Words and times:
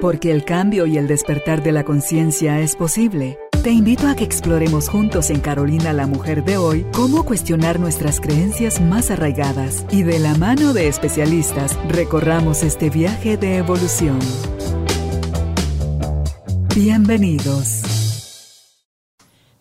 Porque 0.00 0.30
el 0.30 0.44
cambio 0.44 0.86
y 0.86 0.98
el 0.98 1.06
despertar 1.06 1.62
de 1.62 1.72
la 1.72 1.84
conciencia 1.84 2.60
es 2.60 2.76
posible. 2.76 3.38
Te 3.62 3.70
invito 3.70 4.08
a 4.08 4.14
que 4.14 4.24
exploremos 4.24 4.88
juntos 4.88 5.30
en 5.30 5.40
Carolina 5.40 5.92
la 5.92 6.06
Mujer 6.06 6.44
de 6.44 6.58
hoy 6.58 6.86
cómo 6.92 7.24
cuestionar 7.24 7.80
nuestras 7.80 8.20
creencias 8.20 8.80
más 8.80 9.10
arraigadas 9.10 9.86
y 9.90 10.02
de 10.02 10.18
la 10.18 10.34
mano 10.34 10.74
de 10.74 10.88
especialistas 10.88 11.78
recorramos 11.88 12.62
este 12.62 12.90
viaje 12.90 13.36
de 13.38 13.56
evolución. 13.56 14.18
Bienvenidos. 16.74 17.82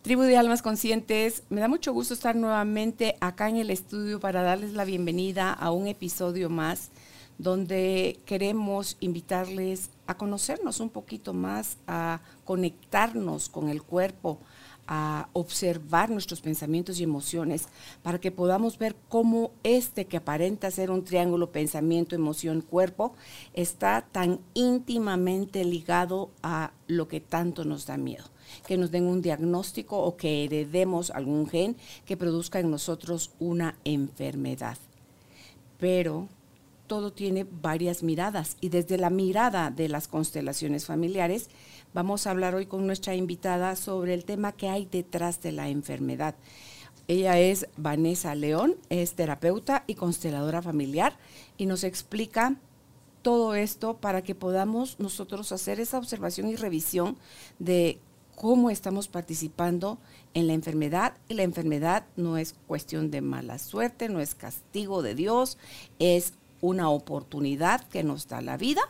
Tribu 0.02 0.24
de 0.24 0.36
Almas 0.36 0.62
Conscientes, 0.62 1.44
me 1.50 1.62
da 1.62 1.70
mucho 1.70 1.94
gusto 1.94 2.14
estar 2.14 2.36
nuevamente 2.36 3.16
acá 3.22 3.48
en 3.48 3.56
el 3.56 3.70
estudio 3.70 4.20
para 4.20 4.42
darles 4.42 4.74
la 4.74 4.84
bienvenida 4.84 5.54
a 5.54 5.72
un 5.72 5.88
episodio 5.88 6.50
más 6.50 6.90
donde 7.38 8.20
queremos 8.26 8.98
invitarles 9.00 9.90
a 10.08 10.18
conocernos 10.18 10.80
un 10.80 10.90
poquito 10.90 11.34
más, 11.34 11.78
a 11.88 12.22
conectarnos 12.46 13.50
con 13.50 13.70
el 13.70 13.84
cuerpo, 13.84 14.40
a 14.88 15.30
observar 15.34 16.10
nuestros 16.10 16.42
pensamientos 16.42 17.00
y 17.00 17.04
emociones 17.04 17.68
para 18.02 18.20
que 18.20 18.32
podamos 18.32 18.78
ver 18.78 18.96
cómo 19.08 19.52
este 19.64 20.06
que 20.06 20.18
aparenta 20.18 20.72
ser 20.72 20.92
un 20.92 21.06
triángulo 21.06 21.52
pensamiento, 21.52 22.16
emoción, 22.16 22.62
cuerpo 22.62 23.14
está 23.54 24.06
tan 24.12 24.40
íntimamente 24.54 25.64
ligado 25.64 26.32
a 26.42 26.72
lo 26.88 27.08
que 27.08 27.22
tanto 27.22 27.64
nos 27.64 27.86
da 27.86 27.98
miedo. 27.98 28.26
Que 28.68 28.78
nos 28.78 28.92
den 28.92 29.06
un 29.06 29.22
diagnóstico 29.22 29.98
o 29.98 30.18
que 30.18 30.44
heredemos 30.44 31.12
algún 31.12 31.48
gen 31.48 31.78
que 32.06 32.18
produzca 32.18 32.60
en 32.60 32.70
nosotros 32.70 33.32
una 33.40 33.78
enfermedad. 33.86 34.78
Pero 35.80 36.28
todo 36.94 37.12
tiene 37.12 37.48
varias 37.50 38.04
miradas 38.04 38.56
y 38.62 38.70
desde 38.70 39.00
la 39.00 39.10
mirada 39.10 39.72
de 39.72 39.90
las 39.90 40.08
constelaciones 40.08 40.86
familiares 40.86 41.50
vamos 41.92 42.28
a 42.28 42.30
hablar 42.30 42.54
hoy 42.54 42.68
con 42.68 42.86
nuestra 42.86 43.16
invitada 43.16 43.76
sobre 43.76 44.14
el 44.14 44.26
tema 44.26 44.52
que 44.52 44.70
hay 44.70 44.86
detrás 44.86 45.42
de 45.42 45.54
la 45.54 45.70
enfermedad. 45.70 46.36
Ella 47.08 47.40
es 47.40 47.68
Vanessa 47.78 48.36
León, 48.36 48.76
es 48.90 49.16
terapeuta 49.16 49.86
y 49.88 49.96
consteladora 49.96 50.62
familiar 50.62 51.18
y 51.58 51.66
nos 51.66 51.84
explica 51.84 52.58
todo 53.24 53.56
esto 53.56 53.98
para 53.98 54.22
que 54.22 54.36
podamos 54.36 55.00
nosotros 55.00 55.52
hacer 55.52 55.80
esa 55.80 55.98
observación 55.98 56.48
y 56.48 56.58
revisión 56.58 57.18
de 57.58 57.98
cómo 58.36 58.70
estamos 58.70 59.08
participando 59.08 59.98
en 60.36 60.46
la 60.46 60.54
enfermedad. 60.54 61.18
Y 61.28 61.34
la 61.34 61.42
enfermedad 61.42 62.06
no 62.18 62.38
es 62.38 62.54
cuestión 62.68 63.10
de 63.10 63.22
mala 63.22 63.58
suerte, 63.58 64.10
no 64.10 64.20
es 64.20 64.36
castigo 64.36 65.02
de 65.02 65.16
Dios, 65.16 65.58
es 65.98 66.34
una 66.64 66.90
oportunidad 66.90 67.82
que 67.90 68.04
nos 68.04 68.30
da 68.30 68.42
la 68.42 68.56
vida. 68.56 68.82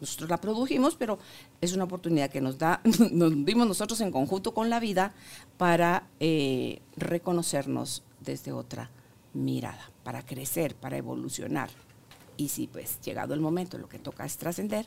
Nosotros 0.00 0.28
la 0.30 0.40
produjimos, 0.40 0.96
pero 0.96 1.20
es 1.60 1.72
una 1.72 1.84
oportunidad 1.84 2.28
que 2.28 2.40
nos 2.40 2.58
da, 2.58 2.80
nos 3.12 3.44
dimos 3.44 3.68
nosotros 3.68 4.00
en 4.00 4.10
conjunto 4.10 4.52
con 4.52 4.68
la 4.68 4.80
vida 4.80 5.14
para 5.56 6.08
eh, 6.18 6.82
reconocernos 6.96 8.02
desde 8.18 8.50
otra 8.50 8.90
mirada, 9.32 9.92
para 10.02 10.26
crecer, 10.26 10.74
para 10.74 10.96
evolucionar. 10.96 11.70
Y 12.36 12.48
si 12.48 12.66
pues 12.66 13.00
llegado 13.00 13.32
el 13.32 13.40
momento, 13.40 13.78
lo 13.78 13.88
que 13.88 14.00
toca 14.00 14.24
es 14.24 14.36
trascender, 14.36 14.86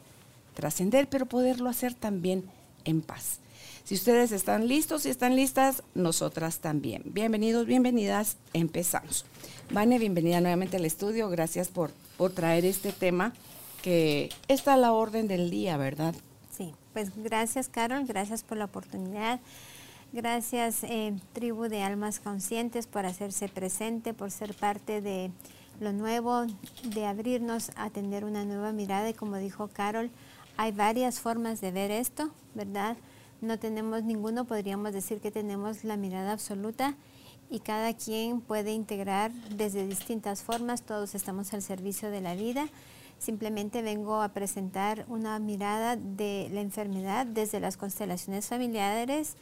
trascender, 0.54 1.08
pero 1.08 1.28
poderlo 1.28 1.70
hacer 1.70 1.94
también 1.94 2.44
en 2.84 3.02
paz. 3.02 3.40
Si 3.86 3.96
ustedes 3.96 4.34
están 4.34 4.68
listos 4.68 5.06
y 5.06 5.10
están 5.10 5.38
listas, 5.38 5.82
nosotras 5.96 6.60
también. 6.60 7.04
Bienvenidos, 7.06 7.66
bienvenidas, 7.66 8.36
empezamos. 8.52 9.26
Vane, 9.72 9.98
bienvenida 9.98 10.42
nuevamente 10.42 10.76
al 10.76 10.84
estudio. 10.84 11.30
Gracias 11.30 11.70
por 11.70 11.92
por 12.18 12.32
traer 12.32 12.66
este 12.66 12.92
tema 12.92 13.34
que 13.82 14.30
está 14.48 14.76
a 14.76 14.78
la 14.78 14.94
orden 14.94 15.28
del 15.28 15.50
día, 15.50 15.78
¿verdad? 15.78 16.16
Sí, 16.56 16.74
pues 16.94 17.12
gracias 17.16 17.70
Carol, 17.70 18.06
gracias 18.06 18.44
por 18.44 18.58
la 18.58 18.66
oportunidad. 18.66 19.40
Gracias 20.14 20.84
eh, 20.84 21.16
Tribu 21.34 21.64
de 21.64 21.82
Almas 21.82 22.20
Conscientes 22.20 22.86
por 22.86 23.06
hacerse 23.06 23.50
presente, 23.50 24.14
por 24.14 24.30
ser 24.30 24.54
parte 24.54 25.02
de 25.02 25.32
lo 25.80 25.92
nuevo, 25.92 26.46
de 26.84 27.06
abrirnos 27.08 27.72
a 27.76 27.90
tener 27.90 28.24
una 28.24 28.46
nueva 28.46 28.72
mirada 28.72 29.10
y 29.10 29.14
como 29.14 29.38
dijo 29.38 29.70
Carol, 29.70 30.12
hay 30.56 30.72
varias 30.72 31.20
formas 31.20 31.62
de 31.62 31.72
ver 31.72 31.90
esto, 31.90 32.30
¿verdad? 32.54 32.96
No 33.42 33.58
tenemos 33.58 34.04
ninguno, 34.04 34.46
podríamos 34.46 34.94
decir 34.94 35.20
que 35.20 35.32
tenemos 35.32 35.84
la 35.84 35.98
mirada 35.98 36.32
absoluta 36.32 36.96
y 37.54 37.60
cada 37.60 37.94
quien 37.94 38.42
puede 38.42 38.74
integrar 38.74 39.32
desde 39.32 39.86
distintas 39.86 40.42
formas, 40.42 40.82
todos 40.82 41.14
estamos 41.14 41.54
al 41.54 41.62
servicio 41.62 42.10
de 42.10 42.20
la 42.20 42.34
vida. 42.34 42.68
Simplemente 43.20 43.84
vengo 43.84 44.24
a 44.24 44.30
presentar 44.30 45.06
una 45.08 45.38
mirada 45.38 45.96
de 45.96 46.50
la 46.52 46.62
enfermedad 46.62 47.28
desde 47.28 47.60
las 47.60 47.78
constelaciones 47.78 48.48
familiares 48.48 49.36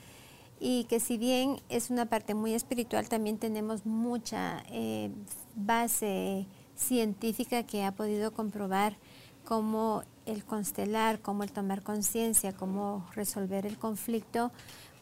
y 0.59 0.83
que 0.89 0.99
si 0.99 1.17
bien 1.17 1.61
es 1.69 1.89
una 1.89 2.05
parte 2.05 2.33
muy 2.33 2.53
espiritual, 2.53 3.07
también 3.07 3.37
tenemos 3.37 3.85
mucha 3.85 4.61
eh, 4.69 5.09
base 5.55 6.47
científica 6.75 7.63
que 7.63 7.85
ha 7.85 7.93
podido 7.93 8.33
comprobar 8.33 8.97
cómo 9.45 10.03
el 10.25 10.43
constelar, 10.43 11.21
cómo 11.21 11.43
el 11.43 11.53
tomar 11.53 11.81
conciencia, 11.81 12.51
cómo 12.51 13.07
resolver 13.15 13.65
el 13.65 13.77
conflicto 13.77 14.51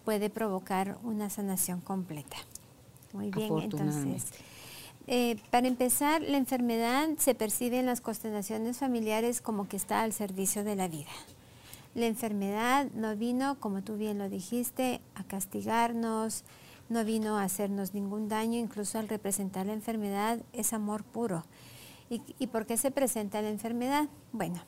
puede 0.06 0.30
provocar 0.30 1.00
una 1.02 1.32
sanación 1.32 1.82
completa. 1.82 2.38
Muy 3.14 3.32
bien, 3.32 3.58
entonces. 3.60 4.28
Eh, 5.08 5.38
para 5.50 5.68
empezar, 5.68 6.22
la 6.22 6.38
enfermedad 6.38 7.10
se 7.18 7.34
percibe 7.34 7.80
en 7.80 7.88
las 7.88 8.02
constelaciones 8.02 8.78
familiares 8.78 9.42
como 9.42 9.68
que 9.68 9.76
está 9.76 10.04
al 10.04 10.14
servicio 10.14 10.64
de 10.64 10.76
la 10.76 10.88
vida. 10.88 11.10
La 11.96 12.06
enfermedad 12.06 12.88
no 12.94 13.16
vino, 13.16 13.60
como 13.60 13.82
tú 13.82 13.98
bien 13.98 14.20
lo 14.20 14.30
dijiste, 14.30 15.02
a 15.16 15.24
castigarnos, 15.24 16.44
no 16.90 17.04
vino 17.04 17.38
a 17.38 17.44
hacernos 17.44 17.96
ningún 17.96 18.30
daño, 18.30 18.60
incluso 18.60 19.00
al 19.00 19.10
representar 19.10 19.66
la 19.66 19.74
enfermedad 19.74 20.40
es 20.54 20.74
amor 20.74 21.04
puro. 21.04 21.44
¿Y, 22.12 22.22
y 22.38 22.48
por 22.48 22.68
qué 22.68 22.78
se 22.78 22.92
presenta 22.92 23.42
la 23.42 23.50
enfermedad? 23.50 24.10
Bueno, 24.32 24.62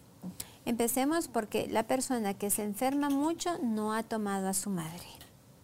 empecemos 0.65 1.27
porque 1.27 1.67
la 1.67 1.83
persona 1.83 2.33
que 2.33 2.49
se 2.49 2.63
enferma 2.63 3.09
mucho 3.09 3.59
no 3.61 3.93
ha 3.93 4.01
tomado 4.01 4.47
a 4.47 4.53
su 4.55 4.71
madre. 4.71 5.05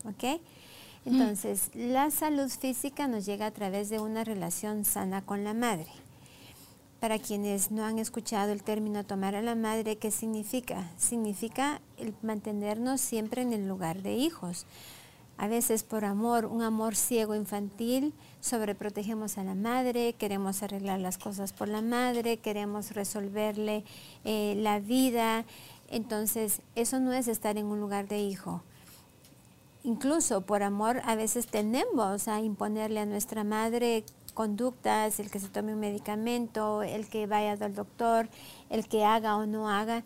¿Ok? 0.06 0.40
Entonces, 1.08 1.72
la 1.74 2.12
salud 2.12 2.50
física 2.50 3.08
nos 3.08 3.26
llega 3.26 3.46
a 3.46 3.52
través 3.52 3.90
de 3.90 3.98
una 3.98 4.26
relación 4.26 4.84
sana 4.84 5.22
con 5.22 5.46
la 5.46 5.54
madre. 5.54 5.88
Para 7.00 7.18
quienes 7.18 7.72
no 7.72 7.86
han 7.86 7.98
escuchado 7.98 8.52
el 8.52 8.62
término 8.62 9.06
tomar 9.06 9.34
a 9.34 9.42
la 9.42 9.56
madre, 9.56 9.96
¿qué 9.96 10.12
significa? 10.12 10.92
Significa 10.98 11.80
el 11.98 12.14
mantenernos 12.24 13.00
siempre 13.00 13.42
en 13.42 13.54
el 13.54 13.70
lugar 13.70 14.02
de 14.02 14.16
hijos. 14.16 14.66
A 15.38 15.48
veces 15.48 15.84
por 15.84 16.04
amor, 16.04 16.46
un 16.46 16.62
amor 16.62 16.98
ciego 16.98 17.36
infantil, 17.36 18.14
sobreprotegemos 18.42 19.38
a 19.38 19.46
la 19.46 19.56
madre, 19.56 20.12
queremos 20.12 20.62
arreglar 20.62 21.00
las 21.00 21.18
cosas 21.18 21.54
por 21.54 21.70
la 21.70 21.82
madre, 21.82 22.36
queremos 22.36 22.92
resolverle 22.92 23.86
eh, 24.26 24.56
la 24.58 24.82
vida. 24.82 25.46
Entonces, 25.90 26.60
eso 26.76 27.00
no 27.00 27.14
es 27.14 27.30
estar 27.30 27.58
en 27.58 27.68
un 27.68 27.80
lugar 27.80 28.10
de 28.10 28.20
hijo 28.20 28.62
incluso 29.88 30.42
por 30.42 30.64
amor 30.64 31.02
a 31.06 31.16
veces 31.16 31.48
tenemos 31.48 32.28
a 32.28 32.42
imponerle 32.42 33.00
a 33.00 33.06
nuestra 33.06 33.46
madre 33.46 34.04
conductas, 34.34 35.20
el 35.22 35.32
que 35.32 35.40
se 35.40 35.48
tome 35.48 35.74
un 35.74 35.80
medicamento, 35.80 36.84
el 36.84 37.08
que 37.08 37.26
vaya 37.26 37.54
al 37.54 37.74
doctor, 37.74 38.28
el 38.70 38.86
que 38.88 39.06
haga 39.06 39.38
o 39.38 39.46
no 39.46 39.70
haga. 39.70 40.04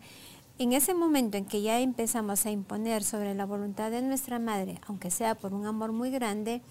En 0.58 0.72
ese 0.72 0.94
momento 0.94 1.36
en 1.36 1.46
que 1.46 1.62
ya 1.62 1.80
empezamos 1.80 2.46
a 2.46 2.52
imponer 2.52 3.02
sobre 3.02 3.34
la 3.34 3.44
voluntad 3.44 3.90
de 3.90 4.02
nuestra 4.02 4.38
madre, 4.38 4.80
aunque 4.86 5.10
sea 5.10 5.34
por 5.34 5.52
un 5.52 5.66
amor 5.66 5.90
muy 5.90 6.12
grande, 6.12 6.62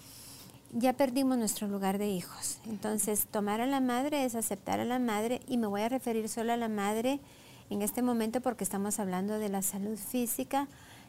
ya 0.72 0.94
perdimos 0.94 1.36
nuestro 1.36 1.68
lugar 1.68 1.98
de 1.98 2.08
hijos. 2.08 2.60
Entonces, 2.66 3.26
tomar 3.30 3.60
a 3.60 3.66
la 3.66 3.80
madre 3.80 4.24
es 4.24 4.34
aceptar 4.34 4.80
a 4.80 4.86
la 4.86 4.98
madre 4.98 5.42
y 5.46 5.58
me 5.58 5.66
voy 5.66 5.82
a 5.82 5.90
referir 5.90 6.30
solo 6.30 6.54
a 6.54 6.56
la 6.56 6.70
madre 6.70 7.20
en 7.68 7.82
este 7.82 8.00
momento 8.00 8.40
porque 8.40 8.64
estamos 8.64 8.98
hablando 8.98 9.38
de 9.38 9.50
la 9.50 9.60
salud 9.60 9.98
física 9.98 10.66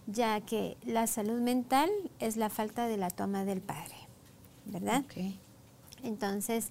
ya 0.07 0.41
que 0.41 0.77
la 0.85 1.07
salud 1.07 1.39
mental 1.39 1.89
es 2.19 2.37
la 2.37 2.49
falta 2.49 2.87
de 2.87 2.97
la 2.97 3.09
toma 3.09 3.45
del 3.45 3.61
padre, 3.61 3.95
¿verdad? 4.65 5.03
Entonces, 6.03 6.69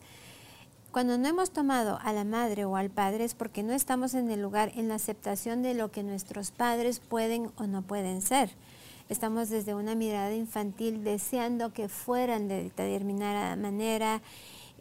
cuando 0.90 1.16
no 1.16 1.26
hemos 1.26 1.50
tomado 1.50 1.98
a 2.02 2.12
la 2.12 2.24
madre 2.24 2.66
o 2.66 2.76
al 2.76 2.90
padre 2.90 3.24
es 3.24 3.34
porque 3.34 3.62
no 3.62 3.72
estamos 3.72 4.12
en 4.14 4.30
el 4.30 4.42
lugar, 4.42 4.72
en 4.74 4.88
la 4.88 4.96
aceptación 4.96 5.62
de 5.62 5.72
lo 5.74 5.90
que 5.90 6.02
nuestros 6.02 6.50
padres 6.50 7.00
pueden 7.00 7.50
o 7.56 7.66
no 7.66 7.82
pueden 7.82 8.20
ser. 8.20 8.50
Estamos 9.08 9.48
desde 9.48 9.74
una 9.74 9.94
mirada 9.94 10.34
infantil 10.34 11.02
deseando 11.02 11.72
que 11.72 11.88
fueran 11.88 12.48
de 12.48 12.62
determinada 12.64 13.56
manera, 13.56 14.20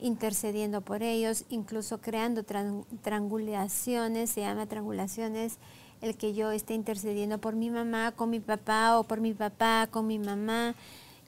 intercediendo 0.02 0.82
por 0.82 1.02
ellos, 1.02 1.46
incluso 1.50 2.02
creando 2.02 2.44
triangulaciones, 2.44 4.32
se 4.32 4.42
llama 4.42 4.66
triangulaciones 4.66 5.58
el 6.02 6.18
que 6.18 6.34
yo 6.34 6.52
esté 6.52 6.74
intercediendo 6.74 7.40
por 7.40 7.56
mi 7.56 7.70
mamá, 7.70 8.12
con 8.12 8.30
mi 8.30 8.40
papá 8.40 8.98
o 9.00 9.04
por 9.04 9.22
mi 9.22 9.34
papá, 9.34 9.88
con 9.90 10.08
mi 10.08 10.20
mamá. 10.20 10.76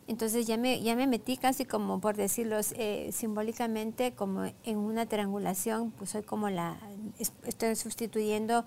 Entonces 0.07 0.47
ya 0.47 0.57
me, 0.57 0.81
ya 0.81 0.95
me 0.95 1.07
metí 1.07 1.37
casi 1.37 1.63
como, 1.65 2.01
por 2.01 2.17
decirlo 2.17 2.57
eh, 2.73 3.09
simbólicamente, 3.13 4.13
como 4.13 4.45
en 4.63 4.77
una 4.77 5.05
triangulación, 5.05 5.91
pues 5.91 6.09
soy 6.09 6.23
como 6.23 6.49
la, 6.49 6.77
estoy 7.45 7.75
sustituyendo 7.75 8.65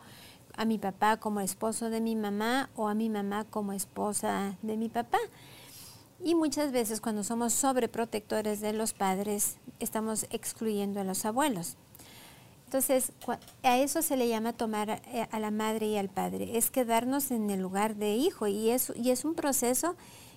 a 0.57 0.65
mi 0.65 0.79
papá 0.79 1.19
como 1.19 1.41
esposo 1.41 1.91
de 1.91 2.01
mi 2.01 2.17
mamá 2.17 2.71
o 2.75 2.89
a 2.89 2.95
mi 2.95 3.11
mamá 3.11 3.45
como 3.45 3.73
esposa 3.73 4.57
de 4.63 4.77
mi 4.77 4.89
papá. 4.89 5.19
Y 6.25 6.35
muchas 6.35 6.73
veces 6.73 7.03
cuando 7.03 7.23
somos 7.23 7.53
sobreprotectores 7.53 8.61
de 8.61 8.73
los 8.73 8.95
padres, 8.95 9.59
estamos 9.81 10.27
excluyendo 10.31 11.01
a 11.01 11.05
los 11.05 11.27
abuelos. 11.27 11.77
Entonces, 12.67 13.13
a 13.63 13.79
eso 13.79 14.03
se 14.03 14.17
le 14.17 14.29
llama 14.29 14.53
tomar 14.53 15.01
eh, 15.13 15.27
a 15.31 15.39
la 15.39 15.53
madre 15.53 15.87
y 15.87 15.97
al 15.97 16.09
padre, 16.09 16.59
es 16.59 16.71
quedarnos 16.71 17.31
en 17.31 17.49
el 17.51 17.61
lugar 17.61 17.95
de 17.95 18.17
hijo 18.17 18.49
y 18.49 18.71
es, 18.71 18.93
y 18.97 19.11
es 19.11 19.25
un 19.25 19.35
proceso 19.35 19.97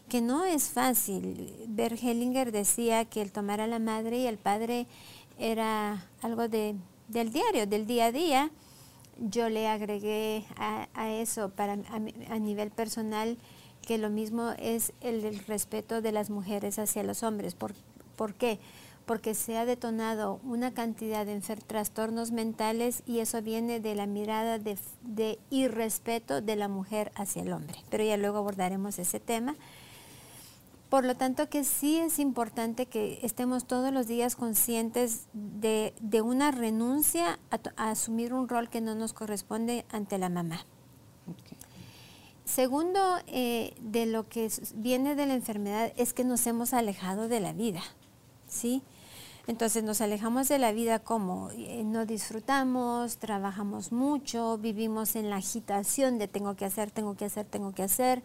que 0.09 0.21
no 0.21 0.45
es 0.45 0.69
fácil. 0.69 1.53
Bert 1.67 2.01
Hellinger 2.01 2.51
decía 2.51 3.05
que 3.05 3.21
el 3.21 3.31
tomar 3.31 3.61
a 3.61 3.67
la 3.67 3.79
madre 3.79 4.19
y 4.19 4.27
al 4.27 4.37
padre 4.37 4.85
era 5.39 6.05
algo 6.21 6.47
de, 6.47 6.75
del 7.07 7.31
diario, 7.31 7.65
del 7.65 7.87
día 7.87 8.05
a 8.05 8.11
día. 8.11 8.51
Yo 9.17 9.49
le 9.49 9.67
agregué 9.67 10.45
a, 10.57 11.09
eso 11.09 11.49
para, 11.49 11.73
a, 11.73 12.39
nivel 12.39 12.69
personal 12.69 13.37
que 13.81 13.97
lo 13.97 14.09
mismo 14.09 14.51
es 14.59 14.93
el, 15.01 15.39
respeto 15.47 16.01
de 16.01 16.11
las 16.11 16.29
mujeres 16.29 16.77
hacia 16.77 17.03
los 17.03 17.23
hombres. 17.23 17.55
¿Por, 17.55 17.73
¿Por 18.15 18.35
qué? 18.35 18.59
Se 19.33 19.57
ha 19.57 19.65
detonado 19.65 20.39
una 20.44 20.71
cantidad 20.73 21.25
de 21.25 21.39
trastornos 21.39 22.31
mentales 22.31 23.01
y 23.07 23.19
eso 23.19 23.41
viene 23.41 23.79
de 23.79 23.95
la 23.95 24.06
mirada 24.06 24.59
de, 24.59 24.77
de, 25.01 25.39
irrespeto 25.50 26.41
de 26.41 26.56
la 26.56 26.67
mujer 26.67 27.11
hacia 27.15 27.41
el 27.41 27.51
hombre. 27.51 27.79
Pero 27.89 28.03
ya 28.03 28.17
luego 28.17 28.38
abordaremos 28.38 29.00
ese 29.00 29.19
tema. 29.19 29.56
Por 30.89 31.06
lo 31.06 31.15
tanto, 31.15 31.50
que 31.50 31.63
sí 31.63 31.97
es 31.97 32.17
importante 32.17 32.88
que 32.88 33.19
estemos 33.21 33.65
todos 33.65 33.94
los 33.94 34.07
días 34.07 34.35
conscientes 34.35 35.27
de, 35.33 35.94
una 36.23 36.51
renuncia 36.51 37.39
a, 37.51 37.89
asumir 37.89 38.33
un 38.33 38.47
rol 38.47 38.69
que 38.69 38.81
no 38.81 38.95
nos 38.95 39.13
corresponde 39.13 39.85
ante 39.91 40.17
la 40.17 40.29
mamá. 40.29 40.65
Segundo, 42.44 43.00
eh, 43.27 43.75
de 43.81 44.07
lo 44.07 44.27
que 44.27 44.51
viene 44.75 45.15
de 45.15 45.27
la 45.27 45.35
enfermedad 45.35 45.94
es 45.95 46.13
que 46.13 46.23
nos 46.23 46.45
hemos 46.47 46.73
alejado 46.73 47.27
de 47.27 47.39
la 47.39 47.53
vida, 47.53 47.81
¿sí? 48.47 48.81
Entonces 49.49 49.83
nos 49.83 49.99
alejamos 49.99 50.47
de 50.47 50.59
la 50.59 50.71
vida 50.73 50.99
como 50.99 51.49
eh, 51.49 51.81
no 51.83 52.05
disfrutamos, 52.05 53.17
trabajamos 53.17 53.91
mucho, 53.91 54.59
vivimos 54.59 55.15
en 55.15 55.31
la 55.31 55.37
agitación 55.37 56.19
de 56.19 56.27
tengo 56.27 56.55
que 56.55 56.65
hacer, 56.65 56.91
tengo 56.91 57.15
que 57.15 57.25
hacer, 57.25 57.47
tengo 57.47 57.73
que 57.73 57.81
hacer. 57.81 58.21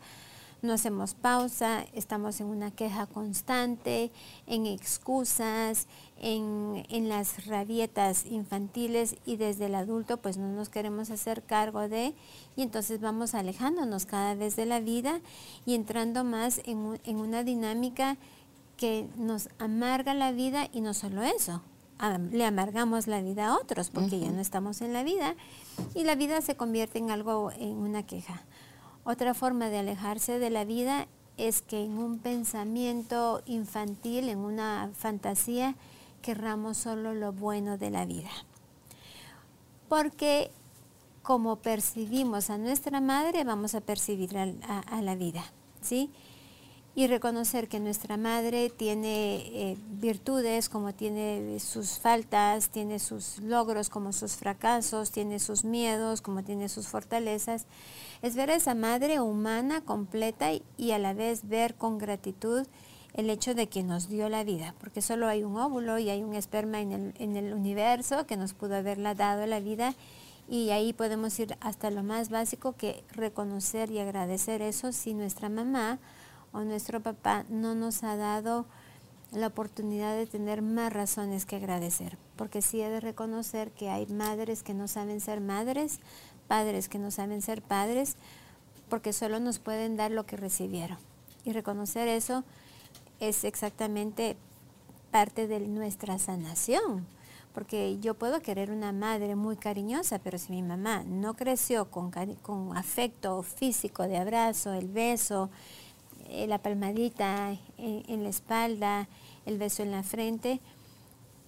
No 0.60 0.74
hacemos 0.74 1.14
pausa, 1.14 1.86
estamos 1.94 2.40
en 2.40 2.48
una 2.48 2.70
queja 2.72 3.06
constante, 3.06 4.12
en 4.46 4.66
excusas, 4.66 5.86
en, 6.20 6.84
en 6.90 7.08
las 7.08 7.46
rabietas 7.46 8.26
infantiles 8.26 9.16
y 9.24 9.36
desde 9.36 9.66
el 9.66 9.76
adulto 9.76 10.18
pues 10.18 10.36
no 10.36 10.48
nos 10.48 10.68
queremos 10.68 11.08
hacer 11.08 11.42
cargo 11.42 11.88
de 11.88 12.12
y 12.54 12.60
entonces 12.60 13.00
vamos 13.00 13.34
alejándonos 13.34 14.04
cada 14.04 14.34
vez 14.34 14.56
de 14.56 14.66
la 14.66 14.80
vida 14.80 15.22
y 15.64 15.74
entrando 15.74 16.22
más 16.22 16.60
en, 16.66 17.00
en 17.04 17.16
una 17.16 17.44
dinámica 17.44 18.18
que 18.76 19.08
nos 19.16 19.48
amarga 19.58 20.14
la 20.14 20.32
vida 20.32 20.68
y 20.72 20.80
no 20.80 20.94
solo 20.94 21.22
eso, 21.22 21.62
le 22.32 22.44
amargamos 22.44 23.06
la 23.06 23.22
vida 23.22 23.48
a 23.48 23.56
otros 23.56 23.90
porque 23.90 24.18
ya 24.18 24.30
no 24.30 24.40
estamos 24.40 24.80
en 24.82 24.92
la 24.92 25.04
vida 25.04 25.36
y 25.94 26.04
la 26.04 26.14
vida 26.14 26.40
se 26.42 26.56
convierte 26.56 26.98
en 26.98 27.10
algo, 27.10 27.52
en 27.52 27.76
una 27.76 28.04
queja. 28.04 28.42
Otra 29.04 29.34
forma 29.34 29.68
de 29.68 29.78
alejarse 29.78 30.38
de 30.38 30.50
la 30.50 30.64
vida 30.64 31.06
es 31.36 31.62
que 31.62 31.84
en 31.84 31.98
un 31.98 32.18
pensamiento 32.18 33.42
infantil, 33.46 34.28
en 34.28 34.38
una 34.38 34.90
fantasía, 34.94 35.76
querramos 36.22 36.78
solo 36.78 37.14
lo 37.14 37.32
bueno 37.32 37.76
de 37.76 37.90
la 37.90 38.06
vida. 38.06 38.30
Porque 39.88 40.50
como 41.22 41.56
percibimos 41.56 42.50
a 42.50 42.58
nuestra 42.58 43.00
madre, 43.00 43.44
vamos 43.44 43.74
a 43.74 43.80
percibir 43.80 44.36
a, 44.36 44.78
a 44.80 45.02
la 45.02 45.14
vida, 45.14 45.44
¿sí? 45.80 46.10
Y 46.96 47.08
reconocer 47.08 47.68
que 47.68 47.80
nuestra 47.80 48.16
madre 48.16 48.70
tiene 48.70 49.36
eh, 49.36 49.76
virtudes 49.98 50.68
como 50.68 50.94
tiene 50.94 51.58
sus 51.58 51.98
faltas, 51.98 52.68
tiene 52.68 53.00
sus 53.00 53.38
logros 53.40 53.88
como 53.88 54.12
sus 54.12 54.36
fracasos, 54.36 55.10
tiene 55.10 55.40
sus 55.40 55.64
miedos 55.64 56.20
como 56.20 56.44
tiene 56.44 56.68
sus 56.68 56.86
fortalezas. 56.86 57.66
Es 58.22 58.36
ver 58.36 58.50
a 58.50 58.54
esa 58.54 58.76
madre 58.76 59.20
humana 59.20 59.80
completa 59.80 60.50
y, 60.76 60.92
a 60.92 60.98
la 60.98 61.14
vez 61.14 61.48
ver 61.48 61.74
con 61.74 61.98
gratitud 61.98 62.64
el 63.14 63.28
hecho 63.28 63.54
de 63.54 63.68
que 63.68 63.82
nos 63.82 64.08
dio 64.08 64.28
la 64.28 64.44
vida, 64.44 64.74
porque 64.78 65.02
solo 65.02 65.26
hay 65.26 65.42
un 65.42 65.56
óvulo 65.56 65.98
y 65.98 66.10
hay 66.10 66.22
un 66.22 66.34
esperma 66.34 66.80
en 66.80 66.92
el, 66.92 67.14
en 67.18 67.36
el 67.36 67.54
universo 67.54 68.26
que 68.26 68.36
nos 68.36 68.54
pudo 68.54 68.76
haberla 68.76 69.14
dado 69.14 69.46
la 69.46 69.58
vida 69.58 69.94
y 70.48 70.70
ahí 70.70 70.92
podemos 70.92 71.38
ir 71.40 71.56
hasta 71.60 71.90
lo 71.90 72.02
más 72.02 72.28
básico 72.28 72.74
que 72.74 73.02
reconocer 73.12 73.90
y 73.90 73.98
agradecer 73.98 74.62
eso 74.62 74.92
si 74.92 75.14
nuestra 75.14 75.48
mamá 75.48 75.98
o 76.54 76.60
nuestro 76.60 77.00
papá 77.00 77.44
no 77.50 77.74
nos 77.74 78.02
ha 78.04 78.16
dado 78.16 78.64
la 79.32 79.48
oportunidad 79.48 80.16
de 80.16 80.26
tener 80.26 80.62
más 80.62 80.92
razones 80.92 81.44
que 81.44 81.56
agradecer, 81.56 82.16
porque 82.36 82.62
sí 82.62 82.80
he 82.80 82.88
de 82.88 83.00
reconocer 83.00 83.72
que 83.72 83.90
hay 83.90 84.06
madres 84.06 84.62
que 84.62 84.72
no 84.72 84.86
saben 84.86 85.20
ser 85.20 85.40
madres, 85.40 85.98
padres 86.46 86.88
que 86.88 87.00
no 87.00 87.10
saben 87.10 87.42
ser 87.42 87.60
padres, 87.60 88.16
porque 88.88 89.12
solo 89.12 89.40
nos 89.40 89.58
pueden 89.58 89.96
dar 89.96 90.12
lo 90.12 90.24
que 90.24 90.36
recibieron. 90.36 90.98
Y 91.44 91.52
reconocer 91.52 92.06
eso 92.06 92.44
es 93.18 93.42
exactamente 93.42 94.36
parte 95.10 95.48
de 95.48 95.60
nuestra 95.60 96.18
sanación, 96.20 97.04
porque 97.52 97.98
yo 97.98 98.14
puedo 98.14 98.40
querer 98.40 98.70
una 98.70 98.92
madre 98.92 99.34
muy 99.34 99.56
cariñosa, 99.56 100.20
pero 100.20 100.38
si 100.38 100.52
mi 100.52 100.62
mamá 100.62 101.02
no 101.04 101.34
creció 101.34 101.90
con, 101.90 102.12
con 102.42 102.76
afecto 102.76 103.42
físico 103.42 104.04
de 104.04 104.18
abrazo, 104.18 104.72
el 104.72 104.88
beso, 104.88 105.50
eh, 106.28 106.46
la 106.46 106.58
palmadita 106.58 107.56
en, 107.78 108.22
la 108.22 108.28
espalda, 108.28 109.08
el 109.46 109.58
beso 109.58 109.82
en 109.82 109.90
la 109.90 110.02
frente, 110.02 110.60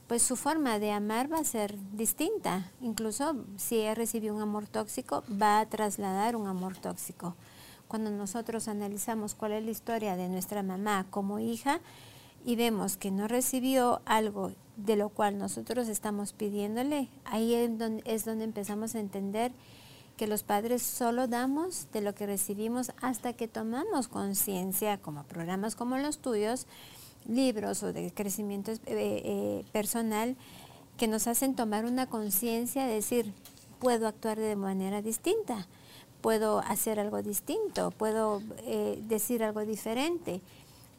pues 0.06 0.23
su 0.23 0.37
forma 0.37 0.78
de 0.78 0.93
amar 0.93 1.32
va 1.32 1.38
a 1.38 1.44
ser 1.44 1.76
distinta. 1.93 2.70
Incluso 2.81 3.44
si 3.56 3.76
ella 3.76 3.94
recibió 3.94 4.34
un 4.34 4.43
amor 4.43 4.67
tóxico, 4.67 5.25
va 5.31 5.61
a 5.61 5.67
trasladar 5.67 6.37
un 6.37 6.46
amor 6.46 6.76
tóxico. 6.76 7.34
Cuando 7.88 8.11
nosotros 8.11 8.69
analizamos 8.69 9.34
cuál 9.34 9.52
es 9.52 9.64
la 9.64 9.70
historia 9.70 10.17
de 10.17 10.28
nuestra 10.28 10.62
mamá 10.62 11.06
como 11.11 11.38
hija 11.38 11.81
y 12.44 12.56
vemos 12.56 12.96
que 12.96 13.11
no 13.11 13.28
recibió 13.28 14.00
algo 14.05 14.52
de 14.76 14.96
lo 14.96 15.08
cual 15.08 15.38
nosotros 15.38 15.88
estamos 15.88 16.32
pidiéndole, 16.32 17.08
ahí 17.25 17.55
es 17.55 17.78
donde, 17.78 18.02
es 18.05 18.25
donde 18.25 18.44
empezamos 18.44 18.94
a 18.94 19.00
entender 19.00 19.52
que 20.17 20.27
los 20.27 20.43
padres 20.43 20.83
solo 20.83 21.29
damos 21.29 21.88
de 21.93 22.00
lo 22.00 22.14
que 22.14 22.26
recibimos 22.26 22.93
hasta 23.00 23.35
que 23.35 23.49
tomamos 23.49 24.09
conciencia, 24.09 24.99
como 24.99 25.25
programas 25.25 25.76
como 25.76 25.99
los 25.99 26.19
tuyos, 26.19 26.67
libros 27.29 27.83
o 27.83 27.93
de 27.93 28.12
crecimiento 28.12 28.73
eh, 28.73 28.79
eh, 28.87 29.64
personal, 29.73 30.37
que 30.97 31.09
nos 31.09 31.26
hacen 31.26 31.55
tomar 31.55 31.85
una 31.85 32.07
conciencia, 32.07 32.87
decir, 32.87 33.33
puedo 33.79 34.09
actuar 34.09 34.38
de 34.38 34.57
manera 34.57 35.02
distinta, 35.02 35.67
puedo 36.23 36.61
hacer 36.61 36.99
algo 36.99 37.23
distinto, 37.23 37.90
puedo 37.90 38.43
eh, 38.64 38.99
decir 39.07 39.45
algo 39.45 39.64
diferente. 39.67 40.40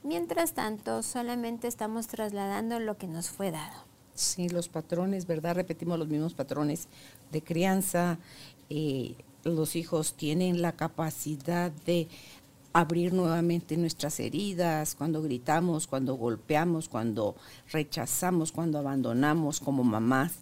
Mientras 0.04 0.54
tanto, 0.54 1.02
solamente 1.02 1.68
estamos 1.68 2.08
trasladando 2.08 2.80
lo 2.80 2.98
que 2.98 3.08
nos 3.08 3.30
fue 3.30 3.52
dado. 3.52 3.88
Sí, 4.14 4.50
los 4.50 4.68
patrones, 4.68 5.28
¿verdad? 5.28 5.56
Repetimos 5.56 6.00
los 6.00 6.08
mismos 6.08 6.34
patrones 6.34 6.88
de 7.32 7.44
crianza, 7.44 8.18
eh, 8.70 9.16
los 9.44 9.76
hijos 9.76 10.14
tienen 10.14 10.62
la 10.62 10.74
capacidad 10.74 11.72
de 11.86 12.08
abrir 12.74 13.12
nuevamente 13.12 13.76
nuestras 13.76 14.20
heridas, 14.20 14.94
cuando 14.96 15.24
gritamos, 15.24 15.88
cuando 15.88 16.14
golpeamos, 16.16 16.90
cuando 16.90 17.36
rechazamos, 17.72 18.52
cuando 18.52 18.78
abandonamos 18.78 19.60
como 19.60 19.84
mamás. 19.84 20.34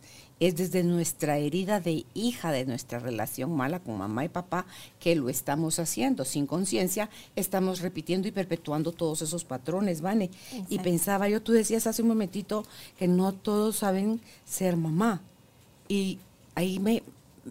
Es 0.42 0.58
desde 0.58 0.84
nuestra 0.84 1.38
herida 1.38 1.80
de 1.80 2.06
hija 2.14 2.52
de 2.52 2.66
nuestra 2.66 3.00
relación 3.00 3.56
mala 3.56 3.80
con 3.80 3.98
mamá 3.98 4.26
y 4.26 4.30
papá 4.30 4.66
que 5.00 5.16
lo 5.16 5.30
estamos 5.30 5.80
haciendo. 5.80 6.26
Sin 6.26 6.46
conciencia 6.46 7.10
estamos 7.38 7.80
repitiendo 7.80 8.28
y 8.28 8.32
perpetuando 8.32 8.92
todos 8.92 9.22
esos 9.22 9.46
patrones, 9.46 10.02
Vane. 10.02 10.30
Y 10.68 10.80
pensaba 10.80 11.30
yo, 11.30 11.42
tú 11.42 11.54
decías 11.54 11.88
hace 11.88 12.02
un 12.02 12.10
momentito 12.10 12.66
que 13.00 13.08
no 13.08 13.32
todos 13.32 13.78
saben 13.78 14.20
ser 14.44 14.76
mamá. 14.76 15.22
Y 15.88 16.20
ahí 16.54 16.80
me, 16.80 17.02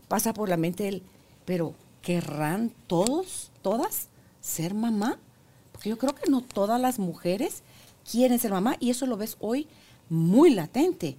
pasa 0.08 0.34
por 0.34 0.48
la 0.48 0.56
mente 0.56 0.88
el, 0.88 1.02
pero 1.44 1.74
¿querrán 2.02 2.72
todos, 2.86 3.50
todas 3.62 4.08
ser 4.40 4.74
mamá? 4.74 5.18
Porque 5.72 5.88
yo 5.90 5.98
creo 5.98 6.14
que 6.14 6.30
no 6.30 6.40
todas 6.42 6.80
las 6.80 6.98
mujeres 6.98 7.62
quieren 8.10 8.38
ser 8.38 8.52
mamá 8.52 8.76
y 8.80 8.90
eso 8.90 9.06
lo 9.06 9.16
ves 9.16 9.36
hoy 9.40 9.66
muy 10.08 10.50
latente, 10.50 11.16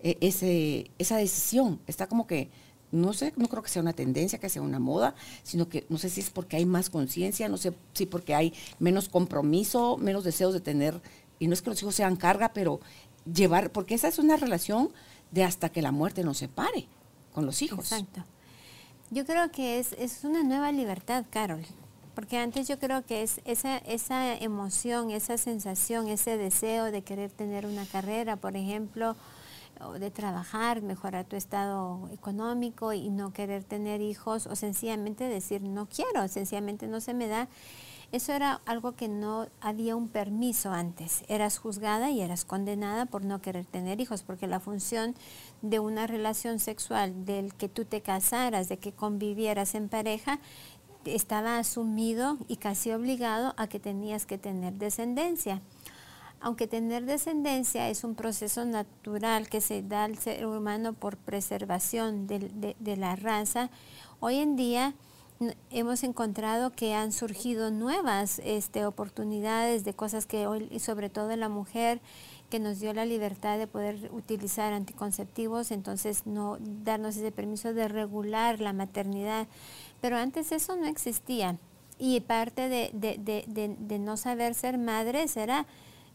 e, 0.00 0.16
ese, 0.20 0.90
esa 0.98 1.16
decisión. 1.16 1.80
Está 1.86 2.06
como 2.06 2.26
que, 2.26 2.50
no 2.92 3.12
sé, 3.12 3.32
no 3.36 3.48
creo 3.48 3.62
que 3.62 3.68
sea 3.68 3.82
una 3.82 3.92
tendencia, 3.92 4.38
que 4.38 4.48
sea 4.48 4.62
una 4.62 4.78
moda, 4.78 5.14
sino 5.42 5.68
que 5.68 5.86
no 5.88 5.98
sé 5.98 6.08
si 6.08 6.20
es 6.20 6.30
porque 6.30 6.56
hay 6.56 6.66
más 6.66 6.88
conciencia, 6.88 7.48
no 7.48 7.56
sé 7.56 7.72
si 7.92 8.06
porque 8.06 8.34
hay 8.34 8.54
menos 8.78 9.08
compromiso, 9.08 9.96
menos 9.98 10.24
deseos 10.24 10.54
de 10.54 10.60
tener, 10.60 11.00
y 11.38 11.46
no 11.48 11.54
es 11.54 11.62
que 11.62 11.70
los 11.70 11.82
hijos 11.82 11.94
sean 11.94 12.16
carga, 12.16 12.52
pero 12.52 12.80
llevar, 13.32 13.70
porque 13.72 13.94
esa 13.94 14.08
es 14.08 14.18
una 14.18 14.36
relación 14.36 14.90
de 15.30 15.44
hasta 15.44 15.68
que 15.68 15.82
la 15.82 15.92
muerte 15.92 16.24
nos 16.24 16.38
separe 16.38 16.88
con 17.32 17.46
los 17.46 17.62
hijos. 17.62 17.92
Exacto. 17.92 18.24
Yo 19.10 19.24
creo 19.24 19.50
que 19.50 19.78
es, 19.78 19.92
es 19.94 20.24
una 20.24 20.42
nueva 20.42 20.70
libertad, 20.72 21.24
Carol. 21.30 21.64
Porque 22.14 22.36
antes 22.36 22.66
yo 22.66 22.78
creo 22.78 23.06
que 23.06 23.22
es 23.22 23.40
esa, 23.44 23.78
esa 23.78 24.34
emoción, 24.34 25.10
esa 25.12 25.38
sensación, 25.38 26.08
ese 26.08 26.36
deseo 26.36 26.86
de 26.86 27.02
querer 27.02 27.30
tener 27.30 27.64
una 27.64 27.86
carrera, 27.86 28.36
por 28.36 28.56
ejemplo, 28.56 29.14
o 29.80 29.92
de 29.92 30.10
trabajar, 30.10 30.82
mejorar 30.82 31.24
tu 31.26 31.36
estado 31.36 32.08
económico 32.12 32.92
y 32.92 33.08
no 33.08 33.32
querer 33.32 33.64
tener 33.64 34.00
hijos 34.00 34.46
o 34.46 34.56
sencillamente 34.56 35.24
decir 35.24 35.62
no 35.62 35.86
quiero, 35.86 36.26
sencillamente 36.28 36.88
no 36.88 37.00
se 37.00 37.14
me 37.14 37.28
da. 37.28 37.48
Eso 38.10 38.32
era 38.32 38.62
algo 38.64 38.92
que 38.96 39.06
no 39.06 39.46
había 39.60 39.94
un 39.94 40.08
permiso 40.08 40.72
antes. 40.72 41.24
Eras 41.28 41.58
juzgada 41.58 42.10
y 42.10 42.22
eras 42.22 42.46
condenada 42.46 43.04
por 43.04 43.22
no 43.22 43.42
querer 43.42 43.66
tener 43.66 44.00
hijos, 44.00 44.22
porque 44.22 44.46
la 44.46 44.60
función 44.60 45.14
de 45.62 45.78
una 45.80 46.06
relación 46.06 46.58
sexual, 46.58 47.24
del 47.24 47.54
que 47.54 47.68
tú 47.68 47.84
te 47.84 48.00
casaras, 48.00 48.68
de 48.68 48.78
que 48.78 48.92
convivieras 48.92 49.74
en 49.74 49.88
pareja, 49.88 50.38
estaba 51.04 51.58
asumido 51.58 52.38
y 52.48 52.56
casi 52.56 52.92
obligado 52.92 53.54
a 53.56 53.66
que 53.66 53.80
tenías 53.80 54.26
que 54.26 54.38
tener 54.38 54.74
descendencia. 54.74 55.62
Aunque 56.40 56.68
tener 56.68 57.04
descendencia 57.04 57.88
es 57.88 58.04
un 58.04 58.14
proceso 58.14 58.64
natural 58.64 59.48
que 59.48 59.60
se 59.60 59.82
da 59.82 60.04
al 60.04 60.18
ser 60.18 60.46
humano 60.46 60.92
por 60.92 61.16
preservación 61.16 62.28
de, 62.28 62.96
la 62.96 63.16
raza, 63.16 63.70
hoy 64.20 64.36
en 64.36 64.54
día 64.54 64.94
hemos 65.70 66.04
encontrado 66.04 66.70
que 66.70 66.94
han 66.94 67.12
surgido 67.12 67.70
nuevas 67.70 68.40
este, 68.44 68.86
oportunidades 68.86 69.84
de 69.84 69.94
cosas 69.94 70.26
que 70.26 70.46
hoy, 70.46 70.78
sobre 70.78 71.10
todo 71.10 71.34
la 71.36 71.48
mujer, 71.48 72.00
que 72.50 72.58
nos 72.58 72.80
dio 72.80 72.92
la 72.94 73.04
libertad 73.04 73.58
de 73.58 73.66
poder 73.66 74.10
utilizar 74.12 74.72
anticonceptivos, 74.72 75.70
entonces 75.70 76.26
no 76.26 76.58
darnos 76.60 77.16
ese 77.16 77.32
permiso 77.32 77.74
de 77.74 77.88
regular 77.88 78.60
la 78.60 78.72
maternidad 78.72 79.46
pero 80.00 80.16
antes 80.16 80.52
eso 80.52 80.76
no 80.76 80.86
existía. 80.86 81.58
Y 81.98 82.20
parte 82.20 82.68
de, 82.68 83.98
no 84.00 84.16
saber 84.16 84.54
ser 84.54 84.78
madres 84.78 85.36
era 85.36 85.66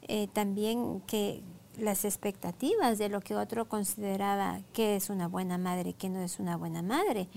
eh, 0.04 0.28
también 0.32 1.02
que 1.02 1.42
las 1.78 2.06
expectativas 2.06 2.98
de 2.98 3.10
lo 3.10 3.20
que 3.20 3.36
otro 3.36 3.68
consideraba 3.68 4.62
que 4.74 4.96
es 4.96 5.10
una 5.10 5.28
buena 5.28 5.58
madre 5.58 5.90
y 5.90 5.94
que 5.94 6.10
no 6.10 6.22
es 6.22 6.40
una 6.40 6.56
buena 6.56 6.82
madre. 6.82 7.28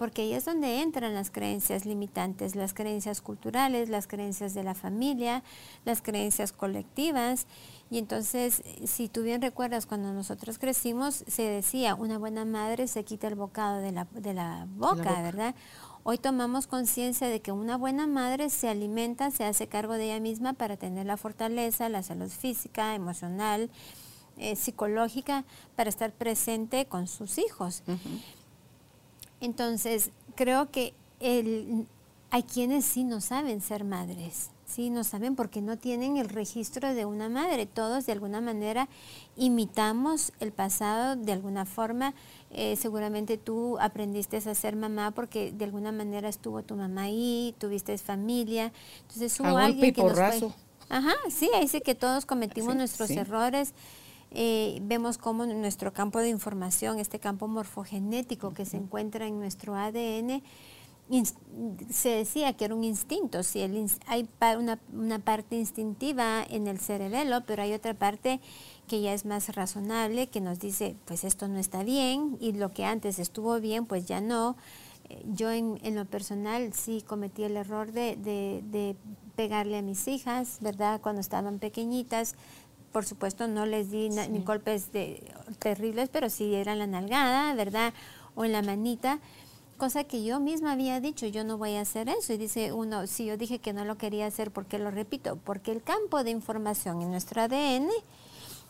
Porque 0.00 0.22
ahí 0.22 0.32
es 0.32 0.46
donde 0.46 0.80
entran 0.80 1.12
las 1.12 1.30
creencias 1.30 1.84
limitantes, 1.84 2.56
las 2.56 2.72
creencias 2.72 3.20
culturales, 3.20 3.90
las 3.90 4.06
creencias 4.06 4.54
de 4.54 4.62
la 4.62 4.74
familia, 4.74 5.42
las 5.84 6.00
creencias 6.00 6.52
colectivas. 6.52 7.46
Y 7.90 7.98
entonces, 7.98 8.62
si 8.86 9.10
tú 9.10 9.22
bien 9.24 9.42
recuerdas, 9.42 9.84
cuando 9.84 10.14
nosotros 10.14 10.58
crecimos, 10.58 11.22
se 11.26 11.42
decía, 11.42 11.94
una 11.94 12.16
buena 12.16 12.46
madre 12.46 12.88
se 12.88 13.04
quita 13.04 13.28
el 13.28 13.34
bocado 13.34 13.82
de 13.82 13.92
la, 13.92 14.06
de 14.12 14.32
la, 14.32 14.66
boca, 14.70 15.20
¿verdad? 15.20 15.54
Hoy 16.02 16.16
tomamos 16.16 16.66
conciencia 16.66 17.28
de 17.28 17.42
que 17.42 17.52
una 17.52 17.76
buena 17.76 18.06
madre 18.06 18.48
se 18.48 18.70
alimenta, 18.70 19.30
se 19.30 19.44
hace 19.44 19.66
cargo 19.66 19.92
de 19.92 20.04
ella 20.06 20.20
misma 20.20 20.54
para 20.54 20.78
tener 20.78 21.04
la 21.04 21.18
fortaleza, 21.18 21.90
la 21.90 22.02
salud 22.02 22.30
física, 22.30 22.94
emocional, 22.94 23.68
eh, 24.38 24.56
psicológica, 24.56 25.44
para 25.76 25.90
estar 25.90 26.10
presente 26.10 26.86
con 26.86 27.06
sus 27.06 27.36
hijos. 27.36 27.82
Entonces, 29.40 30.10
creo 30.34 30.70
que 30.70 30.94
hay 32.30 32.42
quienes 32.42 32.84
sí 32.84 33.04
no 33.04 33.20
saben 33.20 33.60
ser 33.60 33.84
madres 33.84 34.50
Sí, 34.70 34.88
no 34.88 35.02
saben 35.02 35.34
porque 35.34 35.60
no 35.60 35.78
tienen 35.78 36.16
el 36.16 36.28
registro 36.28 36.94
de 36.94 37.04
una 37.04 37.28
madre. 37.28 37.66
Todos 37.66 38.06
de 38.06 38.12
alguna 38.12 38.40
manera 38.40 38.88
imitamos 39.36 40.32
el 40.38 40.52
pasado 40.52 41.16
de 41.16 41.32
alguna 41.32 41.66
forma. 41.66 42.14
Eh, 42.52 42.76
seguramente 42.76 43.36
tú 43.36 43.78
aprendiste 43.80 44.36
a 44.36 44.54
ser 44.54 44.76
mamá 44.76 45.10
porque 45.10 45.50
de 45.50 45.64
alguna 45.64 45.90
manera 45.90 46.28
estuvo 46.28 46.62
tu 46.62 46.76
mamá 46.76 47.02
ahí, 47.02 47.52
tuviste 47.58 47.98
familia. 47.98 48.72
Entonces 49.02 49.40
hubo 49.40 49.56
alguien 49.56 49.92
que 49.92 50.02
nos 50.04 50.12
fue... 50.12 50.50
Ajá, 50.88 51.14
sí, 51.30 51.50
ahí 51.54 51.66
sí 51.66 51.80
que 51.80 51.96
todos 51.96 52.24
cometimos 52.24 52.76
nuestros 52.76 53.10
errores. 53.10 53.74
Eh, 54.32 54.78
vemos 54.82 55.18
cómo 55.18 55.44
nuestro 55.46 55.92
campo 55.92 56.20
de 56.20 56.28
información, 56.28 56.98
este 56.98 57.18
campo 57.18 57.48
morfogenético 57.48 58.54
que 58.54 58.64
se 58.64 58.76
encuentra 58.76 59.26
en 59.26 59.40
nuestro 59.40 59.74
ADN, 59.74 60.42
se 61.90 62.10
decía 62.10 62.52
que 62.52 62.66
era 62.66 62.74
un 62.74 62.84
instinto, 62.84 63.42
si 63.42 63.60
hay 63.60 64.28
una, 64.56 64.78
una, 64.92 65.18
parte 65.18 65.56
instintiva 65.56 66.44
en 66.48 66.68
el 66.68 66.78
cerebelo, 66.78 67.42
pero 67.46 67.62
hay 67.62 67.72
otra 67.72 67.94
parte 67.94 68.40
que 68.86 69.00
ya 69.00 69.12
es 69.12 69.24
más 69.24 69.54
razonable, 69.54 70.28
que 70.28 70.40
nos 70.40 70.60
dice, 70.60 70.94
pues 71.06 71.24
esto 71.24 71.48
no 71.48 71.58
está 71.58 71.82
bien 71.82 72.36
y 72.40 72.52
lo 72.52 72.70
que 72.70 72.84
antes 72.84 73.18
estuvo 73.18 73.58
bien, 73.60 73.86
pues 73.86 74.06
ya 74.06 74.20
no. 74.20 74.56
Eh, 75.08 75.24
yo 75.32 75.50
en, 75.50 75.80
en 75.82 75.96
lo 75.96 76.04
personal 76.04 76.72
sí 76.74 77.02
cometí 77.04 77.42
el 77.42 77.56
error 77.56 77.90
de, 77.90 78.16
de, 78.16 78.96
pegarle 79.34 79.78
a 79.78 79.82
mis 79.82 80.06
hijas, 80.06 80.58
¿verdad? 80.60 81.00
Cuando 81.00 81.20
estaban 81.20 81.58
pequeñitas, 81.58 82.34
por 82.92 83.04
supuesto 83.04 83.46
no 83.46 83.66
les 83.66 83.90
di 83.90 84.08
ni 84.08 84.40
golpes 84.40 84.92
de, 84.92 85.32
terribles, 85.58 86.08
pero 86.08 86.30
sí 86.30 86.54
era 86.54 86.74
la 86.74 86.86
nalgada, 86.86 87.54
¿verdad? 87.54 87.94
O 88.34 88.44
en 88.44 88.52
la 88.52 88.62
manita 88.62 89.20
cosa 89.80 90.04
que 90.04 90.22
yo 90.22 90.40
misma 90.40 90.72
había 90.72 91.00
dicho, 91.00 91.26
yo 91.26 91.42
no 91.42 91.56
voy 91.56 91.76
a 91.76 91.80
hacer 91.80 92.10
eso. 92.10 92.34
Y 92.34 92.36
dice 92.36 92.72
uno, 92.72 93.06
si 93.06 93.24
yo 93.24 93.38
dije 93.38 93.60
que 93.60 93.72
no 93.72 93.86
lo 93.86 93.96
quería 93.96 94.26
hacer, 94.26 94.50
¿por 94.50 94.66
qué 94.66 94.78
lo 94.78 94.90
repito? 94.90 95.36
Porque 95.36 95.72
el 95.72 95.82
campo 95.82 96.22
de 96.22 96.30
información 96.30 97.00
en 97.00 97.10
nuestro 97.10 97.40
ADN 97.40 97.88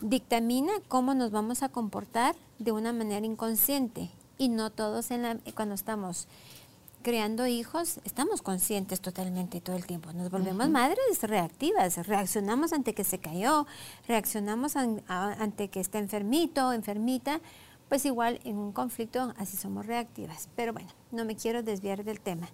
dictamina 0.01 0.73
cómo 0.87 1.13
nos 1.15 1.33
vamos 1.33 1.65
a 1.65 1.69
comportar 1.69 2.37
de 2.61 2.73
una 2.73 2.93
manera 2.93 3.27
inconsciente. 3.27 4.09
Y 4.39 4.49
no 4.49 4.71
todos 4.71 5.11
en 5.11 5.23
la, 5.23 5.37
cuando 5.55 5.75
estamos 5.75 6.29
creando 7.03 7.47
hijos, 7.47 8.01
estamos 8.05 8.43
conscientes 8.43 9.01
totalmente 9.01 9.61
todo 9.61 9.77
el 9.77 9.87
tiempo. 9.87 10.13
Nos 10.13 10.31
volvemos 10.31 10.69
madres 10.69 11.23
reactivas, 11.23 12.07
reaccionamos 12.07 12.73
ante 12.73 12.95
que 12.95 13.05
se 13.05 13.19
cayó, 13.19 13.67
reaccionamos 14.07 14.77
ante 14.77 15.69
que 15.69 15.81
está 15.81 15.99
enfermito, 15.99 16.73
enfermita, 16.73 17.41
pues 17.89 18.05
igual 18.05 18.41
en 18.45 18.57
un 18.57 18.73
conflicto 18.73 19.35
así 19.37 19.57
somos 19.57 19.87
reactivas. 19.87 20.49
Pero 20.57 20.73
bueno, 20.73 20.91
no 21.11 21.25
me 21.25 21.37
quiero 21.37 21.63
desviar 21.63 22.05
del 22.05 22.21
tema. 22.21 22.49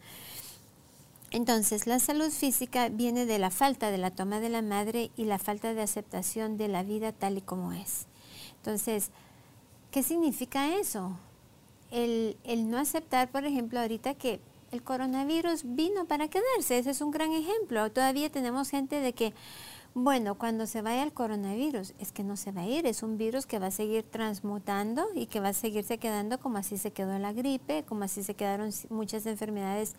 Entonces, 1.32 1.86
la 1.86 1.98
salud 1.98 2.30
física 2.30 2.88
viene 2.88 3.26
de 3.26 3.38
la 3.38 3.50
falta 3.50 3.90
de 3.90 3.98
la 3.98 4.12
toma 4.12 4.38
de 4.38 4.48
la 4.48 4.62
madre 4.62 5.10
y 5.16 5.24
la 5.24 5.38
falta 5.38 5.74
de 5.74 5.82
aceptación 5.82 6.56
de 6.56 6.68
la 6.68 6.84
vida 6.84 7.12
tal 7.12 7.36
y 7.36 7.40
como 7.40 7.72
es. 7.72 8.06
Entonces, 8.58 9.10
¿qué 9.90 10.04
significa 10.04 10.76
eso? 10.78 11.18
El, 11.90 12.36
no 12.68 12.78
aceptar, 12.78 13.30
por 13.30 13.44
ejemplo, 13.44 13.80
ahorita 13.80 14.14
que 14.14 14.40
el 14.72 14.82
coronavirus 14.82 15.62
vino 15.64 16.06
para 16.06 16.28
quedarse, 16.28 16.78
ese 16.78 16.90
es 16.90 17.00
un 17.00 17.10
gran 17.10 17.32
ejemplo. 17.32 17.90
Todavía 17.92 18.30
tenemos 18.30 18.70
gente 18.70 19.00
de 19.00 19.12
que, 19.12 19.32
bueno, 19.94 20.36
cuando 20.36 20.66
se 20.66 20.82
vaya 20.82 21.02
el 21.02 21.12
coronavirus, 21.12 21.94
es 21.98 22.12
que 22.12 22.24
no 22.24 22.36
se 22.36 22.52
va 22.52 22.62
a 22.62 22.66
ir, 22.66 22.86
es 22.86 23.02
un 23.02 23.16
virus 23.16 23.46
que 23.46 23.58
va 23.58 23.68
a 23.68 23.70
seguir 23.70 24.02
transmutando 24.02 25.06
y 25.14 25.26
que 25.26 25.40
va 25.40 25.48
a 25.48 25.54
seguirse 25.54 25.98
quedando 25.98 26.38
como 26.40 26.58
así 26.58 26.76
se 26.76 26.90
quedó 26.90 27.18
la 27.18 27.32
gripe, 27.32 27.84
como 27.84 28.04
así 28.04 28.22
se 28.22 28.34
quedaron 28.34 28.70
muchas 28.90 29.24
enfermedades 29.26 29.94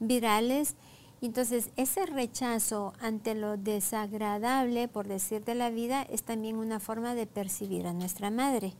virales. 0.00 0.74
Entonces, 1.20 1.70
ese 1.76 2.06
rechazo 2.06 2.92
ante 3.00 3.34
lo 3.34 3.56
desagradable, 3.56 4.86
por 4.86 5.08
decir 5.08 5.44
de 5.44 5.56
la 5.56 5.68
vida, 5.68 6.02
es 6.02 6.22
también 6.22 6.56
una 6.56 6.78
forma 6.78 7.14
de 7.14 7.26
percibir 7.26 7.86
a 7.86 7.92
nuestra 7.92 8.30
madre. 8.30 8.72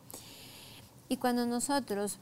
Y 1.08 1.16
cuando 1.16 1.46
nosotros 1.46 2.20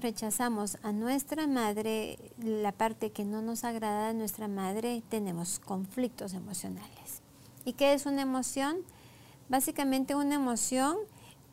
rechazamos 0.00 0.78
a 0.82 0.92
nuestra 0.92 1.46
madre, 1.46 2.18
la 2.38 2.72
parte 2.72 3.10
que 3.10 3.24
no 3.24 3.42
nos 3.42 3.64
agrada 3.64 4.08
de 4.08 4.14
nuestra 4.14 4.48
madre, 4.48 5.02
tenemos 5.08 5.58
conflictos 5.60 6.34
emocionales. 6.34 7.22
¿Y 7.64 7.74
qué 7.74 7.94
es 7.94 8.06
una 8.06 8.22
emoción? 8.22 8.78
Básicamente 9.48 10.14
una 10.14 10.34
emoción 10.34 10.96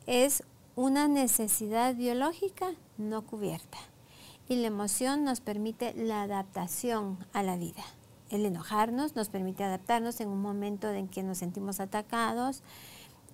es 0.07 0.43
una 0.75 1.07
necesidad 1.07 1.95
biológica 1.95 2.71
no 2.97 3.25
cubierta. 3.25 3.77
Y 4.49 4.55
la 4.55 4.67
emoción 4.67 5.23
nos 5.23 5.39
permite 5.39 5.93
la 5.93 6.23
adaptación 6.23 7.17
a 7.33 7.43
la 7.43 7.57
vida. 7.57 7.83
El 8.29 8.45
enojarnos 8.45 9.15
nos 9.15 9.29
permite 9.29 9.63
adaptarnos 9.63 10.19
en 10.19 10.29
un 10.29 10.41
momento 10.41 10.89
en 10.89 11.07
que 11.07 11.23
nos 11.23 11.37
sentimos 11.37 11.79
atacados. 11.79 12.63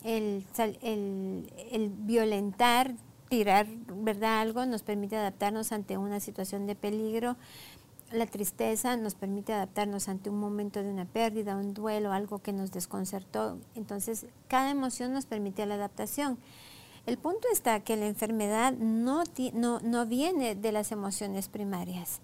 El, 0.03 0.45
el 0.57 1.89
violentar, 1.89 2.93
tirar 3.29 3.67
¿verdad? 3.67 4.39
algo 4.39 4.65
nos 4.65 4.83
permite 4.83 5.15
adaptarnos 5.15 5.71
ante 5.71 5.97
una 5.97 6.19
situación 6.19 6.67
de 6.67 6.75
peligro 6.75 7.37
la 8.11 8.25
tristeza 8.25 8.95
nos 8.95 9.15
permite 9.15 9.53
adaptarnos 9.53 10.07
ante 10.07 10.29
un 10.29 10.39
momento 10.39 10.81
de 10.81 10.89
una 10.89 11.05
pérdida, 11.05 11.57
un 11.57 11.73
duelo, 11.73 12.13
algo 12.13 12.39
que 12.39 12.53
nos 12.53 12.71
desconcertó. 12.71 13.57
Entonces, 13.75 14.27
cada 14.47 14.71
emoción 14.71 15.13
nos 15.13 15.25
permite 15.25 15.65
la 15.65 15.75
adaptación. 15.75 16.37
El 17.05 17.17
punto 17.17 17.47
está 17.51 17.79
que 17.81 17.95
la 17.95 18.07
enfermedad 18.07 18.73
no, 18.73 19.23
no, 19.53 20.05
viene 20.05 20.55
de 20.55 20.71
las 20.71 20.91
emociones 20.91 21.47
primarias. 21.47 22.21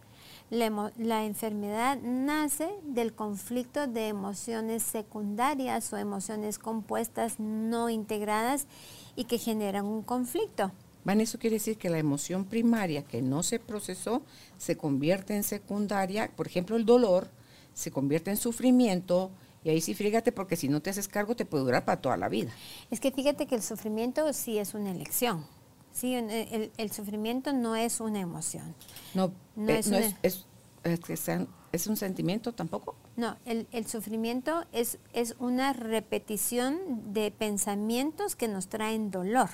La, 0.50 1.24
enfermedad 1.24 1.98
nace 2.01 2.69
del 2.83 3.13
conflicto 3.13 3.88
de 3.88 4.10
emociones 4.10 4.83
secundarias 4.83 5.91
o 5.93 5.98
emociones 5.98 6.60
compuestas 6.60 7.39
no 7.39 7.89
integradas 7.89 8.67
y 9.15 9.24
que 9.24 9.38
generan 9.38 9.86
un 9.86 10.03
conflicto. 10.03 10.72
Van, 11.05 11.22
eso 11.22 11.38
quiere 11.38 11.57
decir 11.57 11.77
que 11.77 11.89
la 11.89 12.00
emoción 12.00 12.45
primaria 12.45 13.03
que 13.03 13.22
no 13.22 13.43
se 13.43 13.60
procesó 13.60 14.24
se 14.57 14.77
convierte 14.77 15.36
en 15.36 15.43
secundaria, 15.43 16.31
por 16.36 16.48
ejemplo, 16.48 16.75
el 16.75 16.86
dolor 16.86 17.29
se 17.74 17.91
convierte 17.91 18.31
en 18.31 18.38
sufrimiento, 18.38 19.31
y 19.63 19.69
ahí 19.69 19.81
sí 19.81 19.93
fíjate 19.93 20.31
porque 20.31 20.55
si 20.55 20.69
no 20.69 20.81
te 20.81 20.89
haces 20.89 21.07
cargo 21.07 21.36
te 21.36 21.45
puede 21.45 21.63
durar 21.63 21.86
para 21.86 22.01
toda 22.01 22.17
la 22.17 22.29
vida. 22.29 22.51
Es 22.91 23.00
que 23.00 23.12
fíjate 23.12 23.48
que 23.48 23.55
el 23.55 23.63
sufrimiento 23.63 24.31
sí 24.33 24.57
es 24.57 24.74
una 24.74 24.91
elección. 24.91 25.45
Sí, 25.91 26.15
el, 26.15 26.91
sufrimiento 26.91 27.53
no 27.53 27.75
es 27.75 28.00
una 28.00 28.19
emoción. 28.19 28.74
No, 29.13 29.31
no, 29.55 29.69
eh, 29.69 29.79
es, 30.24 30.48
es, 30.83 31.29
es, 31.72 31.88
un 31.88 31.98
sentimiento 31.98 32.51
tampoco. 32.51 32.95
No, 33.15 33.38
el, 33.45 33.67
el, 33.72 33.86
sufrimiento 33.86 34.65
es, 34.72 34.98
es 35.13 35.36
una 35.38 35.72
repetición 35.72 37.13
de 37.13 37.29
pensamientos 37.29 38.36
que 38.36 38.48
nos 38.48 38.69
traen 38.69 39.12
dolor 39.12 39.51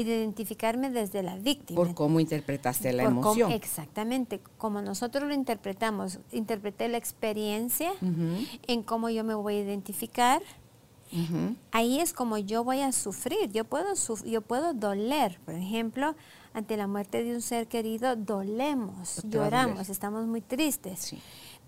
y 0.00 0.04
de 0.04 0.16
identificarme 0.18 0.90
desde 0.90 1.22
la 1.22 1.36
víctima. 1.36 1.76
Por 1.76 1.94
cómo 1.94 2.20
interpretaste 2.20 2.92
la 2.92 3.04
emoción. 3.04 3.52
exactamente, 3.52 4.40
como 4.58 4.82
nosotros 4.82 5.28
lo 5.28 5.34
interpretamos, 5.34 6.18
interpreté 6.32 6.88
la 6.88 6.96
experiencia 6.98 7.92
en 8.66 8.82
cómo 8.82 9.10
yo 9.10 9.24
me 9.24 9.34
voy 9.34 9.56
a 9.56 9.60
identificar. 9.62 10.42
Ahí 11.72 12.00
es 12.00 12.12
como 12.12 12.38
yo 12.38 12.62
voy 12.62 12.80
a 12.80 12.92
sufrir, 12.92 13.50
yo 13.50 13.64
puedo, 13.64 13.94
yo 14.24 14.42
puedo 14.42 14.74
doler, 14.74 15.40
por 15.44 15.54
ejemplo, 15.54 16.14
ante 16.54 16.76
la 16.76 16.86
muerte 16.86 17.24
de 17.24 17.34
un 17.34 17.42
ser 17.42 17.66
querido, 17.66 18.16
dolemos, 18.16 19.22
lloramos, 19.24 19.88
estamos 19.88 20.26
muy 20.26 20.40
tristes. 20.40 21.14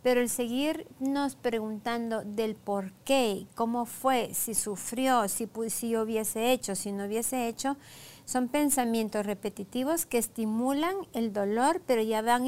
Pero 0.03 0.21
el 0.21 0.29
seguirnos 0.29 1.37
preguntando 1.37 2.23
del 2.25 2.57
por 2.57 2.93
qué, 3.05 3.47
cómo 3.55 3.87
fue, 3.87 4.35
si 4.35 4.55
sufrió, 4.55 5.29
si, 5.29 5.49
si 5.69 5.97
hubiese 5.97 6.53
hecho, 6.53 6.75
si 6.75 6.91
no 6.91 7.05
hubiese 7.05 7.47
hecho, 7.47 7.77
son 8.25 8.49
pensamientos 8.49 9.27
repetitivos 9.27 10.07
que 10.07 10.19
estimulan 10.19 10.95
el 11.13 11.33
dolor, 11.33 11.83
pero 11.87 12.03
ya 12.03 12.23
van 12.23 12.47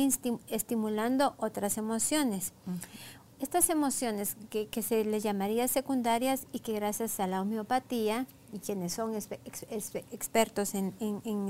estimulando 0.49 1.35
otras 1.38 1.78
emociones. 1.78 2.52
Estas 3.40 3.69
emociones 3.69 4.37
que, 4.49 4.83
se 4.83 5.04
les 5.04 5.23
llamaría 5.23 5.69
secundarias 5.69 6.47
y 6.52 6.61
que 6.61 6.73
gracias 6.73 7.21
a 7.21 7.26
la 7.26 7.43
homeopatía, 7.43 8.26
y 8.52 8.61
quienes 8.61 8.93
son 8.93 9.14
expertos 9.14 10.75
en, 10.75 10.95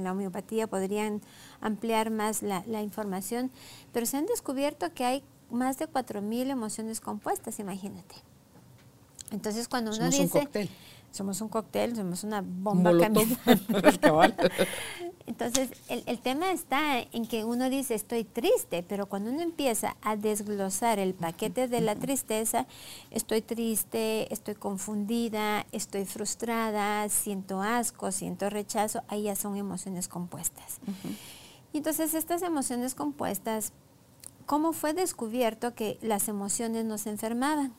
la 0.02 0.12
homeopatía 0.12 0.66
podrían 0.66 1.20
ampliar 1.60 2.10
más 2.10 2.42
la, 2.42 2.82
información, 2.82 3.50
pero 3.92 4.06
se 4.06 4.16
han 4.16 4.26
descubierto 4.26 4.92
que 4.94 5.04
hay 5.04 5.22
más 5.50 5.78
de 5.78 5.86
4.000 5.86 6.50
emociones 6.50 7.00
compuestas, 7.00 7.58
imagínate. 7.58 8.14
Entonces 9.30 9.68
cuando 9.68 9.90
uno 9.90 10.08
dice 10.08 10.48
somos 11.14 11.40
un 11.40 11.48
cóctel, 11.48 11.94
somos 11.94 12.24
una 12.24 12.42
bomba 12.44 12.90
Entonces, 15.26 15.70
el, 15.88 16.02
el, 16.06 16.18
tema 16.18 16.52
está 16.52 17.00
en 17.00 17.26
que 17.26 17.44
uno 17.44 17.70
dice 17.70 17.94
estoy 17.94 18.24
triste, 18.24 18.82
pero 18.82 19.06
cuando 19.06 19.30
uno 19.30 19.40
empieza 19.40 19.96
a 20.02 20.16
desglosar 20.16 20.98
el 20.98 21.14
paquete 21.14 21.66
de 21.66 21.80
la 21.80 21.94
tristeza, 21.94 22.66
estoy 23.10 23.40
triste, 23.40 24.32
estoy 24.34 24.54
confundida, 24.54 25.64
estoy 25.72 26.04
frustrada, 26.04 27.08
siento 27.08 27.62
asco, 27.62 28.12
siento 28.12 28.50
rechazo, 28.50 29.02
ahí 29.08 29.22
ya 29.22 29.36
son 29.36 29.56
emociones 29.56 30.08
compuestas. 30.08 30.78
Y 31.72 31.78
entonces 31.78 32.12
estas 32.14 32.42
emociones 32.42 32.94
compuestas, 32.94 33.72
¿cómo 34.46 34.72
fue 34.72 34.92
descubierto 34.92 35.74
que 35.74 35.98
las 36.02 36.28
emociones 36.28 36.84
nos 36.84 37.06
enfermaban? 37.06 37.72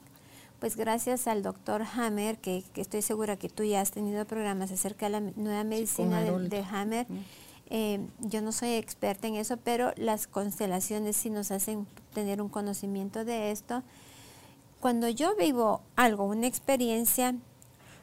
Pues 0.65 0.77
gracias 0.77 1.27
al 1.27 1.43
doctor 1.43 1.83
Hammer, 1.95 2.39
que, 2.39 2.63
estoy 2.73 3.03
segura 3.03 3.37
que 3.37 3.49
tú 3.49 3.63
ya 3.63 3.81
has 3.81 3.91
tenido 3.91 4.25
programas 4.25 4.71
acerca 4.71 5.05
de 5.05 5.11
la 5.11 5.19
nueva 5.19 5.63
medicina 5.63 6.23
de, 6.23 6.63
Hammer, 6.63 7.05
eh, 7.69 7.99
yo 8.21 8.41
no 8.41 8.51
soy 8.51 8.69
experta 8.71 9.27
en 9.27 9.35
eso, 9.35 9.57
pero 9.57 9.93
las 9.95 10.25
constelaciones 10.25 11.17
sí 11.17 11.29
nos 11.29 11.51
hacen 11.51 11.85
tener 12.15 12.41
un 12.41 12.49
conocimiento 12.49 13.25
de 13.25 13.51
esto. 13.51 13.83
Cuando 14.79 15.07
yo 15.07 15.35
vivo 15.35 15.83
algo, 15.95 16.23
una 16.23 16.47
experiencia, 16.47 17.35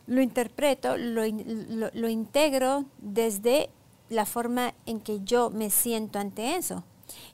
lo 0.07 0.23
interpreto, 0.23 0.97
lo, 0.97 1.23
lo 1.93 2.09
integro 2.09 2.85
desde 2.99 3.71
la 4.09 4.25
forma 4.25 4.73
en 4.87 5.01
que 5.01 5.19
yo 5.25 5.51
me 5.51 5.69
siento 5.69 6.21
ante 6.21 6.55
eso. 6.55 6.85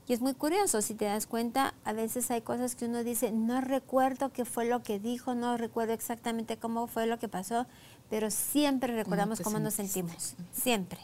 Y 0.07 0.12
es 0.12 0.21
muy 0.21 0.35
curioso, 0.35 0.83
si 0.83 0.95
te 0.95 1.05
das 1.05 1.27
cuenta, 1.27 1.75
a 1.85 1.93
veces 1.93 2.31
hay 2.31 2.43
cosas 2.43 2.75
que 2.75 2.87
uno 2.87 3.05
dice, 3.05 3.31
no 3.31 3.61
recuerdo 3.61 4.33
qué 4.33 4.45
fue 4.45 4.64
lo 4.64 4.83
que 4.83 4.99
dijo, 4.99 5.35
no 5.35 5.57
recuerdo 5.57 5.93
exactamente 5.93 6.57
cómo 6.57 6.87
fue 6.87 7.07
lo 7.07 7.19
que 7.19 7.29
pasó, 7.29 7.67
pero 8.09 8.31
siempre 8.31 8.95
recordamos 8.95 9.41
cómo 9.41 9.59
nos 9.59 9.75
sentimos, 9.75 10.35
siempre. 10.53 11.01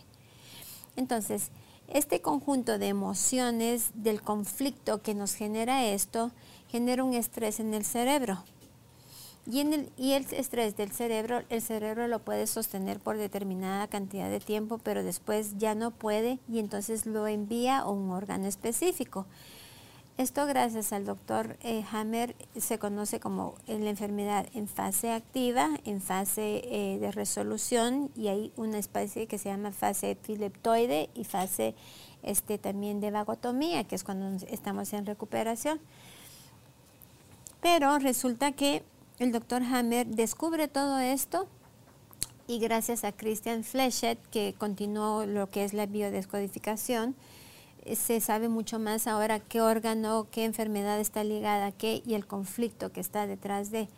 Entonces, 0.96 1.50
este 1.88 2.20
conjunto 2.20 2.78
de 2.78 2.88
emociones 2.88 3.90
del 3.94 4.22
conflicto 4.22 5.02
que 5.02 5.14
nos 5.14 5.34
genera 5.34 5.84
esto, 5.84 6.30
genera 6.68 7.04
un 7.04 7.14
estrés 7.14 7.60
en 7.60 7.74
el 7.74 7.84
cerebro. 7.84 8.42
Y, 9.46 9.60
el 9.60 10.26
estrés 10.32 10.74
del 10.76 10.90
cerebro, 10.90 11.42
el 11.50 11.60
cerebro 11.60 12.08
lo 12.08 12.20
puede 12.20 12.46
sostener 12.46 12.98
por 12.98 13.18
determinada 13.18 13.88
cantidad 13.88 14.30
de 14.30 14.40
tiempo, 14.40 14.78
pero 14.78 15.02
después 15.02 15.58
ya 15.58 15.74
no 15.74 15.90
puede 15.90 16.38
y 16.48 16.60
entonces 16.60 17.04
lo 17.04 17.26
envía 17.26 17.80
a 17.80 17.90
un 17.90 18.10
órgano 18.10 18.46
específico. 18.46 19.26
Esto 20.16 20.46
gracias 20.46 20.92
al 20.92 21.04
doctor 21.04 21.58
eh, 21.60 21.84
Hammer 21.90 22.36
se 22.56 22.78
conoce 22.78 23.18
como 23.18 23.56
la 23.66 23.90
enfermedad 23.90 24.46
en 24.54 24.68
fase 24.68 25.12
activa, 25.12 25.70
en 25.84 26.00
fase 26.00 26.62
eh, 26.64 26.98
de 27.00 27.10
resolución 27.10 28.10
y 28.14 28.28
hay 28.28 28.52
una 28.56 28.78
especie 28.78 29.26
que 29.26 29.38
se 29.38 29.48
llama 29.48 29.72
fase 29.72 30.12
epileptoide 30.12 31.10
y 31.14 31.24
fase 31.24 31.74
este, 32.22 32.58
también 32.58 33.00
de 33.00 33.10
vagotomía, 33.10 33.84
que 33.84 33.96
es 33.96 34.04
cuando 34.04 34.46
estamos 34.46 34.92
en 34.92 35.04
recuperación. 35.04 35.80
Pero 37.60 37.98
resulta 37.98 38.52
que 38.52 38.84
el 39.18 39.32
doctor 39.32 39.62
Hammer 39.62 40.06
descubre 40.06 40.68
todo 40.68 40.98
esto 40.98 41.46
y 42.46 42.58
gracias 42.58 43.04
a 43.04 43.12
Christian 43.12 43.64
Fleschet, 43.64 44.18
que 44.30 44.54
continuó 44.58 45.24
lo 45.24 45.48
que 45.50 45.64
es 45.64 45.72
la 45.72 45.86
biodescodificación, 45.86 47.14
eh, 47.84 47.96
se 47.96 48.20
sabe 48.20 48.48
mucho 48.48 48.78
más 48.78 49.06
ahora 49.06 49.40
qué 49.40 49.60
órgano, 49.60 50.26
qué 50.30 50.44
enfermedad 50.44 51.00
está 51.00 51.24
ligada 51.24 51.66
a 51.66 51.72
qué 51.72 52.02
y 52.04 52.14
el 52.14 52.26
conflicto 52.26 52.92
que 52.92 53.00
está 53.00 53.26
detrás 53.26 53.70
de. 53.70 53.88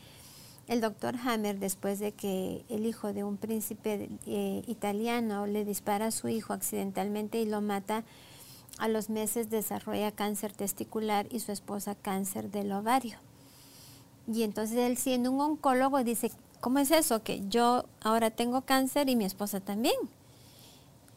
El 0.69 0.81
doctor 0.81 1.15
Hammer, 1.25 1.61
después 1.61 2.01
de 2.01 2.11
que 2.11 2.65
el 2.69 2.87
hijo 2.87 3.13
de 3.13 3.23
un 3.23 3.37
príncipe 3.37 4.09
eh, 4.27 4.63
italiano 4.67 5.47
le 5.47 5.65
dispara 5.65 6.07
a 6.07 6.11
su 6.11 6.29
hijo 6.29 6.53
accidentalmente 6.53 7.41
y 7.41 7.47
lo 7.47 7.61
mata, 7.61 8.03
a 8.79 8.89
los 8.89 9.09
meses 9.09 9.49
desarrolla 9.49 10.11
cáncer 10.11 10.53
testicular 10.53 11.29
y 11.31 11.39
su 11.39 11.53
esposa 11.53 11.95
cáncer 11.95 12.51
del 12.51 12.73
ovario. 12.73 13.17
Y 14.33 14.43
entonces 14.43 14.77
él 14.79 14.97
siendo 14.97 15.31
un 15.31 15.41
oncólogo 15.41 16.03
dice, 16.03 16.33
¿cómo 16.61 16.79
es 16.79 16.91
eso? 16.91 17.23
Que 17.23 17.43
yo 17.49 17.85
ahora 18.01 18.31
tengo 18.31 18.63
cáncer 18.63 19.09
y 19.09 19.17
mi 19.17 19.25
esposa 19.25 19.61
también. 19.61 19.97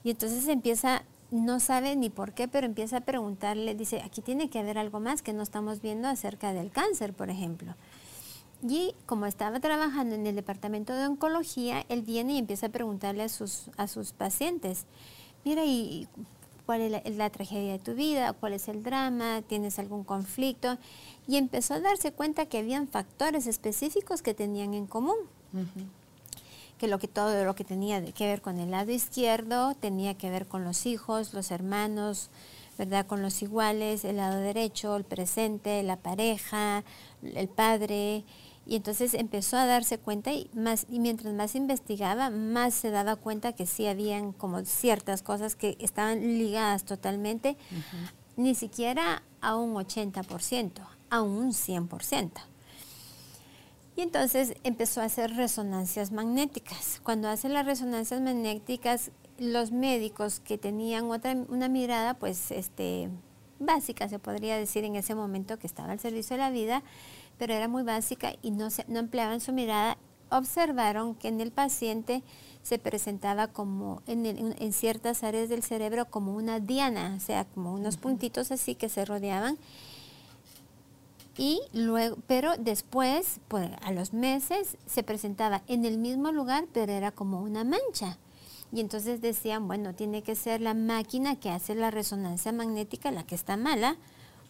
Y 0.03 0.11
entonces 0.11 0.47
empieza, 0.47 1.03
no 1.31 1.59
sabe 1.59 1.95
ni 1.95 2.09
por 2.09 2.33
qué, 2.33 2.47
pero 2.47 2.65
empieza 2.65 2.97
a 2.97 3.01
preguntarle, 3.01 3.75
dice, 3.75 4.01
aquí 4.01 4.21
tiene 4.21 4.49
que 4.49 4.59
haber 4.59 4.77
algo 4.77 4.99
más 4.99 5.21
que 5.21 5.33
no 5.33 5.43
estamos 5.43 5.81
viendo 5.81 6.07
acerca 6.07 6.53
del 6.53 6.71
cáncer, 6.71 7.13
por 7.13 7.29
ejemplo. 7.29 7.75
Y 8.67 8.93
como 9.05 9.25
estaba 9.25 9.59
trabajando 9.59 10.15
en 10.15 10.27
el 10.27 10.35
departamento 10.35 10.93
de 10.93 11.07
oncología, 11.07 11.85
él 11.89 12.01
viene 12.01 12.33
y 12.33 12.37
empieza 12.39 12.67
a 12.67 12.69
preguntarle 12.69 13.23
a 13.23 13.29
sus, 13.29 13.69
a 13.77 13.87
sus 13.87 14.11
pacientes, 14.11 14.85
mira, 15.45 15.63
¿y 15.65 16.07
cuál 16.69 16.81
es 17.03 17.15
la, 17.15 17.31
tragedia 17.31 17.71
de 17.71 17.79
tu 17.79 17.95
vida, 17.95 18.31
cuál 18.33 18.53
es 18.53 18.67
el 18.67 18.83
drama, 18.83 19.41
tienes 19.41 19.79
algún 19.79 20.03
conflicto, 20.03 20.77
y 21.27 21.37
empezó 21.37 21.73
a 21.73 21.79
darse 21.79 22.11
cuenta 22.11 22.45
que 22.45 22.59
habían 22.59 22.87
factores 22.87 23.47
específicos 23.47 24.21
que 24.21 24.35
tenían 24.35 24.75
en 24.75 24.85
común. 24.85 25.15
Que 26.77 26.87
lo 26.87 26.99
que 26.99 27.07
todo 27.07 27.43
lo 27.43 27.55
que 27.55 27.63
tenía 27.63 28.05
que 28.11 28.27
ver 28.27 28.43
con 28.43 28.59
el 28.59 28.69
lado 28.69 28.91
izquierdo 28.91 29.73
tenía 29.79 30.13
que 30.13 30.29
ver 30.29 30.45
con 30.45 30.63
los 30.63 30.85
hijos, 30.85 31.33
los 31.33 31.49
hermanos, 31.49 32.29
¿verdad? 32.77 33.07
Con 33.07 33.23
los 33.23 33.41
iguales, 33.41 34.05
el 34.05 34.17
lado 34.17 34.39
derecho, 34.39 34.95
el 34.95 35.05
presente, 35.05 35.81
la 35.81 35.97
pareja, 35.97 36.83
el 37.23 37.47
padre, 37.47 38.23
y 38.69 38.75
entonces 38.75 39.15
empezó 39.15 39.57
a 39.57 39.65
darse 39.65 39.97
cuenta 39.97 40.31
y, 40.31 40.47
más, 40.53 40.85
y 40.91 40.99
mientras 40.99 41.33
más 41.33 41.55
investigaba, 41.55 42.29
más 42.29 42.75
se 42.75 42.91
daba 42.91 43.15
cuenta 43.15 43.53
que 43.53 43.65
sí 43.65 43.87
habían 43.87 44.31
como 44.31 44.63
ciertas 44.63 45.23
cosas 45.23 45.55
que 45.55 45.75
estaban 45.79 46.21
ligadas 46.37 46.83
totalmente, 46.83 47.57
ni 48.37 48.53
siquiera 48.53 49.23
a 49.41 49.55
un 49.55 49.73
80%, 49.73 50.71
a 51.09 51.21
un 51.23 51.51
100%. 51.51 52.29
Y 53.95 54.01
entonces 54.01 54.53
empezó 54.63 55.01
a 55.01 55.05
hacer 55.05 55.35
resonancias 55.35 56.11
magnéticas. 56.11 57.01
Cuando 57.03 57.27
hace 57.27 57.49
las 57.49 57.65
resonancias 57.65 58.21
magnéticas, 58.21 59.09
los 59.39 59.71
médicos 59.71 60.41
que 60.41 60.59
tenían 60.59 61.09
otra, 61.09 61.35
una 61.47 61.69
mirada, 61.69 62.13
pues, 62.13 62.51
este, 62.51 63.09
básica, 63.59 64.07
se 64.07 64.19
podría 64.19 64.57
decir 64.57 64.83
en 64.83 64.95
ese 64.95 65.15
momento 65.15 65.57
que 65.57 65.65
estaba 65.65 65.91
al 65.91 65.99
servicio 65.99 66.35
de 66.35 66.43
la 66.43 66.51
vida, 66.51 66.83
pero 67.39 67.53
era 67.53 67.67
muy 67.67 67.81
básica 67.81 68.33
y 68.43 68.51
no, 68.51 68.67
no 68.87 68.99
empleaban 68.99 69.41
su 69.41 69.51
mirada, 69.53 69.97
observaron 70.29 71.15
que 71.15 71.29
en 71.29 71.41
el 71.41 71.51
paciente 71.51 72.21
se 72.61 72.77
presentaba 72.77 73.47
como 73.47 74.03
en, 74.05 74.25
en, 74.25 74.73
ciertas 74.73 75.23
áreas 75.23 75.49
del 75.49 75.63
cerebro 75.63 76.05
como 76.05 76.35
una 76.35 76.59
diana, 76.59 77.15
o 77.17 77.19
sea, 77.19 77.45
como 77.45 77.73
unos 77.73 77.97
puntitos 77.97 78.51
así 78.51 78.75
que 78.75 78.89
se 78.89 79.05
rodeaban. 79.05 79.57
Y 81.37 81.61
luego, 81.73 82.17
pero 82.27 82.57
después, 82.57 83.39
pues, 83.47 83.71
a 83.81 83.93
los 83.93 84.13
meses, 84.13 84.77
se 84.85 85.03
presentaba 85.03 85.61
en 85.67 85.85
el 85.85 85.97
mismo 85.97 86.33
lugar, 86.33 86.65
pero 86.73 86.91
era 86.91 87.11
como 87.11 87.41
una 87.41 87.63
mancha. 87.63 88.17
Y 88.73 88.81
entonces 88.81 89.21
decían, 89.21 89.67
bueno, 89.67 89.95
tiene 89.95 90.21
que 90.21 90.35
ser 90.35 90.59
la 90.59 90.73
máquina 90.73 91.39
que 91.39 91.49
hace 91.49 91.75
la 91.75 91.91
resonancia 91.91 92.51
magnética 92.51 93.09
la 93.11 93.23
que 93.23 93.35
está 93.35 93.55
mala, 93.55 93.95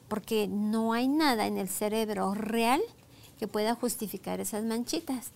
porque 0.10 0.48
no 0.50 0.92
hay 0.92 1.08
nada 1.08 1.48
en 1.48 1.58
el 1.58 1.70
cerebro 1.70 2.34
real 2.34 2.82
que 3.40 3.48
pueda 3.48 3.76
justificar 3.76 4.42
esas 4.42 4.66
manchitas. 4.66 5.32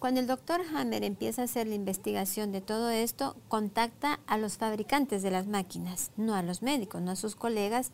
Cuando 0.00 0.18
el 0.20 0.26
doctor 0.26 0.62
Hammer 0.74 1.04
empieza 1.04 1.42
a 1.42 1.44
hacer 1.44 1.66
la 1.66 1.74
investigación 1.74 2.52
de 2.52 2.62
todo 2.62 2.88
esto, 2.88 3.36
contacta 3.48 4.18
a 4.26 4.38
los 4.38 4.56
fabricantes 4.56 5.22
de 5.22 5.30
las 5.30 5.46
máquinas, 5.46 6.10
no 6.16 6.34
a 6.34 6.42
los 6.42 6.62
médicos, 6.62 7.02
no 7.02 7.12
a 7.12 7.16
sus 7.16 7.36
colegas, 7.36 7.92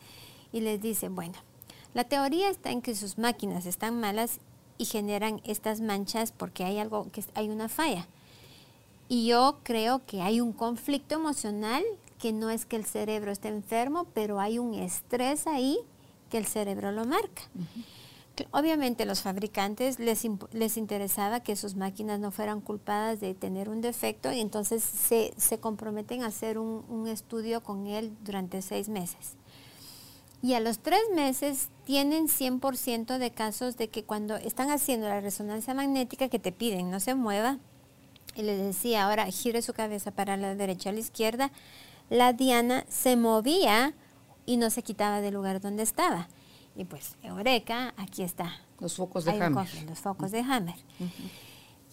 y 0.53 0.61
les 0.61 0.81
dice, 0.81 1.09
bueno, 1.09 1.35
la 1.95 2.05
teoría 2.05 2.49
está 2.49 2.71
en 2.71 2.81
que 2.81 2.95
sus 2.95 3.19
máquinas 3.19 3.67
están 3.67 3.99
malas 3.99 4.39
y 4.79 4.85
generan 4.85 5.41
estas 5.45 5.81
manchas 5.81 6.31
porque 6.31 6.63
hay 6.63 6.79
algo, 6.79 7.11
que 7.11 7.25
hay 7.35 7.49
una 7.49 7.69
falla. 7.69 8.07
Y 9.09 9.27
yo 9.27 9.59
creo 9.65 10.05
que 10.07 10.23
hay 10.23 10.41
un 10.41 10.53
conflicto 10.53 11.17
emocional 11.17 11.83
que 12.19 12.33
no 12.33 12.51
es 12.51 12.67
que 12.67 12.77
el 12.77 12.85
cerebro 12.85 13.31
esté 13.31 13.49
enfermo, 13.49 14.07
pero 14.15 14.41
hay 14.41 14.59
un 14.59 14.75
estrés 14.75 15.47
ahí 15.47 15.79
que 16.31 16.39
el 16.39 16.47
cerebro 16.47 16.93
lo 16.93 17.05
marca. 17.05 17.43
Obviamente 18.51 19.07
los 19.07 19.23
fabricantes 19.23 19.99
les, 19.99 20.27
les, 20.53 20.77
interesaba 20.77 21.41
que 21.41 21.57
sus 21.57 21.75
máquinas 21.75 22.21
no 22.21 22.31
fueran 22.31 22.61
culpadas 22.61 23.19
de 23.19 23.35
tener 23.35 23.71
un 23.71 23.81
defecto 23.81 24.31
y 24.31 24.41
entonces 24.41 24.83
se, 24.83 25.33
se 25.39 25.59
comprometen 25.59 26.23
a 26.23 26.27
hacer 26.27 26.59
un, 26.59 26.85
un, 26.89 27.09
estudio 27.09 27.63
con 27.63 27.87
él 27.87 28.15
durante 28.25 28.61
seis 28.61 28.91
meses. 28.91 29.37
Y 30.43 30.53
a 30.53 30.61
los 30.61 30.81
tres 30.81 31.01
meses 31.15 31.71
tienen 31.85 32.29
100% 32.29 33.17
de 33.17 33.31
casos 33.31 33.79
de 33.79 33.89
que 33.89 34.05
cuando 34.05 34.37
están 34.37 34.71
haciendo 34.71 35.09
la 35.09 35.23
resonancia 35.23 35.73
magnética 35.73 36.29
que 36.29 36.39
te 36.39 36.53
piden 36.53 36.91
no 36.91 37.01
se 37.01 37.15
mueva, 37.15 37.59
y 38.37 38.43
les 38.43 38.61
decía 38.61 39.05
ahora 39.05 39.25
gire 39.27 39.63
su 39.63 39.73
cabeza 39.73 40.11
para 40.11 40.37
la 40.37 40.55
derecha 40.55 40.91
a 40.91 40.93
la 40.93 41.01
izquierda, 41.01 41.51
la 42.11 42.33
diana 42.33 42.85
se 42.89 43.17
movía 43.17 43.95
y 44.47 44.57
no 44.57 44.71
se 44.71 44.83
quitaba 44.83 45.21
del 45.21 45.35
lugar 45.35 45.61
donde 45.61 45.83
estaba. 45.83 46.29
Y 46.75 46.85
pues, 46.85 47.17
Eureka, 47.23 47.93
aquí 47.97 48.23
está. 48.23 48.53
Los 48.81 48.97
focos 48.97 49.25
de 49.25 49.33
Hammer. 49.33 49.69
los 49.89 49.99
focos 49.99 50.31
de 50.31 50.41
Hammer. 50.41 50.77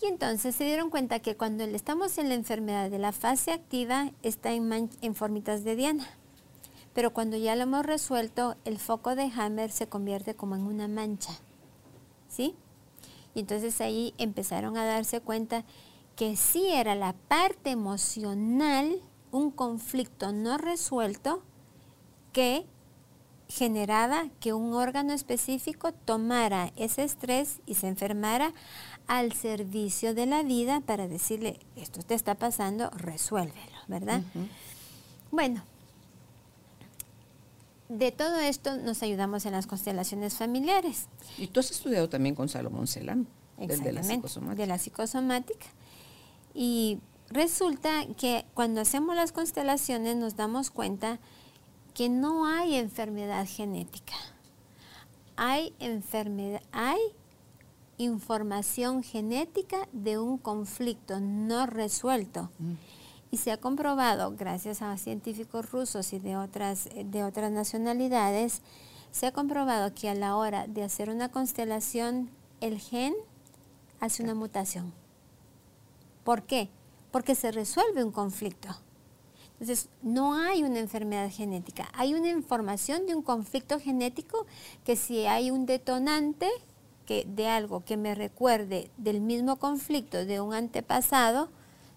Y 0.02 0.06
entonces 0.08 0.56
se 0.56 0.66
dieron 0.66 0.90
cuenta 0.90 1.20
que 1.20 1.38
cuando 1.38 1.64
estamos 1.64 2.18
en 2.18 2.30
la 2.30 2.36
enfermedad 2.36 2.90
de 2.90 3.00
la 3.00 3.12
fase 3.14 3.52
activa, 3.52 4.12
está 4.22 4.52
en, 4.52 4.90
en 5.02 5.16
formitas 5.16 5.64
de 5.64 5.76
diana. 5.76 6.08
Pero 6.94 7.14
cuando 7.14 7.38
ya 7.38 7.56
lo 7.56 7.64
hemos 7.64 7.86
resuelto, 7.86 8.56
el 8.66 8.78
foco 8.78 9.16
de 9.16 9.32
Hammer 9.36 9.72
se 9.72 9.88
convierte 9.88 10.36
como 10.36 10.56
en 10.56 10.64
una 10.64 10.88
mancha. 10.88 11.34
¿Sí? 12.28 12.56
Y 13.34 13.40
entonces 13.40 13.80
ahí 13.82 14.14
empezaron 14.18 14.78
a 14.78 14.86
darse 14.86 15.22
cuenta 15.22 15.64
que 16.16 16.36
sí 16.36 16.68
era 16.68 16.96
la 16.96 17.14
parte 17.14 17.72
emocional, 17.72 19.02
un 19.32 19.50
conflicto 19.50 20.32
no 20.32 20.58
resuelto, 20.58 21.42
que 22.34 22.66
generaba 23.48 24.28
que 24.40 24.52
un 24.52 24.74
órgano 24.74 25.14
específico 25.14 25.92
tomara 25.94 26.74
ese 26.76 27.04
estrés 27.04 27.60
y 27.66 27.76
se 27.76 27.88
enfermara 27.88 28.52
al 29.08 29.34
servicio 29.34 30.14
de 30.14 30.26
la 30.26 30.44
vida 30.44 30.82
para 30.82 31.08
decirle, 31.08 31.60
esto 31.76 32.02
te 32.02 32.16
está 32.16 32.36
pasando, 32.36 32.90
resuélvelo, 32.92 33.78
¿verdad? 33.88 34.24
Bueno, 35.32 35.64
de 37.90 38.12
todo 38.12 38.40
esto 38.40 38.78
nos 38.78 39.04
ayudamos 39.04 39.46
en 39.46 39.52
las 39.52 39.68
constelaciones 39.68 40.36
familiares. 40.36 41.08
Y 41.38 41.48
tú 41.48 41.60
has 41.60 41.70
estudiado 41.70 42.10
también 42.10 42.34
con 42.34 42.50
Salomón 42.50 42.88
Celan, 42.88 43.28
de 43.58 43.92
la 43.92 44.04
psicosomática. 44.04 44.62
De 44.62 44.68
la 44.68 44.78
psicosomática. 44.80 45.68
Y 46.56 47.00
resulta 47.30 48.08
que 48.18 48.46
cuando 48.54 48.82
hacemos 48.82 49.16
las 49.16 49.32
constelaciones 49.32 50.16
nos 50.16 50.36
damos 50.36 50.72
cuenta 50.72 51.20
que 51.94 52.10
no 52.10 52.46
hay 52.46 52.76
enfermedad 52.76 53.46
genética. 53.48 54.14
Hay 55.36 55.74
enfermedad, 55.80 56.62
hay 56.72 57.00
información 57.98 59.04
genética 59.04 59.88
de 59.92 60.18
un 60.18 60.38
conflicto 60.38 61.20
no 61.20 61.66
resuelto. 61.66 62.50
Mm. 62.60 62.74
Y 63.32 63.38
se 63.38 63.52
ha 63.52 63.58
comprobado, 63.58 64.36
gracias 64.38 64.82
a 64.82 64.96
científicos 64.98 65.72
rusos 65.72 66.14
y 66.14 66.20
de 66.20 66.38
otras, 66.38 66.88
de 66.94 67.24
otras 67.24 67.52
nacionalidades, 67.52 68.62
se 69.12 69.28
ha 69.28 69.32
comprobado 69.32 69.94
que 69.94 70.10
a 70.10 70.16
la 70.16 70.36
hora 70.36 70.68
de 70.68 70.84
hacer 70.84 71.10
una 71.10 71.30
constelación, 71.30 72.30
el 72.62 72.80
gen 72.80 73.14
hace 74.00 74.24
una 74.24 74.36
mutación. 74.36 74.94
¿Por 76.24 76.44
qué? 76.44 76.70
Porque 77.12 77.36
se 77.36 77.52
resuelve 77.52 78.04
un 78.04 78.12
conflicto. 78.12 78.70
Entonces, 79.64 79.88
no 80.02 80.34
hay 80.34 80.62
una 80.64 80.80
enfermedad 80.80 81.32
genética, 81.32 81.88
hay 81.94 82.14
una 82.16 82.28
información 82.28 83.06
de 83.06 83.16
un 83.16 83.22
conflicto 83.22 83.80
genético 83.80 84.46
que 84.84 84.98
si 84.98 85.26
hay 85.26 85.52
un 85.52 85.66
detonante 85.66 86.50
que, 87.06 87.26
de 87.34 87.48
algo 87.48 87.86
que 87.86 87.96
me 87.96 88.14
recuerde 88.14 88.92
del 88.98 89.22
mismo 89.22 89.56
conflicto 89.56 90.26
de 90.26 90.42
un 90.42 90.54
antepasado, 90.54 91.48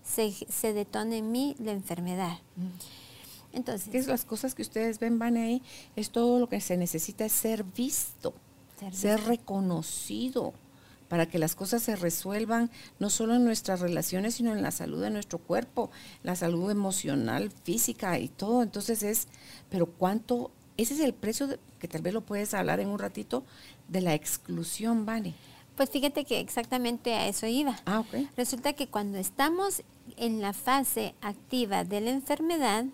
se, 0.05 0.31
se 0.31 0.75
detona 0.75 1.17
en 1.17 1.33
mí 1.33 1.57
la 1.59 1.73
enfermedad. 1.73 2.39
Entonces, 3.53 3.93
es 3.93 4.07
las 4.07 4.25
cosas 4.25 4.55
que 4.55 4.63
ustedes 4.63 5.01
ven, 5.01 5.19
van 5.19 5.37
ahí, 5.37 5.61
es 5.97 6.11
todo 6.11 6.39
lo 6.39 6.49
que 6.49 6.61
se 6.61 6.77
necesita 6.77 7.25
es 7.25 7.33
ser 7.33 7.65
visto, 7.65 8.33
ser 8.93 9.25
reconocido 9.25 10.55
para 11.09 11.27
que 11.27 11.39
las 11.39 11.55
cosas 11.55 11.83
se 11.83 11.97
resuelvan 11.97 12.71
no 12.99 13.11
solo 13.11 13.35
en 13.35 13.45
nuestras 13.45 13.81
relaciones, 13.81 14.35
sino 14.35 14.53
en 14.53 14.63
la 14.63 14.71
salud 14.71 15.03
de 15.03 15.11
nuestro 15.11 15.39
cuerpo, 15.39 15.91
la 16.23 16.37
salud 16.37 16.71
emocional, 16.71 17.51
física 17.65 18.19
y 18.19 18.29
todo. 18.29 18.63
Entonces 18.63 19.03
es, 19.03 19.29
pero 19.71 19.87
cuánto, 19.87 20.51
ese 20.77 20.95
es 20.95 21.01
el 21.01 21.15
precio 21.15 21.49
que 21.79 21.89
tal 21.89 22.03
vez 22.03 22.15
lo 22.15 22.23
puedes 22.23 22.55
hablar 22.55 22.81
en 22.81 22.89
un 22.89 22.99
ratito 22.99 23.45
de 23.89 24.01
la 24.01 24.15
exclusión, 24.15 25.07
¿vale? 25.07 25.35
Pues 25.77 25.91
fíjate 25.91 26.25
que 26.25 26.41
exactamente 26.41 27.13
a 27.15 27.29
eso 27.29 27.47
iba. 27.47 27.79
Ah, 27.85 28.01
ok. 28.01 28.29
Resulta 28.37 28.73
que 28.73 28.89
cuando 28.89 29.19
estamos 29.19 29.83
en 30.17 30.41
la 30.41 30.55
fase 30.55 31.15
activa 31.21 31.85
de 31.85 32.01
la 32.01 32.11
enfermedad, 32.11 32.87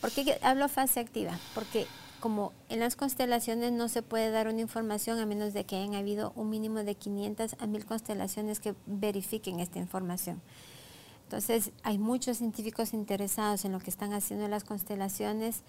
¿por 0.00 0.10
qué 0.10 0.38
hablo 0.42 0.68
fase 0.68 0.98
activa? 0.98 1.38
Porque 1.54 1.86
como 2.20 2.52
en 2.68 2.80
las 2.80 2.96
constelaciones 2.96 3.72
no 3.72 3.88
se 3.88 4.02
puede 4.02 4.30
dar 4.30 4.48
una 4.48 4.60
información 4.60 5.18
a 5.18 5.26
menos 5.26 5.52
de 5.52 5.64
que 5.64 5.76
hayan 5.76 5.94
habido 5.94 6.32
un 6.36 6.50
mínimo 6.50 6.84
de 6.84 6.94
500 6.94 7.56
a 7.58 7.66
1000 7.66 7.86
constelaciones 7.86 8.60
que 8.60 8.74
verifiquen 8.86 9.60
esta 9.60 9.78
información. 9.78 10.40
Entonces, 11.24 11.70
hay 11.82 11.98
muchos 11.98 12.38
científicos 12.38 12.92
interesados 12.92 13.64
en 13.64 13.72
lo 13.72 13.78
que 13.78 13.90
están 13.90 14.12
haciendo 14.12 14.48
las 14.48 14.64
constelaciones 14.64 15.62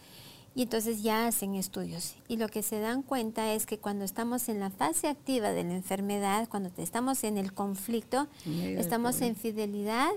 y 0.53 0.63
entonces 0.63 1.01
ya 1.01 1.27
hacen 1.27 1.55
estudios. 1.55 2.15
Y 2.27 2.37
lo 2.37 2.49
que 2.49 2.63
se 2.63 2.79
dan 2.79 3.03
cuenta 3.03 3.53
es 3.53 3.65
que 3.65 3.77
cuando 3.77 4.03
estamos 4.03 4.49
en 4.49 4.59
la 4.59 4.69
fase 4.69 5.07
activa 5.07 5.51
de 5.51 5.63
la 5.63 5.73
enfermedad, 5.73 6.49
cuando 6.49 6.71
estamos 6.77 7.23
en 7.23 7.37
el 7.37 7.53
conflicto, 7.53 8.27
estamos 8.45 9.21
en 9.21 9.35
fidelidad 9.35 10.11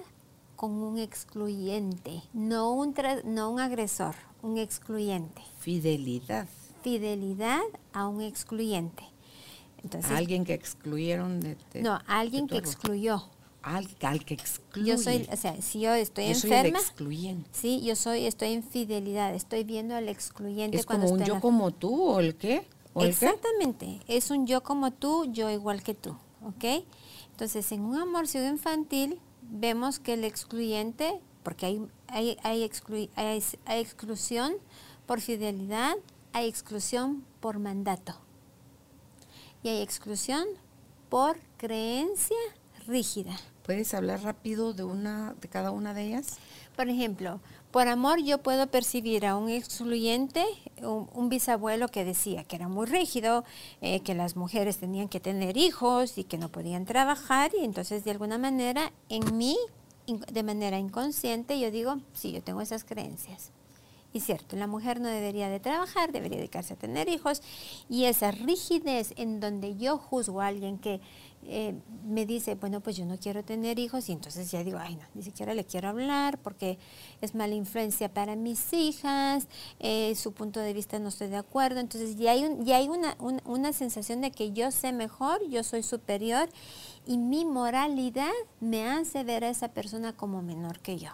con 0.56 0.72
un 0.72 0.98
excluyente, 0.98 2.22
no 2.32 2.72
un, 2.72 2.94
no 3.24 3.50
un 3.50 3.60
agresor, 3.60 4.14
un 4.42 4.58
excluyente. 4.58 5.42
Fidelidad. 5.64 6.46
Fidelidad 6.82 7.62
a 7.94 8.06
un 8.06 8.20
excluyente. 8.20 9.02
Entonces, 9.82 10.10
alguien 10.10 10.44
que 10.44 10.52
excluyeron 10.52 11.40
de, 11.40 11.56
No, 11.80 11.98
alguien 12.06 12.46
que 12.46 12.58
excluyó. 12.58 13.24
Al, 13.62 13.88
que 14.26 14.34
excluye. 14.34 14.86
Yo 14.86 14.98
soy, 14.98 15.26
o 15.32 15.36
sea, 15.38 15.60
si 15.62 15.80
yo 15.80 15.94
estoy 15.94 16.24
yo 16.26 16.30
enferma. 16.32 16.78
Soy 16.78 16.86
excluyente. 16.86 17.48
Sí, 17.52 17.80
yo 17.82 17.96
soy, 17.96 18.26
estoy 18.26 18.52
en 18.52 18.62
fidelidad, 18.62 19.34
estoy 19.34 19.64
viendo 19.64 19.94
al 19.94 20.10
excluyente. 20.10 20.76
Es 20.76 20.84
como 20.84 21.08
un 21.08 21.24
yo 21.24 21.40
como 21.40 21.70
tú 21.70 22.10
o 22.10 22.20
el 22.20 22.36
qué. 22.36 22.68
Exactamente, 22.96 24.00
es 24.06 24.30
un 24.30 24.46
yo 24.46 24.62
como 24.62 24.92
tú, 24.92 25.32
yo 25.32 25.48
igual 25.48 25.82
que 25.82 25.94
tú, 25.94 26.10
¿ok? 26.42 26.84
Entonces, 27.30 27.72
en 27.72 27.80
un 27.80 27.96
amor 27.96 28.26
infantil 28.34 29.18
vemos 29.40 29.98
que 29.98 30.12
el 30.12 30.24
excluyente 30.24 31.20
porque 31.44 31.66
hay, 31.66 31.86
hay, 32.08 32.38
hay, 32.42 32.70
hay, 33.16 33.80
exclusión 33.80 34.54
por 35.06 35.20
fidelidad, 35.20 35.94
hay 36.32 36.48
exclusión 36.48 37.24
por 37.40 37.58
mandato 37.58 38.14
y 39.62 39.68
hay 39.68 39.82
exclusión 39.82 40.46
por 41.08 41.38
creencia 41.56 42.36
rígida. 42.86 43.36
¿Puedes 43.64 43.94
hablar 43.94 44.22
rápido 44.22 44.74
de 44.74 44.84
una 44.84 45.34
de 45.40 45.48
cada 45.48 45.70
una 45.70 45.94
de 45.94 46.02
ellas? 46.02 46.36
Por 46.76 46.88
ejemplo, 46.88 47.40
por 47.70 47.88
amor 47.88 48.22
yo 48.22 48.38
puedo 48.38 48.66
percibir 48.66 49.24
a 49.24 49.36
un 49.36 49.48
excluyente, 49.48 50.44
un, 50.82 51.28
bisabuelo 51.28 51.88
que 51.88 52.04
decía 52.04 52.44
que 52.44 52.56
era 52.56 52.68
muy 52.68 52.86
rígido, 52.86 53.44
eh, 53.80 54.00
que 54.00 54.14
las 54.14 54.36
mujeres 54.36 54.76
tenían 54.78 55.08
que 55.08 55.18
tener 55.18 55.56
hijos 55.56 56.18
y 56.18 56.24
que 56.24 56.36
no 56.36 56.50
podían 56.50 56.84
trabajar 56.84 57.52
y 57.58 57.64
entonces 57.64 58.04
de 58.04 58.10
alguna 58.10 58.36
manera 58.36 58.92
en 59.08 59.36
mí 59.36 59.56
de 60.06 60.42
manera 60.42 60.78
inconsciente 60.78 61.58
yo 61.58 61.70
digo, 61.70 61.96
sí, 62.12 62.32
yo 62.32 62.42
tengo 62.42 62.60
esas 62.60 62.84
creencias. 62.84 63.50
Y 64.14 64.20
cierto, 64.20 64.54
la 64.54 64.68
mujer 64.68 65.00
no 65.00 65.08
debería 65.08 65.48
de 65.48 65.58
trabajar, 65.58 66.12
debería 66.12 66.38
dedicarse 66.38 66.74
a 66.74 66.76
tener 66.76 67.08
hijos. 67.08 67.42
Y 67.88 68.04
esa 68.04 68.30
rigidez 68.30 69.12
en 69.16 69.40
donde 69.40 69.76
yo 69.76 69.98
juzgo 69.98 70.40
a 70.40 70.46
alguien 70.46 70.78
que 70.78 71.00
eh, 71.46 71.74
me 72.06 72.24
dice, 72.24 72.54
bueno, 72.54 72.80
pues 72.80 72.96
yo 72.96 73.06
no 73.06 73.18
quiero 73.18 73.42
tener 73.42 73.80
hijos, 73.80 74.08
y 74.08 74.12
entonces 74.12 74.52
ya 74.52 74.62
digo, 74.62 74.78
ay, 74.78 74.94
no, 74.94 75.02
ni 75.14 75.22
siquiera 75.24 75.52
le 75.52 75.64
quiero 75.64 75.88
hablar 75.88 76.38
porque 76.38 76.78
es 77.22 77.34
mala 77.34 77.56
influencia 77.56 78.08
para 78.08 78.36
mis 78.36 78.72
hijas, 78.72 79.48
eh, 79.80 80.14
su 80.14 80.32
punto 80.32 80.60
de 80.60 80.72
vista 80.72 80.96
no 81.00 81.08
estoy 81.08 81.26
de 81.26 81.36
acuerdo. 81.36 81.80
Entonces 81.80 82.14
ya 82.14 82.30
hay, 82.30 82.48
ya 82.60 82.76
hay 82.76 82.88
una, 82.88 83.16
una 83.18 83.72
sensación 83.72 84.20
de 84.20 84.30
que 84.30 84.52
yo 84.52 84.70
sé 84.70 84.92
mejor, 84.92 85.44
yo 85.48 85.64
soy 85.64 85.82
superior, 85.82 86.48
y 87.04 87.18
mi 87.18 87.44
moralidad 87.44 88.30
me 88.60 88.86
hace 88.86 89.24
ver 89.24 89.42
a 89.42 89.50
esa 89.50 89.72
persona 89.72 90.12
como 90.16 90.40
menor 90.40 90.78
que 90.78 90.98
yo, 90.98 91.10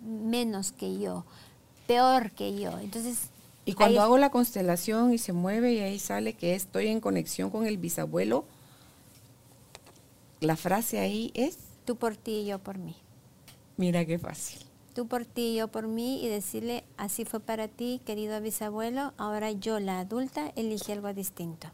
menos 0.00 0.72
que 0.72 0.98
yo 0.98 1.24
peor 1.86 2.30
que 2.32 2.58
yo. 2.58 2.78
Entonces, 2.78 3.30
y 3.66 3.72
cuando 3.72 4.02
hago 4.02 4.18
la 4.18 4.30
constelación 4.30 5.12
y 5.12 5.18
se 5.18 5.32
mueve 5.32 5.72
y 5.72 5.80
ahí 5.80 5.98
sale 5.98 6.34
que 6.34 6.54
estoy 6.54 6.88
en 6.88 7.00
conexión 7.00 7.50
con 7.50 7.66
el 7.66 7.78
bisabuelo, 7.78 8.44
la 10.40 10.56
frase 10.56 10.98
ahí 10.98 11.30
es... 11.34 11.56
Tú 11.86 11.96
por 11.96 12.16
ti 12.16 12.40
y 12.40 12.46
yo 12.46 12.58
por 12.58 12.78
mí. 12.78 12.94
Mira 13.76 14.04
qué 14.04 14.18
fácil. 14.18 14.60
Tú 14.94 15.06
por 15.06 15.24
ti 15.24 15.52
y 15.52 15.56
yo 15.56 15.68
por 15.68 15.86
mí 15.88 16.22
y 16.22 16.28
decirle, 16.28 16.84
así 16.96 17.24
fue 17.24 17.40
para 17.40 17.68
ti, 17.68 18.00
querido 18.04 18.40
bisabuelo, 18.40 19.12
ahora 19.16 19.50
yo, 19.50 19.80
la 19.80 20.00
adulta, 20.00 20.52
elige 20.56 20.92
algo 20.92 21.12
distinto. 21.14 21.68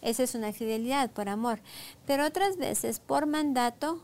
Esa 0.00 0.22
es 0.22 0.34
una 0.34 0.52
fidelidad 0.52 1.10
por 1.10 1.28
amor. 1.28 1.60
Pero 2.06 2.26
otras 2.26 2.56
veces, 2.56 2.98
por 2.98 3.26
mandato, 3.26 4.00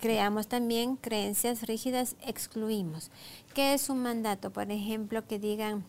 creamos 0.00 0.48
también 0.48 0.96
creencias 0.96 1.62
rígidas, 1.62 2.16
excluimos. 2.22 3.10
¿Qué 3.54 3.74
es 3.74 3.90
un 3.90 3.98
mandato? 3.98 4.50
Por 4.50 4.70
ejemplo, 4.70 5.26
que 5.26 5.38
digan, 5.38 5.84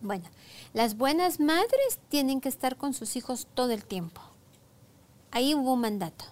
bueno, 0.00 0.24
las 0.72 0.96
buenas 0.96 1.40
madres 1.40 2.00
tienen 2.08 2.40
que 2.40 2.48
estar 2.48 2.76
con 2.76 2.92
sus 2.92 3.16
hijos 3.16 3.46
todo 3.54 3.70
el 3.70 3.84
tiempo. 3.84 4.20
Ahí 5.30 5.54
hubo 5.54 5.72
un 5.74 5.80
mandato. 5.80 6.24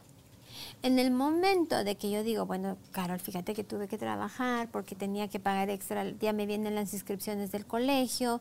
En 0.83 0.99
el 0.99 1.13
momento 1.13 1.85
de 1.85 1.97
que 1.97 2.11
yo 2.11 2.25
digo, 2.25 2.45
bueno, 2.47 2.77
Carol, 2.91 3.21
fíjate 3.21 3.55
que 3.55 3.63
tuve 3.63 3.87
que 3.87 3.99
trabajar 3.99 4.69
porque 4.71 4.97
tenía 4.97 5.29
que 5.29 5.39
pagar 5.39 5.71
extra, 5.71 6.11
ya 6.21 6.33
me 6.33 6.47
vienen 6.47 6.75
las 6.75 6.93
inscripciones 6.93 7.53
del 7.53 7.65
colegio, 7.65 8.41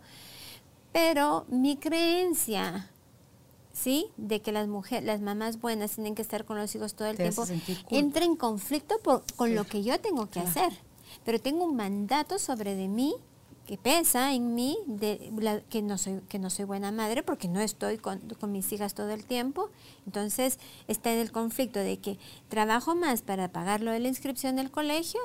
pero 0.92 1.46
mi 1.48 1.78
creencia 1.78 2.91
¿sí? 3.74 4.08
De 4.18 4.42
que 4.42 4.52
las 4.52 4.68
mujeres, 4.68 5.06
las 5.06 5.22
mamás 5.22 5.60
buenas 5.60 5.92
tienen 5.92 6.16
que 6.16 6.22
estar 6.22 6.46
con 6.46 6.58
los 6.58 6.74
hijos 6.76 6.94
todo 6.94 7.08
el 7.08 7.18
tiempo, 7.18 7.46
entra 7.90 8.26
en 8.26 8.36
conflicto 8.36 8.96
con 9.36 9.56
lo 9.56 9.66
que 9.66 9.84
yo 9.84 10.00
tengo 10.00 10.30
que 10.30 10.40
hacer. 10.40 10.72
Pero 11.26 11.40
tengo 11.40 11.66
un 11.66 11.76
mandato 11.76 12.40
sobre 12.40 12.76
de 12.76 12.88
mí 12.88 13.16
que 13.66 13.78
pesa 13.78 14.34
en 14.34 14.56
mí 14.56 14.78
de 14.86 15.64
que 15.70 15.82
no 15.82 15.98
soy 15.98 16.22
que 16.28 16.40
no 16.40 16.50
soy 16.50 16.66
buena 16.66 16.92
madre 16.92 17.24
porque 17.24 17.48
no 17.48 17.62
estoy 17.62 17.98
con, 17.98 18.20
con, 18.40 18.52
mis 18.52 18.72
hijas 18.74 18.96
todo 18.96 19.12
el 19.12 19.24
tiempo 19.24 19.70
entonces 20.06 20.60
está 20.88 21.14
en 21.14 21.20
el 21.20 21.32
conflicto 21.32 21.80
de 21.80 21.98
que 22.00 22.18
trabajo 22.50 22.96
más 22.96 23.22
para 23.22 23.50
pagar 23.50 23.82
lo 23.82 23.92
de 23.92 24.00
la 24.00 24.08
inscripción 24.08 24.56
del 24.56 24.72
colegio 24.72 25.22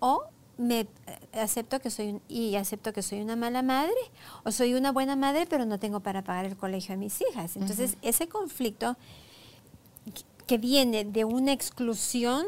o 0.00 0.24
me 0.60 0.80
eh, 0.80 0.88
acepto 1.32 1.80
que 1.80 1.90
soy 1.90 2.20
y 2.28 2.54
acepto 2.56 2.92
que 2.92 3.02
soy 3.02 3.22
una 3.22 3.34
mala 3.34 3.62
madre 3.62 3.96
o 4.44 4.52
soy 4.52 4.74
una 4.74 4.92
buena 4.92 5.16
madre 5.16 5.46
pero 5.48 5.64
no 5.64 5.78
tengo 5.78 6.00
para 6.00 6.22
pagar 6.22 6.44
el 6.44 6.56
colegio 6.56 6.94
a 6.94 6.98
mis 6.98 7.20
hijas. 7.22 7.56
Entonces, 7.56 7.96
ese 8.02 8.28
conflicto 8.28 8.96
que 10.46 10.58
viene 10.58 11.04
de 11.04 11.24
una 11.24 11.52
exclusión, 11.52 12.44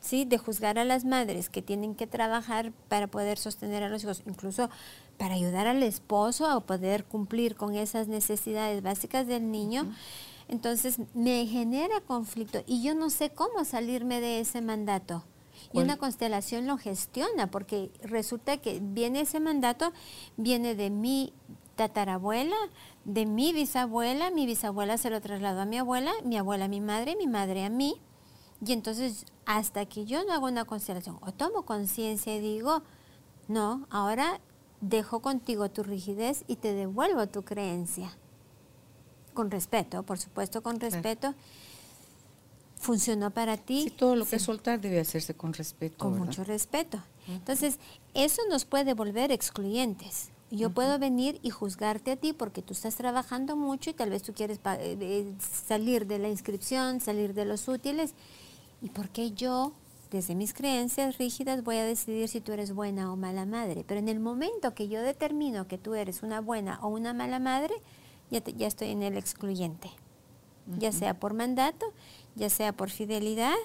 ¿sí? 0.00 0.24
De 0.24 0.38
juzgar 0.38 0.78
a 0.78 0.84
las 0.84 1.04
madres 1.04 1.50
que 1.50 1.62
tienen 1.62 1.94
que 1.94 2.06
trabajar 2.06 2.72
para 2.88 3.08
poder 3.08 3.38
sostener 3.38 3.82
a 3.82 3.88
los 3.88 4.04
hijos, 4.04 4.22
incluso 4.26 4.70
para 5.18 5.34
ayudar 5.34 5.66
al 5.66 5.82
esposo 5.82 6.46
a 6.46 6.60
poder 6.60 7.04
cumplir 7.04 7.56
con 7.56 7.74
esas 7.74 8.06
necesidades 8.06 8.82
básicas 8.82 9.26
del 9.26 9.50
niño. 9.50 9.92
Entonces, 10.48 10.98
me 11.14 11.46
genera 11.46 12.00
conflicto 12.02 12.62
y 12.66 12.82
yo 12.82 12.94
no 12.94 13.10
sé 13.10 13.30
cómo 13.30 13.64
salirme 13.64 14.20
de 14.20 14.40
ese 14.40 14.60
mandato. 14.60 15.24
Y 15.72 15.80
una 15.80 15.96
constelación 15.96 16.66
lo 16.66 16.76
gestiona, 16.76 17.50
porque 17.50 17.90
resulta 18.02 18.58
que 18.58 18.80
viene 18.82 19.22
ese 19.22 19.40
mandato, 19.40 19.92
viene 20.36 20.74
de 20.74 20.90
mi 20.90 21.32
tatarabuela, 21.76 22.56
de 23.04 23.26
mi 23.26 23.52
bisabuela, 23.52 24.30
mi 24.30 24.46
bisabuela 24.46 24.98
se 24.98 25.10
lo 25.10 25.20
trasladó 25.20 25.62
a 25.62 25.64
mi 25.64 25.78
abuela, 25.78 26.12
mi 26.24 26.36
abuela 26.36 26.66
a 26.66 26.68
mi 26.68 26.80
madre, 26.80 27.16
mi 27.16 27.26
madre 27.26 27.64
a 27.64 27.70
mí. 27.70 28.00
Y 28.64 28.72
entonces, 28.72 29.26
hasta 29.46 29.86
que 29.86 30.04
yo 30.04 30.24
no 30.24 30.32
hago 30.32 30.46
una 30.46 30.64
constelación 30.64 31.18
o 31.20 31.32
tomo 31.32 31.62
conciencia 31.62 32.36
y 32.36 32.40
digo, 32.40 32.82
no, 33.48 33.86
ahora 33.90 34.40
dejo 34.80 35.20
contigo 35.20 35.70
tu 35.70 35.82
rigidez 35.82 36.44
y 36.46 36.56
te 36.56 36.74
devuelvo 36.74 37.26
tu 37.28 37.42
creencia. 37.42 38.16
Con 39.34 39.50
respeto, 39.50 40.02
por 40.02 40.18
supuesto, 40.18 40.62
con 40.62 40.78
respeto 40.78 41.34
funcionó 42.82 43.30
para 43.30 43.56
ti. 43.56 43.84
Sí, 43.84 43.90
todo 43.90 44.16
lo 44.16 44.26
que 44.26 44.36
es 44.36 44.42
soltar 44.42 44.80
debe 44.80 45.00
hacerse 45.00 45.34
con 45.34 45.54
respeto. 45.54 45.96
Con 45.98 46.18
mucho 46.18 46.44
respeto. 46.44 47.02
Entonces, 47.28 47.78
eso 48.12 48.42
nos 48.50 48.64
puede 48.64 48.92
volver 48.94 49.30
excluyentes. 49.30 50.30
Yo 50.50 50.68
puedo 50.68 50.98
venir 50.98 51.38
y 51.42 51.48
juzgarte 51.48 52.12
a 52.12 52.16
ti 52.16 52.34
porque 52.34 52.60
tú 52.60 52.74
estás 52.74 52.96
trabajando 52.96 53.56
mucho 53.56 53.88
y 53.88 53.94
tal 53.94 54.10
vez 54.10 54.22
tú 54.22 54.34
quieres 54.34 54.58
eh, 54.58 54.96
eh, 55.00 55.32
salir 55.38 56.06
de 56.06 56.18
la 56.18 56.28
inscripción, 56.28 57.00
salir 57.00 57.32
de 57.32 57.46
los 57.46 57.68
útiles. 57.68 58.14
¿Y 58.82 58.90
por 58.90 59.08
qué 59.08 59.30
yo, 59.30 59.72
desde 60.10 60.34
mis 60.34 60.52
creencias 60.52 61.16
rígidas, 61.16 61.62
voy 61.62 61.76
a 61.76 61.84
decidir 61.84 62.28
si 62.28 62.40
tú 62.40 62.52
eres 62.52 62.74
buena 62.74 63.10
o 63.12 63.16
mala 63.16 63.46
madre? 63.46 63.84
Pero 63.86 64.00
en 64.00 64.08
el 64.08 64.20
momento 64.20 64.74
que 64.74 64.88
yo 64.88 65.00
determino 65.00 65.68
que 65.68 65.78
tú 65.78 65.94
eres 65.94 66.22
una 66.22 66.40
buena 66.40 66.80
o 66.82 66.88
una 66.88 67.14
mala 67.14 67.38
madre, 67.38 67.74
ya, 68.30 68.44
ya 68.44 68.66
estoy 68.66 68.88
en 68.90 69.02
el 69.04 69.16
excluyente. 69.16 69.88
Ya 70.78 70.92
sea 70.92 71.18
por 71.18 71.34
mandato, 71.34 71.92
ya 72.34 72.50
sea 72.50 72.72
por 72.72 72.90
fidelidad, 72.90 73.56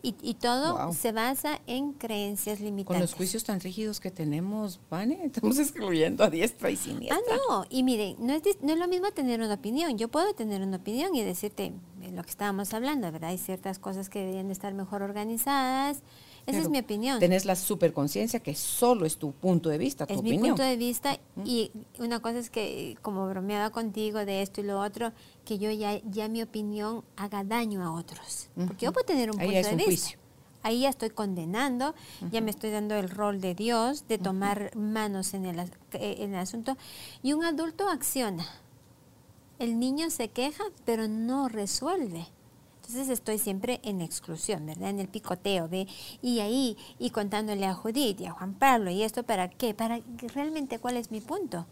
y, 0.00 0.34
todo 0.34 0.92
se 0.92 1.12
basa 1.12 1.60
en 1.66 1.92
creencias 1.92 2.60
limitantes. 2.60 2.86
Con 2.86 3.00
los 3.00 3.14
juicios 3.14 3.44
tan 3.44 3.60
rígidos 3.60 3.98
que 3.98 4.10
tenemos, 4.10 4.78
Vane, 4.88 5.20
estamos 5.24 5.58
excluyendo 5.58 6.22
a 6.22 6.30
diestra 6.30 6.70
y 6.70 6.76
siniestra. 6.76 7.18
Ah, 7.18 7.36
no, 7.48 7.66
y 7.68 7.82
miren, 7.82 8.16
no 8.20 8.32
es, 8.32 8.42
no 8.62 8.72
es 8.72 8.78
lo 8.78 8.86
mismo 8.86 9.10
tener 9.10 9.40
una 9.40 9.54
opinión. 9.54 9.98
Yo 9.98 10.08
puedo 10.08 10.32
tener 10.34 10.62
una 10.62 10.76
opinión 10.76 11.14
y 11.14 11.22
decirte 11.22 11.72
lo 12.12 12.22
que 12.22 12.30
estábamos 12.30 12.72
hablando, 12.74 13.10
¿verdad? 13.10 13.30
Hay 13.30 13.38
ciertas 13.38 13.78
cosas 13.78 14.08
que 14.08 14.20
deberían 14.20 14.50
estar 14.50 14.72
mejor 14.72 15.02
organizadas, 15.02 16.02
esa 16.48 16.60
es 16.60 16.68
mi 16.70 16.78
opinión. 16.78 17.20
Tenés 17.20 17.44
la 17.44 17.56
superconciencia 17.56 18.40
que 18.40 18.54
solo 18.54 19.04
es 19.04 19.18
tu 19.18 19.32
punto 19.32 19.68
de 19.68 19.76
vista, 19.76 20.06
tu 20.06 20.14
es 20.14 20.20
opinión. 20.20 20.42
mi 20.42 20.48
punto 20.48 20.62
de 20.62 20.76
vista 20.76 21.18
y 21.44 21.70
una 21.98 22.20
cosa 22.20 22.38
es 22.38 22.48
que, 22.48 22.96
como 23.02 23.28
bromeaba 23.28 23.68
contigo 23.68 24.24
de 24.24 24.40
esto 24.40 24.62
y 24.62 24.64
lo 24.64 24.80
otro, 24.80 25.12
que 25.48 25.56
yo 25.56 25.70
ya, 25.70 25.98
ya 26.04 26.28
mi 26.28 26.42
opinión 26.42 27.02
haga 27.16 27.42
daño 27.42 27.82
a 27.82 27.90
otros. 27.90 28.50
Porque 28.54 28.84
yo 28.84 28.92
puedo 28.92 29.06
tener 29.06 29.30
un 29.30 29.38
punto 29.38 29.50
de 29.50 29.86
vista. 29.86 30.18
Ahí 30.62 30.80
ya 30.80 30.90
estoy 30.90 31.08
condenando, 31.08 31.94
ya 32.30 32.42
me 32.42 32.50
estoy 32.50 32.70
dando 32.70 32.96
el 32.96 33.08
rol 33.08 33.40
de 33.40 33.54
Dios, 33.54 34.06
de 34.08 34.18
tomar 34.18 34.76
manos 34.76 35.32
en 35.32 35.46
el, 35.46 35.58
en 35.92 36.34
el 36.34 36.38
asunto. 36.38 36.76
Y 37.22 37.32
un 37.32 37.46
adulto 37.46 37.88
acciona. 37.88 38.44
El 39.58 39.80
niño 39.80 40.10
se 40.10 40.28
queja, 40.28 40.64
pero 40.84 41.08
no 41.08 41.48
resuelve. 41.48 42.26
Entonces 42.82 43.08
estoy 43.08 43.38
siempre 43.38 43.80
en 43.84 44.02
exclusión, 44.02 44.66
¿verdad? 44.66 44.90
En 44.90 44.98
el 44.98 45.08
picoteo, 45.08 45.66
¿ve? 45.66 45.86
Y 46.20 46.40
ahí, 46.40 46.76
y 46.98 47.08
contándole 47.08 47.64
a 47.64 47.72
Judith 47.72 48.20
y 48.20 48.26
a 48.26 48.32
Juan 48.32 48.52
Pablo, 48.52 48.90
¿y 48.90 49.02
esto 49.02 49.22
para 49.22 49.48
qué? 49.48 49.72
Para 49.72 50.00
realmente 50.34 50.78
cuál 50.78 50.98
es 50.98 51.10
mi 51.10 51.22
punto. 51.22 51.66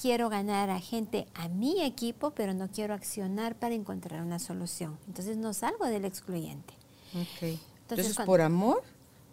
Quiero 0.00 0.28
ganar 0.30 0.70
a 0.70 0.80
gente 0.80 1.26
a 1.34 1.48
mi 1.48 1.82
equipo, 1.82 2.30
pero 2.30 2.54
no 2.54 2.68
quiero 2.70 2.94
accionar 2.94 3.54
para 3.58 3.74
encontrar 3.74 4.22
una 4.22 4.38
solución. 4.38 4.98
Entonces 5.06 5.36
no 5.36 5.52
salgo 5.52 5.86
del 5.86 6.04
excluyente. 6.04 6.74
Entonces, 7.12 8.16
por 8.24 8.40
amor, 8.40 8.82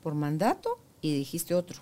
por 0.03 0.13
mandato, 0.15 0.77
y 1.01 1.15
dijiste 1.15 1.53
otro. 1.53 1.81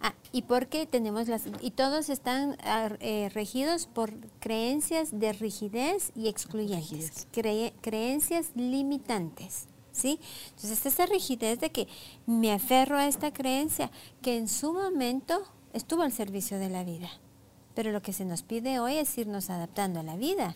Ah, 0.00 0.14
y 0.32 0.42
porque 0.42 0.86
tenemos 0.86 1.28
las 1.28 1.42
y 1.60 1.70
todos 1.70 2.08
están 2.08 2.56
ah, 2.62 2.90
eh, 3.00 3.30
regidos 3.32 3.86
por 3.86 4.12
creencias 4.40 5.18
de 5.18 5.32
rigidez 5.32 6.12
y 6.14 6.28
excluyentes, 6.28 7.26
creencias 7.80 8.50
limitantes. 8.54 9.66
¿Sí? 9.92 10.18
Entonces, 10.56 10.86
esta 10.86 11.04
rigidez 11.04 11.60
de 11.60 11.70
que 11.70 11.86
me 12.24 12.50
aferro 12.50 12.96
a 12.96 13.06
esta 13.06 13.30
creencia 13.30 13.90
que 14.22 14.38
en 14.38 14.48
su 14.48 14.72
momento 14.72 15.42
estuvo 15.74 16.00
al 16.00 16.12
servicio 16.12 16.58
de 16.58 16.70
la 16.70 16.82
vida. 16.82 17.10
Pero 17.74 17.92
lo 17.92 18.02
que 18.02 18.12
se 18.12 18.24
nos 18.24 18.42
pide 18.42 18.80
hoy 18.80 18.96
es 18.96 19.16
irnos 19.16 19.50
adaptando 19.50 20.00
a 20.00 20.02
la 20.02 20.16
vida. 20.16 20.54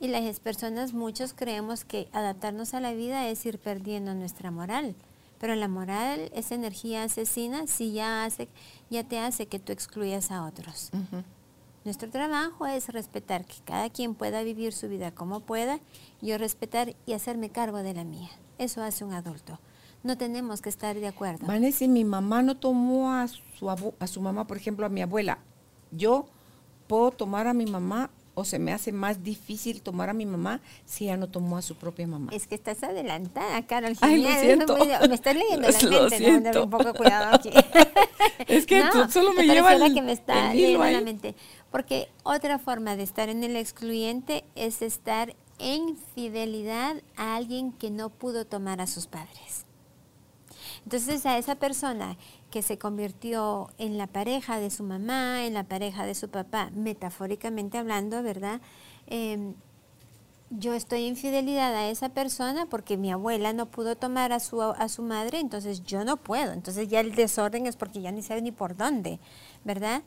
Y 0.00 0.08
las 0.08 0.40
personas, 0.40 0.92
muchos 0.92 1.32
creemos 1.32 1.84
que 1.84 2.08
adaptarnos 2.12 2.74
a 2.74 2.80
la 2.80 2.92
vida 2.92 3.28
es 3.28 3.46
ir 3.46 3.58
perdiendo 3.58 4.14
nuestra 4.14 4.50
moral. 4.50 4.96
Pero 5.38 5.54
la 5.54 5.68
moral, 5.68 6.30
esa 6.34 6.54
energía 6.54 7.04
asesina, 7.04 7.66
si 7.66 7.92
ya, 7.92 8.24
hace, 8.24 8.48
ya 8.90 9.04
te 9.04 9.18
hace 9.18 9.46
que 9.46 9.58
tú 9.58 9.72
excluyas 9.72 10.30
a 10.30 10.44
otros. 10.44 10.90
Nuestro 11.84 12.10
trabajo 12.10 12.66
es 12.66 12.88
respetar 12.88 13.44
que 13.44 13.56
cada 13.64 13.90
quien 13.90 14.14
pueda 14.14 14.42
vivir 14.42 14.72
su 14.72 14.88
vida 14.88 15.10
como 15.10 15.40
pueda, 15.40 15.80
yo 16.20 16.38
respetar 16.38 16.94
y 17.06 17.12
hacerme 17.12 17.50
cargo 17.50 17.78
de 17.78 17.94
la 17.94 18.04
mía. 18.04 18.30
eso 18.58 18.82
hace 18.82 19.04
un 19.04 19.12
adulto. 19.12 19.58
No 20.04 20.18
tenemos 20.18 20.62
que 20.62 20.68
estar 20.68 20.96
de 20.96 21.08
acuerdo. 21.08 21.46
Vanessa, 21.46 21.86
mi 21.86 22.04
mamá 22.04 22.42
no 22.42 22.56
tomó 22.56 23.12
a 23.12 23.28
su, 23.28 23.70
a 23.70 24.06
su 24.06 24.20
mamá, 24.20 24.46
por 24.46 24.56
ejemplo, 24.56 24.84
a 24.84 24.88
mi 24.88 25.00
abuela. 25.00 25.38
Yo 25.92 26.26
puedo 26.92 27.10
tomar 27.10 27.46
a 27.46 27.54
mi 27.54 27.64
mamá 27.64 28.10
o 28.34 28.44
se 28.44 28.58
me 28.58 28.70
hace 28.70 28.92
más 28.92 29.24
difícil 29.24 29.80
tomar 29.80 30.10
a 30.10 30.12
mi 30.12 30.26
mamá 30.26 30.60
si 30.84 31.04
ella 31.04 31.16
no 31.16 31.26
tomó 31.26 31.56
a 31.56 31.62
su 31.62 31.74
propia 31.74 32.06
mamá. 32.06 32.30
Es 32.34 32.46
que 32.46 32.54
estás 32.54 32.82
adelantada, 32.82 33.62
Carol. 33.66 33.96
Ay, 34.02 34.22
lo 34.22 34.28
siento. 34.28 34.76
me 35.08 35.14
estás 35.14 35.34
leyendo 35.34 35.68
la 35.70 35.80
Lo 35.80 36.00
mente, 36.02 36.18
siento. 36.18 36.52
¿no? 36.52 36.64
un 36.64 36.70
poco 36.70 36.92
cuidado 36.92 37.34
aquí. 37.34 37.48
Es 38.46 38.66
que 38.66 38.84
tú 38.92 39.10
solo 39.10 39.32
me 39.32 39.46
lleva 39.46 39.72
el- 39.74 39.94
que 39.94 40.02
me 40.02 40.12
está 40.12 40.52
leyendo 40.52 40.84
la 40.84 41.00
mente. 41.00 41.34
Porque 41.70 42.10
otra 42.24 42.58
forma 42.58 42.94
de 42.94 43.04
estar 43.04 43.30
en 43.30 43.42
el 43.42 43.56
excluyente 43.56 44.44
es 44.54 44.82
estar 44.82 45.34
en 45.58 45.96
fidelidad 46.14 46.96
a 47.16 47.36
alguien 47.36 47.72
que 47.72 47.90
no 47.90 48.10
pudo 48.10 48.44
tomar 48.44 48.82
a 48.82 48.86
sus 48.86 49.06
padres. 49.06 49.61
Entonces 50.84 51.24
a 51.26 51.38
esa 51.38 51.54
persona 51.54 52.16
que 52.50 52.62
se 52.62 52.78
convirtió 52.78 53.70
en 53.78 53.98
la 53.98 54.06
pareja 54.06 54.58
de 54.58 54.70
su 54.70 54.82
mamá, 54.82 55.46
en 55.46 55.54
la 55.54 55.64
pareja 55.64 56.06
de 56.06 56.14
su 56.14 56.28
papá, 56.28 56.70
metafóricamente 56.74 57.78
hablando, 57.78 58.22
¿verdad? 58.22 58.60
Em, 59.06 59.54
yo 60.50 60.74
estoy 60.74 61.06
en 61.06 61.16
fidelidad 61.16 61.74
a 61.74 61.88
esa 61.88 62.10
persona 62.10 62.66
porque 62.66 62.96
mi 62.96 63.10
abuela 63.10 63.52
no 63.52 63.66
pudo 63.66 63.96
tomar 63.96 64.32
a 64.32 64.40
su, 64.40 64.60
a 64.60 64.88
su 64.88 65.02
madre, 65.02 65.40
entonces 65.40 65.82
yo 65.84 66.04
no 66.04 66.16
puedo. 66.16 66.52
Entonces 66.52 66.88
ya 66.88 67.00
el 67.00 67.14
desorden 67.14 67.66
es 67.66 67.76
porque 67.76 68.02
ya 68.02 68.12
ni 68.12 68.22
sé 68.22 68.40
ni 68.42 68.52
por 68.52 68.76
dónde, 68.76 69.18
¿verdad? 69.64 70.02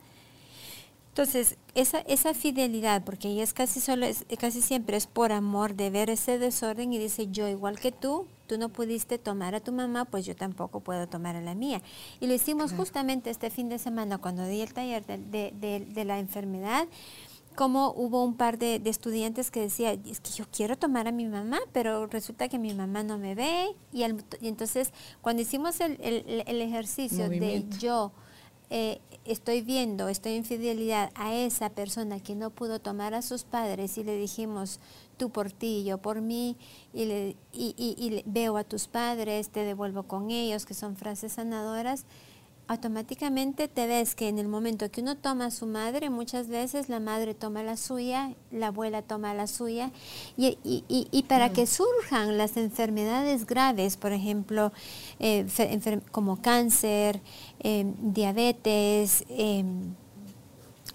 Entonces, 1.16 1.56
esa, 1.74 2.00
esa 2.00 2.34
fidelidad, 2.34 3.02
porque 3.02 3.28
ella 3.28 3.42
es 3.42 3.54
casi 3.54 3.80
solo, 3.80 4.04
es, 4.04 4.26
casi 4.38 4.60
siempre 4.60 4.98
es 4.98 5.06
por 5.06 5.32
amor 5.32 5.74
de 5.74 5.88
ver 5.88 6.10
ese 6.10 6.38
desorden 6.38 6.92
y 6.92 6.98
dice, 6.98 7.28
yo 7.28 7.48
igual 7.48 7.80
que 7.80 7.90
tú, 7.90 8.26
tú 8.46 8.58
no 8.58 8.68
pudiste 8.70 9.18
tomar 9.18 9.54
a 9.54 9.60
tu 9.60 9.72
mamá, 9.72 10.04
pues 10.04 10.24
yo 10.26 10.34
tampoco 10.36 10.80
puedo 10.80 11.06
tomar 11.08 11.36
a 11.36 11.40
la 11.40 11.54
mía. 11.54 11.82
Y 12.20 12.26
lo 12.26 12.34
hicimos 12.34 12.72
justamente 12.72 13.30
este 13.30 13.50
fin 13.50 13.68
de 13.68 13.78
semana 13.78 14.18
cuando 14.18 14.46
di 14.46 14.60
el 14.60 14.72
taller 14.72 15.04
de, 15.06 15.18
de- 15.18 15.52
de- 15.60 15.80
de 15.86 16.04
la 16.04 16.18
enfermedad, 16.18 16.86
como 17.54 17.92
hubo 17.96 18.22
un 18.22 18.34
par 18.36 18.58
de, 18.58 18.78
de 18.80 18.90
estudiantes 18.90 19.50
que 19.50 19.60
decían, 19.60 20.02
es 20.06 20.20
que 20.20 20.30
yo 20.32 20.44
quiero 20.54 20.76
tomar 20.76 21.08
a 21.08 21.12
mi 21.12 21.24
mamá, 21.24 21.58
pero 21.72 22.06
resulta 22.06 22.48
que 22.48 22.58
mi 22.58 22.74
mamá 22.74 23.02
no 23.02 23.16
me 23.16 23.34
ve. 23.34 23.68
Y, 23.94 24.02
entonces, 24.42 24.90
cuando 25.22 25.40
hicimos 25.42 25.80
el, 25.80 25.98
el- 26.02 26.44
el 26.46 26.60
ejercicio 26.60 27.24
Movimiento. 27.24 27.74
de 27.76 27.80
yo 27.80 28.12
eh, 28.68 29.00
estoy 29.24 29.62
viendo, 29.62 30.08
estoy 30.08 30.32
en 30.34 30.44
fidelidad 30.44 31.10
a 31.14 31.34
esa 31.34 31.70
persona 31.70 32.20
que 32.20 32.34
no 32.34 32.50
pudo 32.50 32.78
tomar 32.80 33.14
a 33.14 33.22
sus 33.22 33.44
padres 33.44 33.96
y 33.96 34.04
le 34.04 34.16
dijimos, 34.16 34.78
tú 35.16 35.30
por 35.30 35.50
ti, 35.50 35.84
yo 35.84 35.98
por 35.98 36.20
mí, 36.20 36.56
y, 36.92 38.22
veo 38.26 38.56
a 38.56 38.64
tus 38.64 38.86
padres, 38.86 39.48
te 39.50 39.60
devuelvo 39.60 40.04
con 40.04 40.30
ellos, 40.30 40.66
que 40.66 40.74
son 40.74 40.96
frases 40.96 41.32
sanadoras, 41.32 42.04
automáticamente 42.68 43.68
te 43.68 43.86
ves 43.86 44.14
que 44.14 44.28
en 44.28 44.38
el 44.38 44.48
momento 44.48 44.90
que 44.90 45.00
uno 45.00 45.16
toma 45.16 45.46
a 45.46 45.50
su 45.50 45.66
madre, 45.66 46.10
muchas 46.10 46.48
veces 46.48 46.88
la 46.88 46.98
madre 46.98 47.34
toma 47.34 47.62
la 47.62 47.76
suya, 47.76 48.34
la 48.50 48.68
abuela 48.68 49.02
toma 49.02 49.34
la 49.34 49.46
suya, 49.46 49.92
y, 50.36 51.24
para 51.28 51.52
que 51.52 51.66
surjan 51.66 52.36
las 52.38 52.56
enfermedades 52.56 53.46
graves, 53.46 53.96
por 53.96 54.12
ejemplo, 54.12 54.72
eh, 55.20 55.46
como 56.10 56.42
cáncer, 56.42 57.20
eh, 57.60 57.92
diabetes, 58.00 59.24
em, 59.28 59.94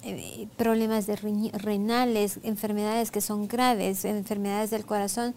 eh, 0.03 0.47
problemas 0.57 1.05
de 1.05 1.15
renales, 1.15 2.39
enfermedades 2.43 3.11
que 3.11 3.21
son 3.21 3.47
graves, 3.47 4.03
enfermedades 4.05 4.71
del 4.71 4.85
corazón, 4.85 5.35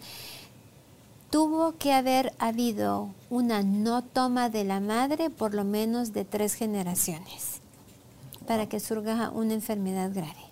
tuvo 1.29 1.77
que 1.77 1.93
haber 1.93 2.33
habido 2.39 3.09
una 3.29 3.61
no 3.61 4.01
toma 4.03 4.49
de 4.49 4.63
la 4.63 4.79
madre 4.79 5.29
por 5.29 5.53
lo 5.53 5.63
menos 5.63 6.13
de 6.13 6.25
tres 6.25 6.53
generaciones 6.53 7.59
para 8.47 8.67
que 8.67 8.79
surja 8.79 9.31
una 9.31 9.53
enfermedad 9.53 10.11
grave. 10.13 10.45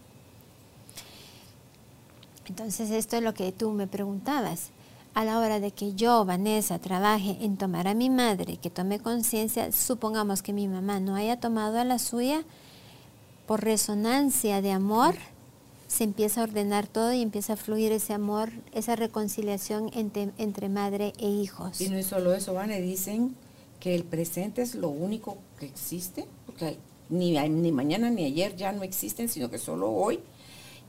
Entonces 2.47 2.91
esto 2.91 3.17
es 3.17 3.23
lo 3.23 3.33
que 3.33 3.51
tú 3.51 3.71
me 3.71 3.87
preguntabas. 3.87 4.69
A 5.13 5.23
la 5.23 5.37
hora 5.37 5.59
de 5.59 5.71
que 5.71 5.93
yo, 5.93 6.25
Vanessa, 6.25 6.79
trabaje 6.79 7.37
en 7.41 7.55
tomar 7.55 7.87
a 7.87 7.93
mi 7.93 8.09
madre, 8.09 8.57
que 8.57 8.71
tome 8.71 8.99
conciencia, 8.99 9.71
supongamos 9.71 10.41
que 10.41 10.53
mi 10.53 10.67
mamá 10.67 10.99
no 10.99 11.15
haya 11.15 11.39
tomado 11.39 11.79
a 11.79 11.83
la 11.83 11.99
suya, 11.99 12.43
por 13.45 13.63
resonancia 13.63 14.61
de 14.61 14.71
amor, 14.71 15.15
se 15.87 16.03
empieza 16.03 16.41
a 16.41 16.45
ordenar 16.45 16.87
todo 16.87 17.13
y 17.13 17.21
empieza 17.21 17.53
a 17.53 17.55
fluir 17.55 17.91
ese 17.91 18.13
amor, 18.13 18.49
esa 18.73 18.95
reconciliación 18.95 19.91
entre, 19.93 20.69
madre 20.69 21.13
e 21.19 21.27
hijos. 21.27 21.79
Y 21.81 21.89
no 21.89 21.97
es 21.97 22.07
solo 22.07 22.33
eso, 22.33 22.53
Vane, 22.53 22.81
dicen 22.81 23.35
que 23.79 23.93
el 23.93 24.03
presente 24.03 24.61
es 24.61 24.75
lo 24.75 24.89
único 24.89 25.37
que 25.59 25.67
existe, 25.67 26.25
porque 26.47 26.77
ni, 27.09 27.37
ni 27.47 27.71
mañana 27.71 28.09
ni 28.09 28.25
ayer 28.25 28.55
ya 28.55 28.71
no 28.71 28.81
existen, 28.83 29.29
sino 29.29 29.51
que 29.51 29.59
solo 29.59 29.91
hoy. 29.91 30.19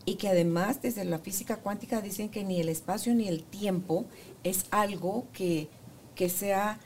Y 0.07 0.15
que 0.15 0.29
además 0.29 0.81
desde 0.81 1.05
la 1.05 1.19
física 1.19 1.57
cuántica 1.57 2.01
dicen 2.01 2.29
que 2.29 2.45
ni 2.45 2.61
el 2.61 2.69
espacio 2.69 3.15
ni 3.15 3.29
el 3.29 3.43
tiempo 3.43 4.05
es 4.43 4.67
algo 4.71 5.27
que, 5.33 5.69
que 6.15 6.29
sea 6.29 6.79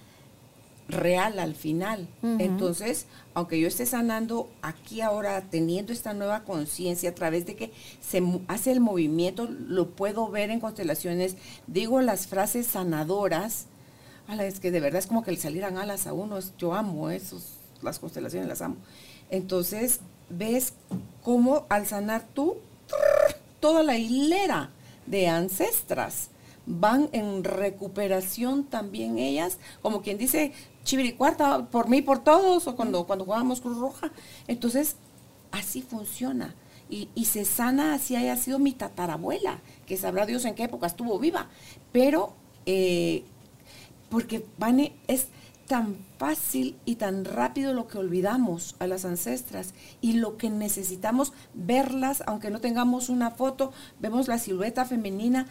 real 0.88 1.38
al 1.38 1.55
final. 1.55 2.09
Entonces, 2.22 3.07
aunque 3.35 3.61
yo 3.61 3.68
esté 3.68 3.87
sanando 3.87 4.51
aquí 4.62 5.03
ahora, 5.03 5.42
teniendo 5.42 5.92
esta 5.92 6.14
nueva 6.14 6.44
conciencia 6.44 7.11
a 7.11 7.14
través 7.14 7.46
de 7.46 7.57
que 7.57 7.72
se 8.01 8.22
hace 8.48 8.72
el 8.72 8.81
movimiento, 8.81 9.46
lo 9.46 9.90
puedo 9.90 10.29
ver 10.31 10.51
en 10.51 10.61
constelaciones, 10.61 11.37
digo 11.66 12.01
las 12.01 12.27
frases 12.27 12.66
sanadoras, 12.66 13.66
ala, 14.27 14.46
es 14.46 14.61
que 14.61 14.70
de 14.70 14.81
verdad 14.81 14.98
es 14.98 15.07
como 15.07 15.22
que 15.22 15.31
le 15.31 15.37
salieran 15.37 15.77
alas 15.77 16.07
a 16.07 16.14
uno, 16.14 16.38
yo 16.59 16.74
amo 16.74 17.11
esos, 17.11 17.53
las 17.83 17.98
constelaciones 17.98 18.48
las 18.48 18.62
amo. 18.62 18.77
Entonces, 19.31 20.01
ves 20.31 20.72
cómo 21.22 21.66
al 21.68 21.87
sanar 21.87 22.27
tú, 22.33 22.57
toda 23.61 23.83
la 23.83 23.98
hilera 23.98 24.70
de 25.07 25.29
ancestras 25.29 26.31
van 26.68 27.09
en 27.12 27.44
recuperación 27.44 28.64
también 28.64 29.18
ellas, 29.18 29.59
como 29.81 30.03
quien 30.03 30.18
dice, 30.18 30.53
chiviricuarta, 30.88 31.66
por 31.66 31.88
mí, 31.88 32.01
por 32.01 32.24
todos, 32.24 32.66
o 32.66 32.74
cuando, 32.74 33.07
cuando 33.07 33.27
jugábamos 33.27 33.61
Cruz 33.61 33.77
Roja. 33.77 34.11
Entonces, 34.46 34.96
así 35.53 35.83
funciona. 35.83 36.55
Y, 36.90 37.27
se 37.27 37.44
sana 37.44 37.92
así 37.92 38.16
haya 38.16 38.35
sido 38.37 38.59
mi 38.59 38.72
tatarabuela, 38.72 39.61
que 39.87 39.98
sabrá 39.98 40.24
Dios 40.24 40.46
en 40.46 40.55
qué 40.55 40.64
época 40.64 40.87
estuvo 40.87 41.18
viva. 41.18 41.48
Pero, 41.92 42.33
eh, 42.64 43.24
porque, 44.09 44.46
Vane, 44.57 44.94
es 45.07 45.29
tan 45.66 45.98
fácil 46.16 46.77
y 46.87 46.94
tan 46.94 47.27
rápido 47.27 47.74
lo 47.74 47.88
que 47.88 47.98
olvidamos 47.98 48.74
a 48.79 48.87
las 48.87 49.05
ancestras 49.05 49.74
y 50.01 50.14
lo 50.14 50.38
que 50.38 50.48
necesitamos 50.48 51.35
verlas, 51.53 52.22
aunque 52.27 52.51
no 52.51 52.61
tengamos 52.61 53.11
una 53.11 53.33
foto, 53.33 53.74
vemos 54.01 54.29
la 54.29 54.38
silueta 54.38 54.87
femenina, 54.87 55.46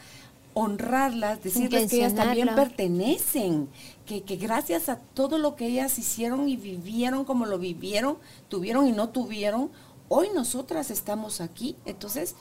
honrarlas, 0.59 1.43
decirles 1.43 1.89
que 1.91 1.97
ellas 1.97 2.13
también 2.15 2.47
pertenecen, 2.55 3.69
que, 4.05 4.23
que 4.23 4.37
gracias 4.37 4.89
a 4.89 4.97
todo 4.97 5.37
lo 5.37 5.55
que 5.55 5.67
ellas 5.67 5.99
hicieron 5.99 6.49
y 6.49 6.57
vivieron 6.57 7.25
como 7.25 7.45
lo 7.45 7.59
vivieron, 7.59 8.17
tuvieron 8.49 8.87
y 8.87 8.91
no 8.91 9.09
tuvieron, 9.09 9.69
hoy 10.09 10.29
nosotras 10.33 10.89
estamos 10.89 11.41
aquí. 11.41 11.75
Entonces, 11.85 12.35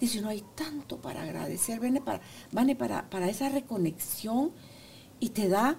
dice, 0.00 0.20
no 0.20 0.28
hay 0.28 0.44
tanto 0.54 0.98
para 0.98 1.22
agradecer, 1.22 1.80
Vane, 1.80 2.00
para, 2.02 2.20
Vane, 2.52 2.76
para, 2.76 3.08
para 3.08 3.28
esa 3.30 3.48
reconexión 3.48 4.50
y 5.18 5.30
te 5.30 5.48
da, 5.48 5.78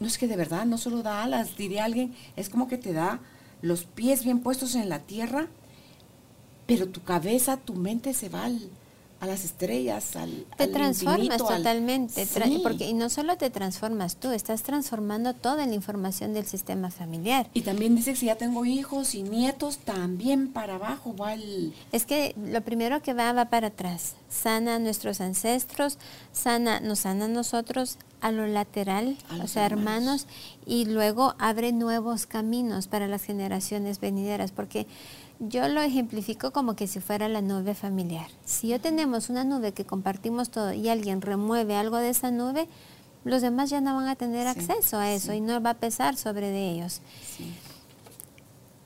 no 0.00 0.06
es 0.06 0.16
que 0.16 0.28
de 0.28 0.36
verdad 0.36 0.64
no 0.64 0.78
solo 0.78 1.02
da 1.02 1.22
alas, 1.22 1.56
diría 1.58 1.84
alguien, 1.84 2.14
es 2.36 2.48
como 2.48 2.68
que 2.68 2.78
te 2.78 2.94
da 2.94 3.20
los 3.60 3.84
pies 3.84 4.24
bien 4.24 4.40
puestos 4.40 4.74
en 4.74 4.88
la 4.88 5.00
tierra, 5.00 5.48
pero 6.66 6.88
tu 6.88 7.02
cabeza, 7.02 7.58
tu 7.58 7.74
mente 7.74 8.14
se 8.14 8.28
va 8.30 8.44
al- 8.44 8.70
a 9.18 9.26
las 9.26 9.44
estrellas, 9.44 10.14
al, 10.16 10.44
Te 10.58 10.64
al 10.64 10.72
transformas 10.72 11.20
infinito, 11.20 11.46
totalmente, 11.46 12.26
Sí. 12.26 12.60
porque 12.62 12.86
y 12.88 12.92
no 12.92 13.08
solo 13.08 13.36
te 13.36 13.48
transformas 13.50 14.16
tú, 14.16 14.30
estás 14.30 14.62
transformando 14.62 15.32
toda 15.32 15.66
la 15.66 15.72
información 15.74 16.34
del 16.34 16.44
sistema 16.44 16.90
familiar. 16.90 17.48
Y 17.54 17.62
también 17.62 17.96
dice 17.96 18.10
que 18.12 18.16
si 18.18 18.26
ya 18.26 18.36
tengo 18.36 18.64
hijos 18.66 19.14
y 19.14 19.22
nietos, 19.22 19.78
también 19.78 20.52
para 20.52 20.74
abajo 20.74 21.16
va 21.16 21.32
el... 21.34 21.72
Es 21.92 22.04
que 22.04 22.34
lo 22.36 22.60
primero 22.60 23.00
que 23.00 23.14
va 23.14 23.32
va 23.32 23.46
para 23.46 23.68
atrás, 23.68 24.16
sana 24.28 24.74
a 24.76 24.78
nuestros 24.78 25.20
ancestros, 25.22 25.96
sana, 26.32 26.80
nos 26.80 27.00
sana 27.00 27.24
a 27.24 27.28
nosotros 27.28 27.96
a 28.20 28.32
lo 28.32 28.46
lateral, 28.46 29.16
A 29.30 29.44
o 29.44 29.46
sea, 29.46 29.64
hermanos. 29.66 30.24
hermanos, 30.24 30.26
y 30.66 30.84
luego 30.86 31.34
abre 31.38 31.72
nuevos 31.72 32.26
caminos 32.26 32.86
para 32.86 33.06
las 33.08 33.22
generaciones 33.22 34.00
venideras, 34.00 34.52
porque 34.52 34.86
yo 35.38 35.68
lo 35.68 35.82
ejemplifico 35.82 36.50
como 36.52 36.74
que 36.76 36.86
si 36.86 37.00
fuera 37.00 37.28
la 37.28 37.40
nube 37.42 37.74
familiar. 37.74 38.28
Si 38.44 38.68
yo 38.68 38.80
tenemos 38.80 39.28
una 39.30 39.44
nube 39.44 39.72
que 39.72 39.84
compartimos 39.84 40.50
todo 40.50 40.72
y 40.72 40.88
alguien 40.88 41.20
remueve 41.20 41.76
algo 41.76 41.98
de 41.98 42.10
esa 42.10 42.30
nube, 42.30 42.68
los 43.24 43.42
demás 43.42 43.70
ya 43.70 43.80
no 43.80 43.94
van 43.96 44.08
a 44.08 44.16
tener 44.16 44.44
Sí, 44.52 44.58
acceso 44.60 44.98
a 44.98 45.12
eso 45.12 45.32
sí. 45.32 45.38
y 45.38 45.40
no 45.40 45.60
va 45.60 45.70
a 45.70 45.74
pesar 45.74 46.16
sobre 46.16 46.50
de 46.50 46.70
ellos. 46.70 47.00
sí. 47.36 47.52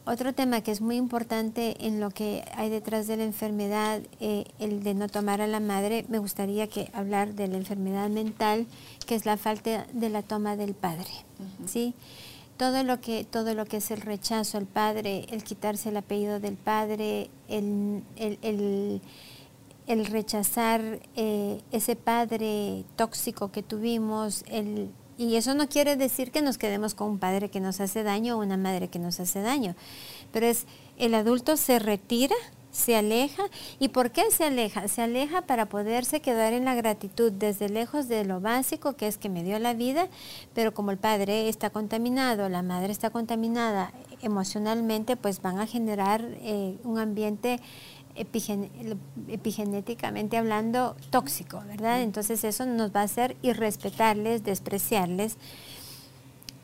otro 0.07 0.32
tema 0.32 0.61
que 0.62 0.72
es 0.72 0.80
muy 0.80 0.96
importante 0.96 1.86
en 1.86 2.01
lo 2.01 2.11
que 2.11 2.44
hay 2.57 2.68
detrás 2.68 3.07
de 3.07 3.16
la 3.16 3.22
enfermedad, 3.24 4.01
eh, 4.18 4.44
el 4.59 4.82
de 4.82 4.94
no 4.94 5.09
tomar 5.09 5.40
a 5.40 5.46
la 5.46 5.61
madre, 5.61 6.05
me 6.09 6.18
gustaría 6.18 6.66
que 6.66 6.90
hablar 6.94 7.34
de 7.34 7.46
la 7.46 7.59
enfermedad 7.59 8.09
mental, 8.09 8.66
que 9.07 9.14
es 9.14 9.24
la 9.24 9.36
falta 9.36 9.86
de 9.92 10.09
la 10.09 10.22
toma 10.22 10.57
del 10.57 10.74
padre, 10.74 11.07
¿sí? 11.66 11.94
Todo 12.61 12.82
lo, 12.82 13.00
que, 13.00 13.24
todo 13.24 13.54
lo 13.54 13.64
que 13.64 13.78
es 13.78 13.90
el 13.90 14.02
rechazo 14.02 14.58
al 14.58 14.66
padre, 14.66 15.24
el 15.30 15.42
quitarse 15.42 15.88
el 15.88 15.96
apellido 15.96 16.40
del 16.40 16.58
padre, 16.58 17.30
el, 17.48 18.02
el, 19.86 20.06
rechazar 20.06 21.00
eh, 21.16 21.62
ese 21.72 21.96
padre 21.96 22.84
tóxico 22.96 23.50
que 23.50 23.62
tuvimos, 23.62 24.44
el 24.46 24.90
y 25.16 25.36
eso 25.36 25.54
no 25.54 25.68
quiere 25.68 25.96
decir 25.96 26.30
que 26.32 26.40
nos 26.42 26.56
quedemos 26.58 26.94
con 26.94 27.08
un 27.08 27.18
padre 27.18 27.48
que 27.50 27.61
nos 27.61 27.80
hace 27.80 28.02
daño 28.02 28.36
o 28.36 28.40
una 28.40 28.56
madre 28.58 28.88
que 28.88 28.98
nos 28.98 29.20
hace 29.20 29.40
daño, 29.40 29.74
pero 30.30 30.46
es 30.46 30.66
el 30.98 31.14
adulto 31.14 31.56
se 31.56 31.78
retira, 31.78 32.34
se 32.70 32.96
aleja. 32.96 33.42
¿Y 33.78 33.88
por 33.88 34.10
qué 34.10 34.30
se 34.30 34.44
aleja? 34.44 34.88
Se 34.88 35.02
aleja 35.02 35.42
para 35.42 35.66
poderse 35.66 36.20
quedar 36.20 36.52
en 36.52 36.64
la 36.64 36.74
gratitud 36.74 37.32
desde 37.32 37.68
lejos 37.68 38.08
de 38.08 38.24
lo 38.24 38.40
básico 38.40 38.94
que 38.94 39.06
es 39.06 39.18
que 39.18 39.28
me 39.28 39.42
dio 39.42 39.58
la 39.58 39.74
vida, 39.74 40.08
pero 40.54 40.72
como 40.72 40.90
el 40.90 40.98
padre 40.98 41.48
está 41.48 41.70
contaminado, 41.70 42.48
la 42.48 42.62
madre 42.62 42.92
está 42.92 43.10
contaminada 43.10 43.92
emocionalmente, 44.22 45.16
pues 45.16 45.42
van 45.42 45.58
a 45.58 45.66
generar 45.66 46.22
eh, 46.42 46.78
un 46.84 46.98
ambiente 46.98 47.60
epigenéticamente 49.28 50.36
hablando 50.36 50.96
tóxico, 51.10 51.62
¿verdad? 51.66 52.02
Entonces 52.02 52.44
eso 52.44 52.66
nos 52.66 52.94
va 52.94 53.00
a 53.00 53.04
hacer 53.04 53.36
irrespetarles, 53.40 54.42
despreciarles. 54.44 55.36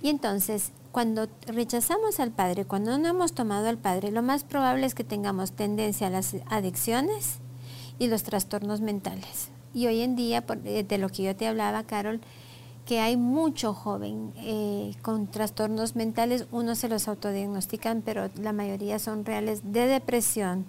Y 0.03 0.11
entonces, 0.11 0.73
cuando 0.97 1.29
rechazamos 1.47 2.21
al 2.21 2.31
Padre, 2.31 2.65
cuando 2.65 2.97
no 2.97 3.07
hemos 3.07 3.35
tomado 3.35 3.69
al 3.69 3.77
Padre, 3.77 4.11
lo 4.11 4.23
más 4.23 4.45
probable 4.45 4.87
es 4.87 4.95
que 4.95 5.05
tengamos 5.05 5.53
tendencia 5.53 6.07
a 6.07 6.11
las 6.11 6.35
adicciones 6.49 7.37
y 7.99 8.07
los 8.07 8.23
trastornos 8.23 8.81
mentales. 8.81 9.51
Y 9.75 9.89
hoy 9.89 10.01
en 10.01 10.17
día, 10.17 10.43
eh, 10.65 10.85
de 10.89 10.97
lo 10.97 11.11
que 11.11 11.25
yo 11.25 11.37
te 11.37 11.49
hablaba, 11.49 11.83
Carol, 11.83 12.23
que 12.87 13.01
hay 13.01 13.19
mucho 13.19 13.75
joven 13.75 14.33
eh, 14.39 14.95
con 15.03 15.27
trastornos 15.27 15.97
mentales, 15.97 16.47
unos 16.51 16.79
se 16.79 16.89
los 16.89 17.09
autodiagnostican, 17.09 18.01
pero 18.01 18.31
la 18.41 18.55
mayoría 18.55 18.99
son 18.99 19.27
reales 19.27 19.71
de 19.75 19.87
depresión, 19.89 20.65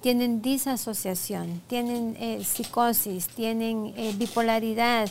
tienen 0.00 0.42
disasociación, 0.42 1.60
tienen 1.66 2.14
eh, 2.20 2.44
psicosis, 2.44 3.26
tienen 3.26 3.92
bipolaridad, 4.16 5.08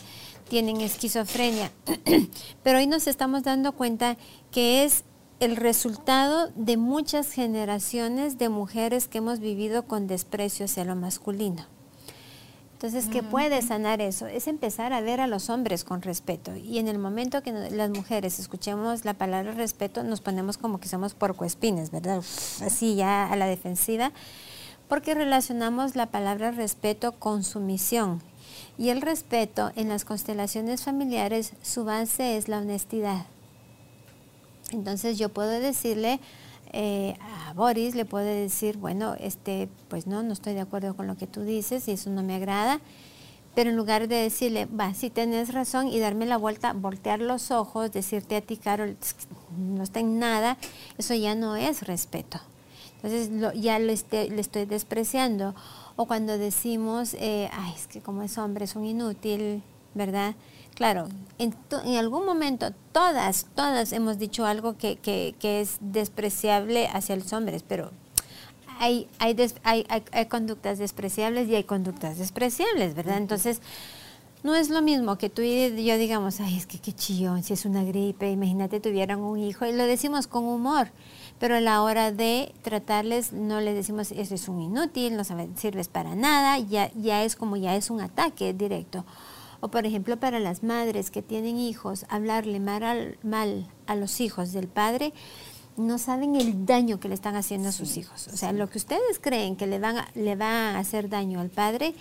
tienen 0.51 0.81
esquizofrenia. 0.81 1.71
Pero 2.63 2.79
hoy 2.79 2.85
nos 2.85 3.07
estamos 3.07 3.43
dando 3.43 3.71
cuenta 3.71 4.17
que 4.51 4.83
es 4.83 5.05
el 5.39 5.55
resultado 5.55 6.51
de 6.55 6.75
muchas 6.75 7.31
generaciones 7.31 8.37
de 8.37 8.49
mujeres 8.49 9.07
que 9.07 9.19
hemos 9.19 9.39
vivido 9.39 9.83
con 9.83 10.07
desprecio 10.07 10.65
hacia 10.65 10.83
lo 10.83 10.97
masculino. 10.97 11.65
Entonces, 12.73 13.07
¿qué 13.07 13.23
puede 13.23 13.61
sanar 13.61 14.01
eso? 14.01 14.27
Es 14.27 14.47
empezar 14.47 14.91
a 14.91 14.99
ver 14.99 15.21
a 15.21 15.27
los 15.27 15.49
hombres 15.49 15.85
con 15.85 16.01
respeto. 16.01 16.53
Y 16.57 16.79
en 16.79 16.89
el 16.89 16.99
momento 16.99 17.41
que 17.43 17.53
las 17.53 17.89
mujeres 17.89 18.37
escuchemos 18.37 19.05
la 19.05 19.13
palabra 19.13 19.53
respeto, 19.53 20.03
nos 20.03 20.19
ponemos 20.19 20.57
como 20.57 20.81
que 20.81 20.89
somos 20.89 21.13
porcoespines, 21.13 21.91
¿verdad? 21.91 22.17
así 22.61 22.95
ya 22.95 23.31
a 23.31 23.35
la 23.37 23.45
defensiva 23.45 24.11
porque 24.91 25.13
relacionamos 25.13 25.95
la 25.95 26.07
palabra 26.07 26.51
respeto 26.51 27.13
con 27.13 27.45
sumisión. 27.45 28.21
Y 28.77 28.89
el 28.89 29.01
respeto 29.01 29.71
en 29.75 29.89
las 29.89 30.05
constelaciones 30.05 30.83
familiares, 30.83 31.53
su 31.61 31.85
base 31.85 32.37
es 32.37 32.47
la 32.47 32.59
honestidad. 32.59 33.25
Entonces 34.71 35.17
yo 35.17 35.29
puedo 35.29 35.49
decirle 35.49 36.19
eh, 36.73 37.15
a 37.47 37.53
Boris, 37.53 37.95
le 37.95 38.05
puedo 38.05 38.25
decir, 38.25 38.77
bueno, 38.77 39.15
este, 39.19 39.67
pues 39.89 40.07
no, 40.07 40.23
no 40.23 40.33
estoy 40.33 40.53
de 40.53 40.61
acuerdo 40.61 40.95
con 40.95 41.07
lo 41.07 41.17
que 41.17 41.27
tú 41.27 41.41
dices 41.41 41.87
y 41.87 41.91
eso 41.91 42.09
no 42.09 42.23
me 42.23 42.35
agrada. 42.35 42.79
Pero 43.53 43.69
en 43.69 43.75
lugar 43.75 44.07
de 44.07 44.15
decirle, 44.15 44.65
va, 44.65 44.93
sí 44.93 45.09
tienes 45.09 45.53
razón 45.53 45.87
y 45.87 45.99
darme 45.99 46.25
la 46.25 46.37
vuelta, 46.37 46.71
voltear 46.71 47.19
los 47.19 47.51
ojos, 47.51 47.91
decirte 47.91 48.37
a 48.37 48.41
ti, 48.41 48.55
Carol, 48.55 48.95
no 49.57 49.83
está 49.83 49.99
en 49.99 50.19
nada, 50.19 50.57
eso 50.97 51.13
ya 51.13 51.35
no 51.35 51.57
es 51.57 51.83
respeto. 51.83 52.39
Entonces 53.03 53.29
ya 53.59 53.77
lo 53.79 53.87
le 53.87 54.41
estoy 54.41 54.65
despreciando. 54.65 55.53
O 55.95 56.05
cuando 56.05 56.37
decimos, 56.37 57.15
eh, 57.15 57.49
ay, 57.53 57.73
es 57.75 57.87
que 57.87 58.01
como 58.01 58.21
es 58.23 58.37
hombre 58.37 58.65
es 58.65 58.75
un 58.75 58.85
inútil, 58.85 59.61
¿verdad? 59.93 60.35
Claro, 60.75 61.09
en, 61.37 61.53
algún 61.97 62.25
momento 62.25 62.71
todas, 62.91 63.45
todas 63.55 63.91
hemos 63.91 64.17
dicho 64.17 64.45
algo 64.45 64.77
que, 64.77 64.95
que, 64.95 65.35
que 65.39 65.61
es 65.61 65.77
despreciable 65.81 66.87
hacia 66.87 67.15
los 67.15 67.33
hombres, 67.33 67.63
pero 67.67 67.91
hay, 68.79 69.07
hay, 69.19 69.35
hay, 69.63 69.85
hay, 70.11 70.25
conductas 70.25 70.79
despreciables 70.79 71.47
y 71.49 71.55
hay 71.55 71.65
conductas 71.65 72.17
despreciables, 72.17 72.95
¿verdad? 72.95 73.17
Entonces, 73.17 73.61
no 74.43 74.55
es 74.55 74.69
lo 74.69 74.81
mismo 74.81 75.17
que 75.17 75.29
tú 75.29 75.43
y 75.43 75.85
yo 75.85 75.97
digamos, 75.97 76.39
ay, 76.39 76.57
es 76.57 76.65
que 76.65 76.79
qué 76.79 76.93
chillón, 76.93 77.43
si 77.43 77.53
es 77.53 77.65
una 77.65 77.83
gripe, 77.83 78.31
imagínate 78.31 78.79
tuvieran 78.79 79.19
un 79.19 79.37
hijo, 79.37 79.67
y 79.67 79.73
lo 79.73 79.83
decimos 79.85 80.25
con 80.25 80.45
humor 80.45 80.87
pero 81.41 81.55
a 81.55 81.59
la 81.59 81.81
hora 81.81 82.11
de 82.11 82.53
tratarles 82.61 83.33
no 83.33 83.61
les 83.61 83.73
decimos 83.73 84.11
eso 84.11 84.35
es 84.35 84.47
un 84.47 84.61
inútil, 84.61 85.17
no 85.17 85.23
sirves 85.23 85.87
para 85.87 86.13
nada, 86.13 86.59
ya, 86.59 86.91
ya 86.93 87.23
es 87.23 87.35
como 87.35 87.57
ya 87.57 87.75
es 87.75 87.89
un 87.89 87.99
ataque 87.99 88.53
directo. 88.53 89.05
O 89.59 89.69
por 89.69 89.87
ejemplo 89.87 90.19
para 90.19 90.39
las 90.39 90.61
madres 90.61 91.09
que 91.09 91.23
tienen 91.23 91.57
hijos, 91.57 92.05
hablarle 92.09 92.59
mal, 92.59 93.17
mal 93.23 93.67
a 93.87 93.95
los 93.95 94.21
hijos 94.21 94.51
del 94.51 94.67
padre, 94.67 95.13
no 95.77 95.97
saben 95.97 96.35
el 96.35 96.67
daño 96.67 96.99
que 96.99 97.07
le 97.07 97.15
están 97.15 97.35
haciendo 97.35 97.69
a 97.69 97.71
sus 97.71 97.97
hijos. 97.97 98.27
O 98.27 98.37
sea, 98.37 98.51
lo 98.53 98.69
que 98.69 98.77
ustedes 98.77 99.17
creen 99.19 99.55
que 99.55 99.65
le 99.65 99.79
van 99.79 99.95
le 100.13 100.35
va 100.35 100.75
a 100.75 100.77
hacer 100.77 101.09
daño 101.09 101.39
al 101.39 101.49
padre, 101.49 101.95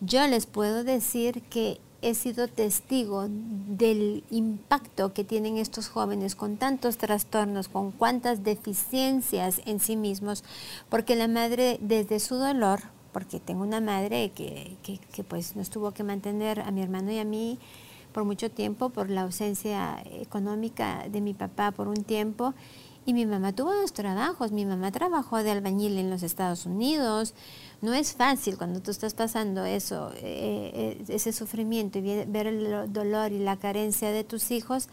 yo 0.00 0.24
les 0.28 0.46
puedo 0.46 0.84
decir 0.84 1.42
que 1.50 1.80
he 2.06 2.14
sido 2.14 2.46
testigo 2.46 3.26
del 3.28 4.22
impacto 4.30 5.12
que 5.12 5.24
tienen 5.24 5.56
estos 5.56 5.88
jóvenes 5.88 6.36
con 6.36 6.56
tantos 6.56 6.98
trastornos, 6.98 7.66
con 7.66 7.90
cuantas 7.90 8.44
deficiencias 8.44 9.60
en 9.66 9.80
sí 9.80 9.96
mismos, 9.96 10.44
porque 10.88 11.16
la 11.16 11.26
madre 11.26 11.78
desde 11.80 12.20
su 12.20 12.36
dolor, 12.36 12.80
porque 13.10 13.40
tengo 13.40 13.64
una 13.64 13.80
madre 13.80 14.30
que, 14.30 14.76
que, 14.84 15.24
pues 15.24 15.56
nos 15.56 15.68
tuvo 15.68 15.90
que 15.90 16.04
mantener 16.04 16.60
a 16.60 16.70
mi 16.70 16.80
hermano 16.80 17.10
y 17.10 17.18
a 17.18 17.24
mí 17.24 17.58
por 18.12 18.22
mucho 18.22 18.52
tiempo, 18.52 18.90
por 18.90 19.10
la 19.10 19.22
ausencia 19.22 20.00
económica 20.04 21.08
de 21.10 21.20
mi 21.20 21.34
papá 21.34 21.72
por 21.72 21.88
un 21.88 22.04
tiempo, 22.04 22.54
y 23.04 23.14
mi 23.14 23.26
mamá 23.26 23.52
tuvo 23.52 23.74
dos 23.74 23.92
trabajos, 23.92 24.52
mi 24.52 24.64
mamá 24.64 24.92
trabajó 24.92 25.42
de 25.42 25.50
albañil 25.50 25.98
en 25.98 26.10
los 26.10 26.22
Estados 26.22 26.66
Unidos, 26.66 27.34
no 27.82 27.92
es 27.94 28.14
fácil 28.14 28.56
cuando 28.56 28.80
tú 28.80 28.90
estás 28.90 29.14
pasando 29.14 29.64
eso, 29.64 30.10
eh, 30.16 30.72
eh, 30.74 31.04
ese 31.08 31.32
sufrimiento 31.32 31.98
y 31.98 32.24
ver 32.24 32.46
el 32.46 32.92
dolor 32.92 33.32
y 33.32 33.38
la 33.38 33.58
carencia 33.58 34.10
de 34.10 34.24
tus 34.24 34.50
hijos, 34.50 34.88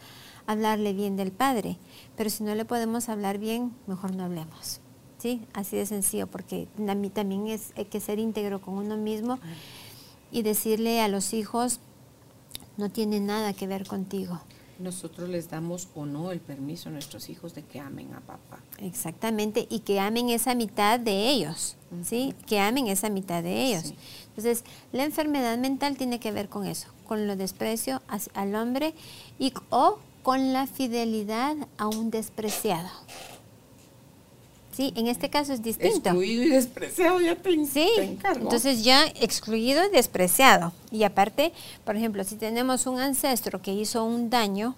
hablarle 0.46 0.92
bien 0.92 1.16
del 1.16 1.32
padre. 1.32 1.78
Pero 2.16 2.28
si 2.30 2.44
no 2.44 2.54
le 2.54 2.64
podemos 2.64 3.08
hablar 3.08 3.38
bien, 3.38 3.74
mejor 3.86 4.14
no 4.14 4.24
hablemos. 4.24 4.80
¿Sí? 5.18 5.40
Así 5.54 5.76
de 5.76 5.86
sencillo, 5.86 6.26
porque 6.26 6.68
a 6.86 6.94
mí 6.94 7.08
también 7.08 7.46
es, 7.46 7.72
hay 7.76 7.86
que 7.86 8.00
ser 8.00 8.18
íntegro 8.18 8.60
con 8.60 8.74
uno 8.74 8.98
mismo 8.98 9.38
y 10.30 10.42
decirle 10.42 11.00
a 11.00 11.08
los 11.08 11.32
hijos, 11.32 11.80
no 12.76 12.90
tiene 12.90 13.20
nada 13.20 13.54
que 13.54 13.66
ver 13.66 13.86
contigo 13.86 14.40
nosotros 14.78 15.28
les 15.28 15.48
damos 15.50 15.88
o 15.94 16.06
no 16.06 16.32
el 16.32 16.40
permiso 16.40 16.88
a 16.88 16.92
nuestros 16.92 17.28
hijos 17.28 17.54
de 17.54 17.62
que 17.62 17.80
amen 17.80 18.12
a 18.14 18.20
papá. 18.20 18.60
Exactamente, 18.78 19.66
y 19.70 19.80
que 19.80 20.00
amen 20.00 20.30
esa 20.30 20.54
mitad 20.54 20.98
de 20.98 21.30
ellos, 21.30 21.76
¿sí? 22.02 22.34
Que 22.46 22.58
amen 22.58 22.88
esa 22.88 23.08
mitad 23.08 23.42
de 23.42 23.66
ellos. 23.66 23.94
Entonces, 24.28 24.64
la 24.92 25.04
enfermedad 25.04 25.56
mental 25.58 25.96
tiene 25.96 26.18
que 26.18 26.32
ver 26.32 26.48
con 26.48 26.66
eso, 26.66 26.88
con 27.06 27.26
lo 27.26 27.36
desprecio 27.36 28.02
al 28.34 28.54
hombre 28.54 28.94
y, 29.38 29.52
o 29.70 29.98
con 30.22 30.52
la 30.52 30.66
fidelidad 30.66 31.54
a 31.78 31.86
un 31.86 32.10
despreciado. 32.10 32.88
Sí, 34.76 34.92
en 34.96 35.06
este 35.06 35.30
caso 35.30 35.52
es 35.52 35.62
distinto. 35.62 36.08
Excluido 36.08 36.42
y 36.42 36.48
despreciado, 36.48 37.20
ya 37.20 37.36
te, 37.36 37.64
sí, 37.66 37.88
Entonces 37.96 38.82
ya 38.82 39.06
excluido 39.06 39.86
y 39.86 39.90
despreciado. 39.90 40.72
Y 40.90 41.04
aparte, 41.04 41.52
por 41.84 41.94
ejemplo, 41.94 42.24
si 42.24 42.34
tenemos 42.34 42.86
un 42.86 42.98
ancestro 42.98 43.62
que 43.62 43.72
hizo 43.72 44.04
un 44.04 44.30
daño 44.30 44.74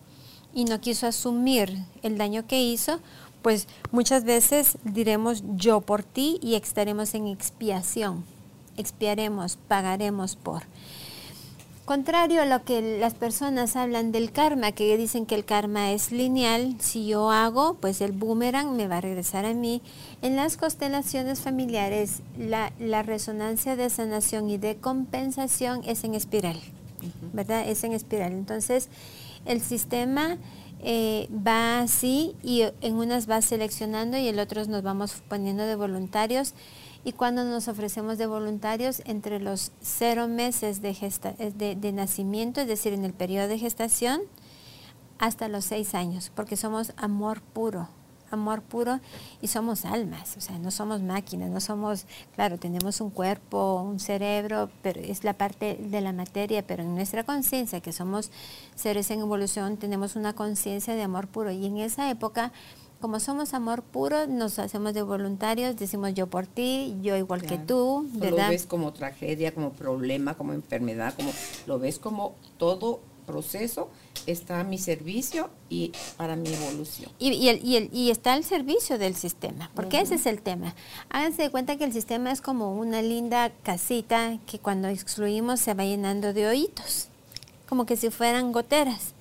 y 0.52 0.66
no 0.66 0.82
quiso 0.82 1.06
asumir 1.06 1.78
el 2.02 2.18
daño 2.18 2.46
que 2.46 2.62
hizo, 2.62 3.00
pues 3.46 3.68
muchas 3.92 4.24
veces 4.24 4.76
diremos 4.82 5.44
yo 5.54 5.80
por 5.80 6.02
ti 6.02 6.40
y 6.42 6.56
estaremos 6.56 7.14
en 7.14 7.28
expiación. 7.28 8.24
Expiaremos, 8.76 9.56
pagaremos 9.68 10.34
por. 10.34 10.64
Contrario 11.84 12.42
a 12.42 12.44
lo 12.44 12.64
que 12.64 12.98
las 12.98 13.14
personas 13.14 13.76
hablan 13.76 14.10
del 14.10 14.32
karma, 14.32 14.72
que 14.72 14.96
dicen 14.96 15.26
que 15.26 15.36
el 15.36 15.44
karma 15.44 15.92
es 15.92 16.10
lineal, 16.10 16.74
si 16.80 17.06
yo 17.06 17.30
hago, 17.30 17.74
pues 17.74 18.00
el 18.00 18.10
boomerang 18.10 18.74
me 18.74 18.88
va 18.88 18.96
a 18.96 19.00
regresar 19.00 19.44
a 19.44 19.54
mí. 19.54 19.80
En 20.22 20.34
las 20.34 20.56
constelaciones 20.56 21.38
familiares, 21.38 22.22
la, 22.36 22.72
resonancia 23.04 23.76
de 23.76 23.90
sanación 23.90 24.50
y 24.50 24.58
de 24.58 24.74
compensación 24.74 25.82
es 25.84 26.02
en 26.02 26.16
espiral, 26.16 26.60
¿verdad? 27.32 27.68
Es 27.68 27.84
en 27.84 27.92
espiral. 27.92 28.32
Entonces, 28.32 28.88
el 29.44 29.60
sistema 29.60 30.38
eh, 30.82 31.28
va 31.30 31.80
así 31.80 32.34
y 32.42 32.62
en 32.80 32.94
unas 32.94 33.28
va 33.28 33.42
seleccionando 33.42 34.16
y 34.16 34.28
en 34.28 34.38
otros 34.38 34.68
nos 34.68 34.82
vamos 34.82 35.22
poniendo 35.28 35.64
de 35.64 35.76
voluntarios. 35.76 36.54
Y 37.04 37.12
cuando 37.12 37.44
nos 37.44 37.68
ofrecemos 37.68 38.18
de 38.18 38.26
voluntarios, 38.26 39.00
entre 39.04 39.38
los 39.38 39.70
cero 39.80 40.26
meses 40.26 40.82
de, 40.82 40.92
de, 41.56 41.76
de 41.76 41.92
nacimiento, 41.92 42.60
es 42.60 42.66
decir, 42.66 42.92
en 42.92 43.04
el 43.04 43.12
periodo 43.12 43.46
de 43.46 43.58
gestación, 43.58 44.22
hasta 45.18 45.48
los 45.48 45.64
seis 45.64 45.94
años, 45.94 46.30
porque 46.34 46.56
somos 46.56 46.92
amor 46.96 47.40
puro 47.40 47.88
amor 48.30 48.62
puro 48.62 49.00
y 49.40 49.48
somos 49.48 49.84
almas, 49.84 50.36
o 50.36 50.40
sea, 50.40 50.58
no 50.58 50.70
somos 50.70 51.02
máquinas, 51.02 51.50
no 51.50 51.60
somos, 51.60 52.06
claro, 52.34 52.58
tenemos 52.58 53.00
un 53.00 53.10
cuerpo, 53.10 53.82
un 53.82 54.00
cerebro, 54.00 54.70
pero 54.82 55.00
es 55.00 55.24
la 55.24 55.34
parte 55.34 55.76
de 55.80 56.00
la 56.00 56.12
materia, 56.12 56.66
pero 56.66 56.82
en 56.82 56.94
nuestra 56.94 57.24
conciencia, 57.24 57.80
que 57.80 57.92
somos 57.92 58.30
seres 58.74 59.10
en 59.10 59.20
evolución, 59.20 59.76
tenemos 59.76 60.16
una 60.16 60.34
conciencia 60.34 60.94
de 60.94 61.02
amor 61.02 61.28
puro 61.28 61.50
y 61.50 61.66
en 61.66 61.78
esa 61.78 62.10
época 62.10 62.52
como 63.00 63.20
somos 63.20 63.52
amor 63.52 63.82
puro, 63.82 64.26
nos 64.26 64.58
hacemos 64.58 64.94
de 64.94 65.02
voluntarios, 65.02 65.76
decimos 65.76 66.14
yo 66.14 66.28
por 66.28 66.46
ti, 66.46 66.96
yo 67.02 67.16
igual 67.16 67.42
que 67.42 67.58
tú, 67.58 68.08
¿verdad? 68.14 68.46
Lo 68.46 68.50
ves 68.50 68.66
como 68.66 68.92
tragedia, 68.92 69.52
como 69.52 69.72
problema, 69.72 70.34
como 70.34 70.54
enfermedad, 70.54 71.14
como 71.14 71.30
lo 71.66 71.78
ves 71.78 71.98
como 71.98 72.34
todo 72.56 73.00
proceso 73.26 73.90
está 74.26 74.60
a 74.60 74.64
mi 74.64 74.78
servicio 74.78 75.50
y 75.68 75.92
para 76.16 76.36
mi 76.36 76.52
evolución. 76.52 77.10
Y, 77.18 77.32
y, 77.32 77.48
el, 77.48 77.64
y, 77.64 77.76
el, 77.76 77.90
y 77.92 78.10
está 78.10 78.32
al 78.32 78.44
servicio 78.44 78.98
del 78.98 79.14
sistema, 79.14 79.70
porque 79.74 80.00
ese 80.00 80.14
es 80.14 80.26
el 80.26 80.40
tema. 80.40 80.74
Háganse 81.10 81.42
de 81.42 81.50
cuenta 81.50 81.76
que 81.76 81.84
el 81.84 81.92
sistema 81.92 82.30
es 82.30 82.40
como 82.40 82.74
una 82.76 83.02
linda 83.02 83.50
casita 83.62 84.38
que 84.46 84.58
cuando 84.58 84.88
excluimos 84.88 85.60
se 85.60 85.74
va 85.74 85.84
llenando 85.84 86.32
de 86.32 86.46
hoyitos, 86.46 87.08
como 87.68 87.84
que 87.84 87.96
si 87.96 88.10
fueran 88.10 88.52
goteras. 88.52 89.15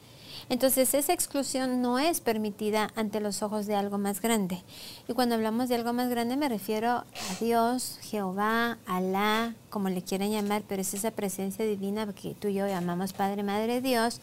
Entonces 0.50 0.94
esa 0.94 1.14
exclusión 1.14 1.82
no 1.82 1.98
es 1.98 2.22
permitida 2.22 2.92
ante 2.96 3.20
los 3.20 3.42
ojos 3.42 3.66
de 3.66 3.76
algo 3.76 3.98
más 3.98 4.22
grande. 4.22 4.62
Y 5.08 5.14
cuando 5.14 5.36
hablamos 5.36 5.70
de 5.70 5.76
algo 5.76 5.92
más 5.94 6.10
grande 6.10 6.38
me 6.38 6.50
refiero 6.50 6.90
a 6.90 7.06
Dios, 7.40 7.98
Jehová, 8.02 8.78
Alá, 8.86 9.56
como 9.70 9.90
le 9.90 10.04
quieran 10.04 10.32
llamar, 10.32 10.64
pero 10.68 10.82
es 10.82 10.94
esa 10.94 11.12
presencia 11.12 11.66
divina 11.66 12.08
que 12.14 12.36
tú 12.36 12.48
y 12.48 12.56
yo 12.56 12.68
llamamos 12.68 13.14
Padre, 13.14 13.44
Madre, 13.44 13.82
Dios 13.82 14.22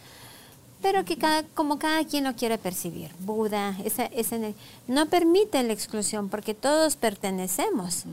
pero 0.83 1.05
que 1.05 1.17
cada, 1.17 1.45
como 1.55 1.79
cada 1.79 2.05
quien 2.05 2.25
lo 2.25 2.35
quiere 2.35 2.59
percibir. 2.59 3.11
Buda, 3.21 3.77
esa, 3.85 4.11
no 4.89 5.07
permite 5.07 5.63
la 5.63 5.73
exclusión 5.73 6.29
porque 6.29 6.55
todos 6.55 6.97
pertenecemos. 6.97 8.05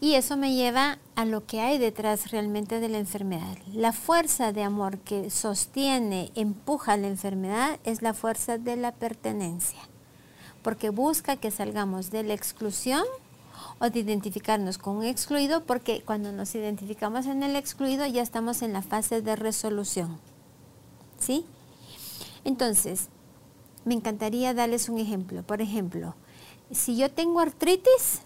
Y 0.00 0.14
eso 0.14 0.36
me 0.36 0.54
lleva 0.54 0.98
a 1.16 1.24
lo 1.24 1.44
que 1.44 1.60
hay 1.60 1.78
detrás 1.78 2.30
realmente 2.30 2.78
de 2.78 2.88
la 2.88 2.98
enfermedad. 2.98 3.58
La 3.72 3.92
fuerza 3.92 4.52
de 4.52 4.62
amor 4.62 4.98
que 4.98 5.28
sostiene, 5.30 6.30
empuja 6.36 6.96
la 6.96 7.08
enfermedad 7.08 7.80
es 7.84 8.00
la 8.00 8.14
fuerza 8.14 8.58
de 8.58 8.76
la 8.76 8.92
pertenencia, 8.92 9.80
porque 10.62 10.90
busca 10.90 11.36
que 11.36 11.50
salgamos 11.50 12.10
de 12.10 12.22
la 12.22 12.34
exclusión 12.34 13.02
o 13.80 13.90
de 13.90 13.98
identificarnos 13.98 14.78
con 14.78 14.98
un 14.98 15.04
excluido, 15.04 15.64
porque 15.64 16.02
cuando 16.04 16.30
nos 16.30 16.54
identificamos 16.54 17.26
en 17.26 17.42
el 17.42 17.56
excluido 17.56 18.06
ya 18.06 18.22
estamos 18.22 18.62
en 18.62 18.72
la 18.72 18.82
fase 18.82 19.20
de 19.20 19.34
resolución. 19.34 20.20
¿sí? 21.18 21.44
Entonces, 22.44 23.08
me 23.84 23.94
encantaría 23.94 24.54
darles 24.54 24.88
un 24.88 24.98
ejemplo. 24.98 25.42
Por 25.42 25.60
ejemplo, 25.60 26.14
si 26.70 26.96
yo 26.96 27.10
tengo 27.10 27.40
artritis, 27.40 28.22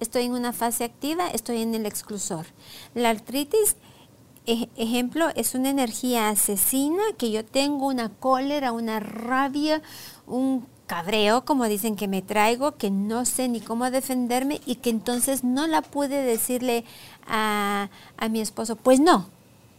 estoy 0.00 0.24
en 0.24 0.32
una 0.32 0.52
fase 0.52 0.84
activa, 0.84 1.28
estoy 1.28 1.62
en 1.62 1.74
el 1.74 1.86
exclusor. 1.86 2.46
La 2.94 3.10
artritis, 3.10 3.76
ejemplo, 4.46 5.28
es 5.36 5.54
una 5.54 5.70
energía 5.70 6.28
asesina 6.28 7.02
que 7.16 7.30
yo 7.30 7.44
tengo 7.44 7.86
una 7.86 8.08
cólera, 8.08 8.72
una 8.72 8.98
rabia, 8.98 9.82
un 10.26 10.66
cabreo, 10.86 11.44
como 11.44 11.66
dicen 11.66 11.94
que 11.94 12.08
me 12.08 12.20
traigo, 12.20 12.72
que 12.72 12.90
no 12.90 13.24
sé 13.24 13.48
ni 13.48 13.60
cómo 13.60 13.90
defenderme 13.92 14.60
y 14.66 14.76
que 14.76 14.90
entonces 14.90 15.44
no 15.44 15.68
la 15.68 15.82
pude 15.82 16.22
decirle 16.22 16.84
a, 17.28 17.90
a 18.16 18.28
mi 18.28 18.40
esposo, 18.40 18.74
pues 18.74 18.98
no, 18.98 19.28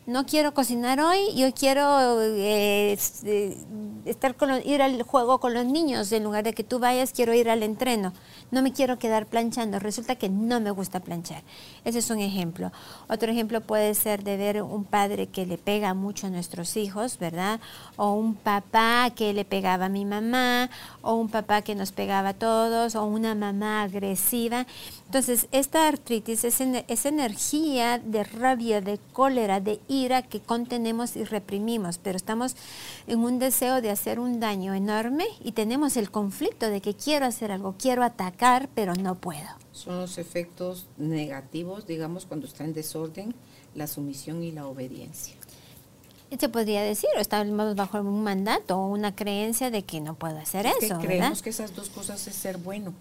no 0.08 0.26
quiero 0.26 0.54
cocinar 0.54 1.00
hoy, 1.00 1.20
yo 1.36 1.54
quiero 1.54 2.22
eh, 2.22 2.98
eh, 3.24 3.58
estar 4.06 4.36
con 4.36 4.50
ir 4.66 4.82
al 4.82 5.02
juego 5.04 5.40
con 5.40 5.54
los 5.54 5.66
niños, 5.66 6.12
en 6.12 6.24
lugar 6.24 6.44
de 6.44 6.54
que 6.54 6.64
tú 6.64 6.80
vayas, 6.80 7.12
quiero 7.12 7.34
ir 7.34 7.50
al 7.50 7.64
entreno 7.64 8.14
no 8.52 8.62
me 8.62 8.74
quiero 8.74 9.00
quedar 9.00 9.26
planchando, 9.28 9.80
resulta 9.80 10.16
que 10.16 10.30
no 10.30 10.60
me 10.60 10.72
gusta 10.72 11.00
planchar. 11.00 11.42
Ese 11.86 12.00
es 12.00 12.10
un 12.10 12.20
ejemplo. 12.20 12.72
Otro 13.08 13.32
ejemplo 13.32 13.62
puede 13.62 13.96
ser 13.96 14.24
de 14.24 14.36
ver 14.36 14.62
un 14.62 14.84
padre 14.84 15.28
que 15.28 15.46
le 15.46 15.58
pega 15.58 15.94
mucho 15.94 16.28
a 16.28 16.30
nuestros 16.30 16.76
hijos, 16.76 17.18
¿verdad? 17.18 17.62
O 17.96 18.12
un 18.12 18.36
papá 18.36 19.10
que 19.16 19.34
le 19.34 19.46
pegaba 19.46 19.86
a 19.86 19.90
mi 19.90 20.04
mamá, 20.04 20.70
o 21.02 21.16
un 21.16 21.30
papá 21.30 21.62
que 21.62 21.76
nos 21.76 21.94
pegaba 21.94 22.30
a 22.30 22.34
todos, 22.34 22.96
o 22.96 23.06
una 23.06 23.36
mamá 23.36 23.84
agresiva. 23.84 24.68
Entonces, 25.06 25.48
esta 25.52 25.88
artritis 25.88 26.44
es, 26.44 26.60
es 26.60 27.06
energía 27.06 28.00
de 28.00 28.24
rabia, 28.26 28.82
de 28.82 29.00
cólera, 29.14 29.62
de 29.62 29.80
ira 29.88 30.01
que 30.24 30.40
contenemos 30.40 31.16
y 31.16 31.24
reprimimos, 31.24 31.98
pero 31.98 32.18
estamos 32.18 32.56
en 33.08 33.20
un 33.20 33.40
deseo 33.40 33.82
de 33.82 33.92
hacer 33.92 34.20
un 34.20 34.40
daño 34.40 34.74
enorme 34.74 35.26
y 35.44 35.52
tenemos 35.52 35.96
el 35.98 36.10
conflicto 36.10 36.70
de 36.70 36.82
que 36.82 36.96
quiero 36.96 37.26
hacer 37.26 37.52
algo, 37.52 37.76
quiero 37.78 38.04
atacar 38.04 38.70
pero 38.74 38.96
no 38.96 39.16
puedo. 39.16 39.48
Son 39.72 40.00
los 40.00 40.18
efectos 40.18 40.88
negativos, 40.98 41.86
digamos, 41.86 42.26
cuando 42.26 42.48
está 42.48 42.64
en 42.64 42.74
desorden, 42.74 43.36
la 43.76 43.88
sumisión 43.88 44.44
y 44.44 44.52
la 44.52 44.68
obediencia. 44.68 45.36
Se 46.38 46.50
podría 46.50 46.82
decir, 46.82 47.10
o 47.18 47.20
estamos 47.20 47.76
bajo 47.76 48.00
un 48.00 48.24
mandato 48.24 48.78
o 48.78 48.88
una 48.88 49.16
creencia 49.16 49.70
de 49.70 49.84
que 49.84 50.00
no 50.00 50.16
puedo 50.16 50.38
hacer 50.38 50.66
eso. 50.66 50.98
creemos 51.00 51.42
que 51.42 51.50
esas 51.50 51.76
dos 51.76 51.90
cosas 51.90 52.26
es 52.26 52.36
ser 52.36 52.58
bueno. 52.58 52.94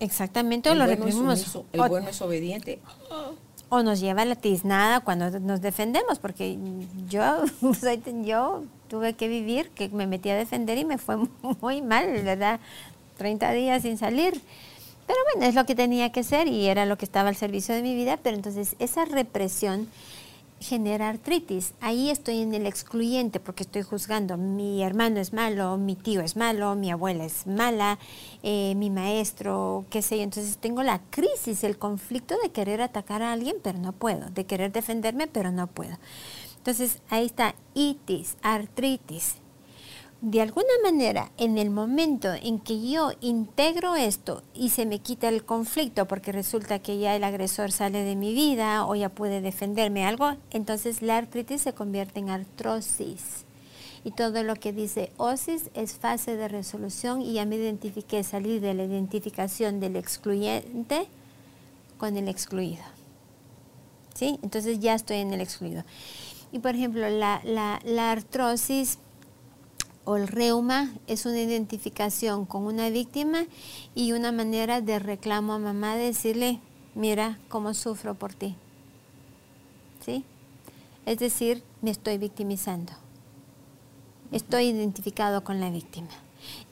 Exactamente, 0.00 0.68
o 0.68 0.74
lo 0.74 0.84
reprimimos. 0.86 1.56
el 1.72 1.88
bueno 1.88 2.08
es 2.08 2.20
obediente. 2.20 2.80
O 3.74 3.82
nos 3.82 4.00
lleva 4.00 4.26
la 4.26 4.34
tiznada 4.34 5.00
cuando 5.00 5.30
nos 5.40 5.62
defendemos, 5.62 6.18
porque 6.18 6.58
yo, 7.08 7.42
yo 8.22 8.64
tuve 8.88 9.14
que 9.14 9.28
vivir, 9.28 9.70
que 9.70 9.88
me 9.88 10.06
metí 10.06 10.28
a 10.28 10.36
defender 10.36 10.76
y 10.76 10.84
me 10.84 10.98
fue 10.98 11.16
muy 11.62 11.80
mal, 11.80 12.22
¿verdad? 12.22 12.60
30 13.16 13.50
días 13.52 13.80
sin 13.80 13.96
salir. 13.96 14.38
Pero 15.06 15.18
bueno, 15.32 15.48
es 15.48 15.54
lo 15.54 15.64
que 15.64 15.74
tenía 15.74 16.12
que 16.12 16.22
ser 16.22 16.48
y 16.48 16.66
era 16.66 16.84
lo 16.84 16.98
que 16.98 17.06
estaba 17.06 17.30
al 17.30 17.36
servicio 17.36 17.74
de 17.74 17.80
mi 17.80 17.94
vida, 17.94 18.18
pero 18.22 18.36
entonces 18.36 18.76
esa 18.78 19.06
represión 19.06 19.88
genera 20.62 21.08
artritis. 21.08 21.74
Ahí 21.80 22.10
estoy 22.10 22.40
en 22.40 22.54
el 22.54 22.66
excluyente 22.66 23.40
porque 23.40 23.64
estoy 23.64 23.82
juzgando, 23.82 24.36
mi 24.36 24.82
hermano 24.82 25.20
es 25.20 25.32
malo, 25.32 25.76
mi 25.76 25.96
tío 25.96 26.20
es 26.20 26.36
malo, 26.36 26.74
mi 26.74 26.90
abuela 26.90 27.24
es 27.24 27.46
mala, 27.46 27.98
eh, 28.42 28.74
mi 28.76 28.90
maestro, 28.90 29.84
qué 29.90 30.02
sé 30.02 30.18
yo. 30.18 30.22
Entonces 30.22 30.58
tengo 30.58 30.82
la 30.82 31.00
crisis, 31.10 31.64
el 31.64 31.78
conflicto 31.78 32.36
de 32.42 32.50
querer 32.50 32.80
atacar 32.80 33.22
a 33.22 33.32
alguien, 33.32 33.56
pero 33.62 33.78
no 33.78 33.92
puedo, 33.92 34.30
de 34.30 34.46
querer 34.46 34.72
defenderme, 34.72 35.26
pero 35.26 35.50
no 35.50 35.66
puedo. 35.66 35.98
Entonces 36.58 36.98
ahí 37.10 37.26
está 37.26 37.54
itis, 37.74 38.36
artritis 38.42 39.41
de 40.22 40.40
alguna 40.40 40.72
manera, 40.84 41.32
en 41.36 41.58
el 41.58 41.70
momento 41.70 42.32
en 42.32 42.60
que 42.60 42.88
yo 42.88 43.10
integro 43.20 43.96
esto 43.96 44.44
y 44.54 44.70
se 44.70 44.86
me 44.86 45.00
quita 45.00 45.28
el 45.28 45.44
conflicto 45.44 46.06
porque 46.06 46.30
resulta 46.30 46.78
que 46.78 46.98
ya 46.98 47.16
el 47.16 47.24
agresor 47.24 47.72
sale 47.72 48.04
de 48.04 48.14
mi 48.14 48.32
vida 48.32 48.86
o 48.86 48.94
ya 48.94 49.08
puede 49.08 49.40
defenderme 49.40 50.06
algo, 50.06 50.36
entonces 50.52 51.02
la 51.02 51.16
artritis 51.16 51.62
se 51.62 51.72
convierte 51.72 52.20
en 52.20 52.30
artrosis. 52.30 53.46
Y 54.04 54.12
todo 54.12 54.44
lo 54.44 54.54
que 54.54 54.72
dice 54.72 55.10
osis 55.16 55.70
es 55.74 55.94
fase 55.94 56.36
de 56.36 56.46
resolución 56.46 57.20
y 57.20 57.32
ya 57.32 57.44
me 57.44 57.56
identifiqué, 57.56 58.22
salir 58.22 58.60
de 58.60 58.74
la 58.74 58.84
identificación 58.84 59.80
del 59.80 59.96
excluyente 59.96 61.08
con 61.98 62.16
el 62.16 62.28
excluido. 62.28 62.84
¿Sí? 64.14 64.38
Entonces 64.42 64.78
ya 64.78 64.94
estoy 64.94 65.16
en 65.16 65.32
el 65.32 65.40
excluido. 65.40 65.82
Y 66.52 66.60
por 66.60 66.76
ejemplo, 66.76 67.10
la, 67.10 67.40
la 67.44 68.12
artrosis 68.12 68.98
o 70.04 70.16
el 70.16 70.28
reuma 70.28 70.92
es 71.06 71.26
una 71.26 71.40
identificación 71.40 72.44
con 72.44 72.64
una 72.64 72.90
víctima 72.90 73.46
y 73.94 74.12
una 74.12 74.32
manera 74.32 74.80
de 74.80 74.98
reclamo 74.98 75.52
a 75.52 75.58
mamá 75.58 75.96
decirle, 75.96 76.60
mira 76.94 77.38
cómo 77.48 77.74
sufro 77.74 78.14
por 78.14 78.34
ti. 78.34 78.56
¿Sí? 80.04 80.24
Es 81.06 81.18
decir, 81.18 81.62
me 81.80 81.90
estoy 81.90 82.18
victimizando. 82.18 82.92
Estoy 84.32 84.66
identificado 84.66 85.44
con 85.44 85.60
la 85.60 85.70
víctima. 85.70 86.08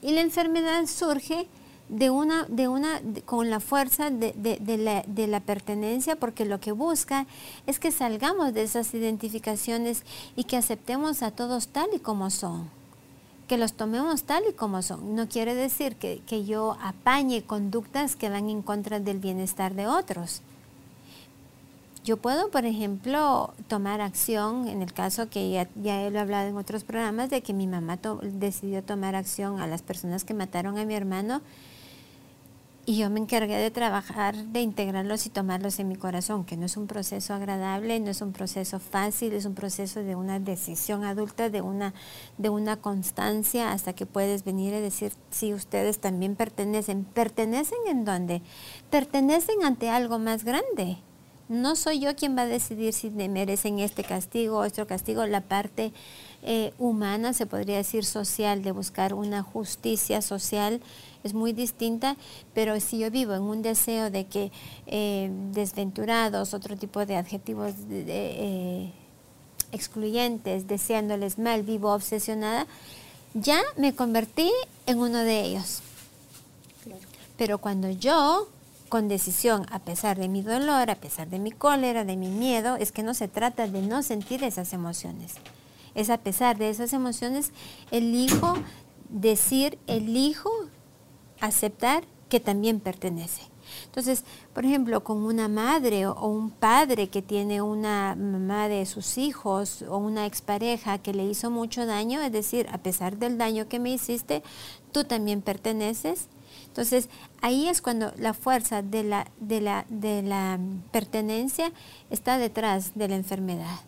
Y 0.01 0.11
la 0.11 0.21
enfermedad 0.21 0.85
surge 0.87 1.47
de 1.87 2.09
una, 2.09 2.45
de 2.45 2.67
una, 2.67 3.01
con 3.25 3.49
la 3.49 3.59
fuerza 3.59 4.09
de, 4.09 4.33
de, 4.33 5.03
de 5.07 5.27
la 5.27 5.39
pertenencia, 5.39 6.17
porque 6.17 6.45
lo 6.45 6.59
que 6.59 6.71
busca 6.71 7.27
es 7.67 7.79
que 7.79 7.91
salgamos 7.91 8.53
de 8.53 8.63
esas 8.63 8.93
identificaciones 8.93 10.03
y 10.35 10.45
que 10.45 10.57
aceptemos 10.57 11.23
a 11.23 11.31
todos 11.31 11.67
tal 11.67 11.89
y 11.93 11.99
como 11.99 12.29
son 12.29 12.80
que 13.47 13.57
los 13.57 13.73
tomemos 13.73 14.23
tal 14.23 14.43
y 14.49 14.53
como 14.53 14.81
son. 14.81 15.15
No 15.15 15.27
quiere 15.27 15.55
decir 15.55 15.95
que, 15.95 16.45
yo 16.45 16.77
apañe 16.81 17.43
conductas 17.43 18.15
que 18.15 18.29
van 18.29 18.49
en 18.49 18.61
contra 18.61 18.99
del 18.99 19.19
bienestar 19.19 19.73
de 19.73 19.87
otros. 19.87 20.41
Yo 22.03 22.17
puedo, 22.17 22.49
por 22.49 22.65
ejemplo, 22.65 23.53
tomar 23.67 24.01
acción, 24.01 24.67
en 24.67 24.81
el 24.81 24.91
caso 24.91 25.29
que 25.29 25.51
ya, 25.51 25.67
ya 25.75 26.01
he 26.01 26.17
hablado 26.17 26.49
en 26.49 26.57
otros 26.57 26.83
programas, 26.83 27.29
de 27.29 27.41
que 27.41 27.53
mi 27.53 27.67
mamá 27.67 27.99
decidió 28.23 28.83
tomar 28.83 29.15
acción 29.15 29.59
a 29.59 29.67
las 29.67 29.83
personas 29.83 30.23
que 30.23 30.33
mataron 30.33 30.79
a 30.79 30.85
mi 30.85 30.95
hermano 30.95 31.41
y 32.85 32.97
yo 32.97 33.09
me 33.09 33.19
encargué 33.19 33.57
de 33.57 33.69
trabajar, 33.69 34.35
de 34.35 34.61
integrarlos 34.61 35.25
y 35.25 35.29
tomarlos 35.29 35.79
en 35.79 35.87
mi 35.87 35.95
corazón, 35.95 36.45
que 36.45 36.57
no 36.57 36.65
es 36.65 36.77
un 36.77 36.87
proceso 36.87 37.33
agradable, 37.33 37.99
no 37.99 38.09
es 38.09 38.21
un 38.21 38.33
proceso 38.33 38.79
fácil, 38.79 39.33
es 39.33 39.45
un 39.45 39.53
proceso 39.53 40.01
de 40.01 40.15
una 40.15 40.39
decisión 40.39 41.03
adulta, 41.03 41.49
de 41.49 41.61
una, 41.61 41.93
de 42.37 42.49
una 42.49 42.77
constancia 42.77 43.71
hasta 43.71 43.93
que 43.93 44.05
puedes 44.05 44.43
venir 44.43 44.73
y 44.73 44.81
decir 44.81 45.13
si 45.29 45.53
ustedes 45.53 45.99
también 45.99 46.35
pertenecen. 46.35 47.03
¿Pertenecen 47.03 47.79
en 47.87 48.03
dónde? 48.03 48.41
Pertenecen 48.89 49.63
ante 49.63 49.89
algo 49.89 50.17
más 50.17 50.43
grande 50.43 50.97
no 51.51 51.75
soy 51.75 51.99
yo 51.99 52.15
quien 52.15 52.37
va 52.37 52.43
a 52.43 52.45
decidir 52.45 52.93
si 52.93 53.09
merecen 53.09 53.79
este 53.79 54.05
castigo 54.05 54.59
o 54.59 54.65
otro 54.65 54.87
castigo. 54.87 55.25
La 55.25 55.41
parte 55.41 55.91
eh, 56.43 56.73
humana, 56.79 57.33
se 57.33 57.45
podría 57.45 57.75
decir 57.75 58.05
social, 58.05 58.63
de 58.63 58.71
buscar 58.71 59.13
una 59.13 59.43
justicia 59.43 60.21
social 60.21 60.79
es 61.23 61.33
muy 61.33 61.53
distinta, 61.53 62.17
pero 62.53 62.79
si 62.79 62.99
yo 62.99 63.11
vivo 63.11 63.33
en 63.33 63.43
un 63.43 63.61
deseo 63.61 64.09
de 64.09 64.25
que 64.25 64.51
eh, 64.87 65.29
desventurados, 65.51 66.53
otro 66.53 66.75
tipo 66.77 67.05
de 67.05 67.15
adjetivos 67.15 67.73
eh, 67.89 68.91
excluyentes, 69.71 70.67
deseándoles 70.67 71.37
mal, 71.37 71.63
vivo 71.63 71.93
obsesionada, 71.93 72.67
ya 73.33 73.61
me 73.77 73.93
convertí 73.95 74.51
en 74.85 74.99
uno 74.99 75.19
de 75.19 75.41
ellos. 75.41 75.81
Pero 77.37 77.57
cuando 77.57 77.89
yo 77.89 78.47
con 78.89 79.07
decisión, 79.07 79.65
a 79.71 79.79
pesar 79.79 80.19
de 80.19 80.27
mi 80.27 80.41
dolor, 80.41 80.91
a 80.91 80.95
pesar 80.95 81.29
de 81.29 81.39
mi 81.39 81.51
cólera, 81.51 82.03
de 82.03 82.17
mi 82.17 82.27
miedo, 82.27 82.75
es 82.75 82.91
que 82.91 83.03
no 83.03 83.13
se 83.13 83.29
trata 83.29 83.65
de 83.67 83.81
no 83.81 84.03
sentir 84.03 84.43
esas 84.43 84.73
emociones. 84.73 85.35
Es 85.95 86.09
a 86.09 86.17
pesar 86.17 86.57
de 86.57 86.69
esas 86.69 86.91
emociones, 86.91 87.51
elijo 87.89 88.55
decir, 89.09 89.79
elijo 89.87 90.51
aceptar 91.41 92.03
que 92.29 92.39
también 92.39 92.79
pertenece. 92.79 93.41
Entonces, 93.85 94.23
por 94.53 94.65
ejemplo, 94.65 95.03
con 95.03 95.23
una 95.23 95.47
madre 95.47 96.07
o 96.07 96.27
un 96.27 96.51
padre 96.51 97.09
que 97.09 97.21
tiene 97.21 97.61
una 97.61 98.15
mamá 98.15 98.67
de 98.67 98.85
sus 98.85 99.17
hijos 99.17 99.83
o 99.83 99.97
una 99.97 100.25
expareja 100.25 100.97
que 100.97 101.13
le 101.13 101.25
hizo 101.25 101.51
mucho 101.51 101.85
daño, 101.85 102.21
es 102.21 102.31
decir, 102.31 102.67
a 102.71 102.77
pesar 102.79 103.17
del 103.17 103.37
daño 103.37 103.67
que 103.67 103.79
me 103.79 103.91
hiciste, 103.91 104.43
tú 104.91 105.03
también 105.03 105.41
perteneces 105.41 106.27
entonces, 106.71 107.09
ahí 107.41 107.67
es 107.67 107.81
cuando 107.81 108.13
la 108.17 108.33
fuerza 108.33 108.81
de 108.81 109.03
la, 109.03 109.27
de 109.39 109.59
la, 109.59 109.85
de 109.89 110.21
la 110.21 110.57
pertenencia 110.91 111.71
está 112.09 112.37
detrás 112.37 112.95
de 112.95 113.09
la 113.09 113.15
enfermedad. 113.15 113.81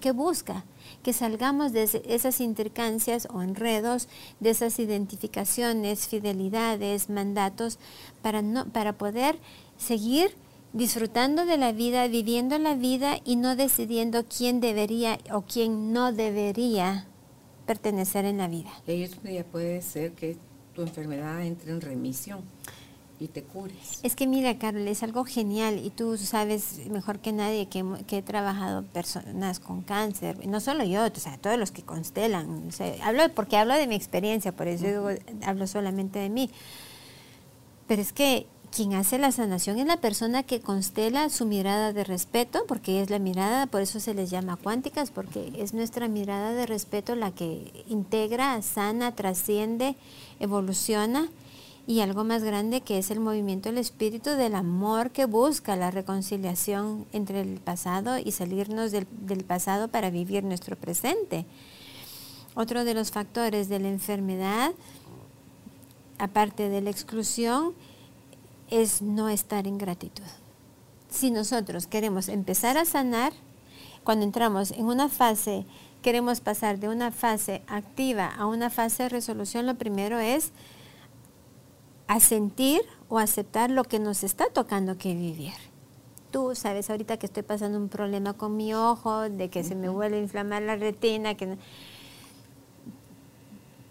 Que 0.00 0.12
busca 0.12 0.64
que 1.02 1.12
salgamos 1.12 1.72
de 1.72 1.82
esas 2.06 2.40
intercancias 2.40 3.28
o 3.32 3.42
enredos, 3.42 4.08
de 4.40 4.50
esas 4.50 4.78
identificaciones, 4.78 6.08
fidelidades, 6.08 7.10
mandatos, 7.10 7.78
para, 8.22 8.42
no, 8.42 8.66
para 8.66 8.94
poder 8.94 9.38
seguir 9.76 10.34
disfrutando 10.72 11.44
de 11.44 11.58
la 11.58 11.72
vida, 11.72 12.06
viviendo 12.08 12.58
la 12.58 12.74
vida 12.74 13.18
y 13.24 13.36
no 13.36 13.56
decidiendo 13.56 14.24
quién 14.24 14.60
debería 14.60 15.18
o 15.32 15.42
quién 15.42 15.92
no 15.92 16.12
debería 16.12 17.06
pertenecer 17.66 18.24
en 18.24 18.38
la 18.38 18.48
vida. 18.48 18.70
Y 18.86 19.02
eso 19.02 19.18
puede 19.50 19.82
ser 19.82 20.12
que 20.12 20.36
tu 20.74 20.82
enfermedad 20.82 21.42
entre 21.42 21.72
en 21.72 21.80
remisión 21.80 22.40
y 23.22 23.28
te 23.28 23.42
cures. 23.42 24.00
Es 24.02 24.16
que 24.16 24.26
mira, 24.26 24.58
Carol, 24.58 24.86
es 24.88 25.02
algo 25.02 25.24
genial 25.24 25.80
y 25.84 25.90
tú 25.90 26.16
sabes 26.16 26.86
mejor 26.90 27.20
que 27.20 27.32
nadie 27.32 27.68
que, 27.68 27.84
he 28.10 28.22
trabajado 28.22 28.82
personas 28.84 29.60
con 29.60 29.82
cáncer, 29.82 30.46
no 30.46 30.60
solo 30.60 30.84
yo, 30.84 31.06
o 31.06 31.18
sea, 31.18 31.38
todos 31.38 31.58
los 31.58 31.70
que 31.70 31.82
constelan. 31.82 32.68
hablo 33.02 33.22
porque 33.34 33.56
hablo 33.56 33.74
de 33.74 33.86
mi 33.86 33.94
experiencia, 33.94 34.52
por 34.52 34.68
eso 34.68 35.08
hablo 35.44 35.66
solamente 35.66 36.18
de 36.18 36.28
mí. 36.28 36.50
Pero 37.86 38.02
es 38.02 38.12
que 38.12 38.46
quien 38.74 38.94
hace 38.94 39.18
la 39.18 39.30
sanación 39.30 39.78
es 39.78 39.86
la 39.86 39.98
persona 39.98 40.42
que 40.42 40.60
constela 40.60 41.28
su 41.28 41.44
mirada 41.44 41.92
de 41.92 42.04
respeto, 42.04 42.64
porque 42.66 43.02
es 43.02 43.10
la 43.10 43.18
mirada, 43.18 43.66
por 43.66 43.82
eso 43.82 44.00
se 44.00 44.14
les 44.14 44.30
llama 44.30 44.56
cuánticas, 44.56 45.10
porque 45.10 45.52
es 45.58 45.74
nuestra 45.74 46.08
mirada 46.08 46.52
de 46.52 46.66
respeto 46.66 47.14
la 47.14 47.30
que 47.32 47.84
integra, 47.88 48.60
sana, 48.62 49.14
trasciende, 49.14 49.94
evoluciona 50.40 51.28
y 51.86 52.00
algo 52.00 52.24
más 52.24 52.44
grande 52.44 52.80
que 52.80 52.98
es 52.98 53.10
el 53.10 53.20
movimiento 53.20 53.68
del 53.68 53.78
espíritu 53.78 54.30
del 54.30 54.54
amor 54.54 55.10
que 55.10 55.24
busca 55.24 55.74
la 55.74 55.90
reconciliación 55.90 57.06
entre 57.12 57.40
el 57.40 57.60
pasado 57.60 58.18
y 58.18 58.32
salirnos 58.32 58.92
del, 58.92 59.06
del 59.10 59.44
pasado 59.44 59.88
para 59.88 60.10
vivir 60.10 60.44
nuestro 60.44 60.76
presente. 60.76 61.44
Otro 62.54 62.84
de 62.84 62.94
los 62.94 63.10
factores 63.10 63.68
de 63.68 63.80
la 63.80 63.88
enfermedad, 63.88 64.72
aparte 66.18 66.68
de 66.68 66.80
la 66.82 66.90
exclusión, 66.90 67.74
es 68.70 69.02
no 69.02 69.28
estar 69.28 69.66
en 69.66 69.78
gratitud. 69.78 70.24
Si 71.10 71.30
nosotros 71.30 71.86
queremos 71.86 72.28
empezar 72.28 72.78
a 72.78 72.84
sanar, 72.84 73.32
cuando 74.04 74.24
entramos 74.24 74.70
en 74.70 74.86
una 74.86 75.08
fase, 75.08 75.66
queremos 76.00 76.40
pasar 76.40 76.78
de 76.78 76.88
una 76.88 77.10
fase 77.10 77.62
activa 77.66 78.26
a 78.26 78.46
una 78.46 78.70
fase 78.70 79.04
de 79.04 79.08
resolución, 79.08 79.66
lo 79.66 79.74
primero 79.74 80.18
es 80.18 80.52
asentir 82.14 82.82
o 83.08 83.18
aceptar 83.18 83.70
lo 83.70 83.84
que 83.84 83.98
nos 83.98 84.24
está 84.24 84.46
tocando 84.46 84.98
que 84.98 85.14
vivir. 85.14 85.52
Tú 86.30 86.54
sabes 86.54 86.88
ahorita 86.88 87.18
que 87.18 87.26
estoy 87.26 87.42
pasando 87.42 87.78
un 87.78 87.88
problema 87.88 88.32
con 88.32 88.56
mi 88.56 88.74
ojo, 88.74 89.20
de 89.28 89.50
que 89.50 89.64
se 89.64 89.74
me 89.74 89.88
vuelve 89.88 90.16
a 90.16 90.20
inflamar 90.20 90.62
la 90.62 90.76
retina, 90.76 91.34
que 91.34 91.58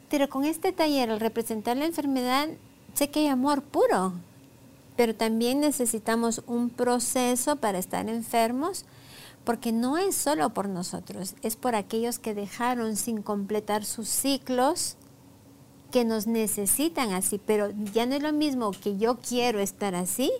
pero 0.09 0.27
con 0.27 0.43
este 0.43 0.73
taller, 0.73 1.09
al 1.09 1.21
representar 1.21 1.77
la 1.77 1.85
enfermedad, 1.85 2.49
sé 2.93 3.09
que 3.09 3.21
hay 3.21 3.27
amor 3.27 3.61
puro, 3.61 4.11
pero 4.97 5.15
también 5.15 5.61
necesitamos 5.61 6.43
un 6.47 6.69
proceso 6.69 7.55
para 7.55 7.77
estar 7.77 8.09
enfermos, 8.09 8.83
porque 9.45 9.71
no 9.71 9.97
es 9.97 10.15
solo 10.15 10.49
por 10.49 10.67
nosotros, 10.67 11.35
es 11.43 11.55
por 11.55 11.75
aquellos 11.75 12.19
que 12.19 12.33
dejaron 12.33 12.97
sin 12.97 13.21
completar 13.21 13.85
sus 13.85 14.09
ciclos, 14.09 14.97
que 15.91 16.05
nos 16.05 16.25
necesitan 16.25 17.11
así, 17.11 17.39
pero 17.45 17.71
ya 17.93 18.05
no 18.05 18.15
es 18.15 18.23
lo 18.23 18.33
mismo 18.33 18.71
que 18.71 18.97
yo 18.97 19.17
quiero 19.17 19.59
estar 19.59 19.93
así, 19.93 20.31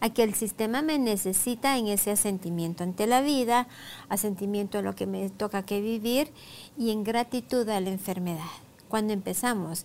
a 0.00 0.10
que 0.10 0.22
el 0.22 0.34
sistema 0.34 0.82
me 0.82 0.98
necesita 0.98 1.76
en 1.78 1.88
ese 1.88 2.12
asentimiento 2.12 2.84
ante 2.84 3.06
la 3.06 3.20
vida, 3.20 3.66
asentimiento 4.08 4.78
a 4.78 4.82
lo 4.82 4.94
que 4.94 5.06
me 5.06 5.28
toca 5.30 5.64
que 5.64 5.80
vivir 5.80 6.30
y 6.76 6.90
en 6.90 7.02
gratitud 7.02 7.68
a 7.68 7.80
la 7.80 7.90
enfermedad. 7.90 8.44
Cuando 8.88 9.12
empezamos 9.12 9.84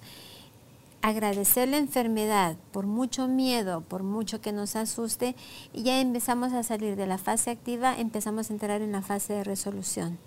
agradecer 1.04 1.68
la 1.68 1.78
enfermedad 1.78 2.56
por 2.72 2.86
mucho 2.86 3.28
miedo, 3.28 3.82
por 3.82 4.04
mucho 4.04 4.40
que 4.40 4.54
nos 4.54 4.78
asuste, 4.78 5.36
y 5.74 5.84
ya 5.84 6.00
empezamos 6.00 6.54
a 6.54 6.64
salir 6.64 6.96
de 6.96 7.06
la 7.06 7.18
fase 7.18 7.52
activa, 7.52 7.94
empezamos 7.98 8.50
a 8.50 8.54
entrar 8.54 8.82
en 8.82 8.94
la 8.94 9.02
fase 9.02 9.34
de 9.34 9.44
resolución. 9.44 10.18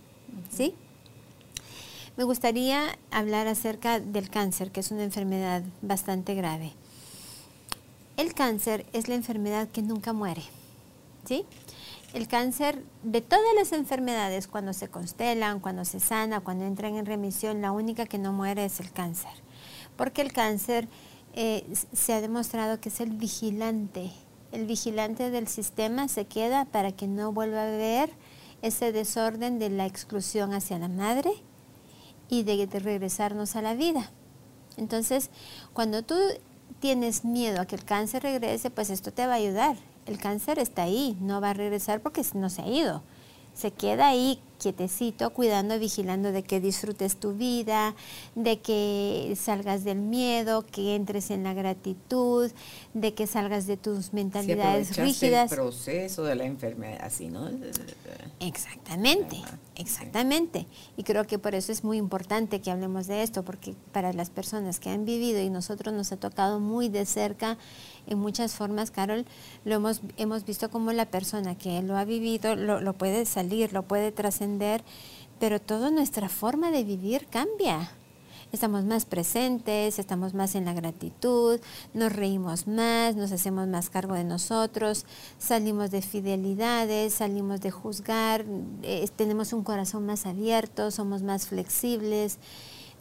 ¿Sí? 0.51 0.75
Me 2.17 2.25
gustaría 2.25 2.99
hablar 3.11 3.47
acerca 3.47 4.01
del 4.01 4.31
cáncer, 4.31 4.71
que 4.71 4.81
es 4.81 4.91
una 4.91 5.05
enfermedad 5.05 5.63
bastante 5.83 6.35
grave. 6.35 6.73
El 8.17 8.33
cáncer 8.35 8.87
es 8.93 9.09
la 9.09 9.15
enfermedad 9.15 9.69
que 9.69 9.83
nunca 9.83 10.13
muere. 10.13 10.43
¿Sí? 11.27 11.45
El 12.15 12.29
cáncer, 12.29 12.83
de 13.03 13.21
todas 13.21 13.55
las 13.57 13.73
enfermedades, 13.73 14.47
cuando 14.47 14.73
se 14.73 14.89
constelan, 14.89 15.61
cuando 15.61 15.85
se 15.85 16.01
sana, 16.01 16.41
cuando 16.41 16.65
entran 16.65 16.97
en 16.97 17.05
remisión, 17.05 17.61
la 17.61 17.73
única 17.73 18.07
que 18.07 18.19
no 18.19 18.33
muere 18.33 18.65
es 18.65 18.81
el 18.81 18.91
cáncer 18.93 19.33
porque 19.97 20.23
el 20.23 20.33
cáncer 20.33 20.89
eh, 21.35 21.67
se 21.93 22.13
ha 22.13 22.21
demostrado 22.21 22.81
que 22.81 22.91
es 22.91 23.01
el 23.01 23.11
vigilante. 23.11 24.11
El 24.53 24.67
vigilante 24.67 25.31
del 25.31 25.49
sistema 25.49 26.09
se 26.09 26.27
queda 26.27 26.67
para 26.67 26.93
que 26.93 27.07
no 27.07 27.33
vuelva 27.33 27.63
a 27.63 27.69
haber 27.69 28.11
ese 28.63 28.93
desorden 28.93 29.59
de 29.59 29.71
la 29.71 29.87
exclusión 29.87 30.55
hacia 30.55 30.79
la 30.79 30.89
madre 30.89 31.31
y 32.29 32.43
de, 32.43 32.67
regresarnos 32.67 33.57
a 33.57 33.63
la 33.63 33.75
vida. 33.75 34.11
Entonces, 34.77 35.31
cuando 35.73 36.03
tú 36.03 36.17
tienes 36.81 37.25
miedo 37.25 37.61
a 37.61 37.67
que 37.67 37.77
el 37.77 37.85
cáncer 37.85 38.23
regrese, 38.23 38.71
pues 38.71 38.91
esto 38.91 39.13
te 39.13 39.27
va 39.27 39.35
a 39.35 39.37
ayudar. 39.37 39.77
El 40.07 40.19
cáncer 40.19 40.59
está 40.59 40.83
ahí, 40.83 41.17
no 41.21 41.41
va 41.41 41.51
a 41.51 41.55
regresar 41.55 42.01
porque 42.01 42.23
no 42.35 42.51
se 42.51 42.63
ha 42.63 42.69
ido. 42.69 43.03
Se 43.57 43.71
queda 43.71 44.09
ahí 44.09 44.39
quietecito, 44.57 45.31
cuidando, 45.31 45.79
vigilando 45.79 46.33
de 46.33 46.43
que 46.43 46.61
disfrutes 46.61 47.17
tu 47.17 47.35
vida, 47.35 47.95
de 48.35 48.59
que 48.59 49.37
salgas 49.41 49.85
del 49.85 49.99
miedo, 49.99 50.65
que 50.67 50.97
entres 50.97 51.31
en 51.31 51.45
la 51.45 51.55
gratitud, 51.55 52.51
de 52.95 53.15
que 53.15 53.27
salgas 53.27 53.67
de 53.67 53.77
tus 53.77 54.13
mentalidades 54.13 54.89
si 54.89 55.01
rígidas. 55.01 55.53
el 55.53 55.59
proceso 55.59 56.25
de 56.25 56.35
la 56.35 56.45
enfermedad, 56.45 56.99
así, 57.03 57.29
¿no? 57.29 57.49
Exactamente, 58.41 59.43
exactamente. 59.77 60.67
Y 60.97 61.03
creo 61.05 61.27
que 61.27 61.39
por 61.39 61.55
eso 61.55 61.73
es 61.73 61.85
muy 61.85 61.99
importante 61.99 62.61
que 62.61 62.71
hablemos 62.71 63.07
de 63.07 63.23
esto, 63.23 63.45
porque 63.45 63.75
para 63.93 64.13
las 64.13 64.31
personas 64.31 64.81
que 64.81 64.91
han 64.91 65.05
vivido 65.05 65.41
y 65.41 65.51
nosotros 65.51 65.95
nos 65.95 66.13
ha 66.13 66.17
tocado 66.17 66.61
muy 66.61 66.89
de 66.89 67.07
cerca 67.07 67.59
en 68.07 68.19
muchas 68.19 68.55
formas, 68.55 68.91
Carol, 68.91 69.25
lo 69.65 69.75
hemos, 69.75 70.01
hemos 70.17 70.45
visto 70.45 70.71
como 70.71 70.93
la 70.93 71.07
persona 71.07 71.57
que 71.57 71.83
lo 71.83 71.97
ha 71.97 72.05
vivido 72.05 72.57
lo, 72.57 72.81
lo 72.81 72.93
puede 72.93 73.27
salir, 73.27 73.73
lo 73.73 73.83
puede 73.83 74.13
trascender, 74.13 74.83
pero 75.39 75.61
toda 75.61 75.91
nuestra 75.91 76.29
forma 76.29 76.71
de 76.71 76.85
vivir 76.85 77.27
cambia. 77.27 77.91
Estamos 78.53 78.85
más 78.85 79.05
presentes, 79.05 79.99
estamos 79.99 80.33
más 80.33 80.55
en 80.55 80.65
la 80.65 80.73
gratitud, 80.73 81.59
nos 81.95 82.13
reímos 82.13 82.69
más, 82.69 83.17
nos 83.17 83.33
hacemos 83.33 83.67
más 83.67 83.91
cargo 83.91 84.15
de 84.15 84.23
nosotros, 84.23 85.05
salimos 85.39 85.91
de 85.91 86.01
fidelidades, 86.01 87.15
salimos 87.15 87.61
de 87.61 87.73
juzgar, 87.73 88.45
eh, 88.83 89.07
tenemos 89.17 89.53
un 89.53 89.65
corazón 89.65 90.07
más 90.07 90.27
abierto, 90.27 90.93
somos 90.93 91.23
más 91.23 91.49
flexibles 91.49 92.39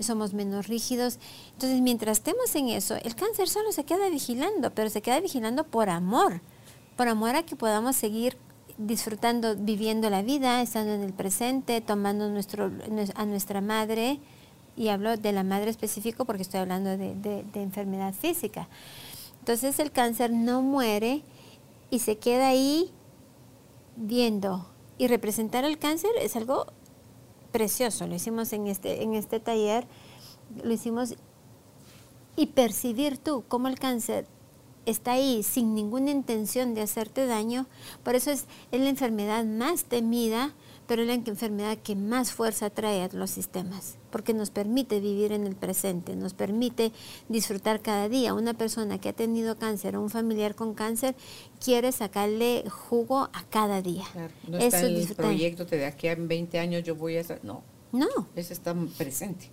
somos 0.04 0.34
menos 0.34 0.68
rígidos. 0.68 1.20
Entonces, 1.54 1.82
mientras 1.82 2.18
estemos 2.18 2.54
en 2.56 2.70
eso, 2.70 2.96
el 2.96 3.16
cáncer 3.16 3.48
solo 3.48 3.72
se 3.72 3.84
queda 3.84 4.10
vigilando, 4.10 4.72
pero 4.72 4.90
se 4.90 5.02
queda 5.02 5.20
vigilando 5.20 5.66
por 5.66 5.90
amor, 5.90 6.42
por 6.96 7.08
amor 7.08 7.36
a 7.36 7.44
que 7.44 7.56
podamos 7.56 7.96
seguir 7.96 8.38
disfrutando, 8.78 9.56
viviendo 9.56 10.10
la 10.10 10.22
vida, 10.22 10.62
estando 10.62 10.94
en 10.94 11.02
el 11.02 11.14
presente, 11.14 11.82
tomando 11.82 12.30
nuestro, 12.30 12.72
a 13.16 13.26
nuestra 13.26 13.62
madre, 13.62 14.20
y 14.78 14.90
hablo 14.90 15.16
de 15.18 15.32
la 15.32 15.44
madre 15.44 15.70
específico 15.70 16.26
porque 16.26 16.42
estoy 16.42 16.60
hablando 16.60 16.98
de, 16.98 17.46
enfermedad 17.54 18.14
física. 18.14 18.68
Entonces 19.40 19.80
el 19.80 19.92
cáncer 19.92 20.32
no 20.32 20.62
muere 20.62 21.22
y 21.90 22.00
se 22.00 22.18
queda 22.18 22.50
ahí 22.50 22.92
viendo. 23.96 24.68
Y 24.98 25.08
representar 25.08 25.66
el 25.66 25.78
cáncer 25.78 26.12
es 26.20 26.36
algo 26.36 26.68
precioso. 27.56 28.06
Lo 28.06 28.16
hicimos 28.16 28.52
en 28.52 28.68
este, 28.68 29.02
en 29.02 29.14
este 29.14 29.40
taller, 29.40 29.88
lo 30.62 30.74
hicimos 30.74 31.16
y 32.36 32.48
percibir 32.48 33.18
tú 33.18 33.46
cómo 33.48 33.70
el 33.70 33.80
cáncer 33.80 34.28
está 34.86 35.14
ahí 35.14 35.42
sin 35.42 35.74
ninguna 35.74 36.12
intención 36.12 36.74
de 36.74 36.82
hacerte 36.82 37.26
daño. 37.28 37.66
Por 38.04 38.16
eso 38.16 38.30
es, 38.30 38.48
es 38.74 38.82
la 38.82 38.90
enfermedad 38.90 39.46
más 39.46 39.86
temida 39.86 40.54
pero 40.88 41.02
es 41.02 41.08
la 41.08 41.14
enfermedad 41.16 41.78
que 41.78 41.96
más 41.96 42.32
fuerza 42.32 42.70
trae 42.70 43.04
a 43.04 43.10
los 43.14 43.32
sistemas, 43.32 43.96
porque 44.12 44.34
nos 44.34 44.50
permite 44.50 45.00
vivir 45.00 45.32
en 45.32 45.46
el 45.48 45.56
presente, 45.56 46.16
nos 46.16 46.34
permite 46.34 46.92
disfrutar 47.30 47.82
cada 47.82 48.10
día. 48.10 48.34
Una 48.34 48.54
persona 48.54 49.00
que 49.00 49.10
ha 49.10 49.14
tenido 49.14 49.58
cáncer 49.58 49.96
o 49.96 50.02
un 50.02 50.10
familiar 50.10 50.56
con 50.56 50.74
cáncer 50.74 51.16
quiere 51.64 51.92
sacarle 51.92 52.64
jugo 52.70 53.30
a 53.34 53.44
cada 53.50 53.82
día. 53.82 54.06
no 54.48 54.58
está 54.58 54.80
Eso 54.80 54.88
el 54.88 55.16
proyecto 55.16 55.66
de 55.66 55.86
aquí 55.86 56.08
a 56.08 56.16
20 56.16 56.60
años 56.60 56.84
yo 56.84 56.96
voy 56.96 57.18
a 57.18 57.24
no. 57.44 57.64
No. 57.92 58.08
Eso 58.36 58.54
está 58.54 58.76
presente. 58.98 59.50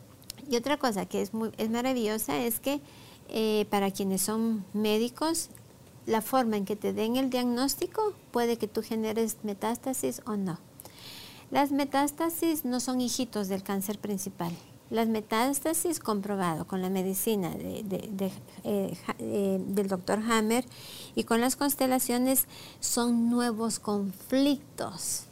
Y 0.50 0.56
otra 0.56 0.76
cosa 0.76 1.06
que 1.06 1.22
es, 1.22 1.32
muy, 1.32 1.50
es 1.58 1.70
maravillosa 1.70 2.44
es 2.44 2.60
que 2.60 2.80
eh, 3.28 3.66
para 3.70 3.90
quienes 3.90 4.22
son 4.22 4.64
médicos, 4.72 5.48
la 6.06 6.20
forma 6.20 6.56
en 6.56 6.64
que 6.64 6.76
te 6.76 6.92
den 6.92 7.16
el 7.16 7.30
diagnóstico 7.30 8.14
puede 8.32 8.58
que 8.58 8.68
tú 8.68 8.82
generes 8.82 9.38
metástasis 9.42 10.20
o 10.26 10.36
no. 10.36 10.58
Las 11.52 11.70
metástasis 11.70 12.64
no 12.64 12.80
son 12.80 13.02
hijitos 13.02 13.46
del 13.48 13.62
cáncer 13.62 13.98
principal. 13.98 14.52
Las 14.88 15.06
metástasis, 15.08 16.00
comprobado 16.00 16.66
con 16.66 16.80
la 16.80 16.88
medicina 16.88 17.52
eh, 17.58 17.84
eh, 18.64 19.60
del 19.66 19.86
doctor 19.86 20.18
Hammer 20.18 20.64
y 21.14 21.24
con 21.24 21.42
las 21.42 21.56
constelaciones, 21.56 22.46
son 22.80 23.28
nuevos 23.28 23.78
conflictos. 23.80 25.24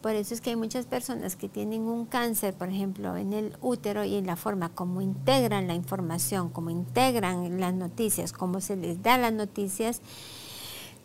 Por 0.00 0.12
eso 0.12 0.32
es 0.32 0.40
que 0.40 0.50
hay 0.50 0.56
muchas 0.56 0.86
personas 0.86 1.34
que 1.34 1.48
tienen 1.48 1.82
un 1.82 2.06
cáncer, 2.06 2.54
por 2.54 2.68
ejemplo, 2.68 3.16
en 3.16 3.32
el 3.32 3.56
útero 3.60 4.04
y 4.04 4.14
en 4.14 4.26
la 4.26 4.36
forma 4.36 4.68
como 4.68 5.00
integran 5.00 5.66
la 5.66 5.74
información, 5.74 6.50
como 6.50 6.70
integran 6.70 7.58
las 7.58 7.74
noticias, 7.74 8.32
cómo 8.32 8.60
se 8.60 8.76
les 8.76 9.02
da 9.02 9.18
las 9.18 9.32
noticias, 9.32 10.02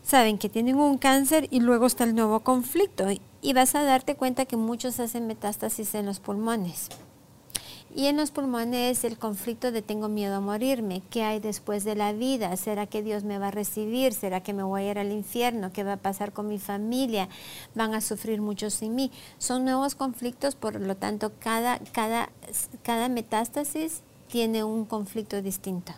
saben 0.07 0.37
que 0.37 0.47
tienen 0.47 0.77
un 0.77 0.97
cáncer 0.97 1.49
y 1.51 1.59
luego 1.59 1.85
está 1.85 2.05
el 2.05 2.15
nuevo 2.15 2.39
conflicto 2.39 3.07
y 3.41 3.53
vas 3.53 3.75
a 3.75 3.83
darte 3.83 4.15
cuenta 4.15 4.45
que 4.45 4.55
muchos 4.55 5.01
hacen 5.01 5.27
metástasis 5.27 5.93
en 5.95 6.05
los 6.05 6.21
pulmones. 6.21 6.87
Y 7.93 8.05
en 8.05 8.15
los 8.15 8.31
pulmones 8.31 9.03
el 9.03 9.17
conflicto 9.17 9.71
de 9.73 9.81
tengo 9.81 10.07
miedo 10.07 10.35
a 10.35 10.39
morirme, 10.39 11.01
¿qué 11.09 11.23
hay 11.23 11.41
después 11.41 11.83
de 11.83 11.95
la 11.95 12.13
vida? 12.13 12.55
¿Será 12.55 12.87
que 12.87 13.03
Dios 13.03 13.25
me 13.25 13.37
va 13.37 13.49
a 13.49 13.51
recibir? 13.51 14.13
¿Será 14.13 14.41
que 14.41 14.53
me 14.53 14.63
voy 14.63 14.83
a 14.83 14.91
ir 14.91 14.99
al 14.99 15.11
infierno? 15.11 15.73
¿Qué 15.73 15.83
va 15.83 15.93
a 15.93 15.97
pasar 15.97 16.31
con 16.31 16.47
mi 16.47 16.59
familia? 16.59 17.27
¿Van 17.75 17.93
a 17.93 17.99
sufrir 17.99 18.39
muchos 18.39 18.75
sin 18.75 18.95
mí? 18.95 19.11
Son 19.39 19.65
nuevos 19.65 19.95
conflictos, 19.95 20.55
por 20.55 20.79
lo 20.79 20.95
tanto 20.95 21.33
cada, 21.39 21.79
cada, 21.91 22.29
cada 22.81 23.09
metástasis 23.09 24.03
tiene 24.29 24.63
un 24.63 24.85
conflicto 24.85 25.41
distinto. 25.41 25.93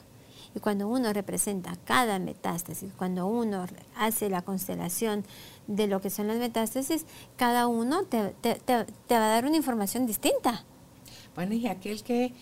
Y 0.56 0.60
cuando 0.60 0.88
uno 0.88 1.14
representa 1.14 1.76
cada 1.86 2.18
metástasis, 2.18 2.92
cuando 2.98 3.28
uno 3.28 3.66
hace 3.96 4.30
la 4.30 4.42
constelación 4.42 5.24
de 5.68 5.88
lo 5.88 6.02
que 6.02 6.10
son 6.10 6.28
las 6.28 6.38
metástasis, 6.38 7.06
cada 7.38 7.68
uno 7.68 8.04
te, 8.04 8.20
va 8.20 9.26
a 9.26 9.30
dar 9.30 9.46
una 9.46 9.58
información 9.58 10.08
distinta. 10.08 10.66
Bueno, 11.36 11.54
y 11.54 11.68
aquel 11.68 12.04
que 12.04 12.34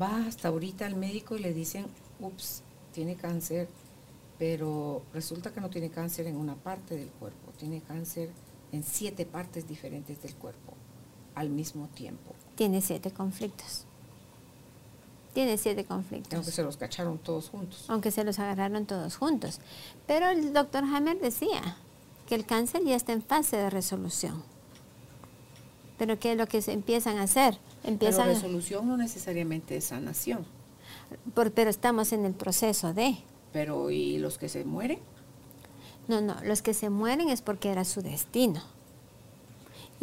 va 0.00 0.26
hasta 0.26 0.48
ahorita 0.48 0.84
al 0.84 0.96
médico 0.96 1.36
y 1.36 1.40
le 1.40 1.54
dicen, 1.54 1.86
ups, 2.20 2.62
tiene 2.92 3.16
cáncer, 3.16 3.68
pero 4.38 5.02
resulta 5.12 5.52
que 5.52 5.60
no 5.60 5.70
tiene 5.70 5.90
cáncer 5.90 6.26
en 6.26 6.36
una 6.36 6.54
parte 6.54 6.96
del 6.96 7.08
cuerpo, 7.08 7.52
tiene 7.58 7.80
cáncer 7.80 8.30
en 8.72 8.82
siete 8.82 9.24
partes 9.24 9.66
diferentes 9.66 10.20
del 10.22 10.34
cuerpo 10.34 10.74
al 11.34 11.48
mismo 11.50 11.88
tiempo. 11.88 12.34
Tiene 12.56 12.82
siete 12.82 13.10
conflictos. 13.10 13.86
Tiene 15.34 15.58
siete 15.58 15.84
conflictos. 15.84 16.32
Aunque 16.32 16.52
se 16.52 16.62
los 16.62 16.76
cacharon 16.76 17.18
todos 17.18 17.50
juntos. 17.50 17.84
Aunque 17.88 18.10
se 18.12 18.22
los 18.24 18.38
agarraron 18.38 18.86
todos 18.86 19.16
juntos. 19.16 19.60
Pero 20.06 20.28
el 20.30 20.52
doctor 20.52 20.84
Hammer 20.84 21.18
decía 21.20 21.76
que 22.28 22.36
el 22.36 22.46
cáncer 22.46 22.84
ya 22.84 22.94
está 22.94 23.12
en 23.12 23.22
fase 23.22 23.56
de 23.56 23.68
resolución. 23.68 24.42
Pero 25.98 26.18
¿qué 26.18 26.32
es 26.32 26.38
lo 26.38 26.46
que 26.46 26.62
se 26.62 26.72
empiezan 26.72 27.18
a 27.18 27.24
hacer? 27.24 27.58
Empiezan 27.82 28.26
pero 28.26 28.34
resolución 28.34 28.88
no 28.88 28.96
necesariamente 28.96 29.76
es 29.76 29.86
sanación. 29.86 30.46
pero 31.34 31.68
estamos 31.68 32.12
en 32.12 32.24
el 32.24 32.32
proceso 32.32 32.94
de. 32.94 33.16
Pero 33.52 33.90
¿y 33.90 34.18
los 34.18 34.38
que 34.38 34.48
se 34.48 34.64
mueren? 34.64 35.00
No, 36.06 36.20
no, 36.20 36.36
los 36.44 36.62
que 36.62 36.74
se 36.74 36.90
mueren 36.90 37.28
es 37.28 37.42
porque 37.42 37.70
era 37.70 37.84
su 37.84 38.02
destino. 38.02 38.62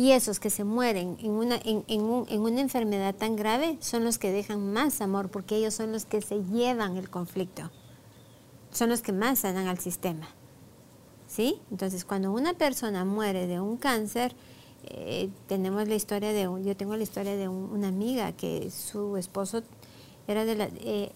Y 0.02 0.14
esos 0.14 0.40
que 0.40 0.50
se 0.50 0.64
mueren 0.64 1.16
en 1.20 1.30
una, 1.30 1.58
en, 1.64 1.84
en, 1.88 2.02
una 2.42 2.60
enfermedad 2.60 3.14
tan 3.14 3.36
grave 3.36 3.78
son 3.82 4.04
los 4.04 4.18
que 4.18 4.32
dejan 4.32 4.74
más 4.74 5.00
amor, 5.00 5.30
porque 5.30 5.58
ellos 5.58 5.76
son 5.76 5.92
los 5.92 6.06
que 6.06 6.24
se 6.24 6.44
llevan 6.46 6.98
el 6.98 7.08
conflicto. 7.08 7.70
Son 8.72 8.90
los 8.90 9.04
que 9.04 9.12
más 9.12 9.38
sanan 9.38 9.68
al 9.68 9.78
sistema. 9.78 10.28
¿Sí? 11.28 11.62
Entonces, 11.70 12.04
cuando 12.04 12.32
una 12.32 12.56
persona 12.56 13.06
muere 13.06 13.46
de 13.46 13.60
un 13.60 13.78
cáncer, 13.78 14.34
eh, 14.86 15.30
tenemos 15.46 15.88
la 15.88 15.94
historia 15.94 16.34
de 16.34 16.48
un, 16.48 16.64
yo 16.64 16.76
tengo 16.76 16.96
la 16.98 17.04
historia 17.04 17.36
de 17.36 17.48
una 17.48 17.90
amiga 17.90 18.32
que 18.32 18.72
su 18.72 19.18
esposo 19.18 19.62
era 20.28 20.46
de 20.46 20.56
la, 20.56 20.70
eh, 20.80 21.12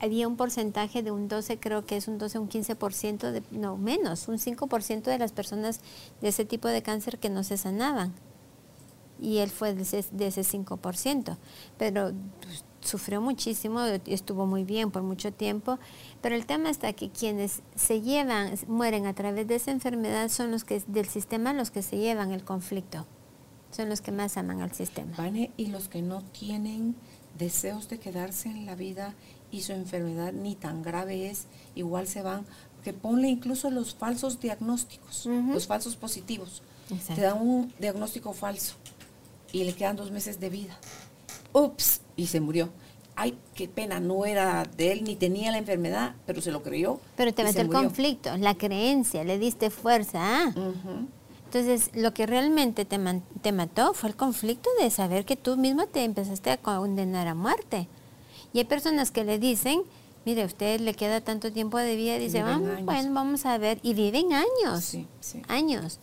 había 0.00 0.26
un 0.26 0.36
porcentaje 0.36 1.04
de 1.04 1.12
un 1.12 1.28
12, 1.28 1.58
creo 1.58 1.86
que 1.86 1.96
es 1.96 2.08
un 2.08 2.18
12, 2.18 2.38
un 2.40 2.48
15%, 2.48 3.30
de, 3.30 3.42
no 3.52 3.76
menos, 3.76 4.26
un 4.26 4.38
5% 4.38 5.02
de 5.02 5.18
las 5.18 5.30
personas 5.30 5.78
de 6.20 6.28
ese 6.28 6.44
tipo 6.44 6.66
de 6.66 6.82
cáncer 6.82 7.20
que 7.20 7.30
no 7.30 7.44
se 7.44 7.56
sanaban. 7.56 8.12
Y 9.20 9.38
él 9.38 9.50
fue 9.50 9.74
de 9.74 9.82
ese, 9.82 10.04
de 10.10 10.26
ese 10.26 10.42
5%. 10.42 11.36
Pero 11.78 12.12
pues, 12.40 12.64
sufrió 12.84 13.20
muchísimo, 13.20 13.80
estuvo 14.06 14.46
muy 14.46 14.64
bien 14.64 14.90
por 14.90 15.02
mucho 15.02 15.32
tiempo. 15.32 15.78
Pero 16.20 16.34
el 16.34 16.46
tema 16.46 16.70
está 16.70 16.92
que 16.92 17.10
quienes 17.10 17.62
se 17.74 18.00
llevan, 18.00 18.54
mueren 18.68 19.06
a 19.06 19.14
través 19.14 19.46
de 19.46 19.56
esa 19.56 19.70
enfermedad 19.70 20.28
son 20.28 20.50
los 20.50 20.64
que 20.64 20.82
del 20.86 21.08
sistema 21.08 21.52
los 21.52 21.70
que 21.70 21.82
se 21.82 21.98
llevan 21.98 22.32
el 22.32 22.44
conflicto. 22.44 23.06
Son 23.70 23.88
los 23.88 24.00
que 24.00 24.12
más 24.12 24.36
aman 24.36 24.60
al 24.60 24.72
sistema. 24.72 25.16
y 25.56 25.66
los 25.66 25.88
que 25.88 26.00
no 26.00 26.22
tienen 26.22 26.94
deseos 27.38 27.88
de 27.88 27.98
quedarse 27.98 28.48
en 28.48 28.66
la 28.66 28.76
vida 28.76 29.14
y 29.50 29.62
su 29.62 29.72
enfermedad 29.72 30.32
ni 30.32 30.54
tan 30.54 30.82
grave 30.82 31.28
es, 31.28 31.46
igual 31.74 32.06
se 32.06 32.22
van, 32.22 32.44
porque 32.76 32.92
ponle 32.92 33.28
incluso 33.28 33.70
los 33.70 33.94
falsos 33.94 34.40
diagnósticos, 34.40 35.26
los 35.26 35.66
falsos 35.66 35.96
positivos. 35.96 36.62
Te 37.14 37.22
dan 37.22 37.40
un 37.40 37.72
diagnóstico 37.78 38.32
falso 38.32 38.74
y 39.54 39.62
le 39.62 39.72
quedan 39.72 39.94
dos 39.94 40.10
meses 40.10 40.40
de 40.40 40.50
vida. 40.50 40.76
Ups, 41.52 42.00
y 42.16 42.26
se 42.26 42.40
murió. 42.40 42.70
Ay, 43.14 43.38
qué 43.54 43.68
pena, 43.68 44.00
no 44.00 44.26
era 44.26 44.64
de 44.76 44.90
él 44.90 45.04
ni 45.04 45.14
tenía 45.14 45.52
la 45.52 45.58
enfermedad, 45.58 46.16
pero 46.26 46.40
se 46.40 46.50
lo 46.50 46.64
creyó. 46.64 46.98
Pero 47.16 47.32
te 47.32 47.44
metió 47.44 47.62
el 47.62 47.68
conflicto, 47.68 48.36
la 48.36 48.56
creencia, 48.56 49.22
le 49.22 49.38
diste 49.38 49.70
fuerza. 49.70 50.18
¿ah? 50.20 50.52
Entonces, 51.44 51.90
lo 51.94 52.12
que 52.12 52.26
realmente 52.26 52.84
te, 52.84 52.98
te 53.42 53.52
mató 53.52 53.94
fue 53.94 54.08
el 54.08 54.16
conflicto 54.16 54.68
de 54.80 54.90
saber 54.90 55.24
que 55.24 55.36
tú 55.36 55.56
mismo 55.56 55.86
te 55.86 56.02
empezaste 56.02 56.50
a 56.50 56.56
condenar 56.56 57.28
a 57.28 57.36
muerte. 57.36 57.86
Y 58.52 58.58
hay 58.58 58.64
personas 58.64 59.12
que 59.12 59.22
le 59.22 59.38
dicen, 59.38 59.82
mire, 60.24 60.42
a 60.42 60.46
usted 60.46 60.80
le 60.80 60.94
queda 60.94 61.20
tanto 61.20 61.52
tiempo 61.52 61.78
de 61.78 61.94
vida, 61.94 62.18
dice, 62.18 62.42
vamos, 62.42 62.84
bueno, 62.84 63.14
vamos 63.14 63.46
a 63.46 63.56
ver, 63.58 63.78
y 63.84 63.94
viven 63.94 64.32
años, 64.32 64.96
años. 65.46 66.00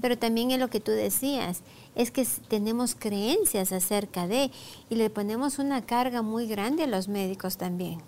Pero 0.00 0.16
también 0.16 0.50
es 0.50 0.58
lo 0.58 0.68
que 0.68 0.80
tú 0.80 0.92
decías, 0.92 1.60
es 1.94 2.10
que 2.10 2.26
tenemos 2.48 2.94
creencias 2.94 3.72
acerca 3.72 4.26
de, 4.26 4.50
y 4.88 4.94
le 4.94 5.10
ponemos 5.10 5.58
una 5.58 5.84
carga 5.84 6.22
muy 6.22 6.46
grande 6.46 6.84
a 6.84 6.86
los 6.86 7.08
médicos 7.08 7.56
también, 7.56 8.00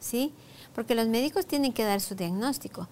¿sí? 0.00 0.32
Porque 0.74 0.94
los 0.94 1.08
médicos 1.08 1.46
tienen 1.46 1.72
que 1.72 1.84
dar 1.84 2.00
su 2.00 2.14
diagnóstico. 2.14 2.88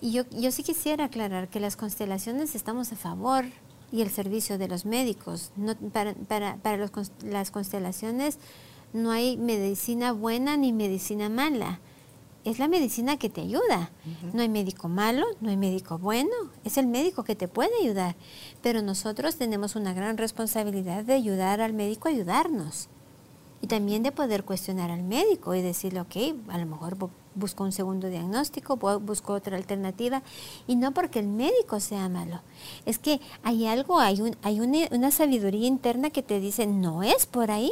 Y 0.00 0.12
yo, 0.12 0.24
yo 0.30 0.50
sí 0.50 0.62
quisiera 0.62 1.06
aclarar 1.06 1.48
que 1.48 1.60
las 1.60 1.76
constelaciones 1.76 2.54
estamos 2.54 2.92
a 2.92 2.96
favor 2.96 3.44
y 3.92 4.02
el 4.02 4.10
servicio 4.10 4.58
de 4.58 4.68
los 4.68 4.84
médicos. 4.84 5.50
No, 5.56 5.76
para 5.76 6.14
para, 6.14 6.56
para 6.56 6.76
los, 6.76 6.90
las 7.24 7.50
constelaciones 7.50 8.38
no 8.92 9.10
hay 9.10 9.36
medicina 9.36 10.12
buena 10.12 10.56
ni 10.56 10.72
medicina 10.72 11.28
mala 11.28 11.80
es 12.44 12.58
la 12.58 12.68
medicina 12.68 13.18
que 13.18 13.30
te 13.30 13.40
ayuda. 13.40 13.90
No 14.32 14.42
hay 14.42 14.48
médico 14.48 14.88
malo, 14.88 15.26
no 15.40 15.50
hay 15.50 15.56
médico 15.56 15.98
bueno, 15.98 16.30
es 16.64 16.76
el 16.76 16.86
médico 16.86 17.24
que 17.24 17.36
te 17.36 17.48
puede 17.48 17.70
ayudar. 17.82 18.16
Pero 18.62 18.82
nosotros 18.82 19.36
tenemos 19.36 19.76
una 19.76 19.94
gran 19.94 20.18
responsabilidad 20.18 21.04
de 21.04 21.14
ayudar 21.14 21.60
al 21.60 21.72
médico 21.72 22.08
a 22.08 22.10
ayudarnos. 22.10 22.88
Y 23.60 23.68
también 23.68 24.02
de 24.02 24.10
poder 24.10 24.42
cuestionar 24.42 24.90
al 24.90 25.04
médico 25.04 25.54
y 25.54 25.62
decirle, 25.62 26.00
ok, 26.00 26.16
a 26.48 26.58
lo 26.58 26.66
mejor 26.66 26.96
busco 27.36 27.62
un 27.62 27.70
segundo 27.70 28.08
diagnóstico, 28.08 28.76
busco 28.76 29.34
otra 29.34 29.56
alternativa. 29.56 30.22
Y 30.66 30.74
no 30.74 30.92
porque 30.92 31.20
el 31.20 31.28
médico 31.28 31.78
sea 31.78 32.08
malo. 32.08 32.40
Es 32.86 32.98
que 32.98 33.20
hay 33.44 33.66
algo, 33.66 34.00
hay, 34.00 34.20
un, 34.20 34.36
hay 34.42 34.58
una, 34.58 34.88
una 34.90 35.12
sabiduría 35.12 35.68
interna 35.68 36.10
que 36.10 36.24
te 36.24 36.40
dice, 36.40 36.66
no 36.66 37.04
es 37.04 37.26
por 37.26 37.52
ahí. 37.52 37.70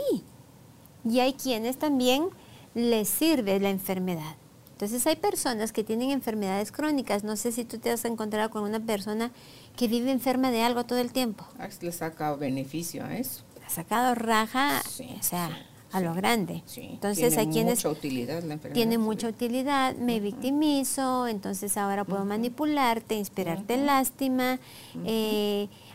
Y 1.05 1.19
hay 1.19 1.33
quienes 1.33 1.77
también 1.77 2.29
les 2.75 3.09
sirve 3.09 3.59
la 3.59 3.71
enfermedad. 3.71 4.37
Entonces 4.81 5.07
hay 5.07 5.17
personas 5.17 5.73
que 5.73 5.85
tienen 5.85 6.11
enfermedades 6.11 6.73
crónicas. 6.73 7.23
No 7.23 7.37
sé 7.37 7.53
si 7.53 7.67
tú 7.67 7.77
te 7.77 7.91
has 7.91 8.03
encontrado 8.07 8.49
con 8.49 8.63
una 8.63 8.81
persona 8.81 9.31
que 9.77 9.89
vive 9.89 10.11
enferma 10.11 10.51
de 10.51 10.63
algo 10.63 10.85
todo 10.85 10.99
el 11.01 11.13
tiempo. 11.13 11.45
Ah, 11.59 11.69
le 11.83 11.91
ha 11.91 11.93
sacado 11.93 12.39
beneficio 12.39 13.05
a 13.05 13.15
eso. 13.15 13.43
Le 13.59 13.67
ha 13.67 13.69
sacado 13.69 14.15
raja, 14.15 14.81
o 15.19 15.23
sea, 15.23 15.67
a 15.93 16.01
lo 16.01 16.15
grande. 16.15 16.63
entonces 16.77 17.37
hay 17.37 17.49
quienes... 17.49 17.85
Mucha 17.85 17.91
utilidad 17.91 18.43
la 18.43 18.55
enfermedad. 18.55 18.75
Tiene 18.75 18.97
mucha 18.97 19.29
utilidad, 19.29 19.95
me 19.97 20.19
victimizo, 20.19 21.27
entonces 21.27 21.77
ahora 21.77 22.07
puedo 22.07 22.25
manipularte, 22.25 23.17
inspirarte 23.17 23.77
lástima 23.77 24.61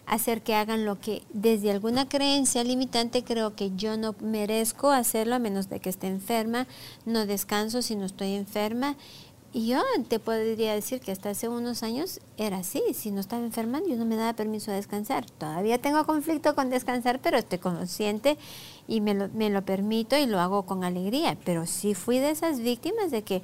hacer 0.06 0.42
que 0.42 0.56
hagan 0.56 0.86
lo 0.86 1.00
que 1.00 1.24
desde 1.34 1.72
alguna 1.72 2.08
creencia 2.08 2.64
limitante 2.64 3.24
creo 3.24 3.56
que 3.56 3.72
yo 3.76 3.98
no 3.98 4.16
merezco 4.20 4.92
hacerlo 4.92 5.36
a 5.36 5.40
menos 5.40 5.70
de 5.70 5.80
que 5.80 5.90
esté 5.90 6.08
enferma, 6.08 6.68
no 7.06 7.26
descanso 7.26 7.82
si 7.82 7.96
no 7.96 8.06
estoy 8.06 8.34
enferma. 8.34 8.96
Y 9.54 9.68
yo 9.68 9.82
te 10.10 10.20
podría 10.20 10.74
decir 10.74 11.00
que 11.00 11.14
hasta 11.14 11.30
hace 11.30 11.48
unos 11.48 11.82
años 11.82 12.20
era 12.36 12.58
así, 12.58 12.84
si 12.94 13.10
no 13.12 13.22
estaba 13.22 13.42
enferma 13.42 13.80
yo 13.88 13.96
no 13.96 14.04
me 14.04 14.18
daba 14.18 14.34
permiso 14.34 14.70
de 14.72 14.78
descansar. 14.78 15.30
Todavía 15.30 15.82
tengo 15.82 16.06
conflicto 16.06 16.56
con 16.56 16.70
descansar, 16.70 17.22
pero 17.22 17.38
estoy 17.38 17.60
consciente 17.60 18.38
y 18.86 19.00
me 19.00 19.14
lo, 19.14 19.30
me 19.30 19.50
lo 19.50 19.64
permito 19.64 20.18
y 20.18 20.26
lo 20.26 20.42
hago 20.42 20.64
con 20.64 20.84
alegría. 20.84 21.38
Pero 21.46 21.66
sí 21.68 21.94
fui 21.94 22.20
de 22.20 22.32
esas 22.32 22.60
víctimas 22.60 23.12
de 23.12 23.24
que 23.24 23.44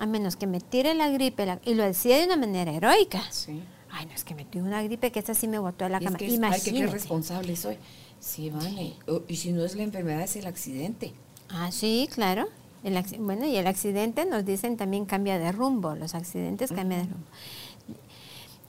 a 0.00 0.06
menos 0.06 0.36
que 0.36 0.46
me 0.46 0.58
tire 0.58 0.94
la 0.94 1.10
gripe, 1.10 1.58
y 1.66 1.74
lo 1.74 1.82
decía 1.82 2.16
de 2.16 2.24
una 2.24 2.36
manera 2.36 2.72
heroica. 2.72 3.20
Sí 3.30 3.60
Ay, 3.92 4.06
no, 4.06 4.12
es 4.12 4.24
que 4.24 4.34
me 4.34 4.46
dio 4.50 4.62
una 4.64 4.82
gripe 4.82 5.12
que 5.12 5.18
esta 5.18 5.34
sí 5.34 5.46
me 5.46 5.58
botó 5.58 5.84
a 5.84 5.88
la 5.88 6.00
cama. 6.00 6.16
Es 6.18 6.32
Imagínate. 6.32 6.70
Ay, 6.70 6.76
qué 6.80 6.86
responsable 6.86 7.54
soy. 7.56 7.76
Sí, 8.18 8.50
vale. 8.50 8.94
Y 9.28 9.36
si 9.36 9.52
no 9.52 9.64
es 9.64 9.76
la 9.76 9.82
enfermedad, 9.82 10.22
es 10.22 10.36
el 10.36 10.46
accidente. 10.46 11.12
Ah, 11.48 11.70
sí, 11.70 12.08
claro. 12.12 12.48
El, 12.82 13.00
bueno, 13.20 13.46
y 13.46 13.56
el 13.56 13.66
accidente 13.66 14.24
nos 14.24 14.44
dicen 14.44 14.76
también 14.76 15.04
cambia 15.04 15.38
de 15.38 15.52
rumbo. 15.52 15.94
Los 15.94 16.14
accidentes 16.14 16.72
cambian 16.72 17.06
de 17.06 17.12
rumbo. 17.12 17.26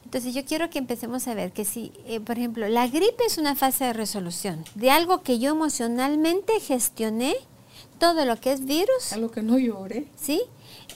Entonces 0.05 0.35
yo 0.35 0.45
quiero 0.45 0.69
que 0.69 0.77
empecemos 0.77 1.27
a 1.27 1.33
ver 1.33 1.53
que 1.53 1.65
si, 1.65 1.91
eh, 2.05 2.19
por 2.19 2.37
ejemplo, 2.37 2.67
la 2.67 2.87
gripe 2.87 3.23
es 3.25 3.39
una 3.39 3.55
fase 3.55 3.85
de 3.85 3.93
resolución 3.93 4.63
de 4.75 4.91
algo 4.91 5.23
que 5.23 5.39
yo 5.39 5.51
emocionalmente 5.51 6.59
gestioné, 6.59 7.33
todo 7.99 8.25
lo 8.25 8.39
que 8.39 8.51
es 8.51 8.65
virus. 8.65 9.13
A 9.13 9.17
lo 9.17 9.31
que 9.31 9.41
no 9.41 9.57
llore. 9.57 10.07
¿Sí? 10.15 10.41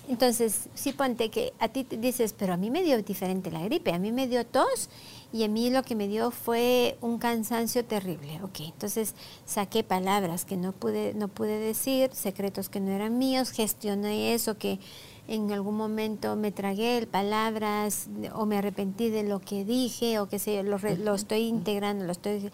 Entonces, 0.07 0.69
sí 0.73 0.93
ponte 0.93 1.29
que 1.29 1.53
a 1.59 1.67
ti 1.67 1.83
te 1.83 1.97
dices, 1.97 2.33
pero 2.37 2.53
a 2.53 2.57
mí 2.57 2.69
me 2.71 2.83
dio 2.83 3.01
diferente 3.01 3.51
la 3.51 3.61
gripe, 3.63 3.91
a 3.91 3.99
mí 3.99 4.11
me 4.11 4.27
dio 4.27 4.45
tos 4.45 4.89
y 5.33 5.43
a 5.43 5.49
mí 5.49 5.69
lo 5.69 5.83
que 5.83 5.95
me 5.95 6.07
dio 6.07 6.31
fue 6.31 6.97
un 7.01 7.17
cansancio 7.17 7.83
terrible. 7.83 8.39
Ok, 8.43 8.61
entonces 8.61 9.15
saqué 9.45 9.83
palabras 9.83 10.45
que 10.45 10.55
no 10.55 10.71
pude, 10.71 11.13
no 11.13 11.27
pude 11.27 11.59
decir, 11.59 12.09
secretos 12.13 12.69
que 12.69 12.79
no 12.79 12.91
eran 12.91 13.17
míos, 13.17 13.51
gestioné 13.51 14.33
eso 14.33 14.57
que 14.57 14.79
en 15.27 15.51
algún 15.51 15.75
momento 15.75 16.37
me 16.37 16.53
tragué 16.53 17.05
palabras 17.05 18.07
o 18.33 18.45
me 18.45 18.57
arrepentí 18.57 19.09
de 19.09 19.23
lo 19.23 19.41
que 19.41 19.65
dije 19.65 20.19
o 20.19 20.29
que 20.29 20.39
sé 20.39 20.63
lo, 20.63 20.77
lo 20.77 21.15
estoy 21.15 21.41
integrando, 21.47 22.05
lo 22.05 22.13
estoy 22.13 22.49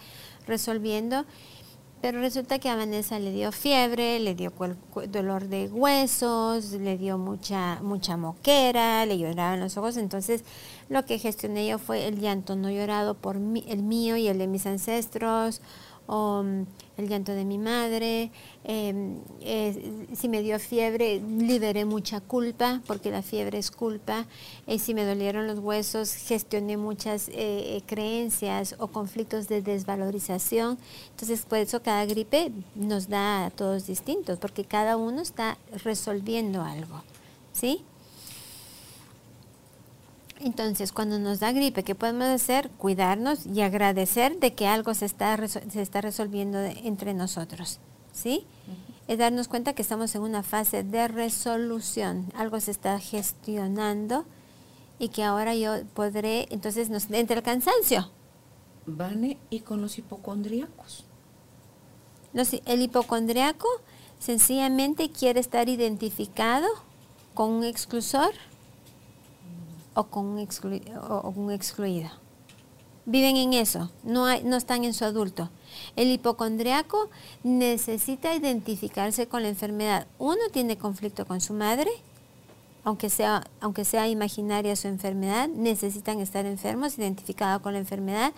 resolviendo 0.47 1.25
pero 2.03 2.19
resulta 2.19 2.59
que 2.59 2.67
a 2.67 2.75
Vanessa 2.75 3.17
le 3.17 3.31
dio 3.31 3.53
fiebre, 3.53 4.19
le 4.19 4.35
dio 4.35 4.51
dolor 5.07 5.47
de 5.47 5.69
huesos, 5.69 6.73
le 6.73 6.97
dio 6.97 7.17
mucha, 7.17 7.79
mucha 7.81 8.17
moquera, 8.17 9.05
le 9.05 9.17
lloraban 9.17 9.61
los 9.61 9.77
ojos. 9.77 9.95
Entonces, 9.95 10.43
lo 10.89 11.05
que 11.05 11.17
gestioné 11.17 11.65
yo 11.65 11.79
fue 11.79 12.05
el 12.05 12.19
llanto 12.19 12.57
no 12.57 12.69
llorado 12.69 13.13
por 13.13 13.37
el 13.37 13.83
mío 13.83 14.17
y 14.17 14.27
el 14.27 14.37
de 14.37 14.47
mis 14.47 14.65
ancestros, 14.65 15.61
o 16.07 16.43
mm, 16.43 16.65
el 16.97 17.07
llanto 17.07 17.31
de 17.33 17.45
mi 17.45 17.57
madre. 17.57 18.31
Em, 18.63 19.19
si 20.15 20.29
me 20.29 20.41
dio 20.41 20.59
fiebre, 20.59 21.19
liberé 21.19 21.85
mucha 21.85 22.21
culpa, 22.21 22.81
porque 22.87 23.11
la 23.11 23.21
fiebre 23.21 23.57
es 23.57 23.71
culpa. 23.71 24.25
Eh, 24.67 24.79
si 24.79 24.93
me 24.93 25.05
dolieron 25.05 25.47
los 25.47 25.59
huesos, 25.59 26.13
gestioné 26.13 26.77
muchas 26.77 27.29
eh, 27.33 27.81
creencias 27.85 28.75
o 28.79 28.87
conflictos 28.87 29.47
de 29.47 29.61
desvalorización. 29.61 30.77
Entonces, 31.11 31.45
por 31.45 31.57
eso 31.59 31.81
cada 31.81 32.05
gripe 32.05 32.51
nos 32.75 33.09
da 33.09 33.45
a 33.45 33.49
todos 33.49 33.87
distintos, 33.87 34.39
porque 34.39 34.65
cada 34.65 34.97
uno 34.97 35.21
está 35.21 35.57
resolviendo 35.83 36.61
algo. 36.61 37.03
¿Sí? 37.53 37.83
Entonces, 40.43 40.91
cuando 40.91 41.19
nos 41.19 41.39
da 41.39 41.53
gripe, 41.53 41.83
¿qué 41.83 41.95
podemos 41.95 42.27
hacer? 42.27 42.69
Cuidarnos 42.71 43.45
y 43.45 43.61
agradecer 43.61 44.39
de 44.39 44.53
que 44.53 44.67
algo 44.67 44.93
se 44.93 45.05
está, 45.05 45.37
se 45.47 45.81
está 45.81 46.01
resolviendo 46.01 46.59
entre 46.59 47.13
nosotros. 47.13 47.79
¿Sí? 48.11 48.45
Es 49.07 49.17
darnos 49.17 49.47
cuenta 49.47 49.73
que 49.73 49.81
estamos 49.81 50.13
en 50.15 50.21
una 50.21 50.43
fase 50.43 50.83
de 50.83 51.07
resolución. 51.07 52.25
Algo 52.35 52.59
se 52.59 52.71
está 52.71 52.99
gestionando 52.99 54.25
y 54.99 55.09
que 55.09 55.23
ahora 55.23 55.55
yo 55.55 55.83
podré, 55.93 56.47
entonces 56.49 56.89
nos 56.89 57.09
entra 57.09 57.37
el 57.37 57.43
cansancio. 57.43 58.11
Vane, 58.85 59.37
¿y 59.49 59.61
con 59.61 59.81
los 59.81 59.97
hipocondríacos? 59.97 61.05
el 62.65 62.81
hipocondriaco 62.81 63.67
sencillamente 64.17 65.11
quiere 65.11 65.39
estar 65.39 65.69
identificado 65.69 66.67
con 67.35 67.51
un 67.51 67.63
exclusor 67.63 68.33
o 69.95 70.05
con 70.05 70.25
un, 70.25 70.39
excluido. 70.39 72.09
Viven 73.05 73.35
en 73.35 73.53
eso, 73.53 73.91
no, 74.03 74.25
hay, 74.25 74.43
no 74.43 74.55
están 74.55 74.83
en 74.83 74.93
su 74.93 75.03
adulto. 75.03 75.49
El 75.95 76.09
hipocondriaco 76.09 77.09
necesita 77.43 78.33
identificarse 78.33 79.27
con 79.27 79.43
la 79.43 79.49
enfermedad. 79.49 80.07
Uno 80.19 80.41
tiene 80.51 80.77
conflicto 80.77 81.25
con 81.25 81.41
su 81.41 81.53
madre, 81.53 81.91
aunque 82.85 83.09
sea, 83.09 83.45
aunque 83.59 83.85
sea 83.85 84.07
imaginaria 84.07 84.75
su 84.75 84.87
enfermedad, 84.87 85.49
necesitan 85.49 86.19
estar 86.19 86.45
enfermos, 86.45 86.97
identificados 86.97 87.61
con 87.61 87.73
la 87.73 87.79
enfermedad, 87.79 88.33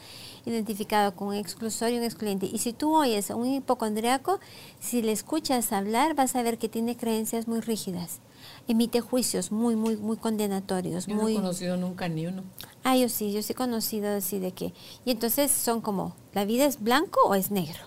identificado 0.45 1.15
con 1.15 1.29
un 1.29 1.35
exclusor 1.35 1.91
y 1.91 1.97
un 1.97 2.03
excluyente. 2.03 2.47
Y 2.47 2.57
si 2.59 2.73
tú 2.73 2.95
oyes 2.95 3.31
a 3.31 3.35
un 3.35 3.47
hipocondriaco, 3.47 4.39
si 4.79 5.01
le 5.01 5.11
escuchas 5.11 5.71
hablar, 5.71 6.15
vas 6.15 6.35
a 6.35 6.43
ver 6.43 6.57
que 6.57 6.69
tiene 6.69 6.97
creencias 6.97 7.47
muy 7.47 7.59
rígidas 7.59 8.19
emite 8.67 9.01
juicios 9.01 9.51
muy, 9.51 9.75
muy, 9.75 9.97
muy 9.97 10.17
condenatorios. 10.17 11.05
Yo 11.05 11.15
muy... 11.15 11.33
no 11.33 11.39
he 11.39 11.41
conocido 11.41 11.77
nunca 11.77 12.07
ni 12.07 12.27
uno. 12.27 12.43
Ah, 12.83 12.95
yo 12.95 13.09
sí, 13.09 13.31
yo 13.31 13.41
sí 13.41 13.53
he 13.53 13.55
conocido 13.55 14.15
así 14.15 14.39
de 14.39 14.51
que... 14.51 14.73
Y 15.05 15.11
entonces 15.11 15.51
son 15.51 15.81
como, 15.81 16.15
¿la 16.33 16.45
vida 16.45 16.65
es 16.65 16.81
blanco 16.81 17.19
o 17.25 17.35
es 17.35 17.51
negro? 17.51 17.79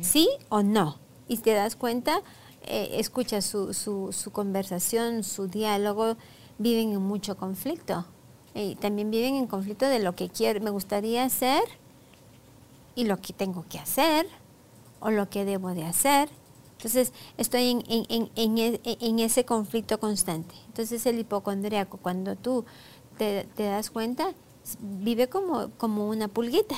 ¿Sí 0.00 0.28
o 0.48 0.62
no? 0.62 0.98
Y 1.28 1.38
te 1.38 1.52
das 1.52 1.76
cuenta, 1.76 2.22
eh, 2.62 2.90
escuchas 2.94 3.44
su, 3.44 3.74
su, 3.74 4.12
su, 4.12 4.30
conversación, 4.30 5.24
su 5.24 5.48
diálogo, 5.48 6.16
viven 6.58 6.92
en 6.92 7.02
mucho 7.02 7.36
conflicto. 7.36 8.06
Y 8.54 8.76
también 8.76 9.10
viven 9.10 9.34
en 9.34 9.46
conflicto 9.46 9.86
de 9.86 9.98
lo 9.98 10.14
que 10.14 10.28
quiero, 10.28 10.60
me 10.60 10.70
gustaría 10.70 11.24
hacer 11.24 11.62
y 12.94 13.04
lo 13.04 13.20
que 13.20 13.32
tengo 13.32 13.66
que 13.68 13.78
hacer 13.78 14.26
o 15.00 15.10
lo 15.10 15.28
que 15.28 15.44
debo 15.44 15.70
de 15.70 15.84
hacer 15.84 16.30
entonces, 16.86 17.12
estoy 17.36 17.70
en, 17.70 18.30
e, 18.36 18.96
en, 19.00 19.18
ese 19.18 19.44
conflicto 19.44 19.98
constante. 19.98 20.54
Entonces, 20.68 21.04
el 21.06 21.18
hipocondriaco, 21.18 21.96
cuando 21.96 22.36
tú 22.36 22.64
te, 23.18 23.44
das 23.56 23.90
cuenta, 23.90 24.32
vive 24.78 25.28
como, 25.28 25.70
como 25.78 26.08
una 26.08 26.28
pulguita. 26.28 26.76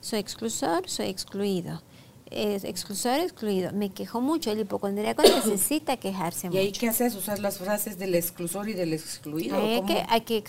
Soy 0.00 0.20
exclusor, 0.20 0.88
soy 0.88 1.08
excluido. 1.08 1.82
Es 2.30 2.64
exclusor, 2.64 3.20
excluido. 3.20 3.70
Me 3.74 3.90
quejo 3.90 4.22
mucho. 4.22 4.50
El 4.50 4.60
hipocondríaco 4.60 5.20
necesita 5.44 5.98
quejarse 5.98 6.46
mucho. 6.46 6.58
¿Y 6.58 6.62
ahí 6.62 6.72
qué 6.72 6.88
haces? 6.88 7.14
¿Usar 7.14 7.38
las 7.38 7.58
frases 7.58 7.98
del 7.98 8.14
exclusor 8.14 8.70
y 8.70 8.72
del 8.72 8.94
excluido? 8.94 9.58
Hay, 9.58 9.82
que, 9.82 10.06
hay 10.08 10.22
que 10.22 10.42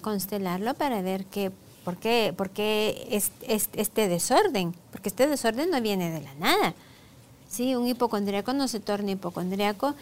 constelarlo 0.00 0.72
para 0.72 1.02
ver 1.02 1.26
qué, 1.26 1.52
por 1.84 1.98
qué, 1.98 2.32
por 2.34 2.48
qué 2.48 3.08
es, 3.10 3.30
este 3.46 4.08
desorden. 4.08 4.74
Porque 4.90 5.10
este 5.10 5.26
desorden 5.26 5.68
no 5.68 5.82
viene 5.82 6.10
de 6.10 6.22
la 6.22 6.34
nada. 6.36 6.74
Sí, 7.52 7.74
un 7.76 7.86
hipocondríaco 7.86 8.54
no 8.54 8.66
se 8.66 8.80
torna 8.80 9.10
hipocondríaco 9.10 9.94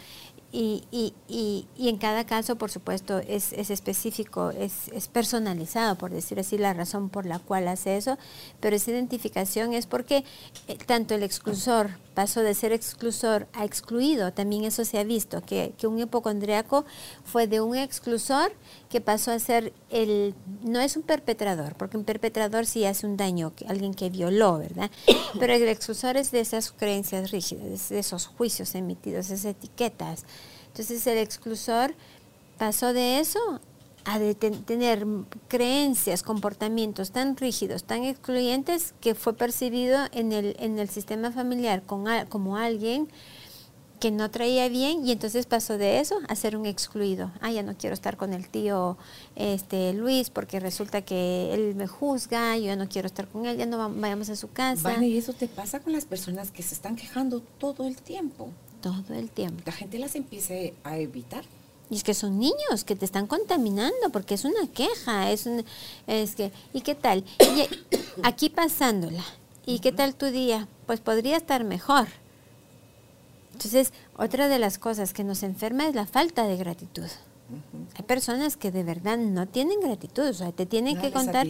y, 0.53 0.83
y, 0.91 1.13
y, 1.29 1.65
y, 1.77 1.87
en 1.87 1.97
cada 1.97 2.25
caso, 2.25 2.57
por 2.57 2.71
supuesto, 2.71 3.19
es, 3.19 3.53
es 3.53 3.69
específico, 3.69 4.49
es, 4.49 4.89
es, 4.89 5.07
personalizado, 5.07 5.97
por 5.97 6.11
decir 6.11 6.39
así, 6.39 6.57
la 6.57 6.73
razón 6.73 7.09
por 7.09 7.25
la 7.25 7.39
cual 7.39 7.69
hace 7.69 7.95
eso, 7.95 8.17
pero 8.59 8.75
esa 8.75 8.91
identificación 8.91 9.73
es 9.73 9.85
porque 9.85 10.25
eh, 10.67 10.77
tanto 10.85 11.15
el 11.15 11.23
exclusor 11.23 11.91
pasó 12.13 12.41
de 12.41 12.53
ser 12.53 12.73
exclusor 12.73 13.47
a 13.53 13.63
excluido, 13.63 14.33
también 14.33 14.65
eso 14.65 14.83
se 14.83 14.99
ha 14.99 15.05
visto, 15.05 15.41
que, 15.41 15.73
que 15.77 15.87
un 15.87 15.99
hipocondriaco 15.99 16.83
fue 17.23 17.47
de 17.47 17.61
un 17.61 17.77
exclusor 17.77 18.51
que 18.89 18.99
pasó 18.99 19.31
a 19.31 19.39
ser 19.39 19.71
el, 19.89 20.35
no 20.63 20.81
es 20.81 20.97
un 20.97 21.03
perpetrador, 21.03 21.75
porque 21.75 21.95
un 21.95 22.03
perpetrador 22.03 22.65
sí 22.65 22.83
hace 22.83 23.07
un 23.07 23.15
daño, 23.15 23.53
alguien 23.69 23.93
que 23.93 24.09
violó, 24.09 24.57
¿verdad? 24.57 24.91
Pero 25.39 25.53
el 25.53 25.67
exclusor 25.69 26.17
es 26.17 26.31
de 26.31 26.41
esas 26.41 26.73
creencias 26.73 27.31
rígidas, 27.31 27.87
de 27.87 27.99
esos 27.99 28.27
juicios 28.27 28.75
emitidos, 28.75 29.29
esas 29.29 29.45
etiquetas. 29.45 30.25
Entonces 30.71 31.05
el 31.07 31.17
exclusor 31.17 31.93
pasó 32.57 32.93
de 32.93 33.19
eso 33.19 33.39
a 34.03 34.19
tener 34.65 35.05
creencias, 35.47 36.23
comportamientos 36.23 37.11
tan 37.11 37.37
rígidos, 37.37 37.83
tan 37.83 38.03
excluyentes, 38.03 38.93
que 38.99 39.13
fue 39.13 39.33
percibido 39.33 39.99
en 40.11 40.31
el, 40.31 40.55
en 40.59 40.79
el 40.79 40.89
sistema 40.89 41.31
familiar 41.31 41.83
como 41.83 42.57
alguien 42.57 43.07
que 44.01 44.09
no 44.09 44.31
traía 44.31 44.67
bien 44.67 45.05
y 45.05 45.11
entonces 45.11 45.45
pasó 45.45 45.77
de 45.77 45.99
eso 45.99 46.17
a 46.27 46.35
ser 46.35 46.57
un 46.57 46.65
excluido. 46.65 47.31
Ah, 47.39 47.51
ya 47.51 47.61
no 47.61 47.77
quiero 47.77 47.93
estar 47.93 48.17
con 48.17 48.33
el 48.33 48.49
tío 48.49 48.97
este 49.35 49.93
Luis 49.93 50.31
porque 50.31 50.59
resulta 50.59 51.03
que 51.03 51.53
él 51.53 51.75
me 51.75 51.85
juzga, 51.85 52.57
yo 52.57 52.65
ya 52.65 52.75
no 52.75 52.89
quiero 52.89 53.05
estar 53.05 53.27
con 53.27 53.45
él, 53.45 53.57
ya 53.57 53.67
no 53.67 53.77
vayamos 53.93 54.29
a 54.31 54.35
su 54.35 54.51
casa. 54.51 54.89
Vale, 54.89 55.07
y 55.07 55.17
eso 55.19 55.33
te 55.33 55.47
pasa 55.47 55.81
con 55.81 55.93
las 55.93 56.05
personas 56.05 56.49
que 56.49 56.63
se 56.63 56.73
están 56.73 56.95
quejando 56.95 57.41
todo 57.59 57.87
el 57.87 57.95
tiempo. 57.95 58.49
Todo 58.81 59.13
el 59.13 59.29
tiempo. 59.29 59.61
La 59.65 59.71
gente 59.71 59.99
las 59.99 60.15
empieza 60.15 60.53
a 60.83 60.97
evitar. 60.97 61.45
Y 61.89 61.95
es 61.95 62.03
que 62.03 62.13
son 62.13 62.39
niños 62.39 62.83
que 62.85 62.95
te 62.95 63.05
están 63.05 63.27
contaminando 63.27 64.09
porque 64.11 64.33
es 64.33 64.45
una 64.45 64.65
queja, 64.67 65.29
es, 65.31 65.45
un, 65.45 65.65
es 66.07 66.35
que, 66.35 66.51
¿y 66.73 66.81
qué 66.81 66.95
tal? 66.95 67.25
Y 67.39 67.67
aquí 68.23 68.49
pasándola, 68.49 69.23
¿y 69.65 69.79
qué 69.79 69.91
tal 69.91 70.15
tu 70.15 70.27
día? 70.27 70.67
Pues 70.87 71.01
podría 71.01 71.35
estar 71.35 71.65
mejor. 71.65 72.07
Entonces, 73.51 73.91
otra 74.15 74.47
de 74.47 74.57
las 74.57 74.77
cosas 74.77 75.13
que 75.13 75.23
nos 75.25 75.43
enferma 75.43 75.85
es 75.87 75.93
la 75.93 76.07
falta 76.07 76.47
de 76.47 76.55
gratitud. 76.55 77.09
Hay 77.95 78.05
personas 78.05 78.57
que 78.57 78.71
de 78.71 78.83
verdad 78.83 79.17
no 79.17 79.47
tienen 79.47 79.79
gratitud, 79.79 80.27
o 80.27 80.33
sea, 80.33 80.51
te 80.51 80.65
tienen 80.65 80.99
que 80.99 81.11
contar, 81.11 81.47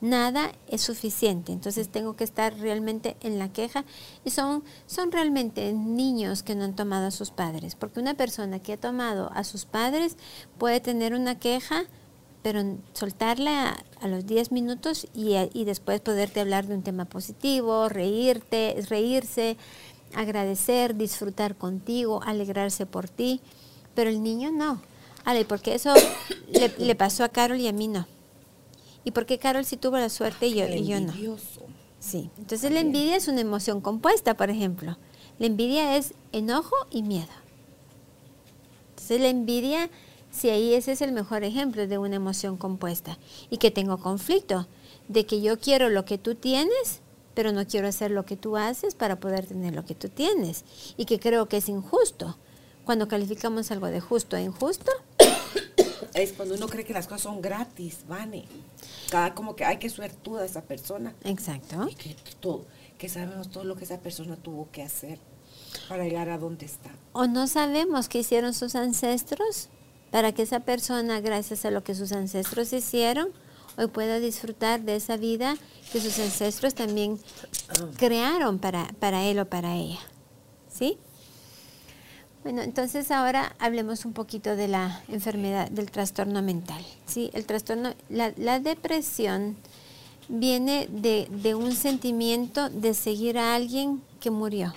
nada 0.00 0.52
es 0.68 0.82
suficiente, 0.82 1.52
entonces 1.52 1.88
tengo 1.88 2.16
que 2.16 2.24
estar 2.24 2.58
realmente 2.58 3.16
en 3.20 3.38
la 3.38 3.52
queja. 3.52 3.84
Y 4.24 4.30
son, 4.30 4.64
son 4.86 5.12
realmente 5.12 5.72
niños 5.72 6.42
que 6.42 6.54
no 6.54 6.64
han 6.64 6.74
tomado 6.74 7.06
a 7.06 7.10
sus 7.10 7.30
padres, 7.30 7.74
porque 7.74 8.00
una 8.00 8.14
persona 8.14 8.60
que 8.60 8.74
ha 8.74 8.80
tomado 8.80 9.30
a 9.34 9.44
sus 9.44 9.64
padres 9.66 10.16
puede 10.58 10.80
tener 10.80 11.14
una 11.14 11.38
queja, 11.38 11.84
pero 12.42 12.62
soltarla 12.92 13.84
a, 14.00 14.08
los 14.08 14.26
10 14.26 14.52
minutos 14.52 15.06
y, 15.14 15.34
y 15.52 15.64
después 15.64 16.00
poderte 16.00 16.40
hablar 16.40 16.66
de 16.66 16.74
un 16.74 16.82
tema 16.82 17.04
positivo, 17.06 17.88
reírte, 17.88 18.76
reírse, 18.88 19.56
agradecer, 20.14 20.94
disfrutar 20.96 21.56
contigo, 21.56 22.22
alegrarse 22.22 22.86
por 22.86 23.08
ti, 23.08 23.40
pero 23.94 24.10
el 24.10 24.22
niño 24.22 24.50
no. 24.50 24.80
Ale, 25.24 25.44
porque 25.44 25.74
eso 25.74 25.92
le, 26.78 26.94
pasó 26.94 27.24
a 27.24 27.28
Carol 27.28 27.58
y 27.58 27.68
a 27.68 27.72
mí 27.72 27.88
no. 27.88 28.06
¿Y 29.04 29.10
por 29.10 29.26
qué 29.26 29.38
Carol 29.38 29.64
sí 29.64 29.76
tuvo 29.76 29.98
la 29.98 30.08
suerte 30.08 30.46
y 30.46 30.54
yo, 30.54 30.66
y 30.66 30.86
yo 30.86 31.00
no? 31.00 31.12
Sí, 31.98 32.30
entonces 32.36 32.70
la 32.70 32.80
envidia 32.80 33.16
es 33.16 33.28
una 33.28 33.40
emoción 33.40 33.80
compuesta, 33.80 34.36
por 34.36 34.50
ejemplo. 34.50 34.98
La 35.38 35.46
envidia 35.46 35.96
es 35.96 36.12
enojo 36.32 36.76
y 36.90 37.02
miedo. 37.02 37.32
Entonces 38.90 39.20
la 39.20 39.28
envidia, 39.28 39.90
si 40.30 40.50
ahí 40.50 40.74
ese 40.74 40.92
es 40.92 41.00
el 41.00 41.12
mejor 41.12 41.44
ejemplo 41.44 41.86
de 41.86 41.98
una 41.98 42.16
emoción 42.16 42.56
compuesta. 42.56 43.18
Y 43.50 43.56
que 43.56 43.70
tengo 43.70 43.98
conflicto, 43.98 44.66
de 45.08 45.24
que 45.26 45.40
yo 45.40 45.58
quiero 45.58 45.88
lo 45.88 46.04
que 46.04 46.18
tú 46.18 46.34
tienes, 46.34 47.00
pero 47.34 47.52
no 47.52 47.66
quiero 47.66 47.88
hacer 47.88 48.10
lo 48.10 48.24
que 48.24 48.36
tú 48.36 48.56
haces 48.56 48.94
para 48.94 49.18
poder 49.18 49.46
tener 49.46 49.74
lo 49.74 49.84
que 49.84 49.94
tú 49.94 50.08
tienes. 50.08 50.64
Y 50.96 51.06
que 51.06 51.18
creo 51.18 51.48
que 51.48 51.56
es 51.56 51.68
injusto. 51.68 52.36
Cuando 52.84 53.08
calificamos 53.08 53.70
algo 53.70 53.86
de 53.86 54.00
justo 54.00 54.36
e 54.36 54.42
injusto. 54.42 54.92
Es 56.14 56.32
cuando 56.32 56.54
uno 56.54 56.68
cree 56.68 56.84
que 56.84 56.92
las 56.92 57.06
cosas 57.06 57.22
son 57.22 57.40
gratis, 57.40 58.00
vale. 58.08 58.44
Cada 59.10 59.34
como 59.34 59.56
que 59.56 59.64
hay 59.64 59.78
que 59.78 59.88
suertuda 59.90 60.44
esa 60.44 60.62
persona. 60.62 61.14
Exacto. 61.24 61.88
Y 61.90 61.94
que, 61.94 62.16
todo, 62.40 62.64
que 62.98 63.08
sabemos 63.08 63.50
todo 63.50 63.64
lo 63.64 63.76
que 63.76 63.84
esa 63.84 63.98
persona 64.00 64.36
tuvo 64.36 64.70
que 64.70 64.82
hacer 64.82 65.18
para 65.88 66.04
llegar 66.04 66.28
a 66.30 66.38
donde 66.38 66.66
está. 66.66 66.90
O 67.12 67.26
no 67.26 67.46
sabemos 67.46 68.08
qué 68.08 68.20
hicieron 68.20 68.54
sus 68.54 68.74
ancestros 68.74 69.68
para 70.10 70.32
que 70.32 70.42
esa 70.42 70.60
persona, 70.60 71.20
gracias 71.20 71.64
a 71.64 71.70
lo 71.70 71.82
que 71.82 71.94
sus 71.94 72.12
ancestros 72.12 72.72
hicieron, 72.72 73.28
hoy 73.76 73.88
pueda 73.88 74.20
disfrutar 74.20 74.82
de 74.82 74.96
esa 74.96 75.16
vida 75.16 75.56
que 75.92 76.00
sus 76.00 76.18
ancestros 76.18 76.74
también 76.74 77.18
crearon 77.96 78.58
para, 78.58 78.86
para 79.00 79.24
él 79.24 79.38
o 79.40 79.46
para 79.46 79.76
ella. 79.76 80.00
¿Sí? 80.72 80.98
Bueno, 82.44 82.60
entonces 82.60 83.10
ahora 83.10 83.56
hablemos 83.58 84.04
un 84.04 84.12
poquito 84.12 84.54
de 84.54 84.68
la 84.68 85.02
enfermedad, 85.08 85.70
del 85.70 85.90
trastorno 85.90 86.42
mental. 86.42 86.84
¿sí? 87.06 87.30
El 87.32 87.46
trastorno, 87.46 87.94
la, 88.10 88.34
la 88.36 88.60
depresión 88.60 89.56
viene 90.28 90.86
de, 90.90 91.26
de, 91.30 91.54
un 91.54 91.72
sentimiento 91.72 92.68
de 92.68 92.92
seguir 92.92 93.38
a 93.38 93.54
alguien 93.54 94.02
que 94.20 94.30
murió. 94.30 94.74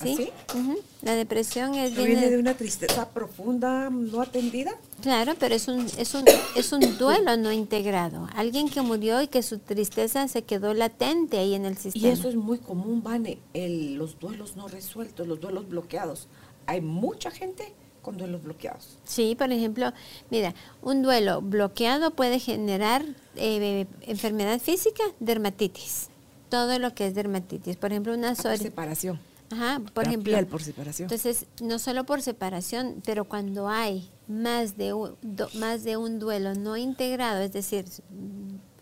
¿Sí? 0.00 0.28
¿Ah, 0.48 0.74
La 1.02 1.14
depresión 1.14 1.74
es 1.74 1.96
viene 1.96 2.28
de 2.28 2.38
una 2.38 2.54
tristeza 2.54 3.08
profunda 3.10 3.90
no 3.90 4.20
atendida. 4.20 4.72
Claro, 5.02 5.34
pero 5.38 5.54
es 5.54 5.68
un, 5.68 5.86
es 5.98 6.14
un, 6.14 6.24
es 6.56 6.72
un 6.72 6.80
duelo 6.98 7.36
no 7.36 7.52
integrado. 7.52 8.28
Alguien 8.34 8.68
que 8.68 8.80
murió 8.82 9.22
y 9.22 9.28
que 9.28 9.42
su 9.42 9.58
tristeza 9.58 10.26
se 10.26 10.42
quedó 10.42 10.74
latente 10.74 11.38
ahí 11.38 11.54
en 11.54 11.64
el 11.64 11.76
sistema. 11.76 12.08
Y 12.08 12.10
eso 12.10 12.28
es 12.28 12.34
muy 12.34 12.58
común, 12.58 13.02
Vane, 13.04 13.38
el, 13.54 13.94
los 13.94 14.18
duelos 14.18 14.56
no 14.56 14.66
resueltos, 14.66 15.28
los 15.28 15.40
duelos 15.40 15.68
bloqueados. 15.68 16.26
Hay 16.66 16.80
mucha 16.80 17.30
gente 17.30 17.74
con 18.02 18.16
duelos 18.16 18.42
bloqueados. 18.42 18.98
Sí, 19.04 19.34
por 19.34 19.50
ejemplo, 19.50 19.92
mira, 20.30 20.54
un 20.82 21.02
duelo 21.02 21.40
bloqueado 21.40 22.10
puede 22.10 22.38
generar 22.38 23.04
eh, 23.36 23.86
enfermedad 24.02 24.60
física, 24.60 25.02
dermatitis. 25.20 26.08
Todo 26.50 26.78
lo 26.78 26.94
que 26.94 27.06
es 27.06 27.14
dermatitis. 27.14 27.76
Por 27.76 27.90
ejemplo, 27.92 28.14
una 28.14 28.34
separación 28.34 29.18
Ajá, 29.50 29.80
por 29.92 30.06
ejemplo. 30.06 30.46
por 30.46 30.62
separación. 30.62 31.06
Entonces, 31.06 31.46
no 31.62 31.78
solo 31.78 32.04
por 32.04 32.22
separación, 32.22 33.02
pero 33.04 33.24
cuando 33.24 33.68
hay 33.68 34.08
más 34.26 34.76
de 34.76 34.92
un, 34.92 35.16
más 35.54 35.84
de 35.84 35.96
un 35.96 36.18
duelo 36.18 36.54
no 36.54 36.76
integrado, 36.76 37.40
es 37.40 37.52
decir, 37.52 37.84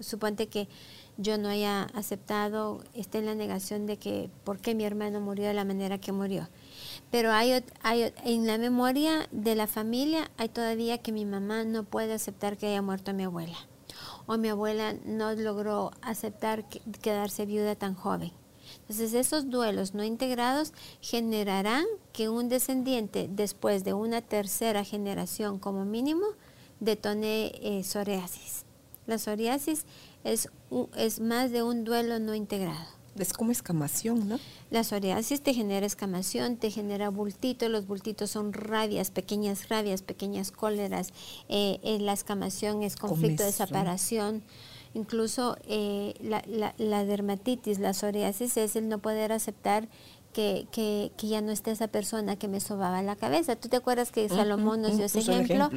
suponte 0.01 0.47
que 0.49 0.69
yo 1.19 1.37
no 1.37 1.49
haya 1.49 1.83
aceptado, 1.95 2.83
esté 2.95 3.19
en 3.19 3.27
la 3.27 3.35
negación 3.35 3.87
de 3.87 3.97
que 3.99 4.31
por 4.45 4.59
qué 4.59 4.75
mi 4.75 4.85
hermano 4.85 5.21
murió 5.21 5.47
de 5.47 5.55
la 5.55 5.65
manera 5.65 5.99
que 5.99 6.13
murió. 6.13 6.49
Pero 7.13 7.31
hay, 7.31 7.63
hay 7.83 8.13
en 8.25 8.47
la 8.47 8.57
memoria 8.57 9.29
de 9.31 9.55
la 9.55 9.67
familia 9.67 10.31
hay 10.39 10.49
todavía 10.49 10.97
que 10.97 11.13
mi 11.13 11.27
mamá 11.27 11.63
no 11.63 11.85
puede 11.85 12.15
aceptar 12.15 12.57
que 12.57 12.67
haya 12.67 12.81
muerto 12.81 13.13
mi 13.13 13.25
abuela. 13.25 13.59
O 14.27 14.39
mi 14.39 14.49
abuela 14.49 14.95
no 15.05 15.33
logró 15.35 15.91
aceptar 16.01 16.65
quedarse 17.03 17.45
viuda 17.45 17.77
tan 17.77 17.95
joven. 17.95 18.33
Entonces 18.81 19.13
esos 19.13 19.51
duelos 19.51 19.93
no 19.93 20.05
integrados 20.05 20.73
generarán 21.03 21.85
que 22.15 22.31
un 22.31 22.49
descendiente 22.49 23.29
después 23.31 23.85
de 23.85 23.93
una 23.93 24.23
tercera 24.23 24.83
generación 24.83 25.59
como 25.59 25.85
mínimo 25.85 26.25
detone 26.81 27.53
eh, 27.61 27.85
psoriasis. 27.85 28.65
La 29.07 29.19
psoriasis 29.19 29.85
es, 30.25 30.49
es 30.97 31.21
más 31.21 31.51
de 31.51 31.63
un 31.63 31.85
duelo 31.85 32.19
no 32.19 32.35
integrado. 32.35 33.02
Es 33.17 33.33
como 33.33 33.53
escamación, 33.53 34.29
¿no? 34.29 34.39
La 34.71 34.85
psoriasis 34.85 35.43
te 35.43 35.53
genera 35.53 35.85
escamación, 35.85 36.57
te 36.57 36.71
genera 36.71 37.11
bultitos, 37.11 37.69
los 37.69 37.87
bultitos 37.87 38.31
son 38.31 38.53
rabias, 38.53 39.11
pequeñas 39.11 39.69
rabias, 39.69 40.03
pequeñas 40.03 40.51
cóleras, 40.51 41.09
eh, 41.49 41.79
eh, 41.83 41.99
la 42.01 42.15
escamación 42.15 42.83
es 42.83 42.97
conflicto 42.97 43.45
de 43.45 43.53
separación. 43.53 44.43
Incluso 44.95 45.57
eh, 45.69 46.15
la, 46.21 46.43
la, 46.47 46.75
la, 46.77 47.05
dermatitis, 47.05 47.79
la 47.79 47.95
psoriasis 47.95 48.57
es 48.59 48.77
el 48.77 48.89
no 48.89 48.99
poder 48.99 49.33
aceptar 49.33 49.89
que, 50.33 50.67
que, 50.71 51.13
que, 51.17 51.29
ya 51.29 51.41
no 51.41 51.53
esté 51.53 51.71
esa 51.71 51.89
persona 51.89 52.37
que 52.37 52.49
me 52.49 52.61
sobaba 52.61 53.03
la 53.03 53.17
cabeza. 53.17 53.57
¿Tú 53.57 53.69
te 53.69 53.77
acuerdas 53.77 54.11
que 54.11 54.29
Salomón 54.29 54.83
nos 54.83 54.97
dio 54.97 55.07
ese 55.07 55.21
ejemplo, 55.21 55.71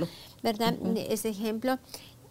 ¿Verdad? 0.43 0.75
Ese 1.09 1.29
ejemplo. 1.29 1.79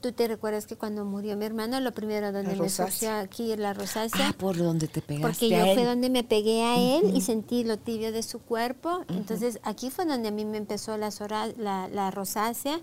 Tú 0.05 0.13
te 0.13 0.29
recuerdas 0.29 0.67
que 0.67 0.77
cuando 0.77 1.07
murió 1.07 1.35
mi 1.35 1.47
hermano, 1.47 1.81
lo 1.81 1.91
primero 1.93 2.31
donde 2.31 2.55
me 2.57 2.69
surgió 2.69 3.11
aquí 3.15 3.57
la 3.57 3.73
rosácea. 3.73 4.29
Ah, 4.29 4.35
por 4.37 4.55
donde 4.55 4.87
te 4.87 5.01
pegaste 5.01 5.27
Porque 5.27 5.49
yo 5.49 5.73
fue 5.73 5.87
donde 5.87 6.11
me 6.11 6.23
pegué 6.23 6.63
a 6.63 6.77
él 6.77 7.17
y 7.17 7.23
sentí 7.23 7.65
lo 7.65 7.79
tibio 7.79 8.13
de 8.13 8.23
su 8.23 8.39
cuerpo. 8.39 9.01
Entonces 9.09 9.61
aquí 9.63 9.89
fue 9.89 10.05
donde 10.05 10.29
a 10.29 10.31
mí 10.31 10.45
me 10.45 10.59
empezó 10.59 10.99
la, 10.99 11.09
la, 11.57 11.89
la 11.89 12.11
rosácea. 12.11 12.83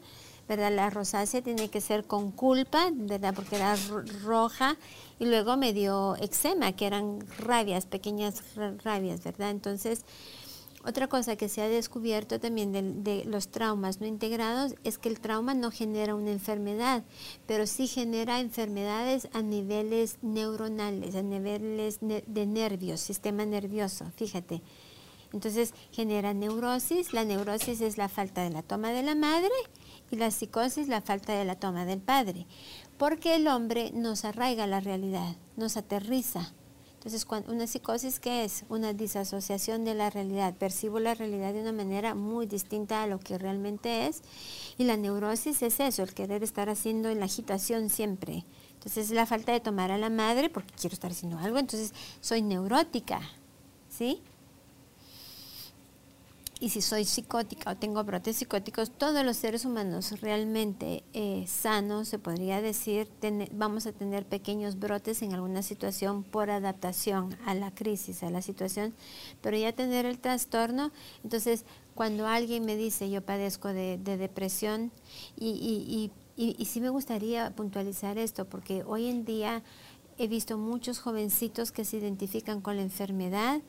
¿verdad? 0.50 0.72
La 0.74 0.90
rosácea 0.90 1.44
tiene 1.44 1.70
que 1.70 1.80
ser 1.80 2.06
con 2.06 2.32
culpa, 2.32 2.90
¿verdad? 2.92 3.36
Porque 3.36 3.56
era 3.56 3.76
roja 4.24 4.76
y 5.20 5.26
luego 5.26 5.56
me 5.58 5.74
dio 5.74 6.16
eczema, 6.16 6.72
que 6.72 6.88
eran 6.88 7.20
rabias, 7.38 7.86
pequeñas 7.86 8.42
rabias, 8.84 9.24
¿verdad? 9.24 9.52
Entonces, 9.52 10.06
otra 10.84 11.08
cosa 11.08 11.36
que 11.36 11.50
se 11.50 11.62
ha 11.62 11.68
descubierto 11.68 12.40
también 12.40 13.04
de, 13.04 13.24
los 13.26 13.50
traumas 13.50 14.02
no 14.02 14.08
integrados 14.08 14.76
es 14.84 14.98
que 14.98 15.10
el 15.10 15.20
trauma 15.20 15.54
no 15.54 15.70
genera 15.70 16.16
una 16.16 16.32
enfermedad, 16.32 17.04
pero 17.46 17.68
sí 17.68 17.88
genera 17.88 18.40
enfermedades 18.40 19.28
a 19.34 19.42
niveles 19.42 20.18
neuronales, 20.22 21.16
a 21.16 21.22
niveles 21.22 22.00
de 22.02 22.46
nervios, 22.46 23.00
sistema 23.00 23.46
nervioso, 23.46 24.06
fíjate. 24.16 24.62
Entonces 25.34 25.74
genera 25.92 26.34
neurosis, 26.34 27.14
la 27.14 27.24
neurosis 27.24 27.80
es 27.82 27.98
la 27.98 28.10
falta 28.10 28.44
de 28.44 28.50
la 28.50 28.64
toma 28.64 28.92
de 28.92 29.04
la 29.04 29.16
madre 29.16 29.52
y 30.10 30.18
la 30.18 30.30
psicosis 30.30 30.88
la 30.90 31.02
falta 31.02 31.34
de 31.34 31.46
la 31.46 31.56
toma 31.56 31.86
del 31.86 32.02
padre, 32.02 32.48
porque 32.98 33.36
el 33.36 33.48
hombre 33.48 33.92
nos 33.94 34.26
arraiga 34.26 34.68
la 34.68 34.82
realidad, 34.82 35.36
nos 35.56 35.78
aterriza 35.78 36.54
entonces, 37.04 37.26
una 37.48 37.66
psicosis, 37.66 38.20
¿qué 38.20 38.44
es? 38.44 38.64
Una 38.70 38.94
disasociación 38.94 39.84
de 39.86 39.96
la 39.96 40.12
realidad. 40.12 40.54
Percibo 40.54 41.00
la 41.00 41.16
realidad 41.16 41.52
de 41.52 41.62
una 41.62 41.72
manera 41.72 42.14
muy 42.14 42.46
distinta 42.46 43.02
a 43.02 43.08
lo 43.08 43.20
que 43.20 43.40
realmente 43.40 44.06
es. 44.06 44.22
Y 44.78 44.84
la 44.84 44.98
neurosis 44.98 45.64
es 45.64 45.80
eso, 45.80 46.04
el 46.04 46.14
querer 46.14 46.44
estar 46.44 46.70
haciendo 46.70 47.10
en 47.10 47.18
la 47.18 47.26
agitación 47.26 47.90
siempre. 47.90 48.46
Entonces, 48.74 49.08
es 49.08 49.12
la 49.14 49.26
falta 49.26 49.52
de 49.52 49.60
tomar 49.60 49.90
a 49.90 49.98
la 49.98 50.12
madre 50.12 50.52
porque 50.52 50.76
quiero 50.80 50.94
estar 50.94 51.10
haciendo 51.10 51.40
algo. 51.40 51.58
Entonces, 51.58 51.92
soy 52.20 52.44
neurótica, 52.44 53.20
¿sí? 53.90 54.22
Y 56.62 56.70
si 56.70 56.82
soy 56.82 57.06
psicótica 57.06 57.72
o 57.72 57.76
tengo 57.76 58.04
brotes 58.04 58.36
psicóticos, 58.36 58.92
todos 58.92 59.26
los 59.26 59.36
seres 59.36 59.66
humanos 59.66 60.22
realmente 60.22 61.04
eh, 61.12 61.44
sanos, 61.48 62.08
se 62.08 62.20
podría 62.20 62.62
decir, 62.62 63.10
vamos 63.52 63.88
a 63.88 63.92
tener 63.92 64.28
pequeños 64.28 64.78
brotes 64.78 65.24
en 65.24 65.34
alguna 65.34 65.64
situación 65.64 66.22
por 66.22 66.52
adaptación 66.52 67.36
a 67.48 67.56
la 67.56 67.72
crisis, 67.72 68.22
a 68.22 68.30
la 68.30 68.44
situación, 68.44 68.94
pero 69.42 69.58
ya 69.58 69.74
tener 69.74 70.06
el 70.06 70.20
trastorno, 70.20 70.92
entonces 71.24 71.66
cuando 71.96 72.28
alguien 72.28 72.64
me 72.64 72.76
dice 72.76 73.10
yo 73.10 73.24
padezco 73.24 73.70
de, 73.70 73.98
depresión 73.98 74.92
y, 75.36 75.50
y, 75.50 76.12
y, 76.38 76.56
y 76.60 76.66
sí 76.66 76.80
me 76.80 76.90
gustaría 76.90 77.50
puntualizar 77.56 78.20
esto, 78.20 78.46
porque 78.46 78.84
hoy 78.86 79.08
en 79.08 79.26
día 79.26 79.64
he 80.20 80.28
visto 80.28 80.60
muchos 80.60 81.00
jovencitos 81.00 81.72
que 81.72 81.86
se 81.86 81.98
identifican 81.98 82.62
con 82.62 82.76
la 82.76 82.84
enfermedad, 82.84 83.62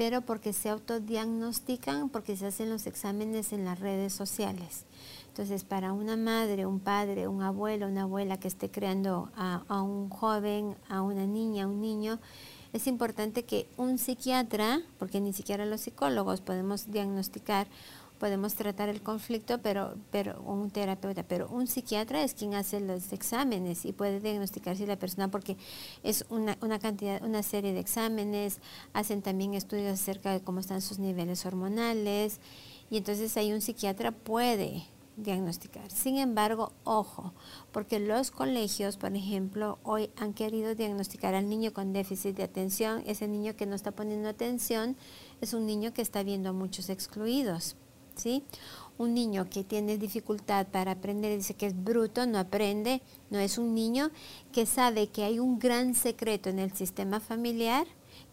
pero 0.00 0.22
porque 0.22 0.54
se 0.54 0.70
autodiagnostican, 0.70 2.08
porque 2.08 2.34
se 2.34 2.46
hacen 2.46 2.70
los 2.70 2.86
exámenes 2.86 3.52
en 3.52 3.66
las 3.66 3.80
redes 3.80 4.14
sociales. 4.14 4.86
Entonces, 5.28 5.62
para 5.62 5.92
una 5.92 6.16
madre, 6.16 6.64
un 6.64 6.80
padre, 6.80 7.28
un 7.28 7.42
abuelo, 7.42 7.86
una 7.86 8.04
abuela 8.04 8.40
que 8.40 8.48
esté 8.48 8.70
creando 8.70 9.30
a, 9.36 9.82
un 9.82 10.08
joven, 10.08 10.74
a 10.88 11.02
una 11.02 11.26
niña, 11.26 11.64
a 11.64 11.66
un 11.66 11.82
niño, 11.82 12.18
es 12.72 12.86
importante 12.86 13.42
que 13.42 13.68
un 13.76 13.98
psiquiatra, 13.98 14.80
porque 14.98 15.20
ni 15.20 15.34
siquiera 15.34 15.66
los 15.66 15.82
psicólogos 15.82 16.40
podemos 16.40 16.90
diagnosticar 16.90 17.66
podemos 18.20 18.54
tratar 18.54 18.90
el 18.90 19.00
conflicto, 19.00 19.62
pero, 19.62 19.94
pero 20.10 20.40
un 20.42 20.70
terapeuta, 20.70 21.22
pero 21.22 21.48
un 21.48 21.66
psiquiatra 21.66 22.22
es 22.22 22.34
quien 22.34 22.54
hace 22.54 22.78
los 22.78 23.14
exámenes 23.14 23.86
y 23.86 23.92
puede 23.92 24.20
diagnosticar 24.20 24.76
si 24.76 24.84
la 24.84 24.98
persona, 24.98 25.30
porque 25.30 25.56
es 26.04 26.26
una, 26.28 26.54
cantidad, 26.78 27.24
una 27.24 27.42
serie 27.42 27.72
de 27.72 27.80
exámenes, 27.80 28.60
hacen 28.92 29.22
también 29.22 29.54
estudios 29.54 29.94
acerca 29.94 30.32
de 30.32 30.42
cómo 30.42 30.60
están 30.60 30.82
sus 30.82 30.98
niveles 30.98 31.46
hormonales, 31.46 32.40
y 32.90 32.98
entonces 32.98 33.36
ahí 33.38 33.54
un 33.54 33.62
psiquiatra 33.62 34.12
puede 34.12 34.84
diagnosticar. 35.16 35.90
Sin 35.90 36.18
embargo, 36.18 36.72
ojo, 36.84 37.32
porque 37.72 38.00
los 38.00 38.30
colegios, 38.30 38.98
por 38.98 39.16
ejemplo, 39.16 39.78
hoy 39.82 40.10
han 40.16 40.34
querido 40.34 40.74
diagnosticar 40.74 41.34
al 41.34 41.48
niño 41.48 41.72
con 41.72 41.94
déficit 41.94 42.36
de 42.36 42.42
atención, 42.42 43.02
ese 43.06 43.28
niño 43.28 43.56
que 43.56 43.64
no 43.64 43.74
está 43.74 43.92
poniendo 43.92 44.28
atención 44.28 44.96
es 45.40 45.54
un 45.54 45.64
niño 45.64 45.94
que 45.94 46.02
está 46.02 46.22
viendo 46.22 46.50
a 46.50 46.52
muchos 46.52 46.90
excluidos. 46.90 47.76
¿Sí? 48.20 48.44
Un 48.98 49.14
niño 49.14 49.48
que 49.48 49.64
tiene 49.64 49.96
dificultad 49.96 50.66
para 50.66 50.92
aprender, 50.92 51.36
dice 51.36 51.54
que 51.54 51.66
es 51.66 51.84
bruto, 51.84 52.26
no 52.26 52.38
aprende, 52.38 53.00
no 53.30 53.38
es 53.38 53.56
un 53.56 53.74
niño 53.74 54.10
que 54.52 54.66
sabe 54.66 55.08
que 55.08 55.24
hay 55.24 55.38
un 55.38 55.58
gran 55.58 55.94
secreto 55.94 56.50
en 56.50 56.58
el 56.58 56.72
sistema 56.74 57.18
familiar, 57.18 57.86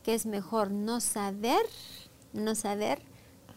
que 0.04 0.14
es 0.14 0.26
mejor 0.26 0.72
no 0.72 1.00
saber, 1.00 1.62
no 2.34 2.54
saber 2.54 3.00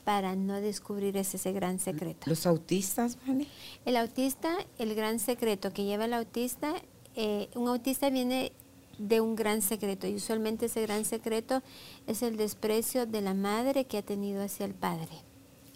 para 0.05 0.35
no 0.37 0.61
descubrir 0.61 1.17
ese, 1.17 1.53
gran 1.53 1.79
secreto. 1.79 2.29
¿Los 2.31 2.47
autistas, 2.47 3.19
vale? 3.27 3.47
El 3.85 3.97
autista, 3.97 4.57
el 4.79 4.95
gran 4.95 5.19
secreto 5.19 5.73
que 5.73 5.85
lleva 5.85 6.07
el 6.07 6.15
autista, 6.15 6.75
eh, 7.17 7.49
un 7.55 7.69
autista 7.69 8.09
viene 8.09 8.53
de 8.99 9.21
un 9.21 9.35
gran 9.35 9.63
secreto 9.63 10.07
y 10.07 10.15
usualmente 10.15 10.67
ese 10.67 10.83
gran 10.83 11.05
secreto 11.05 11.63
es 12.07 12.23
el 12.23 12.37
desprecio 12.37 13.07
de 13.07 13.21
la 13.21 13.35
madre 13.35 13.87
que 13.87 13.99
ha 13.99 14.03
tenido 14.03 14.43
hacia 14.43 14.67
el 14.67 14.75
padre 14.75 15.30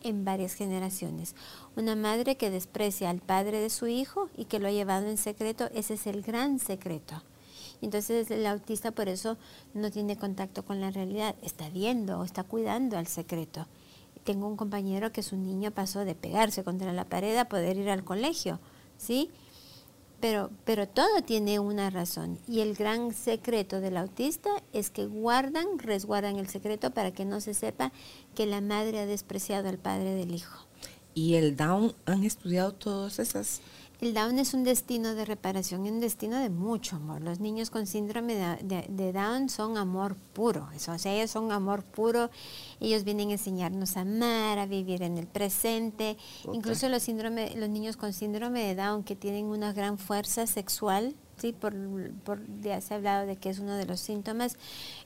en 0.05 0.25
varias 0.25 0.55
generaciones. 0.55 1.35
Una 1.77 1.97
madre 1.97 2.37
que 2.37 2.51
desprecia 2.51 3.11
al 3.11 3.21
padre 3.21 3.59
de 3.59 3.71
su 3.71 3.87
hijo 3.89 4.29
y 4.37 4.45
que 4.45 4.61
lo 4.61 4.69
ha 4.69 4.73
llevado 4.73 5.09
en 5.09 5.17
secreto, 5.17 5.69
ese 5.75 5.95
es 5.95 6.07
el 6.07 6.23
gran 6.23 6.59
secreto. 6.59 7.23
Entonces 7.81 8.31
el 8.31 8.47
autista 8.47 8.93
por 8.93 9.09
eso 9.09 9.37
no 9.75 9.91
tiene 9.91 10.17
contacto 10.17 10.65
con 10.65 10.81
la 10.81 10.91
realidad, 10.91 11.35
está 11.43 11.69
viendo 11.71 12.21
o 12.21 12.25
está 12.25 12.45
cuidando 12.45 12.97
al 12.97 13.07
secreto. 13.07 13.67
Tengo 14.23 14.47
un 14.47 14.57
compañero 14.57 15.13
que 15.13 15.23
su 15.23 15.37
niño 15.37 15.71
pasó 15.71 16.05
de 16.05 16.15
pegarse 16.15 16.65
contra 16.65 16.93
la 16.93 17.05
pared 17.05 17.37
a 17.37 17.49
poder 17.49 17.77
ir 17.77 17.91
al 17.91 18.05
colegio, 18.05 18.61
¿sí? 18.97 19.31
Pero, 20.25 20.49
pero 20.65 20.89
todo 20.89 21.21
tiene 21.21 21.59
una 21.59 21.91
razón 21.91 22.39
y 22.49 22.61
el 22.61 22.77
gran 22.77 23.13
secreto 23.13 23.83
del 23.83 23.99
autista 23.99 24.49
es 24.73 24.89
que 24.89 25.05
guardan, 25.05 25.79
resguardan 25.79 26.39
el 26.39 26.49
secreto 26.49 26.93
para 26.93 27.11
que 27.13 27.27
no 27.27 27.43
se 27.43 27.53
sepa 27.53 27.93
que 28.35 28.47
la 28.47 28.63
madre 28.63 29.01
ha 29.01 29.05
despreciado 29.05 29.69
al 29.69 29.77
padre 29.77 30.15
del 30.15 30.35
hijo. 30.35 30.65
¿Y 31.13 31.35
el 31.35 31.57
Down 31.57 31.93
han 32.07 32.25
estudiado 32.25 32.73
todas 32.73 33.19
esas 33.19 33.61
el 34.05 34.13
Down 34.13 34.39
es 34.39 34.53
un 34.53 34.65
destino 34.65 35.15
de 35.15 35.25
reparación 35.25 35.87
y 35.87 35.91
un 35.91 35.99
destino 35.99 36.39
de 36.39 36.51
mucho 36.51 36.97
amor. 36.97 37.23
Los 37.23 37.41
niños 37.41 37.71
con 37.71 37.87
síndrome 37.87 38.35
de, 38.35 39.13
Down 39.13 39.49
son 39.49 39.79
amor 39.79 40.17
puro. 40.35 40.69
Eso, 40.75 40.93
o 40.93 40.99
sea, 40.99 41.15
ellos 41.15 41.31
son 41.31 41.51
amor 41.53 41.85
puro. 41.85 42.31
Ellos 42.81 43.05
vienen 43.05 43.31
a 43.31 43.33
enseñarnos 43.33 43.97
a 43.97 44.03
amar, 44.03 44.59
a 44.59 44.67
vivir 44.67 45.03
en 45.03 45.17
el 45.17 45.27
presente. 45.27 46.19
Incluso 46.53 46.89
los, 46.89 47.03
síndrome, 47.03 47.55
los 47.57 47.71
niños 47.71 47.97
con 47.97 48.13
síndrome 48.13 48.65
de 48.65 48.75
Down 48.75 49.05
que 49.05 49.17
tienen 49.17 49.47
una 49.47 49.73
gran 49.73 49.97
fuerza 49.97 50.47
sexual, 50.47 51.15
sí, 51.39 51.53
por, 51.53 51.75
por, 52.25 52.41
ya 52.61 52.81
se 52.81 52.95
ha 52.95 52.97
hablado 52.99 53.27
de 53.27 53.37
que 53.37 53.51
es 53.51 53.59
uno 53.59 53.75
de 53.75 53.87
los 53.87 54.01
síntomas, 54.01 54.57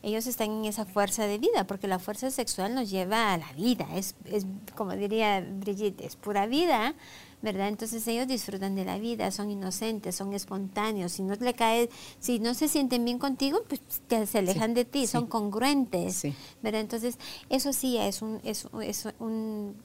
ellos 0.02 0.26
están 0.26 0.50
en 0.50 0.64
esa 0.64 0.84
fuerza 0.84 1.26
de 1.26 1.38
vida, 1.38 1.66
porque 1.66 1.88
la 1.88 1.98
fuerza 1.98 2.30
sexual 2.30 2.74
nos 2.74 2.90
lleva 2.90 3.32
a 3.32 3.38
la 3.38 3.52
vida, 3.52 3.86
es, 3.94 4.14
es 4.24 4.46
como 4.74 4.92
diría 4.92 5.40
Brigitte, 5.40 6.02
es 6.02 6.16
pura 6.16 6.46
vida, 6.46 6.94
¿verdad? 7.42 7.68
Entonces 7.68 8.06
ellos 8.08 8.26
disfrutan 8.26 8.74
de 8.74 8.84
la 8.84 8.98
vida, 8.98 9.30
son 9.30 9.50
inocentes, 9.50 10.14
son 10.14 10.32
espontáneos, 10.32 11.12
si 11.12 11.22
no 11.22 11.34
le 11.34 11.54
cae, 11.54 11.88
si 12.18 12.38
no 12.38 12.54
se 12.54 12.68
sienten 12.68 13.04
bien 13.04 13.18
contigo, 13.18 13.62
pues 13.68 13.80
se 14.28 14.38
alejan 14.38 14.74
de 14.74 14.84
ti, 14.84 15.06
son 15.06 15.26
congruentes, 15.26 16.22
¿verdad? 16.62 16.80
Entonces 16.80 17.18
eso 17.48 17.72
sí 17.72 17.96
es 17.96 18.22
un, 18.22 18.40
es, 18.44 18.66
es 18.82 19.08
un, 19.18 19.76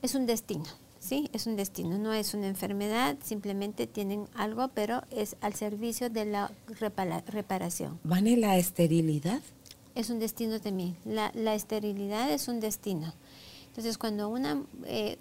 es 0.00 0.14
un 0.14 0.26
destino. 0.26 0.64
Sí, 0.98 1.28
es 1.32 1.48
un 1.48 1.56
destino, 1.56 1.98
no 1.98 2.12
es 2.12 2.32
una 2.32 2.46
enfermedad, 2.46 3.16
simplemente 3.24 3.88
tienen 3.88 4.28
algo, 4.34 4.68
pero 4.68 5.02
es 5.10 5.34
al 5.40 5.52
servicio 5.54 6.10
de 6.10 6.24
la 6.26 6.52
reparación. 7.26 7.98
¿Vale 8.04 8.36
la 8.36 8.56
esterilidad? 8.56 9.42
Es 9.96 10.10
un 10.10 10.20
destino 10.20 10.60
también. 10.60 10.96
La, 11.04 11.32
la 11.34 11.56
esterilidad 11.56 12.30
es 12.30 12.46
un 12.46 12.60
destino. 12.60 13.12
Entonces, 13.66 13.98
cuando 13.98 14.28
una, 14.28 14.62
eh, 14.86 15.18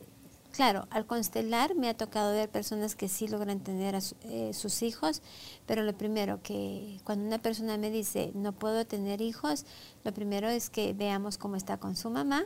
Claro, 0.52 0.86
al 0.90 1.06
constelar 1.06 1.76
me 1.76 1.88
ha 1.88 1.96
tocado 1.96 2.34
ver 2.34 2.50
personas 2.50 2.96
que 2.96 3.08
sí 3.08 3.28
logran 3.28 3.62
tener 3.62 3.96
a 3.96 4.00
eh, 4.24 4.54
sus 4.54 4.82
hijos, 4.82 5.22
pero 5.66 5.84
lo 5.84 5.98
primero 5.98 6.42
que 6.44 7.00
cuando 7.06 7.26
una 7.26 7.42
persona 7.42 7.78
me 7.78 7.90
dice 7.90 8.32
no 8.36 8.52
puedo 8.52 8.86
tener 8.86 9.22
hijos, 9.22 9.66
lo 10.04 10.14
primero 10.14 10.50
es 10.50 10.70
que 10.70 10.92
veamos 10.94 11.38
cómo 11.38 11.56
está 11.56 11.78
con 11.78 11.96
su 11.96 12.10
mamá, 12.10 12.46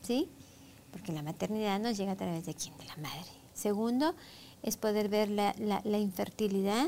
¿sí? 0.00 0.30
Porque 0.92 1.12
la 1.12 1.22
maternidad 1.22 1.78
nos 1.78 1.98
llega 1.98 2.12
a 2.12 2.16
través 2.16 2.46
de 2.46 2.54
quién, 2.54 2.76
de 2.78 2.86
la 2.86 2.96
madre. 2.96 3.30
Segundo, 3.52 4.14
es 4.62 4.78
poder 4.78 5.10
ver 5.10 5.28
la, 5.28 5.54
la 5.58 5.98
infertilidad, 5.98 6.86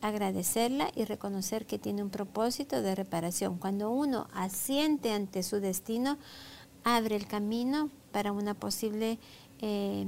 agradecerla 0.00 0.90
y 0.94 1.04
reconocer 1.04 1.66
que 1.66 1.78
tiene 1.78 2.02
un 2.02 2.10
propósito 2.10 2.80
de 2.80 2.94
reparación. 2.94 3.58
Cuando 3.58 3.90
uno 3.90 4.26
asiente 4.32 5.12
ante 5.12 5.42
su 5.42 5.60
destino, 5.60 6.16
abre 6.84 7.16
el 7.16 7.26
camino 7.26 7.90
para 8.12 8.32
una 8.32 8.54
posible 8.54 9.18
eh, 9.60 10.06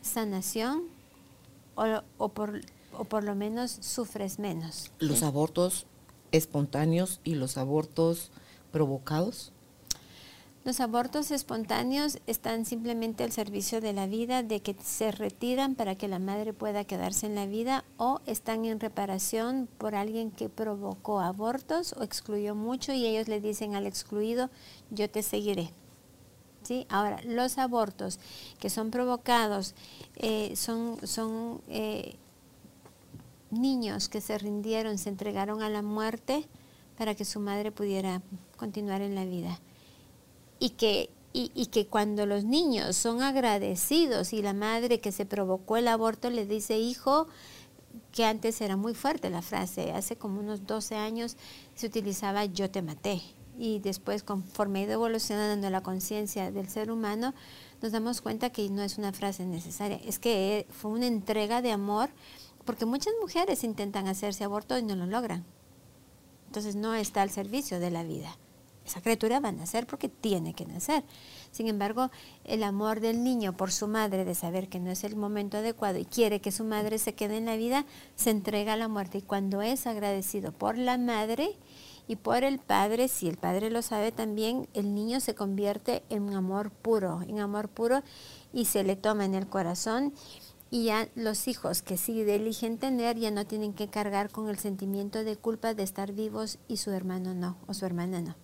sanación 0.00 0.84
o, 1.74 2.28
por, 2.30 2.60
o 2.96 3.04
por 3.04 3.24
lo 3.24 3.34
menos 3.34 3.70
sufres 3.70 4.38
menos. 4.38 4.90
¿Los 4.98 5.22
abortos 5.22 5.86
espontáneos 6.32 7.20
y 7.24 7.34
los 7.34 7.58
abortos 7.58 8.30
provocados? 8.72 9.52
Los 10.64 10.80
abortos 10.80 11.30
espontáneos 11.30 12.18
están 12.26 12.66
simplemente 12.66 13.24
al 13.24 13.32
servicio 13.32 13.80
de 13.80 13.94
la 13.94 14.06
vida, 14.06 14.42
de 14.42 14.60
que 14.60 14.76
se 14.82 15.12
retiran 15.12 15.74
para 15.76 15.94
que 15.94 16.08
la 16.08 16.18
madre 16.18 16.52
pueda 16.52 16.84
quedarse 16.84 17.26
en 17.26 17.36
la 17.36 17.46
vida 17.46 17.84
o 17.96 18.20
están 18.26 18.64
en 18.66 18.78
reparación 18.78 19.68
por 19.78 19.94
alguien 19.94 20.30
que 20.30 20.50
provocó 20.50 21.20
abortos 21.20 21.94
o 21.94 22.02
excluyó 22.02 22.54
mucho 22.54 22.92
y 22.92 23.06
ellos 23.06 23.28
le 23.28 23.40
dicen 23.40 23.76
al 23.76 23.86
excluido, 23.86 24.50
yo 24.90 25.08
te 25.08 25.22
seguiré. 25.22 25.72
Ahora, 26.88 27.20
los 27.24 27.58
abortos 27.58 28.18
que 28.58 28.70
son 28.70 28.90
provocados 28.90 29.74
eh, 30.16 30.54
son, 30.56 30.98
son 31.06 31.60
eh, 31.68 32.16
niños 33.50 34.08
que 34.08 34.20
se 34.20 34.38
rindieron, 34.38 34.98
se 34.98 35.08
entregaron 35.08 35.62
a 35.62 35.68
la 35.68 35.82
muerte 35.82 36.46
para 36.96 37.14
que 37.14 37.24
su 37.24 37.40
madre 37.40 37.70
pudiera 37.70 38.22
continuar 38.56 39.02
en 39.02 39.14
la 39.14 39.24
vida 39.24 39.60
y 40.58 40.70
que, 40.70 41.10
y, 41.32 41.66
que 41.66 41.86
cuando 41.86 42.26
los 42.26 42.44
niños 42.44 42.96
son 42.96 43.22
agradecidos 43.22 44.32
y 44.32 44.42
la 44.42 44.54
madre 44.54 45.00
que 45.00 45.12
se 45.12 45.24
provocó 45.24 45.76
el 45.76 45.86
aborto 45.86 46.30
le 46.30 46.46
dice, 46.46 46.78
hijo, 46.78 47.28
que 48.12 48.24
antes 48.24 48.60
era 48.60 48.76
muy 48.76 48.94
fuerte 48.94 49.30
la 49.30 49.42
frase, 49.42 49.92
hace 49.92 50.16
como 50.16 50.40
unos 50.40 50.66
12 50.66 50.96
años 50.96 51.36
se 51.74 51.86
utilizaba 51.86 52.44
yo 52.46 52.70
te 52.70 52.82
maté. 52.82 53.22
Y 53.58 53.80
después, 53.80 54.22
conforme 54.22 54.80
ha 54.80 54.82
ido 54.84 54.92
evolucionando 54.92 55.68
la 55.68 55.82
conciencia 55.82 56.50
del 56.50 56.68
ser 56.68 56.90
humano, 56.90 57.34
nos 57.82 57.92
damos 57.92 58.20
cuenta 58.20 58.50
que 58.50 58.70
no 58.70 58.82
es 58.82 58.98
una 58.98 59.12
frase 59.12 59.44
necesaria, 59.44 60.00
es 60.04 60.18
que 60.18 60.66
fue 60.70 60.92
una 60.92 61.06
entrega 61.06 61.60
de 61.60 61.72
amor, 61.72 62.10
porque 62.64 62.86
muchas 62.86 63.12
mujeres 63.20 63.64
intentan 63.64 64.06
hacerse 64.06 64.44
aborto 64.44 64.78
y 64.78 64.82
no 64.82 64.94
lo 64.94 65.06
logran. 65.06 65.44
Entonces 66.46 66.76
no 66.76 66.94
está 66.94 67.22
al 67.22 67.30
servicio 67.30 67.80
de 67.80 67.90
la 67.90 68.04
vida 68.04 68.38
esa 68.88 69.02
criatura 69.02 69.38
va 69.38 69.50
a 69.50 69.52
nacer 69.52 69.86
porque 69.86 70.08
tiene 70.08 70.54
que 70.54 70.66
nacer. 70.66 71.04
Sin 71.52 71.68
embargo, 71.68 72.10
el 72.44 72.62
amor 72.62 73.00
del 73.00 73.22
niño 73.22 73.56
por 73.56 73.70
su 73.70 73.86
madre 73.86 74.24
de 74.24 74.34
saber 74.34 74.68
que 74.68 74.80
no 74.80 74.90
es 74.90 75.04
el 75.04 75.14
momento 75.14 75.58
adecuado 75.58 75.98
y 75.98 76.04
quiere 76.04 76.40
que 76.40 76.52
su 76.52 76.64
madre 76.64 76.98
se 76.98 77.14
quede 77.14 77.36
en 77.36 77.44
la 77.44 77.56
vida, 77.56 77.86
se 78.16 78.30
entrega 78.30 78.72
a 78.72 78.76
la 78.76 78.88
muerte. 78.88 79.18
Y 79.18 79.22
cuando 79.22 79.62
es 79.62 79.86
agradecido 79.86 80.52
por 80.52 80.76
la 80.76 80.98
madre 80.98 81.56
y 82.08 82.16
por 82.16 82.42
el 82.42 82.58
padre, 82.58 83.06
si 83.08 83.28
el 83.28 83.36
padre 83.36 83.70
lo 83.70 83.82
sabe 83.82 84.10
también, 84.10 84.66
el 84.72 84.94
niño 84.94 85.20
se 85.20 85.34
convierte 85.34 86.02
en 86.08 86.34
amor 86.34 86.70
puro, 86.70 87.20
en 87.22 87.38
amor 87.38 87.68
puro 87.68 88.02
y 88.52 88.64
se 88.64 88.82
le 88.82 88.96
toma 88.96 89.26
en 89.26 89.34
el 89.34 89.46
corazón 89.46 90.14
y 90.70 90.84
ya 90.84 91.08
los 91.14 91.48
hijos 91.48 91.82
que 91.82 91.96
sí 91.96 92.20
eligen 92.22 92.78
tener 92.78 93.18
ya 93.18 93.30
no 93.30 93.46
tienen 93.46 93.72
que 93.72 93.88
cargar 93.88 94.30
con 94.30 94.48
el 94.48 94.58
sentimiento 94.58 95.22
de 95.22 95.36
culpa 95.36 95.74
de 95.74 95.82
estar 95.82 96.12
vivos 96.12 96.58
y 96.66 96.78
su 96.78 96.90
hermano 96.90 97.34
no, 97.34 97.56
o 97.66 97.74
su 97.74 97.86
hermana 97.86 98.20
no. 98.20 98.34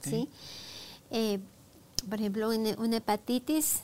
¿sí? 0.00 0.28
Eh, 1.10 1.40
por 2.08 2.20
ejemplo, 2.20 2.50
una, 2.50 2.96
hepatitis 2.96 3.82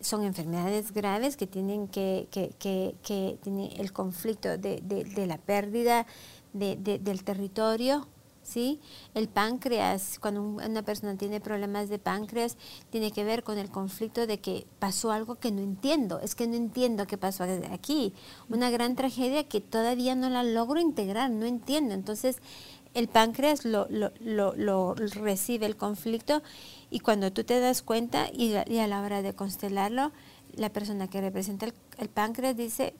son 0.00 0.24
enfermedades 0.24 0.92
graves 0.92 1.36
que 1.36 1.46
tienen 1.46 1.88
que, 1.88 2.26
que, 2.30 2.54
que, 3.02 3.38
el 3.76 3.92
conflicto 3.92 4.56
de, 4.56 4.80
de, 4.80 5.26
la 5.26 5.38
pérdida 5.38 6.06
de, 6.52 6.76
del 6.76 7.22
territorio, 7.22 8.08
¿sí? 8.50 8.80
El 9.14 9.28
páncreas, 9.28 10.18
cuando 10.18 10.42
una 10.42 10.82
persona 10.82 11.16
tiene 11.16 11.40
problemas 11.40 11.88
de 11.88 11.98
páncreas, 11.98 12.56
tiene 12.90 13.12
que 13.12 13.24
ver 13.24 13.42
con 13.42 13.58
el 13.58 13.70
conflicto 13.70 14.26
de 14.26 14.40
que 14.40 14.66
pasó 14.78 15.12
algo 15.12 15.36
que 15.36 15.52
no 15.52 15.60
entiendo, 15.60 16.20
es 16.20 16.34
que 16.34 16.46
no 16.46 16.54
entiendo 16.54 17.06
qué 17.06 17.16
pasó 17.16 17.44
aquí, 17.70 18.12
una 18.48 18.70
gran 18.70 18.96
tragedia 18.96 19.44
que 19.44 19.60
todavía 19.60 20.14
no 20.14 20.28
la 20.28 20.42
logro 20.42 20.80
integrar, 20.80 21.30
no 21.30 21.46
entiendo. 21.46 21.94
Entonces, 21.94 22.38
el 22.94 23.08
páncreas 23.08 23.64
lo, 23.64 23.86
lo, 23.88 24.12
lo, 24.56 24.94
recibe 24.94 25.66
el 25.66 25.76
conflicto 25.76 26.42
y 26.90 27.00
cuando 27.00 27.32
tú 27.32 27.44
te 27.44 27.60
das 27.60 27.82
cuenta 27.82 28.28
y, 28.32 28.54
a 28.54 28.86
la 28.86 29.02
hora 29.02 29.22
de 29.22 29.32
constelarlo, 29.32 30.12
la 30.54 30.70
persona 30.70 31.08
que 31.08 31.20
representa 31.20 31.66
el, 31.98 32.08
páncreas 32.08 32.56
dice 32.56 32.94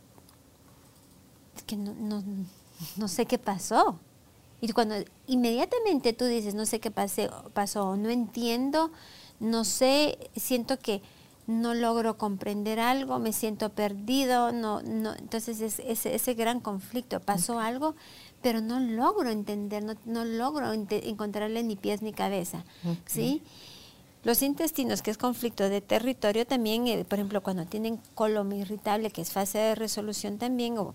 que 1.67 1.77
no, 1.77 1.95
no, 1.95 2.23
no, 2.97 3.09
sé 3.09 3.27
qué 3.27 3.39
pasó. 3.39 3.99
Y 4.61 4.69
cuando 4.73 4.97
inmediatamente 5.27 6.13
tú 6.13 6.27
dices, 6.27 6.55
no 6.55 6.67
sé 6.67 6.81
qué 6.81 6.91
pasé, 6.91 7.31
pasó, 7.55 7.97
no 7.97 8.11
entiendo, 8.11 8.91
no 9.39 9.65
sé, 9.65 10.19
siento 10.37 10.79
que 10.79 11.03
no 11.47 11.75
logro 11.75 12.17
comprender 12.17 12.79
algo, 12.79 13.19
me 13.19 13.33
siento 13.33 13.71
perdido, 13.71 14.53
no, 14.53 14.83
no, 14.83 15.15
entonces 15.15 15.61
es, 15.61 15.81
ese, 15.81 16.15
ese 16.15 16.35
gran 16.35 16.61
conflicto, 16.61 17.21
pasó 17.21 17.59
algo, 17.59 17.97
pero 18.43 18.61
no 18.61 18.79
logro 18.79 19.31
entender, 19.31 19.83
no, 20.05 20.25
logro 20.25 20.73
encontrarle 20.73 21.63
ni 21.63 21.77
pies 21.77 22.03
ni 22.03 22.13
cabeza, 22.13 22.65
¿sí? 23.07 23.43
Los 24.23 24.43
intestinos, 24.43 25.01
que 25.01 25.11
es 25.11 25.17
conflicto 25.17 25.69
de 25.69 25.81
territorio, 25.81 26.47
también, 26.47 26.87
eh, 26.87 27.05
por 27.09 27.19
ejemplo, 27.19 27.43
cuando 27.43 27.65
tienen 27.65 27.99
colon 28.15 28.53
irritable, 28.53 29.11
que 29.11 29.23
es 29.23 29.33
fase 29.33 29.59
de 29.59 29.75
resolución 29.75 30.37
también, 30.37 30.77
o, 30.77 30.95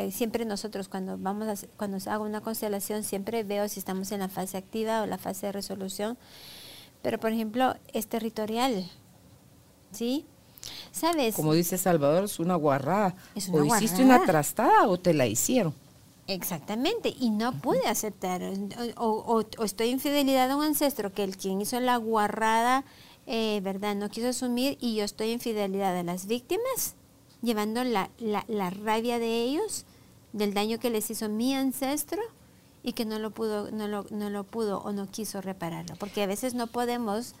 eh, 0.00 0.10
siempre 0.10 0.44
nosotros 0.44 0.88
cuando 0.88 1.18
vamos 1.18 1.46
a, 1.48 1.66
cuando 1.76 1.98
hago 2.10 2.24
una 2.24 2.40
constelación, 2.40 3.04
siempre 3.04 3.44
veo 3.44 3.68
si 3.68 3.78
estamos 3.78 4.10
en 4.12 4.20
la 4.20 4.28
fase 4.28 4.56
activa 4.56 5.02
o 5.02 5.06
la 5.06 5.18
fase 5.18 5.46
de 5.46 5.52
resolución, 5.52 6.16
pero 7.02 7.18
por 7.18 7.32
ejemplo, 7.32 7.74
es 7.92 8.06
territorial, 8.06 8.90
¿sí? 9.92 10.24
¿Sabes? 10.92 11.34
Como 11.34 11.54
dice 11.54 11.78
Salvador, 11.78 12.24
es 12.24 12.38
una 12.38 12.54
guarrada. 12.54 13.14
o 13.52 13.64
hiciste 13.64 14.02
una 14.02 14.24
trastada 14.24 14.88
o 14.88 14.98
te 14.98 15.14
la 15.14 15.26
hicieron. 15.26 15.74
Exactamente, 16.26 17.12
y 17.18 17.30
no 17.30 17.52
pude 17.60 17.86
aceptar, 17.88 18.40
o, 18.96 19.44
estoy 19.64 19.90
en 19.90 19.98
fidelidad 19.98 20.48
a 20.48 20.56
un 20.56 20.62
ancestro 20.62 21.12
que 21.12 21.24
el 21.24 21.36
quien 21.36 21.60
hizo 21.60 21.80
la 21.80 21.96
guarrada, 21.96 22.84
eh, 23.26 23.60
¿verdad? 23.64 23.96
No 23.96 24.08
quiso 24.10 24.28
asumir 24.28 24.78
y 24.80 24.94
yo 24.94 25.04
estoy 25.04 25.32
en 25.32 25.40
fidelidad 25.40 25.96
a 25.98 26.04
las 26.04 26.26
víctimas, 26.26 26.94
llevando 27.42 27.82
la, 27.82 28.10
la, 28.18 28.70
rabia 28.70 29.18
de 29.18 29.42
ellos, 29.42 29.86
del 30.32 30.54
daño 30.54 30.78
que 30.78 30.90
les 30.90 31.10
hizo 31.10 31.28
mi 31.28 31.54
ancestro 31.54 32.20
y 32.82 32.92
que 32.92 33.04
no 33.04 33.18
lo 33.18 33.30
pudo, 33.30 33.70
no 33.70 33.88
lo, 33.88 34.06
no 34.10 34.30
lo 34.30 34.44
pudo 34.44 34.80
o 34.80 34.92
no 34.92 35.10
quiso 35.10 35.40
repararlo, 35.40 35.96
porque 35.96 36.22
a 36.22 36.26
veces 36.26 36.54
no 36.54 36.66
podemos 36.66 37.34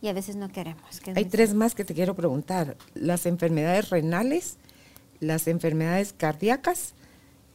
y 0.00 0.08
a 0.08 0.12
veces 0.12 0.36
no 0.36 0.48
queremos. 0.48 1.00
Hay 1.14 1.24
tres 1.24 1.54
más 1.54 1.74
que 1.74 1.84
te 1.84 1.94
quiero 1.94 2.14
preguntar, 2.14 2.76
las 2.94 3.26
enfermedades 3.26 3.90
renales, 3.90 4.56
las 5.20 5.48
enfermedades 5.48 6.12
cardíacas 6.12 6.94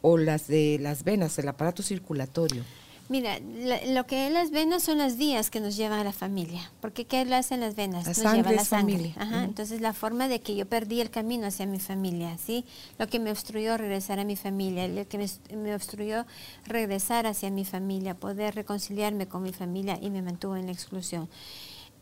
o 0.02 0.18
las 0.18 0.48
de 0.48 0.78
las 0.80 1.04
venas, 1.04 1.38
el 1.40 1.48
aparato 1.48 1.84
circulatorio? 1.84 2.64
Mira, 3.12 3.40
lo 3.40 4.06
que 4.06 4.28
es 4.28 4.32
las 4.32 4.52
venas 4.52 4.84
son 4.84 5.00
las 5.00 5.18
vías 5.18 5.50
que 5.50 5.60
nos 5.60 5.76
llevan 5.76 6.00
a 6.00 6.04
la 6.06 6.14
familia. 6.14 6.72
Porque 6.80 7.04
¿qué 7.04 7.26
lo 7.26 7.36
hacen 7.36 7.60
las 7.60 7.76
venas? 7.76 8.08
nos 8.08 8.18
lleva 8.18 8.52
a 8.52 8.54
la 8.54 8.64
sangre. 8.64 9.14
Entonces 9.44 9.82
la 9.82 9.92
forma 9.92 10.30
de 10.30 10.40
que 10.40 10.56
yo 10.56 10.66
perdí 10.66 11.02
el 11.02 11.10
camino 11.10 11.46
hacia 11.46 11.66
mi 11.66 11.82
familia, 11.82 12.38
¿sí? 12.38 12.64
Lo 12.98 13.08
que 13.08 13.20
me 13.20 13.30
obstruyó 13.30 13.76
regresar 13.76 14.20
a 14.20 14.24
mi 14.24 14.38
familia, 14.38 14.88
lo 14.88 15.06
que 15.10 15.18
me, 15.18 15.76
obstruyó 15.76 16.26
regresar 16.64 17.28
hacia 17.28 17.52
mi 17.52 17.66
familia, 17.66 18.16
poder 18.16 18.56
reconciliarme 18.56 19.28
con 19.28 19.44
mi 19.44 19.52
familia 19.52 20.00
y 20.02 20.10
me 20.10 20.22
mantuvo 20.22 20.56
en 20.56 20.68
la 20.68 20.72
exclusión. 20.72 21.28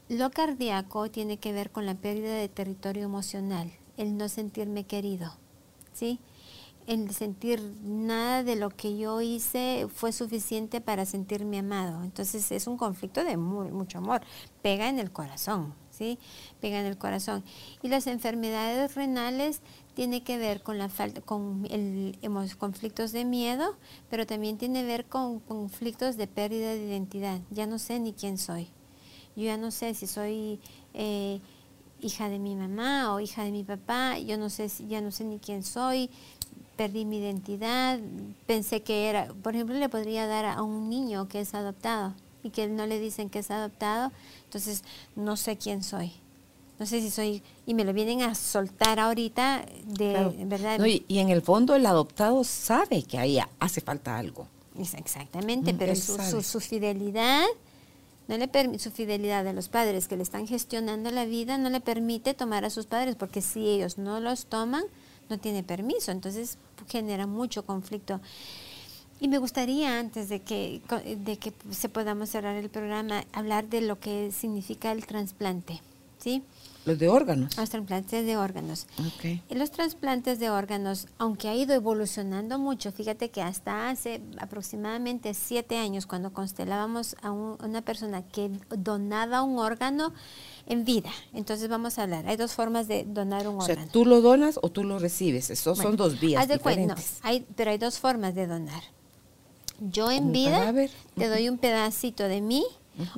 Lo 0.10 0.30
cardíaco 0.30 1.10
tiene 1.10 1.38
que 1.38 1.54
ver 1.54 1.72
con 1.72 1.88
la 1.88 1.96
pérdida 1.96 2.36
de 2.36 2.50
territorio 2.50 3.06
emocional, 3.06 3.72
el 3.98 4.16
no 4.16 4.30
sentirme 4.30 4.84
querido, 4.84 5.34
¿sí? 5.92 6.20
El 6.90 7.12
sentir 7.12 7.62
nada 7.84 8.44
de 8.44 8.56
lo 8.56 8.72
que 8.72 8.98
yo 8.98 9.22
hice 9.22 9.86
fue 9.94 10.12
suficiente 10.12 10.82
para 10.82 11.06
sentirme 11.06 11.60
amado. 11.60 12.04
Entonces 12.04 12.52
es 12.52 12.66
un 12.66 12.78
conflicto 12.78 13.24
de 13.24 13.38
mucho 13.38 14.00
amor. 14.00 14.22
Pega 14.64 14.90
en 14.90 14.98
el 14.98 15.12
corazón, 15.12 15.76
¿sí? 15.92 16.18
Pega 16.60 16.80
en 16.80 16.88
el 16.88 16.98
corazón. 16.98 17.44
Y 17.84 17.90
las 17.90 18.08
enfermedades 18.08 18.96
renales 18.96 19.62
tiene 19.94 20.24
que 20.24 20.40
ver 20.40 20.64
con 20.64 20.80
la 20.80 20.90
falta, 20.90 21.22
con 21.22 21.68
el, 21.70 22.18
conflictos 22.58 23.12
de 23.12 23.24
miedo, 23.24 23.78
pero 24.10 24.26
también 24.26 24.58
tiene 24.58 24.82
que 24.82 24.88
ver 24.88 25.06
con 25.06 25.40
conflictos 25.42 26.18
de 26.18 26.26
pérdida 26.26 26.74
de 26.74 26.88
identidad. 26.88 27.40
Ya 27.52 27.68
no 27.68 27.78
sé 27.78 28.00
ni 28.00 28.14
quién 28.14 28.40
soy. 28.40 28.68
Yo 29.36 29.44
ya 29.44 29.58
no 29.58 29.70
sé 29.70 29.94
si 29.94 30.08
soy 30.08 30.60
eh, 30.96 31.40
hija 32.02 32.30
de 32.30 32.40
mi 32.40 32.56
mamá 32.56 33.14
o 33.14 33.20
hija 33.20 33.44
de 33.44 33.52
mi 33.52 33.64
papá. 33.64 34.18
Yo 34.18 34.40
no 34.40 34.50
sé, 34.50 34.70
ya 34.88 35.02
no 35.02 35.12
sé 35.12 35.24
ni 35.24 35.38
quién 35.38 35.62
soy 35.62 36.10
perdí 36.80 37.04
mi 37.04 37.18
identidad, 37.18 38.00
pensé 38.46 38.84
que 38.84 39.10
era, 39.10 39.34
por 39.44 39.54
ejemplo, 39.54 39.76
le 39.76 39.90
podría 39.90 40.28
dar 40.28 40.46
a 40.46 40.64
un 40.64 40.90
niño 40.90 41.28
que 41.28 41.42
es 41.42 41.54
adoptado 41.54 42.14
y 42.42 42.52
que 42.52 42.70
no 42.70 42.86
le 42.86 43.02
dicen 43.02 43.30
que 43.30 43.40
es 43.40 43.52
adoptado, 43.52 44.14
entonces 44.46 44.86
no 45.14 45.36
sé 45.36 45.58
quién 45.58 45.84
soy. 45.84 46.14
No 46.80 46.86
sé 46.86 47.02
si 47.02 47.10
soy, 47.10 47.44
y 47.66 47.74
me 47.74 47.84
lo 47.84 47.92
vienen 47.92 48.22
a 48.22 48.34
soltar 48.34 48.98
ahorita, 48.98 49.66
de 49.88 50.46
verdad. 50.46 50.80
y, 50.86 51.20
en 51.20 51.28
el 51.28 51.42
fondo 51.42 51.76
el 51.76 51.86
adoptado 51.86 52.46
sabe 52.46 53.04
que 53.04 53.18
ahí 53.18 53.40
hace 53.60 53.82
falta 53.82 54.18
algo. 54.18 54.48
Exactamente, 54.78 55.74
pero 55.74 55.94
su, 55.98 56.42
su, 56.42 56.62
fidelidad, 56.62 57.44
no 58.30 58.38
le 58.38 58.80
su 58.80 58.92
fidelidad 58.92 59.44
de 59.44 59.52
los 59.52 59.68
padres 59.68 60.08
que 60.08 60.16
le 60.16 60.24
están 60.24 60.48
gestionando 60.48 61.12
la 61.12 61.26
vida 61.26 61.58
no 61.58 61.70
le 61.70 61.82
permite 61.82 62.34
tomar 62.34 62.64
a 62.64 62.70
sus 62.70 62.86
padres, 62.86 63.18
porque 63.18 63.42
si 63.42 63.68
ellos 63.68 63.98
no 63.98 64.22
los 64.22 64.46
toman, 64.46 64.86
no 65.30 65.38
tiene 65.38 65.64
permiso, 65.64 66.12
entonces 66.12 66.58
genera 66.90 67.28
mucho 67.28 67.66
conflicto. 67.66 68.20
Y 69.22 69.28
me 69.28 69.38
gustaría, 69.38 70.00
antes 70.00 70.30
de 70.30 70.42
que, 70.42 70.82
de 71.18 71.38
que 71.38 71.54
se 71.72 71.90
podamos 71.90 72.30
cerrar 72.30 72.56
el 72.56 72.70
programa, 72.70 73.26
hablar 73.34 73.68
de 73.68 73.82
lo 73.82 74.00
que 74.00 74.32
significa 74.32 74.92
el 74.92 75.06
trasplante. 75.06 75.82
¿sí? 76.20 76.44
Los 76.86 76.98
de 76.98 77.10
órganos. 77.10 77.58
Los 77.58 77.70
trasplantes 77.70 78.26
de 78.26 78.38
órganos. 78.38 78.88
Okay. 79.16 79.44
Los 79.50 79.72
trasplantes 79.72 80.40
de 80.40 80.50
órganos, 80.50 81.08
aunque 81.18 81.48
ha 81.48 81.56
ido 81.56 81.74
evolucionando 81.74 82.58
mucho, 82.58 82.92
fíjate 82.92 83.30
que 83.30 83.42
hasta 83.42 83.90
hace 83.90 84.22
aproximadamente 84.40 85.34
siete 85.34 85.78
años, 85.78 86.06
cuando 86.06 86.32
constelábamos 86.34 87.16
a 87.22 87.32
una 87.32 87.82
persona 87.82 88.24
que 88.24 88.52
donaba 88.70 89.44
un 89.44 89.60
órgano 89.60 90.14
en 90.68 90.86
vida. 90.86 91.12
Entonces 91.34 91.68
vamos 91.70 92.00
a 92.00 92.04
hablar. 92.04 92.28
Hay 92.28 92.38
dos 92.38 92.54
formas 92.54 92.88
de 92.88 93.04
donar 93.04 93.48
un 93.48 93.62
órgano. 93.62 93.74
O 93.74 93.84
sea, 93.84 93.92
tú 93.92 94.06
lo 94.06 94.22
donas 94.22 94.60
o 94.62 94.70
tú 94.70 94.84
lo 94.84 95.00
recibes. 95.00 95.50
Esos 95.50 95.78
son 95.78 95.96
dos 95.96 96.20
vías. 96.20 96.48
diferentes. 96.48 97.20
hay, 97.24 97.46
pero 97.56 97.72
hay 97.72 97.78
dos 97.78 98.00
formas 98.00 98.36
de 98.36 98.48
donar. 98.48 98.84
Yo 99.80 100.12
en 100.12 100.32
vida 100.32 100.74
te 101.16 101.28
doy 101.28 101.50
un 101.50 101.58
pedacito 101.58 102.24
de 102.24 102.42
mí 102.42 102.66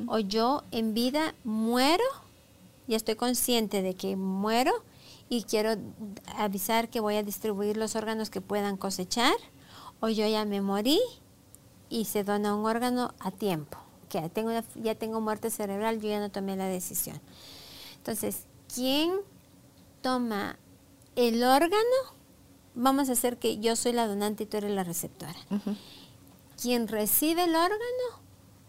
o 0.07 0.19
yo 0.19 0.63
en 0.71 0.93
vida 0.93 1.33
muero 1.43 2.03
y 2.91 2.95
estoy 2.95 3.15
consciente 3.15 3.81
de 3.81 3.93
que 3.93 4.17
muero 4.17 4.73
y 5.29 5.43
quiero 5.43 5.77
avisar 6.35 6.89
que 6.89 6.99
voy 6.99 7.15
a 7.15 7.23
distribuir 7.23 7.77
los 7.77 7.95
órganos 7.95 8.29
que 8.29 8.41
puedan 8.41 8.75
cosechar, 8.75 9.33
o 10.01 10.09
yo 10.09 10.27
ya 10.27 10.43
me 10.43 10.59
morí 10.59 10.99
y 11.87 12.03
se 12.03 12.25
dona 12.25 12.53
un 12.53 12.65
órgano 12.65 13.13
a 13.19 13.31
tiempo, 13.31 13.77
que 14.09 14.27
tengo 14.27 14.51
ya 14.75 14.95
tengo 14.95 15.21
muerte 15.21 15.49
cerebral, 15.49 16.01
yo 16.01 16.09
ya 16.09 16.19
no 16.19 16.31
tomé 16.31 16.57
la 16.57 16.65
decisión. 16.65 17.21
Entonces, 17.95 18.43
¿quién 18.75 19.13
toma 20.01 20.59
el 21.15 21.45
órgano? 21.45 21.77
Vamos 22.75 23.07
a 23.07 23.13
hacer 23.13 23.37
que 23.37 23.57
yo 23.59 23.77
soy 23.77 23.93
la 23.93 24.05
donante 24.05 24.43
y 24.43 24.47
tú 24.47 24.57
eres 24.57 24.71
la 24.71 24.83
receptora. 24.83 25.39
Quien 26.61 26.89
recibe 26.89 27.45
el 27.45 27.55
órgano 27.55 28.21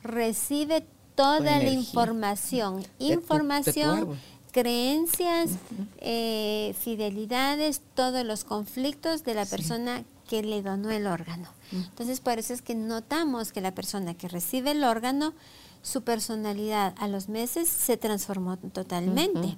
recibe 0.05 0.86
toda 1.14 1.59
la 1.59 1.70
información, 1.70 2.84
información, 2.98 4.18
creencias, 4.52 5.52
eh, 5.98 6.74
fidelidades, 6.78 7.82
todos 7.94 8.24
los 8.24 8.44
conflictos 8.44 9.24
de 9.24 9.34
la 9.34 9.47
persona 9.47 10.05
que 10.28 10.43
le 10.43 10.62
donó 10.62 10.90
el 10.90 11.06
órgano. 11.06 11.48
Entonces, 11.72 12.20
por 12.20 12.39
eso 12.39 12.52
es 12.52 12.62
que 12.62 12.74
notamos 12.74 13.52
que 13.52 13.60
la 13.60 13.74
persona 13.74 14.14
que 14.14 14.28
recibe 14.28 14.72
el 14.72 14.84
órgano, 14.84 15.32
su 15.82 16.02
personalidad 16.02 16.94
a 16.98 17.09
los 17.09 17.28
meses 17.28 17.68
se 17.68 17.97
transformó 17.97 18.56
totalmente. 18.56 19.56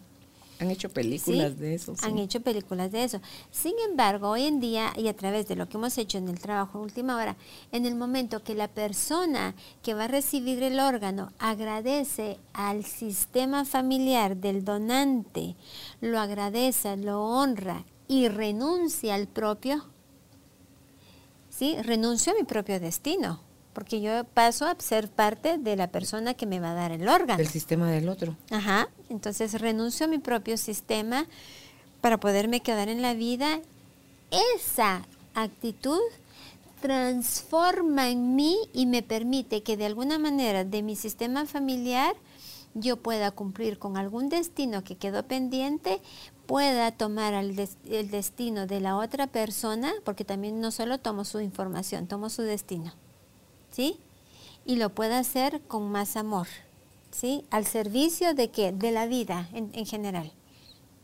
Han 0.61 0.71
hecho 0.71 0.89
películas 0.89 1.59
de 1.59 1.75
eso. 1.75 1.95
Han 2.03 2.19
hecho 2.19 2.41
películas 2.41 2.93
de 2.93 3.05
eso. 3.05 3.21
Sin 3.51 3.75
embargo, 3.89 4.31
hoy 4.31 4.45
en 4.45 4.61
día 4.61 4.93
y 4.97 5.09
a 5.09 5.17
través 5.17 5.49
de 5.49 5.57
lo 5.57 5.69
que 5.69 5.77
hemos 5.77 5.99
hecho 5.99 6.19
en 6.19 6.29
el 6.29 6.39
trabajo 6.39 6.81
última 6.81 7.17
hora, 7.17 7.37
en 7.73 7.87
el 7.87 7.97
momento 7.97 8.43
que 8.43 8.55
la 8.55 8.69
persona 8.69 9.55
que 9.83 9.95
va 9.95 10.05
a 10.05 10.09
recibir 10.09 10.63
el 10.63 10.79
órgano 10.79 11.33
agradece 11.39 12.39
al 12.53 12.85
sistema 12.85 13.65
familiar 13.65 14.37
del 14.37 14.65
donante, 14.65 15.57
lo 16.01 16.21
agradece, 16.21 16.97
lo 16.97 17.25
honra 17.25 17.85
y 18.07 18.29
renuncia 18.29 19.15
al 19.15 19.27
propio, 19.27 19.85
¿sí? 21.51 21.77
Renuncio 21.83 22.33
a 22.33 22.37
mi 22.37 22.45
propio 22.45 22.79
destino 22.79 23.41
porque 23.75 24.01
yo 24.01 24.25
paso 24.25 24.67
a 24.67 24.77
ser 24.79 25.09
parte 25.09 25.59
de 25.59 25.77
la 25.77 25.89
persona 25.89 26.35
que 26.35 26.47
me 26.47 26.61
va 26.61 26.71
a 26.71 26.75
dar 26.75 26.93
el 26.93 27.09
órgano. 27.09 27.37
Del 27.37 27.49
sistema 27.49 27.91
del 27.91 28.09
otro. 28.09 28.37
Ajá, 28.51 28.89
entonces 29.11 29.61
renuncio 29.61 30.07
a 30.07 30.09
mi 30.09 30.19
propio 30.19 30.57
sistema 30.57 31.27
para 32.01 32.19
poderme 32.19 32.61
quedar 32.61 32.89
en 32.89 33.03
la 33.03 33.15
vida. 33.15 33.61
Esa 34.57 35.03
actitud 35.35 36.01
transforma 36.81 38.11
en 38.11 38.37
mí 38.37 38.57
y 38.73 38.87
me 38.87 39.03
permite 39.03 39.63
que 39.63 39.77
de 39.77 39.87
alguna 39.87 40.19
manera 40.19 40.65
de 40.65 40.83
mi 40.83 40.97
sistema 40.97 41.47
familiar 41.47 42.15
yo 42.75 42.97
pueda 42.97 43.31
cumplir 43.31 43.79
con 43.79 43.97
algún 43.97 44.29
destino 44.29 44.85
que 44.85 44.97
quedó 44.97 45.23
pendiente, 45.23 46.01
pueda 46.47 46.93
tomar 46.93 47.33
el, 47.35 47.69
el, 47.87 48.11
destino 48.11 48.67
de 48.67 48.81
la 48.81 48.97
otra 48.97 49.27
persona, 49.29 49.93
porque 50.05 50.25
también 50.25 50.61
no 50.61 50.71
solo 50.71 50.99
tomo 50.99 51.25
su 51.25 51.41
información, 51.41 52.07
tomo 52.07 52.29
su 52.29 52.43
destino. 52.43 52.93
¿Sí? 53.75 53.97
Y 54.65 54.77
lo 54.77 54.91
pueda 54.91 55.19
hacer 55.19 55.61
con 55.63 55.91
más 55.91 56.17
amor, 56.17 56.47
¿sí? 57.11 57.45
Al 57.51 57.67
servicio 57.67 58.35
de 58.35 58.49
qué? 58.49 58.73
De 58.73 58.93
la 58.93 59.07
vida 59.07 59.49
en, 59.53 59.87
general. 59.87 60.31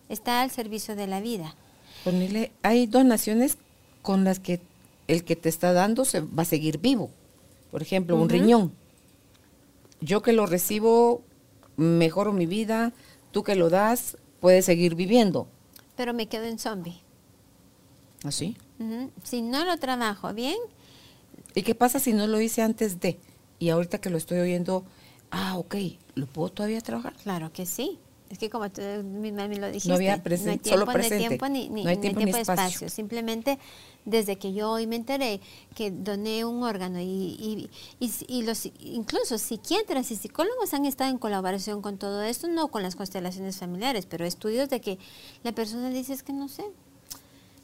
Está 0.09 0.43
al 0.43 0.51
servicio 0.51 0.97
de 0.97 1.07
la 1.07 1.21
vida. 1.21 1.55
Ponele, 2.05 2.53
hay 2.63 2.87
donaciones 2.87 3.59
con 4.03 4.25
las 4.25 4.39
que 4.39 4.61
el 5.09 5.25
que 5.25 5.37
te 5.37 5.49
está 5.49 5.73
dando 5.73 6.05
se 6.05 6.21
va 6.21 6.43
a 6.43 6.47
seguir 6.47 6.79
vivo. 6.79 7.11
Por 7.71 7.83
ejemplo, 7.83 8.17
un 8.17 8.29
riñón. 8.29 8.73
Yo 10.01 10.23
que 10.23 10.33
lo 10.33 10.47
recibo, 10.47 11.23
mejoro 11.77 12.33
mi 12.33 12.47
vida, 12.47 12.93
tú 13.33 13.43
que 13.43 13.57
lo 13.57 13.69
das, 13.69 14.17
puedes 14.41 14.65
seguir 14.65 14.95
viviendo. 14.95 15.47
Pero 15.97 16.15
me 16.15 16.27
quedo 16.27 16.45
en 16.45 16.59
zombie. 16.59 17.01
¿Así? 18.25 18.57
¿Ah, 18.81 19.07
si 19.23 19.43
no 19.43 19.65
lo 19.65 19.77
trabajo 19.79 20.33
bien, 20.33 20.57
¿Y 21.55 21.63
qué 21.63 21.75
pasa 21.75 21.99
si 21.99 22.13
no 22.13 22.27
lo 22.27 22.41
hice 22.41 22.63
antes 22.63 23.01
de? 23.01 23.19
Y 23.59 23.71
ahorita 23.71 24.01
que 24.01 24.11
lo 24.11 24.17
estoy 24.17 24.39
oyendo, 24.39 24.85
ah, 25.31 25.59
ok, 25.59 25.77
¿lo 26.15 26.27
puedo 26.27 26.51
todavía 26.51 26.81
trabajar? 26.81 27.15
Claro 27.23 27.53
que 27.53 27.67
sí. 27.67 27.99
Es 28.31 28.39
que 28.39 28.49
como 28.49 28.71
tú 28.71 28.81
misma 29.03 29.49
me 29.49 29.57
lo 29.57 29.67
dijiste, 29.67 29.89
no 29.89 29.97
había 29.97 30.23
presente, 30.23 30.71
no 30.71 30.77
solo 30.77 30.93
presente. 30.93 31.17
No 31.17 31.23
hay 31.23 31.29
tiempo 31.29 31.49
ni, 31.49 31.69
ni, 31.69 31.83
no 31.83 31.91
hay 31.91 31.97
tiempo, 31.97 32.21
ni 32.21 32.31
espacio. 32.31 32.89
Simplemente 32.89 33.59
desde 34.05 34.39
que 34.39 34.53
yo 34.53 34.71
hoy 34.71 34.87
me 34.87 34.95
enteré 34.95 35.41
que 35.75 35.91
doné 35.91 36.45
un 36.45 36.63
órgano 36.63 37.01
y, 37.01 37.69
y, 37.99 38.11
y, 38.29 38.43
los 38.45 38.67
incluso 38.79 39.37
psiquiatras 39.37 40.13
y 40.13 40.17
psicólogos 40.17 40.73
han 40.75 40.85
estado 40.85 41.11
en 41.11 41.19
colaboración 41.19 41.83
con 41.83 41.99
todo 41.99 42.23
esto, 42.23 42.47
no 42.47 42.69
con 42.69 42.85
las 42.85 42.95
constelaciones 42.95 43.57
familiares, 43.57 44.07
pero 44.07 44.25
estudios 44.25 44.69
de 44.69 44.81
que 44.81 45.01
la 45.43 45.51
persona 45.51 45.91
dice 45.91 46.13
es 46.13 46.23
que 46.23 46.33
no 46.33 46.49
sé, 46.49 46.63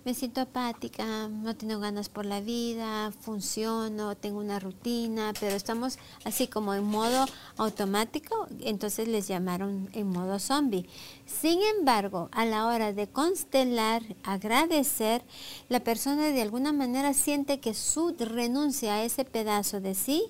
me 0.07 0.15
siento 0.15 0.41
apática, 0.41 1.27
no 1.27 1.57
tengo 1.57 1.81
ganas 1.81 2.09
por 2.09 2.27
la 2.27 2.41
vida, 2.41 3.11
funciono, 3.23 4.17
tengo 4.17 4.39
una 4.39 4.61
rutina, 4.61 5.33
pero 5.41 5.57
estamos 5.57 5.99
así 6.25 6.47
como 6.47 6.75
en 6.75 6.85
modo 6.85 7.27
automático, 7.57 8.47
entonces 8.61 9.09
les 9.09 9.27
llamaron 9.27 9.91
en 9.95 10.07
modo 10.09 10.39
zombie. 10.39 10.89
Sin 11.27 11.59
embargo, 11.77 12.29
a 12.31 12.45
la 12.45 12.69
hora 12.69 12.93
de 12.93 13.09
constelar, 13.09 14.01
agradecer, 14.23 15.25
la 15.69 15.81
persona 15.81 16.29
de 16.29 16.41
alguna 16.41 16.73
manera 16.73 17.13
siente 17.13 17.59
que 17.59 17.75
su 17.75 18.15
renuncia 18.17 18.95
a 18.95 19.03
ese 19.03 19.25
pedazo 19.25 19.81
de 19.81 19.97
sí 19.97 20.23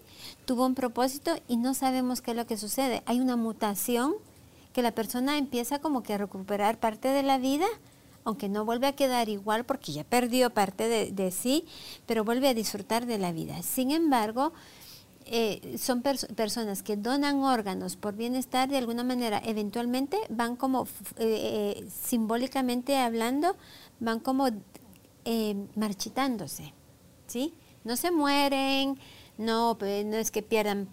tuvo 0.47 0.65
un 0.65 0.75
propósito 0.75 1.33
y 1.49 1.59
no 1.59 1.75
sabemos 1.75 2.23
qué 2.23 2.31
es 2.31 2.37
lo 2.39 2.47
que 2.47 2.57
sucede. 2.57 3.03
Hay 3.05 3.21
una 3.21 3.37
mutación 3.37 4.15
que 4.73 4.81
la 4.81 4.93
persona 4.93 5.37
empieza 5.37 5.81
como 5.81 6.03
que 6.03 6.15
a 6.15 6.19
recuperar 6.19 6.81
parte 6.81 7.09
de 7.09 7.23
la 7.23 7.37
vida 7.37 7.67
aunque 8.27 8.49
no 8.49 8.65
vuelve 8.65 8.89
a 8.89 8.93
quedar 8.93 9.29
igual 9.29 9.65
porque 9.65 9.93
ya 9.93 10.03
perdió 10.03 10.51
parte 10.51 10.89
de, 11.13 11.31
sí, 11.31 11.65
pero 12.07 12.25
vuelve 12.25 12.49
a 12.49 12.55
disfrutar 12.55 13.07
de 13.07 13.19
la 13.19 13.31
vida. 13.31 13.63
Sin 13.63 13.93
embargo, 13.93 14.53
eh, 15.27 15.77
son 15.79 16.03
personas 16.03 16.83
que 16.83 16.97
donan 16.97 17.45
órganos 17.45 17.97
por 17.97 18.17
bienestar 18.17 18.69
de 18.69 18.79
alguna 18.79 19.05
manera, 19.05 19.41
eventualmente 19.45 20.19
van 20.29 20.57
como 20.57 20.89
eh, 21.19 21.77
eh, 21.79 21.89
simbólicamente 21.89 22.97
hablando, 22.97 23.57
van 24.01 24.19
como 24.19 24.49
marchitándose, 25.77 26.75
¿sí? 27.29 27.55
No 27.85 27.97
se 27.97 28.11
mueren, 28.11 28.99
no, 29.39 29.79
no 29.81 30.17
es 30.17 30.31
que 30.33 30.43
pierdan, 30.43 30.89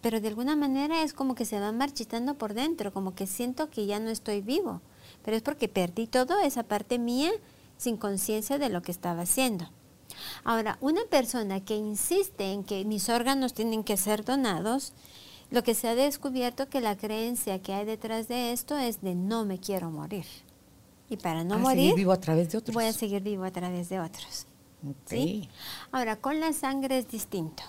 pero 0.00 0.20
de 0.20 0.28
alguna 0.28 0.56
manera 0.56 1.02
es 1.02 1.12
como 1.12 1.36
que 1.36 1.44
se 1.44 1.60
van 1.60 1.78
marchitando 1.78 2.34
por 2.34 2.54
dentro, 2.54 2.92
como 2.92 3.14
que 3.14 3.28
siento 3.28 3.70
que 3.70 3.86
ya 3.86 4.00
no 4.00 4.10
estoy 4.10 4.40
vivo 4.40 4.80
pero 5.24 5.36
es 5.36 5.42
porque 5.42 5.68
perdí 5.68 6.06
toda 6.06 6.44
esa 6.44 6.62
parte 6.62 6.98
mía 6.98 7.30
sin 7.76 7.96
conciencia 7.96 8.58
de 8.58 8.68
lo 8.68 8.82
que 8.82 8.92
estaba 8.92 9.22
haciendo. 9.22 9.68
Ahora, 10.44 10.78
una 10.80 11.02
persona 11.10 11.64
que 11.64 11.76
insiste 11.76 12.52
en 12.52 12.64
que 12.64 12.84
mis 12.84 13.08
órganos 13.08 13.54
tienen 13.54 13.84
que 13.84 13.96
ser 13.96 14.24
donados, 14.24 14.92
lo 15.50 15.62
que 15.62 15.74
se 15.74 15.88
ha 15.88 15.94
descubierto 15.94 16.68
que 16.68 16.80
la 16.80 16.96
creencia 16.96 17.60
que 17.60 17.72
hay 17.72 17.86
detrás 17.86 18.28
de 18.28 18.52
esto 18.52 18.76
es 18.76 19.00
de 19.00 19.14
no 19.14 19.44
me 19.44 19.58
quiero 19.58 19.90
morir. 19.90 20.26
Y 21.08 21.16
para 21.16 21.42
no 21.44 21.58
morir, 21.58 21.94
vivo 21.94 22.12
a 22.12 22.20
través 22.20 22.50
de 22.50 22.58
otros. 22.58 22.74
voy 22.74 22.84
a 22.84 22.92
seguir 22.92 23.22
vivo 23.22 23.44
a 23.44 23.50
través 23.50 23.88
de 23.88 23.98
otros. 24.00 24.46
Ahora, 25.90 26.16
con 26.16 26.38
la 26.38 26.52
sangre 26.52 26.98
es 26.98 27.08
distinto. 27.08 27.62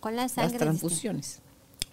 Con 0.00 0.14
la 0.14 0.28
sangre 0.28 0.58
Las 0.58 0.60
transfusiones. 0.60 1.40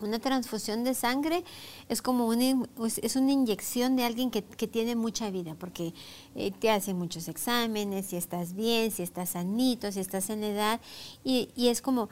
Una 0.04 0.20
transfusión 0.20 0.84
de 0.84 0.94
sangre 0.94 1.44
es 1.90 2.02
como 2.02 2.28
una, 2.28 2.68
es 3.02 3.16
una 3.16 3.32
inyección 3.32 3.96
de 3.96 4.04
alguien 4.04 4.32
que, 4.32 4.42
tiene 4.68 4.96
mucha 4.96 5.30
vida, 5.30 5.56
porque 5.60 5.94
eh, 6.36 6.52
te 6.52 6.70
hacen 6.70 6.98
muchos 6.98 7.28
exámenes, 7.28 8.08
si 8.08 8.16
estás 8.16 8.54
bien, 8.54 8.92
si 8.92 9.04
estás 9.04 9.32
sanito, 9.32 9.92
si 9.92 10.00
estás 10.00 10.30
en 10.30 10.44
edad, 10.44 10.80
y, 11.24 11.50
es 11.56 11.82
como, 11.82 12.10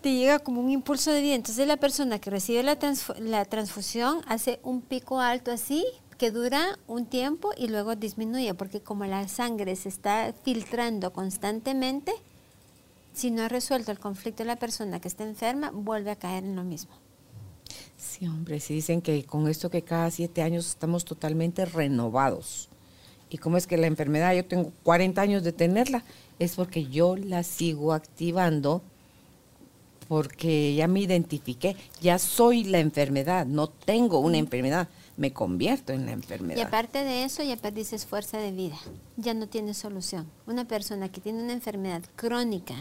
te 0.00 0.14
llega 0.14 0.38
como 0.38 0.60
un 0.60 0.70
impulso 0.70 1.10
de 1.10 1.22
vida. 1.22 1.34
Entonces 1.34 1.66
la 1.66 1.76
persona 1.76 2.18
que 2.18 2.30
recibe 2.30 2.62
la, 2.62 2.78
la 3.18 3.44
transfusión 3.44 4.20
hace 4.26 4.60
un 4.62 4.80
pico 4.80 5.20
alto 5.20 5.50
así, 5.50 5.84
que 6.18 6.30
dura 6.30 6.78
un 6.86 7.06
tiempo 7.06 7.50
y 7.56 7.68
luego 7.68 7.96
disminuye, 7.96 8.54
porque 8.54 8.80
como 8.80 9.04
la 9.06 9.26
sangre 9.28 9.74
se 9.76 9.88
está 9.88 10.32
filtrando 10.44 11.12
constantemente, 11.12 12.12
si 13.12 13.30
no 13.30 13.42
ha 13.42 13.48
resuelto 13.48 13.90
el 13.90 13.98
conflicto 13.98 14.42
de 14.42 14.46
la 14.46 14.56
persona 14.56 15.00
que 15.00 15.08
está 15.08 15.24
enferma, 15.24 15.70
vuelve 15.72 16.10
a 16.10 16.16
caer 16.16 16.44
en 16.44 16.56
lo 16.56 16.64
mismo. 16.64 17.01
Sí, 17.96 18.26
hombre, 18.26 18.60
sí 18.60 18.74
dicen 18.74 19.00
que 19.00 19.24
con 19.24 19.48
esto 19.48 19.70
que 19.70 19.82
cada 19.82 20.10
siete 20.10 20.42
años 20.42 20.68
estamos 20.68 21.04
totalmente 21.04 21.64
renovados. 21.64 22.68
¿Y 23.30 23.38
cómo 23.38 23.56
es 23.56 23.66
que 23.66 23.78
la 23.78 23.86
enfermedad, 23.86 24.34
yo 24.34 24.44
tengo 24.44 24.72
40 24.82 25.20
años 25.20 25.42
de 25.42 25.52
tenerla? 25.52 26.04
Es 26.38 26.56
porque 26.56 26.86
yo 26.86 27.16
la 27.16 27.42
sigo 27.42 27.92
activando 27.92 28.82
porque 30.12 30.74
ya 30.74 30.88
me 30.88 31.00
identifiqué, 31.00 31.74
ya 32.02 32.18
soy 32.18 32.64
la 32.64 32.80
enfermedad, 32.80 33.46
no 33.46 33.68
tengo 33.68 34.18
una 34.18 34.36
enfermedad, 34.36 34.88
me 35.16 35.32
convierto 35.32 35.94
en 35.94 36.04
la 36.04 36.12
enfermedad. 36.12 36.58
Y 36.58 36.60
aparte 36.60 37.02
de 37.02 37.24
eso, 37.24 37.42
ya 37.42 37.56
perdiste 37.56 37.96
fuerza 37.98 38.36
de 38.36 38.52
vida, 38.52 38.76
ya 39.16 39.32
no 39.32 39.46
tienes 39.46 39.78
solución. 39.78 40.26
Una 40.46 40.66
persona 40.66 41.10
que 41.10 41.22
tiene 41.22 41.42
una 41.42 41.54
enfermedad 41.54 42.02
crónica, 42.14 42.74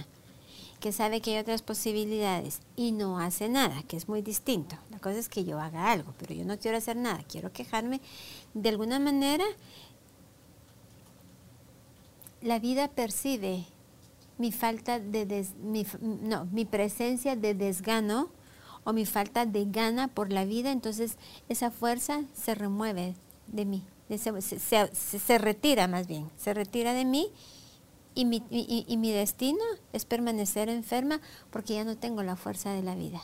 que 0.82 0.92
sabe 0.92 1.22
que 1.22 1.32
hay 1.32 1.38
otras 1.38 1.62
posibilidades 1.62 2.60
y 2.76 2.92
no 2.92 3.20
hace 3.20 3.48
nada, 3.48 3.82
que 3.84 3.96
es 3.96 4.10
muy 4.10 4.22
distinto. 4.22 4.76
La 4.90 5.00
cosa 5.00 5.18
es 5.20 5.30
que 5.30 5.46
yo 5.46 5.60
haga 5.60 5.92
algo, 5.92 6.14
pero 6.18 6.34
yo 6.34 6.44
no 6.44 6.60
quiero 6.60 6.78
hacer 6.78 6.98
nada, 6.98 7.24
quiero 7.30 7.54
quejarme. 7.54 8.02
De 8.54 8.68
alguna 8.68 9.00
manera, 9.00 9.46
la 12.42 12.60
vida 12.60 12.90
percibe 12.90 13.66
mi 14.38 14.52
falta 14.52 15.00
de 15.00 15.46
mi, 15.64 15.86
no, 16.02 16.46
mi 16.46 16.66
presencia 16.66 17.36
de 17.36 17.54
desgano 17.54 18.30
o 18.84 18.92
mi 18.92 19.06
falta 19.06 19.46
de 19.46 19.66
gana 19.66 20.08
por 20.08 20.34
la 20.34 20.46
vida, 20.46 20.72
entonces 20.72 21.18
esa 21.48 21.70
fuerza 21.70 22.24
se 22.34 22.56
remueve 22.56 23.14
de 23.46 23.66
mí, 23.66 23.84
se, 24.10 24.90
se, 24.92 25.38
retira 25.38 25.88
más 25.88 26.08
bien, 26.08 26.28
se 26.38 26.56
retira 26.56 26.94
de 26.94 27.06
mí 27.06 27.30
y 28.14 28.26
mi, 28.26 28.44
y 28.50 28.98
mi 28.98 29.12
destino 29.12 29.64
es 29.94 30.06
permanecer 30.06 30.70
enferma 30.70 31.22
porque 31.50 31.76
ya 31.76 31.84
no 31.84 31.98
tengo 31.98 32.24
la 32.24 32.36
fuerza 32.36 32.74
de 32.74 32.84
la 32.84 32.96
vida. 32.96 33.22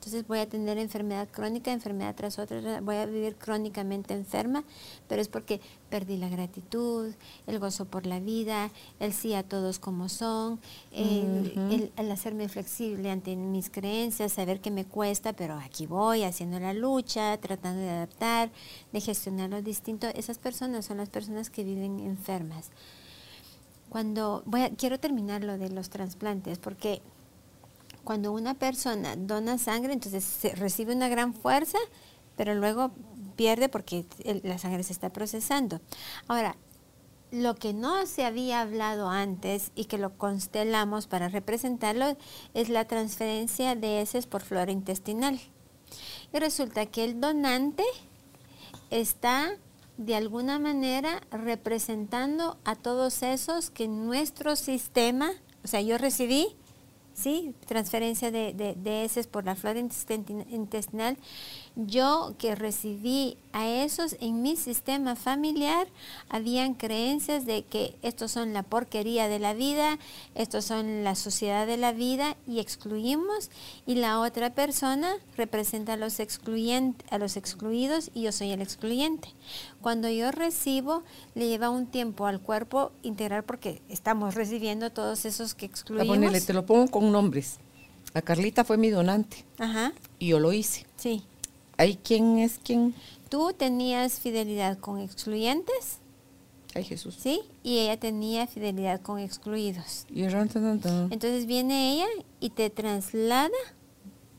Entonces 0.00 0.26
voy 0.26 0.38
a 0.38 0.48
tener 0.48 0.78
enfermedad 0.78 1.28
crónica, 1.30 1.72
enfermedad 1.72 2.14
tras 2.14 2.38
otra, 2.38 2.80
voy 2.80 2.96
a 2.96 3.04
vivir 3.04 3.36
crónicamente 3.36 4.14
enferma, 4.14 4.64
pero 5.06 5.20
es 5.20 5.28
porque 5.28 5.60
perdí 5.90 6.16
la 6.16 6.30
gratitud, 6.30 7.12
el 7.46 7.58
gozo 7.58 7.84
por 7.84 8.06
la 8.06 8.18
vida, 8.18 8.70
el 8.98 9.12
sí 9.12 9.34
a 9.34 9.42
todos 9.42 9.78
como 9.78 10.08
son, 10.08 10.58
el, 10.90 11.92
hacerme 12.10 12.48
flexible 12.48 13.10
ante 13.10 13.36
mis 13.36 13.68
creencias, 13.68 14.32
saber 14.32 14.62
que 14.62 14.70
me 14.70 14.86
cuesta, 14.86 15.34
pero 15.34 15.58
aquí 15.58 15.84
voy 15.84 16.22
haciendo 16.22 16.58
la 16.58 16.72
lucha, 16.72 17.36
tratando 17.36 17.82
de 17.82 17.90
adaptar, 17.90 18.50
de 18.94 19.00
gestionar 19.02 19.50
lo 19.50 19.60
distinto. 19.60 20.06
Esas 20.14 20.38
personas 20.38 20.86
son 20.86 20.96
las 20.96 21.10
personas 21.10 21.50
que 21.50 21.62
viven 21.62 22.00
enfermas. 22.00 22.70
Cuando 23.90 24.42
voy 24.46 24.62
a, 24.62 24.70
quiero 24.70 24.98
terminar 24.98 25.44
lo 25.44 25.58
de 25.58 25.68
los 25.68 25.90
trasplantes, 25.90 26.58
porque 26.58 27.02
cuando 28.04 28.32
una 28.32 28.54
persona 28.54 29.16
dona 29.16 29.58
sangre, 29.58 29.92
entonces 29.92 30.24
se 30.24 30.54
recibe 30.54 30.94
una 30.94 31.08
gran 31.08 31.34
fuerza, 31.34 31.78
pero 32.36 32.54
luego 32.54 32.92
pierde 33.36 33.68
porque 33.68 34.06
la 34.42 34.58
sangre 34.58 34.82
se 34.82 34.92
está 34.92 35.10
procesando. 35.10 35.80
Ahora, 36.28 36.56
lo 37.30 37.54
que 37.54 37.72
no 37.72 38.06
se 38.06 38.24
había 38.24 38.60
hablado 38.60 39.08
antes 39.08 39.70
y 39.74 39.84
que 39.84 39.98
lo 39.98 40.16
constelamos 40.16 41.06
para 41.06 41.28
representarlo 41.28 42.16
es 42.54 42.68
la 42.68 42.86
transferencia 42.86 43.76
de 43.76 44.00
heces 44.00 44.26
por 44.26 44.42
flora 44.42 44.72
intestinal. 44.72 45.40
Y 46.32 46.38
resulta 46.38 46.86
que 46.86 47.04
el 47.04 47.20
donante 47.20 47.84
está 48.90 49.56
de 50.00 50.14
alguna 50.14 50.58
manera 50.58 51.20
representando 51.30 52.56
a 52.64 52.74
todos 52.74 53.22
esos 53.22 53.68
que 53.68 53.86
nuestro 53.86 54.56
sistema, 54.56 55.30
o 55.62 55.68
sea, 55.68 55.82
yo 55.82 55.98
recibí 55.98 56.56
¿sí? 57.12 57.54
transferencia 57.66 58.30
de, 58.30 58.54
de, 58.54 59.04
heces 59.04 59.26
por 59.26 59.44
la 59.44 59.56
flora 59.56 59.78
intestinal, 59.78 61.18
yo 61.76 62.34
que 62.38 62.54
recibí 62.54 63.36
a 63.52 63.68
esos 63.68 64.16
en 64.20 64.42
mi 64.42 64.56
sistema 64.56 65.16
familiar, 65.16 65.86
habían 66.28 66.74
creencias 66.74 67.46
de 67.46 67.62
que 67.62 67.96
estos 68.02 68.32
son 68.32 68.52
la 68.52 68.62
porquería 68.62 69.28
de 69.28 69.38
la 69.38 69.54
vida, 69.54 69.98
estos 70.34 70.64
son 70.64 71.04
la 71.04 71.14
sociedad 71.14 71.66
de 71.66 71.76
la 71.76 71.92
vida 71.92 72.36
y 72.46 72.60
excluimos 72.60 73.50
y 73.86 73.96
la 73.96 74.20
otra 74.20 74.54
persona 74.54 75.14
representa 75.36 75.94
a 75.94 75.96
los, 75.96 76.18
a 76.20 77.18
los 77.18 77.36
excluidos 77.36 78.10
y 78.14 78.22
yo 78.22 78.32
soy 78.32 78.50
el 78.50 78.62
excluyente. 78.62 79.28
Cuando 79.80 80.08
yo 80.08 80.30
recibo, 80.30 81.02
le 81.34 81.48
lleva 81.48 81.70
un 81.70 81.86
tiempo 81.86 82.26
al 82.26 82.40
cuerpo 82.40 82.92
integrar 83.02 83.44
porque 83.44 83.80
estamos 83.88 84.34
recibiendo 84.34 84.90
todos 84.90 85.24
esos 85.24 85.54
que 85.54 85.66
excluimos. 85.66 86.44
te 86.44 86.52
lo 86.52 86.66
pongo 86.66 86.90
con 86.90 87.10
nombres. 87.10 87.58
La 88.12 88.22
Carlita 88.22 88.64
fue 88.64 88.76
mi 88.76 88.90
donante. 88.90 89.44
Ajá. 89.58 89.92
Y 90.18 90.28
yo 90.28 90.40
lo 90.40 90.52
hice. 90.52 90.84
Sí. 90.96 91.24
¿Hay 91.80 91.96
quién 91.96 92.38
es 92.38 92.60
quién? 92.62 92.94
Tú 93.30 93.54
tenías 93.56 94.20
fidelidad 94.20 94.78
con 94.78 95.00
excluyentes. 95.00 96.00
Ay, 96.74 96.84
Jesús. 96.84 97.16
Sí, 97.18 97.40
y 97.62 97.78
ella 97.78 97.98
tenía 97.98 98.46
fidelidad 98.46 99.00
con 99.00 99.18
excluidos. 99.18 100.04
Y 100.10 100.24
Entonces 101.10 101.46
viene 101.46 101.94
ella 101.94 102.06
y 102.38 102.50
te 102.50 102.68
traslada. 102.68 103.48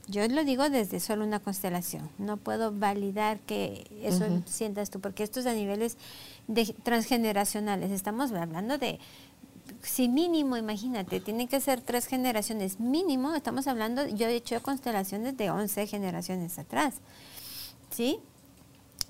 Yo 0.07 0.27
lo 0.27 0.43
digo 0.43 0.69
desde 0.69 0.99
solo 0.99 1.25
una 1.25 1.39
constelación. 1.39 2.11
No 2.19 2.37
puedo 2.37 2.71
validar 2.71 3.39
que 3.39 3.89
eso 4.03 4.23
sientas 4.45 4.91
tú, 4.91 4.99
porque 4.99 5.23
esto 5.23 5.39
es 5.39 5.47
a 5.47 5.53
niveles 5.53 5.97
de 6.47 6.65
transgeneracionales. 6.83 7.89
Estamos 7.89 8.31
hablando 8.33 8.77
de 8.77 8.99
si 9.81 10.07
mínimo, 10.07 10.57
imagínate, 10.57 11.19
tienen 11.19 11.47
que 11.47 11.59
ser 11.59 11.81
tres 11.81 12.05
generaciones 12.05 12.79
mínimo, 12.79 13.33
estamos 13.33 13.67
hablando, 13.67 14.07
yo 14.07 14.27
he 14.27 14.35
hecho 14.35 14.61
constelaciones 14.61 15.37
de 15.37 15.49
11 15.49 15.87
generaciones 15.87 16.59
atrás. 16.59 16.95
¿Sí? 17.91 18.19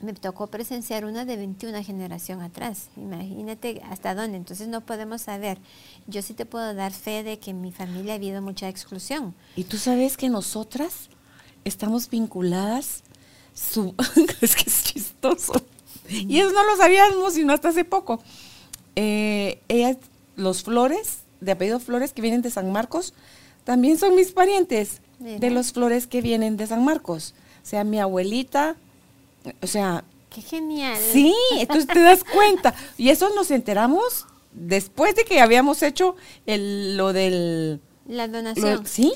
Me 0.01 0.13
tocó 0.13 0.47
presenciar 0.47 1.05
una 1.05 1.25
de 1.25 1.37
21 1.37 1.83
generación 1.83 2.41
atrás. 2.41 2.89
Imagínate 2.97 3.81
hasta 3.89 4.15
dónde. 4.15 4.37
Entonces 4.37 4.67
no 4.67 4.81
podemos 4.81 5.21
saber. 5.21 5.59
Yo 6.07 6.23
sí 6.23 6.33
te 6.33 6.45
puedo 6.45 6.73
dar 6.73 6.91
fe 6.91 7.23
de 7.23 7.37
que 7.37 7.51
en 7.51 7.61
mi 7.61 7.71
familia 7.71 8.13
ha 8.13 8.15
habido 8.15 8.41
mucha 8.41 8.67
exclusión. 8.67 9.35
Y 9.55 9.65
tú 9.65 9.77
sabes 9.77 10.17
que 10.17 10.29
nosotras 10.29 11.09
estamos 11.65 12.09
vinculadas. 12.09 13.03
Su 13.53 13.93
es 14.41 14.55
que 14.55 14.69
es 14.69 14.83
chistoso. 14.83 15.53
Y 16.09 16.39
eso 16.39 16.51
no 16.51 16.65
lo 16.65 16.75
sabíamos 16.77 17.33
sino 17.33 17.53
hasta 17.53 17.69
hace 17.69 17.85
poco. 17.85 18.21
Eh, 18.95 19.61
ellas, 19.67 19.97
los 20.35 20.63
Flores, 20.63 21.19
de 21.41 21.51
apellido 21.51 21.79
Flores, 21.79 22.11
que 22.11 22.21
vienen 22.21 22.41
de 22.41 22.49
San 22.49 22.71
Marcos, 22.71 23.13
también 23.63 23.97
son 23.97 24.15
mis 24.15 24.31
parientes 24.31 25.01
de 25.19 25.51
los 25.51 25.71
Flores 25.71 26.07
que 26.07 26.21
vienen 26.21 26.57
de 26.57 26.65
San 26.65 26.83
Marcos. 26.83 27.35
O 27.63 27.65
sea, 27.65 27.83
mi 27.83 27.99
abuelita, 27.99 28.75
o 29.61 29.67
sea... 29.67 30.03
¡Qué 30.29 30.41
genial! 30.41 30.97
Sí, 31.11 31.35
entonces 31.57 31.87
te 31.87 31.99
das 31.99 32.23
cuenta. 32.23 32.73
Y 32.97 33.09
eso 33.09 33.29
nos 33.35 33.51
enteramos 33.51 34.25
después 34.53 35.15
de 35.15 35.23
que 35.25 35.41
habíamos 35.41 35.83
hecho 35.83 36.15
el, 36.45 36.97
lo 36.97 37.13
del... 37.13 37.81
La 38.07 38.27
donación. 38.27 38.85
sí. 38.85 39.13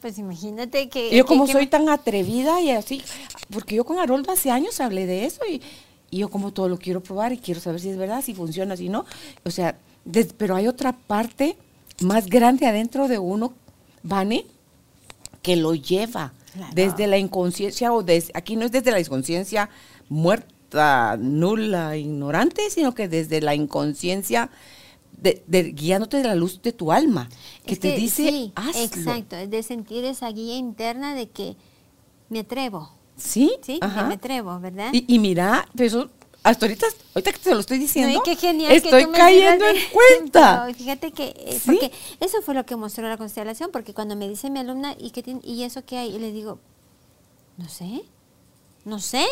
Pues 0.00 0.18
imagínate 0.18 0.88
que... 0.88 1.14
Yo 1.16 1.26
como 1.26 1.46
soy 1.46 1.66
tan 1.66 1.88
atrevida 1.88 2.60
y 2.60 2.70
así, 2.70 3.02
porque 3.50 3.74
yo 3.74 3.84
con 3.84 3.98
Haroldo 3.98 4.30
hace 4.30 4.50
años 4.50 4.80
hablé 4.80 5.06
de 5.06 5.24
eso 5.24 5.40
y, 5.50 5.60
yo 6.12 6.28
como 6.28 6.52
todo 6.52 6.68
lo 6.68 6.78
quiero 6.78 7.02
probar 7.02 7.32
y 7.32 7.38
quiero 7.38 7.60
saber 7.60 7.80
si 7.80 7.90
es 7.90 7.96
verdad, 7.96 8.22
si 8.22 8.32
funciona, 8.32 8.76
si 8.76 8.88
no. 8.88 9.04
O 9.44 9.50
sea, 9.50 9.76
pero 10.38 10.54
hay 10.54 10.68
otra 10.68 10.92
parte 10.92 11.56
más 12.00 12.26
grande 12.26 12.66
adentro 12.66 13.08
de 13.08 13.18
uno, 13.18 13.52
Vane, 14.02 14.46
que 15.42 15.56
lo 15.56 15.74
lleva. 15.74 16.32
Desde 16.74 17.06
la 17.06 17.18
inconsciencia, 17.18 17.92
o 17.92 18.02
desde, 18.02 18.32
aquí 18.34 18.56
no 18.56 18.64
es 18.64 18.72
desde 18.72 18.90
la 18.90 19.00
inconsciencia 19.00 19.70
muerta, 20.08 21.16
nula, 21.18 21.96
ignorante, 21.96 22.70
sino 22.70 22.94
que 22.94 23.08
desde 23.08 23.40
la 23.40 23.54
inconsciencia 23.54 24.50
de, 25.16 25.72
guiándote 25.72 26.18
de 26.18 26.24
la 26.24 26.34
luz 26.34 26.60
de 26.62 26.72
tu 26.72 26.92
alma, 26.92 27.28
que 27.64 27.76
te 27.76 27.96
dice, 27.96 28.28
sí, 28.28 28.52
Exacto, 28.76 29.36
de 29.36 29.62
sentir 29.62 30.04
esa 30.04 30.30
guía 30.30 30.56
interna 30.56 31.14
de 31.14 31.28
que 31.28 31.56
me 32.28 32.40
atrevo. 32.40 32.90
Sí, 33.16 33.52
sí, 33.62 33.80
me 33.80 34.14
atrevo, 34.14 34.60
¿verdad? 34.60 34.90
Y, 34.92 35.18
mira, 35.18 35.68
eso 35.78 36.10
hasta 36.46 36.66
ahorita, 36.66 36.86
ahorita 37.12 37.32
que 37.32 37.38
te 37.40 37.54
lo 37.54 37.60
estoy 37.60 37.78
diciendo, 37.78 38.22
qué 38.24 38.36
genial 38.36 38.70
estoy 38.70 39.10
cayendo 39.10 39.66
en 39.66 39.76
cuenta. 39.92 40.68
fíjate 40.72 41.10
que, 41.10 41.34
eh, 41.36 41.60
porque 41.66 41.90
eso 42.20 42.40
fue 42.40 42.54
lo 42.54 42.64
que 42.64 42.76
mostró 42.76 43.08
la 43.08 43.16
constelación, 43.16 43.70
porque 43.72 43.94
cuando 43.94 44.14
me 44.14 44.28
dice 44.28 44.48
mi 44.48 44.60
alumna, 44.60 44.94
¿y, 44.96 45.10
qué 45.10 45.40
y 45.42 45.64
eso 45.64 45.84
qué 45.84 45.98
hay? 45.98 46.14
Y 46.14 46.20
le 46.20 46.30
digo, 46.30 46.60
no 47.56 47.68
sé, 47.68 48.04
no 48.84 49.00
sé. 49.00 49.26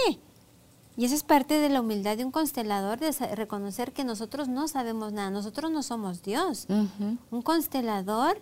Y 0.97 1.05
eso 1.05 1.15
es 1.15 1.23
parte 1.23 1.61
de 1.61 1.69
la 1.69 1.83
humildad 1.83 2.17
de 2.17 2.25
un 2.25 2.33
constelador, 2.33 2.99
de 2.99 3.13
reconocer 3.37 3.93
que 3.93 4.03
nosotros 4.03 4.49
no 4.49 4.67
sabemos 4.67 5.13
nada, 5.13 5.31
nosotros 5.31 5.71
no 5.71 5.85
somos 5.85 6.21
Dios. 6.25 6.67
Un 6.69 7.43
constelador 7.43 8.41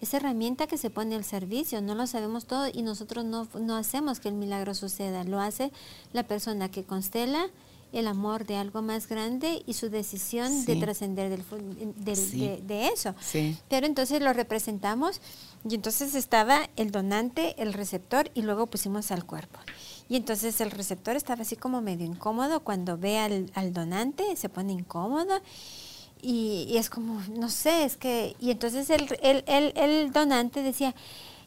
esa 0.00 0.18
herramienta 0.18 0.66
que 0.66 0.78
se 0.78 0.90
pone 0.90 1.16
al 1.16 1.24
servicio, 1.24 1.80
no 1.80 1.94
lo 1.94 2.06
sabemos 2.06 2.46
todo 2.46 2.68
y 2.72 2.82
nosotros 2.82 3.24
no, 3.24 3.48
no 3.60 3.76
hacemos 3.76 4.20
que 4.20 4.28
el 4.28 4.34
milagro 4.34 4.74
suceda, 4.74 5.24
lo 5.24 5.40
hace 5.40 5.72
la 6.12 6.22
persona 6.22 6.68
que 6.68 6.84
constela 6.84 7.48
el 7.92 8.06
amor 8.06 8.46
de 8.46 8.56
algo 8.56 8.82
más 8.82 9.08
grande 9.08 9.62
y 9.66 9.74
su 9.74 9.88
decisión 9.88 10.64
de 10.64 10.76
trascender 10.76 11.30
del, 11.30 12.66
de, 12.66 12.88
eso. 12.88 13.14
Pero 13.68 13.86
entonces 13.86 14.20
lo 14.20 14.32
representamos 14.32 15.20
y 15.68 15.74
entonces 15.74 16.14
estaba 16.14 16.68
el 16.76 16.90
donante, 16.90 17.54
el 17.60 17.72
receptor 17.72 18.30
y 18.34 18.42
luego 18.42 18.66
pusimos 18.66 19.10
al 19.10 19.24
cuerpo. 19.24 19.58
Y 20.08 20.16
entonces 20.16 20.60
el 20.60 20.70
receptor 20.70 21.16
estaba 21.16 21.42
así 21.42 21.56
como 21.56 21.80
medio 21.80 22.06
incómodo 22.06 22.60
cuando 22.60 22.96
ve 22.96 23.18
al, 23.18 23.50
al 23.54 23.72
donante, 23.72 24.36
se 24.36 24.48
pone 24.48 24.72
incómodo 24.72 25.40
y, 26.20 26.76
es 26.76 26.90
como, 26.90 27.20
no 27.36 27.48
sé, 27.48 27.84
es 27.84 27.96
que, 27.96 28.34
y 28.40 28.50
entonces 28.50 28.90
el, 28.90 29.06
el, 29.22 29.44
el, 29.46 29.72
el, 29.76 30.12
donante 30.12 30.62
decía, 30.62 30.94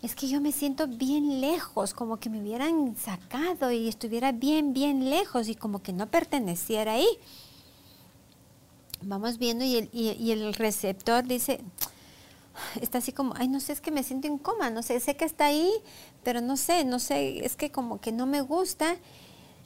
es 0.02 0.16
que 0.16 0.28
yo 0.28 0.42
me 0.42 0.52
siento 0.52 0.88
bien 0.88 1.42
lejos, 1.42 1.94
como 1.94 2.20
que 2.20 2.30
me 2.30 2.42
hubieran 2.42 2.96
sacado 2.98 3.72
y 3.72 3.88
estuviera 3.88 4.32
bien, 4.32 4.74
bien 4.74 5.10
lejos 5.10 5.48
y 5.48 5.56
como 5.56 5.84
que 5.84 5.94
no 5.94 6.08
perteneciera 6.08 6.94
ahí. 6.94 7.08
Vamos 9.04 9.38
viendo 9.38 9.64
y 9.64 10.32
el, 10.32 10.54
receptor 10.56 11.24
dice, 11.24 11.62
está 12.82 12.98
así 12.98 13.12
como, 13.12 13.34
ay, 13.38 13.48
no 13.48 13.60
sé, 13.60 13.74
es 13.74 13.82
que 13.82 13.92
me 13.92 14.04
siento 14.04 14.28
incómoda, 14.28 14.70
no 14.72 14.82
sé, 14.82 15.00
sé 15.00 15.16
que 15.16 15.26
está 15.26 15.46
ahí, 15.46 15.72
pero 16.24 16.42
no 16.42 16.58
sé, 16.58 16.84
no 16.84 17.00
sé, 17.00 17.46
es 17.46 17.56
que 17.56 17.72
como 17.72 18.00
que 18.00 18.12
no 18.12 18.26
me 18.26 18.42
gusta. 18.42 18.98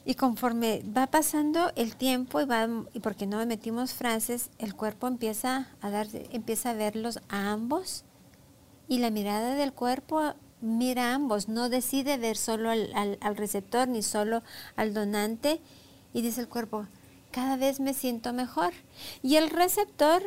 Y 0.07 0.13
conforme 0.13 0.83
va 0.95 1.07
pasando 1.07 1.71
el 1.75 1.95
tiempo 1.95 2.39
y 2.39 2.45
va 2.45 2.67
y 2.93 2.99
porque 2.99 3.25
no 3.25 3.43
metimos 3.45 3.93
frases, 3.93 4.51
el 4.59 4.75
cuerpo 4.75 5.07
empieza 5.07 5.67
a 5.81 5.89
dar, 5.89 6.07
empieza 6.31 6.69
a 6.69 6.73
verlos 6.73 7.19
a 7.27 7.51
ambos 7.51 8.04
y 8.87 8.99
la 8.99 9.09
mirada 9.09 9.55
del 9.55 9.73
cuerpo 9.73 10.33
mira 10.61 11.11
a 11.11 11.15
ambos, 11.15 11.47
no 11.47 11.69
decide 11.69 12.17
ver 12.17 12.37
solo 12.37 12.69
al, 12.69 13.17
al 13.19 13.37
receptor 13.37 13.87
ni 13.87 14.01
solo 14.01 14.41
al 14.75 14.93
donante 14.93 15.61
y 16.13 16.21
dice 16.21 16.41
el 16.41 16.47
cuerpo, 16.47 16.87
cada 17.31 17.57
vez 17.57 17.81
me 17.81 17.93
siento 17.93 18.31
mejor. 18.31 18.73
Y 19.21 19.35
el 19.35 19.49
receptor 19.49 20.23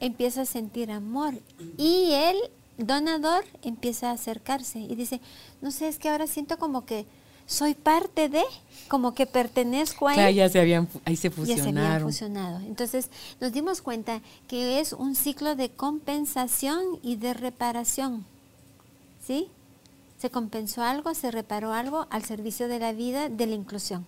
empieza 0.00 0.42
a 0.42 0.46
sentir 0.46 0.90
amor 0.90 1.34
y 1.76 2.10
el 2.12 2.36
donador 2.78 3.44
empieza 3.62 4.10
a 4.10 4.14
acercarse 4.14 4.80
y 4.80 4.94
dice, 4.96 5.20
no 5.60 5.70
sé, 5.70 5.88
es 5.88 5.98
que 5.98 6.08
ahora 6.08 6.26
siento 6.26 6.58
como 6.58 6.84
que 6.84 7.06
soy 7.50 7.74
parte 7.74 8.28
de, 8.28 8.44
como 8.86 9.12
que 9.12 9.26
pertenezco 9.26 10.06
a 10.06 10.14
él. 10.14 10.36
ya 10.36 10.48
se 10.48 10.60
habían, 10.60 10.88
ahí 11.04 11.16
se 11.16 11.30
fusionaron. 11.30 11.66
Ya 11.66 11.72
se 11.72 11.78
habían 11.78 12.02
fusionado. 12.02 12.60
Entonces 12.60 13.10
nos 13.40 13.52
dimos 13.52 13.82
cuenta 13.82 14.22
que 14.46 14.78
es 14.78 14.92
un 14.92 15.16
ciclo 15.16 15.56
de 15.56 15.68
compensación 15.68 16.80
y 17.02 17.16
de 17.16 17.34
reparación. 17.34 18.24
¿Sí? 19.26 19.48
Se 20.18 20.30
compensó 20.30 20.84
algo, 20.84 21.12
se 21.14 21.32
reparó 21.32 21.72
algo 21.72 22.06
al 22.10 22.24
servicio 22.24 22.68
de 22.68 22.78
la 22.78 22.92
vida, 22.92 23.28
de 23.28 23.46
la 23.46 23.54
inclusión. 23.56 24.06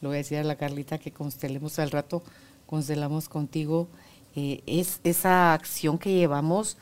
Lo 0.00 0.08
voy 0.08 0.16
a 0.16 0.18
decir 0.18 0.38
a 0.38 0.44
la 0.44 0.56
Carlita 0.56 0.98
que 0.98 1.12
constelemos 1.12 1.78
al 1.78 1.92
rato, 1.92 2.24
constelamos 2.66 3.28
contigo. 3.28 3.86
Eh, 4.34 4.60
es 4.66 4.98
esa 5.04 5.54
acción 5.54 5.98
que 5.98 6.12
llevamos 6.12 6.76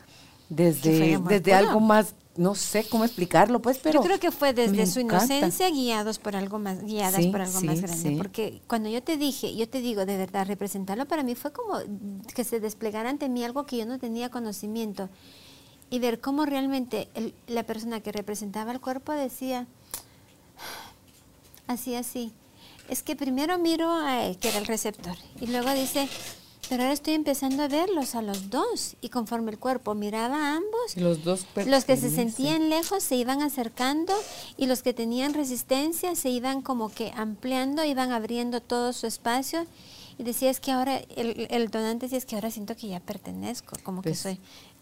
desde, 0.49 1.19
desde 1.19 1.53
algo 1.53 1.79
más 1.79 2.15
no 2.37 2.55
sé 2.55 2.87
cómo 2.89 3.05
explicarlo, 3.05 3.61
pues, 3.61 3.79
pero 3.79 4.01
yo 4.01 4.07
creo 4.07 4.21
que 4.21 4.31
fue 4.31 4.53
desde 4.53 4.87
su 4.87 5.01
inocencia 5.01 5.69
guiados 5.69 6.19
por 6.19 6.37
algo 6.37 6.59
más, 6.59 6.83
guiadas 6.85 7.27
por 7.27 7.41
algo 7.41 7.61
más 7.61 7.81
grande, 7.81 8.15
porque 8.17 8.63
cuando 8.67 8.89
yo 8.89 9.03
te 9.03 9.17
dije, 9.17 9.55
yo 9.57 9.69
te 9.69 9.81
digo, 9.81 10.07
de 10.07 10.17
verdad, 10.17 10.47
representarlo 10.47 11.07
para 11.07 11.23
mí 11.23 11.35
fue 11.35 11.53
como 11.53 11.79
que 12.35 12.45
se 12.45 12.61
desplegara 12.61 13.11
ante 13.11 13.29
mí 13.29 13.45
algo 13.45 13.67
que 13.67 13.79
yo 13.79 13.87
no 13.87 13.99
tenía 13.99 14.31
conocimiento 14.31 15.09
y 15.91 15.99
ver 15.99 16.21
cómo 16.21 16.47
realmente 16.47 17.09
la 17.49 17.65
persona 17.65 18.01
que 18.01 18.13
representaba 18.13 18.71
el 18.71 18.81
cuerpo 18.81 19.13
decía 19.13 19.67
así, 21.67 21.95
así. 21.97 22.33
Es 22.89 23.03
que 23.03 23.17
primero 23.17 23.59
miro 23.59 23.93
a 23.93 24.25
él, 24.25 24.37
que 24.39 24.49
era 24.49 24.59
el 24.59 24.67
receptor, 24.67 25.17
y 25.41 25.47
luego 25.47 25.71
dice, 25.73 26.09
pero 26.71 26.85
ahora 26.85 26.95
estoy 26.95 27.15
empezando 27.15 27.65
a 27.65 27.69
verlos 27.69 28.15
a 28.15 28.23
los 28.23 28.49
dos 28.49 28.95
y 29.01 29.09
conforme 29.09 29.51
el 29.51 29.59
cuerpo 29.59 29.97
miraba 29.97 30.37
a 30.37 30.57
ambos, 30.57 30.97
los, 30.97 31.25
dos 31.25 31.45
los 31.67 31.85
que 31.85 31.97
se 31.97 32.11
sentían 32.11 32.71
lejos 32.71 33.03
se 33.03 33.17
iban 33.17 33.43
acercando 33.43 34.15
y 34.57 34.67
los 34.67 34.85
que 34.85 34.95
tenían 34.95 35.35
resistencia 35.35 36.15
se 36.15 36.29
iban 36.29 36.63
como 36.63 36.89
que 36.89 37.13
ampliando, 37.17 37.85
iban 37.85 38.13
abriendo 38.13 38.61
todo 38.61 38.93
su 38.93 39.09
espacio 39.09 39.67
y 40.17 40.23
decía 40.23 40.49
es 40.49 40.61
que 40.61 40.71
ahora, 40.71 41.03
el, 41.17 41.49
el 41.51 41.71
donante 41.71 42.07
decía 42.07 42.19
es 42.19 42.25
que 42.25 42.37
ahora 42.37 42.53
siento 42.53 42.77
que 42.77 42.87
ya 42.87 43.01
pertenezco, 43.01 43.77
como 43.83 44.01
que 44.01 44.11
pues, 44.11 44.21
soy. 44.21 44.39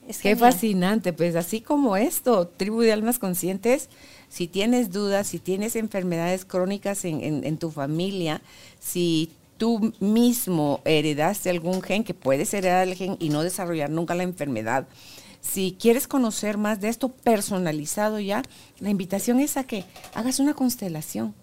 Es 0.06 0.18
qué 0.18 0.36
fascinante, 0.36 1.14
pues 1.14 1.36
así 1.36 1.62
como 1.62 1.96
esto, 1.96 2.48
tribu 2.48 2.80
de 2.80 2.92
almas 2.92 3.18
conscientes, 3.18 3.88
si 4.28 4.46
tienes 4.46 4.90
dudas, 4.90 5.26
si 5.26 5.38
tienes 5.38 5.74
enfermedades 5.74 6.44
crónicas 6.44 7.04
en, 7.04 7.22
en, 7.22 7.44
en 7.44 7.58
tu 7.58 7.70
familia, 7.70 8.42
si 8.80 9.30
tú 9.58 9.92
mismo 10.00 10.80
heredaste 10.84 11.50
algún 11.50 11.82
gen, 11.82 12.04
que 12.04 12.14
puedes 12.14 12.54
heredar 12.54 12.88
el 12.88 12.94
gen 12.94 13.16
y 13.18 13.28
no 13.28 13.42
desarrollar 13.42 13.90
nunca 13.90 14.14
la 14.14 14.22
enfermedad. 14.22 14.86
Si 15.40 15.76
quieres 15.78 16.08
conocer 16.08 16.56
más 16.56 16.80
de 16.80 16.88
esto 16.88 17.08
personalizado 17.10 18.18
ya, 18.20 18.42
la 18.80 18.90
invitación 18.90 19.40
es 19.40 19.56
a 19.56 19.64
que 19.64 19.84
hagas 20.14 20.40
una 20.40 20.54
constelación, 20.54 21.34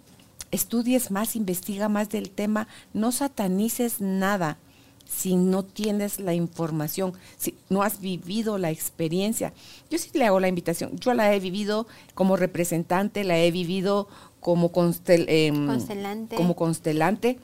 estudies 0.51 1.11
más, 1.11 1.35
investiga 1.35 1.89
más 1.89 2.09
del 2.09 2.29
tema, 2.29 2.67
no 2.93 3.11
satanices 3.11 4.01
nada 4.01 4.57
si 5.05 5.35
no 5.35 5.63
tienes 5.63 6.19
la 6.19 6.33
información, 6.33 7.13
si 7.37 7.55
no 7.69 7.83
has 7.83 7.99
vivido 7.99 8.57
la 8.57 8.71
experiencia. 8.71 9.53
Yo 9.89 9.97
sí 9.97 10.09
le 10.13 10.25
hago 10.25 10.39
la 10.39 10.47
invitación, 10.47 10.97
yo 10.97 11.13
la 11.13 11.33
he 11.33 11.39
vivido 11.39 11.87
como 12.15 12.37
representante, 12.37 13.23
la 13.23 13.37
he 13.37 13.51
vivido 13.51 14.07
como, 14.39 14.71
em, 15.05 15.67
constelante. 15.67 16.35
como 16.35 16.55
constelante 16.55 17.39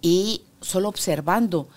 y 0.00 0.42
solo 0.60 0.88
observando. 0.88 1.68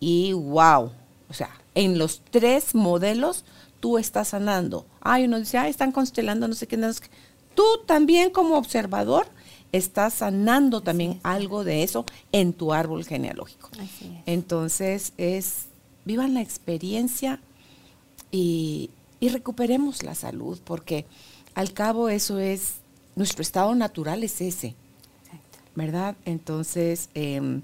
Y 0.00 0.32
wow, 0.32 0.92
o 1.28 1.34
sea, 1.34 1.50
en 1.74 1.98
los 1.98 2.22
tres 2.30 2.74
modelos 2.74 3.44
tú 3.80 3.98
estás 3.98 4.28
sanando. 4.28 4.86
Ay, 5.00 5.24
uno 5.24 5.38
dice, 5.38 5.58
ay, 5.58 5.70
están 5.70 5.92
constelando, 5.92 6.48
no 6.48 6.54
sé 6.54 6.66
qué. 6.66 6.76
No 6.76 6.92
sé 6.92 7.02
qué. 7.02 7.10
Tú 7.54 7.64
también 7.86 8.30
como 8.30 8.56
observador 8.56 9.26
estás 9.72 10.14
sanando 10.14 10.82
también 10.82 11.18
algo 11.24 11.64
de 11.64 11.82
eso 11.82 12.04
en 12.30 12.52
tu 12.52 12.72
árbol 12.72 13.04
genealógico. 13.04 13.70
Entonces 14.24 15.12
es, 15.16 15.66
vivan 16.04 16.34
la 16.34 16.42
experiencia 16.42 17.40
y, 18.30 18.90
y, 19.18 19.28
recuperemos 19.30 20.02
la 20.02 20.14
salud, 20.14 20.60
porque 20.64 21.06
al 21.54 21.72
cabo 21.72 22.08
eso 22.08 22.38
es, 22.38 22.74
nuestro 23.16 23.42
estado 23.42 23.74
natural 23.74 24.22
es 24.22 24.40
ese, 24.40 24.76
¿verdad? 25.74 26.16
Entonces, 26.24 27.08
eh, 27.14 27.60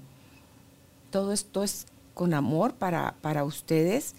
todo 1.11 1.33
esto 1.33 1.63
es 1.63 1.87
con 2.13 2.33
amor 2.33 2.73
para, 2.73 3.15
para 3.21 3.43
ustedes, 3.43 4.15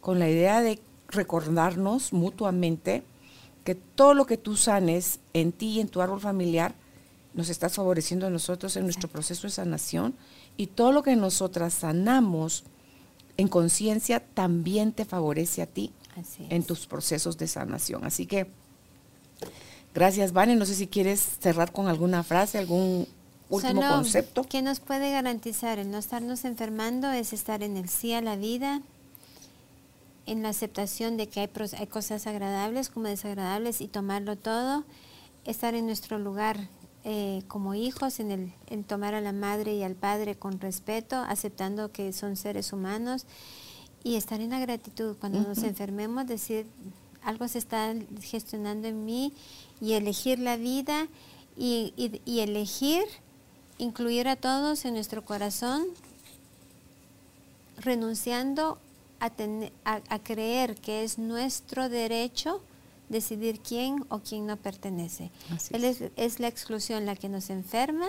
con 0.00 0.18
la 0.18 0.28
idea 0.28 0.60
de 0.60 0.80
recordarnos 1.08 2.12
mutuamente 2.12 3.02
que 3.64 3.74
todo 3.74 4.14
lo 4.14 4.26
que 4.26 4.36
tú 4.36 4.56
sanes 4.56 5.18
en 5.32 5.52
ti 5.52 5.70
y 5.70 5.80
en 5.80 5.88
tu 5.88 6.00
árbol 6.00 6.20
familiar, 6.20 6.74
nos 7.34 7.50
estás 7.50 7.74
favoreciendo 7.74 8.26
a 8.26 8.30
nosotros 8.30 8.76
en 8.76 8.84
nuestro 8.84 9.08
proceso 9.08 9.46
de 9.46 9.52
sanación 9.52 10.14
y 10.56 10.68
todo 10.68 10.92
lo 10.92 11.02
que 11.02 11.16
nosotras 11.16 11.74
sanamos 11.74 12.64
en 13.36 13.48
conciencia 13.48 14.20
también 14.20 14.92
te 14.92 15.04
favorece 15.04 15.60
a 15.60 15.66
ti 15.66 15.92
en 16.48 16.62
tus 16.64 16.86
procesos 16.86 17.36
de 17.36 17.46
sanación. 17.46 18.04
Así 18.04 18.24
que 18.24 18.46
gracias, 19.94 20.32
Vane. 20.32 20.56
No 20.56 20.64
sé 20.64 20.74
si 20.74 20.86
quieres 20.86 21.20
cerrar 21.40 21.72
con 21.72 21.88
alguna 21.88 22.22
frase, 22.22 22.56
algún 22.56 23.06
último 23.48 23.82
concepto. 23.82 24.44
¿Qué 24.44 24.62
nos 24.62 24.80
puede 24.80 25.10
garantizar 25.10 25.78
el 25.78 25.90
no 25.90 25.98
estarnos 25.98 26.44
enfermando? 26.44 27.10
Es 27.10 27.32
estar 27.32 27.62
en 27.62 27.76
el 27.76 27.88
sí 27.88 28.12
a 28.12 28.20
la 28.20 28.36
vida, 28.36 28.82
en 30.26 30.42
la 30.42 30.50
aceptación 30.50 31.16
de 31.16 31.28
que 31.28 31.40
hay, 31.40 31.50
hay 31.78 31.86
cosas 31.86 32.26
agradables 32.26 32.88
como 32.88 33.06
desagradables 33.06 33.80
y 33.80 33.88
tomarlo 33.88 34.36
todo, 34.36 34.84
estar 35.44 35.74
en 35.74 35.86
nuestro 35.86 36.18
lugar 36.18 36.68
eh, 37.04 37.42
como 37.46 37.74
hijos, 37.74 38.18
en, 38.18 38.32
el, 38.32 38.52
en 38.68 38.82
tomar 38.82 39.14
a 39.14 39.20
la 39.20 39.32
madre 39.32 39.74
y 39.74 39.84
al 39.84 39.94
padre 39.94 40.34
con 40.34 40.58
respeto, 40.58 41.16
aceptando 41.16 41.92
que 41.92 42.12
son 42.12 42.34
seres 42.36 42.72
humanos 42.72 43.26
y 44.02 44.16
estar 44.16 44.40
en 44.40 44.50
la 44.50 44.58
gratitud. 44.58 45.16
Cuando 45.20 45.40
nos 45.40 45.58
enfermemos, 45.58 46.26
decir, 46.26 46.66
algo 47.22 47.46
se 47.46 47.58
está 47.58 47.94
gestionando 48.22 48.88
en 48.88 49.04
mí 49.04 49.32
y 49.80 49.92
elegir 49.92 50.40
la 50.40 50.56
vida 50.56 51.06
y, 51.56 51.92
y 52.24 52.40
elegir 52.40 53.04
incluir 53.78 54.28
a 54.28 54.36
todos 54.36 54.84
en 54.84 54.94
nuestro 54.94 55.24
corazón, 55.24 55.84
renunciando 57.78 58.78
a, 59.20 59.30
a, 59.84 60.18
creer 60.18 60.76
que 60.76 61.04
es 61.04 61.18
nuestro 61.18 61.88
derecho 61.88 62.62
decidir 63.08 63.60
quién 63.60 64.04
o 64.08 64.20
quién 64.20 64.46
no 64.46 64.56
pertenece. 64.56 65.30
es. 65.70 66.02
es. 66.16 66.40
la 66.40 66.48
exclusión 66.48 67.06
la 67.06 67.16
que 67.16 67.28
nos 67.28 67.50
enferma, 67.50 68.08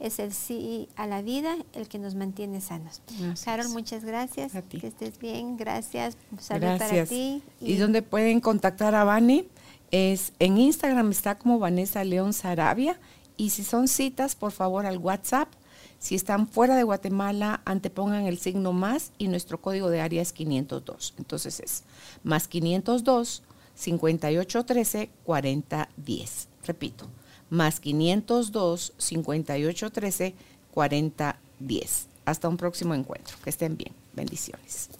es 0.00 0.18
el 0.18 0.32
sí 0.32 0.88
a 0.96 1.06
la 1.06 1.22
vida 1.22 1.56
el 1.72 1.88
que 1.88 1.98
nos 1.98 2.14
mantiene 2.14 2.60
sanos. 2.60 3.00
Carol, 3.44 3.68
muchas 3.70 4.04
gracias. 4.04 4.52
Que 4.68 4.88
estés 4.88 5.18
bien. 5.18 5.56
Gracias. 5.56 6.16
Salud 6.38 6.78
para 6.78 7.06
ti. 7.06 7.42
¿Y, 7.60 7.76
dónde 7.76 8.02
pueden 8.02 8.40
contactar 8.40 8.94
a 8.94 9.04
Vani? 9.04 9.48
Es 9.90 10.32
en 10.40 10.58
Instagram 10.58 11.10
está 11.10 11.38
como 11.38 11.58
Vanessa 11.58 12.02
León 12.02 12.32
Sarabia. 12.32 12.98
Y 13.36 13.50
si 13.50 13.64
son 13.64 13.88
citas, 13.88 14.34
por 14.34 14.52
favor 14.52 14.86
al 14.86 14.98
WhatsApp. 14.98 15.48
Si 15.98 16.14
están 16.14 16.46
fuera 16.46 16.76
de 16.76 16.82
Guatemala, 16.82 17.62
antepongan 17.64 18.26
el 18.26 18.38
signo 18.38 18.72
más 18.72 19.12
y 19.18 19.28
nuestro 19.28 19.60
código 19.60 19.90
de 19.90 20.00
área 20.00 20.22
es 20.22 20.32
502. 20.32 21.14
Entonces 21.18 21.60
es 21.60 21.84
más 22.22 22.46
502 22.46 23.42
5813 23.74 25.10
4010. 25.24 26.48
Repito, 26.66 27.06
más 27.50 27.80
502 27.80 28.92
5813 28.98 30.34
4010. 30.72 32.06
Hasta 32.26 32.48
un 32.48 32.56
próximo 32.56 32.94
encuentro. 32.94 33.36
Que 33.42 33.50
estén 33.50 33.76
bien. 33.76 33.92
Bendiciones. 34.14 34.90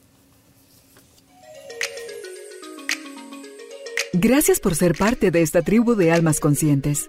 Gracias 4.13 4.61
por 4.61 4.75
ser 4.75 4.97
parte 4.97 5.31
de 5.31 5.43
esta 5.43 5.63
tribu 5.63 5.97
de 5.97 6.13
almas 6.13 6.39
conscientes. 6.39 7.09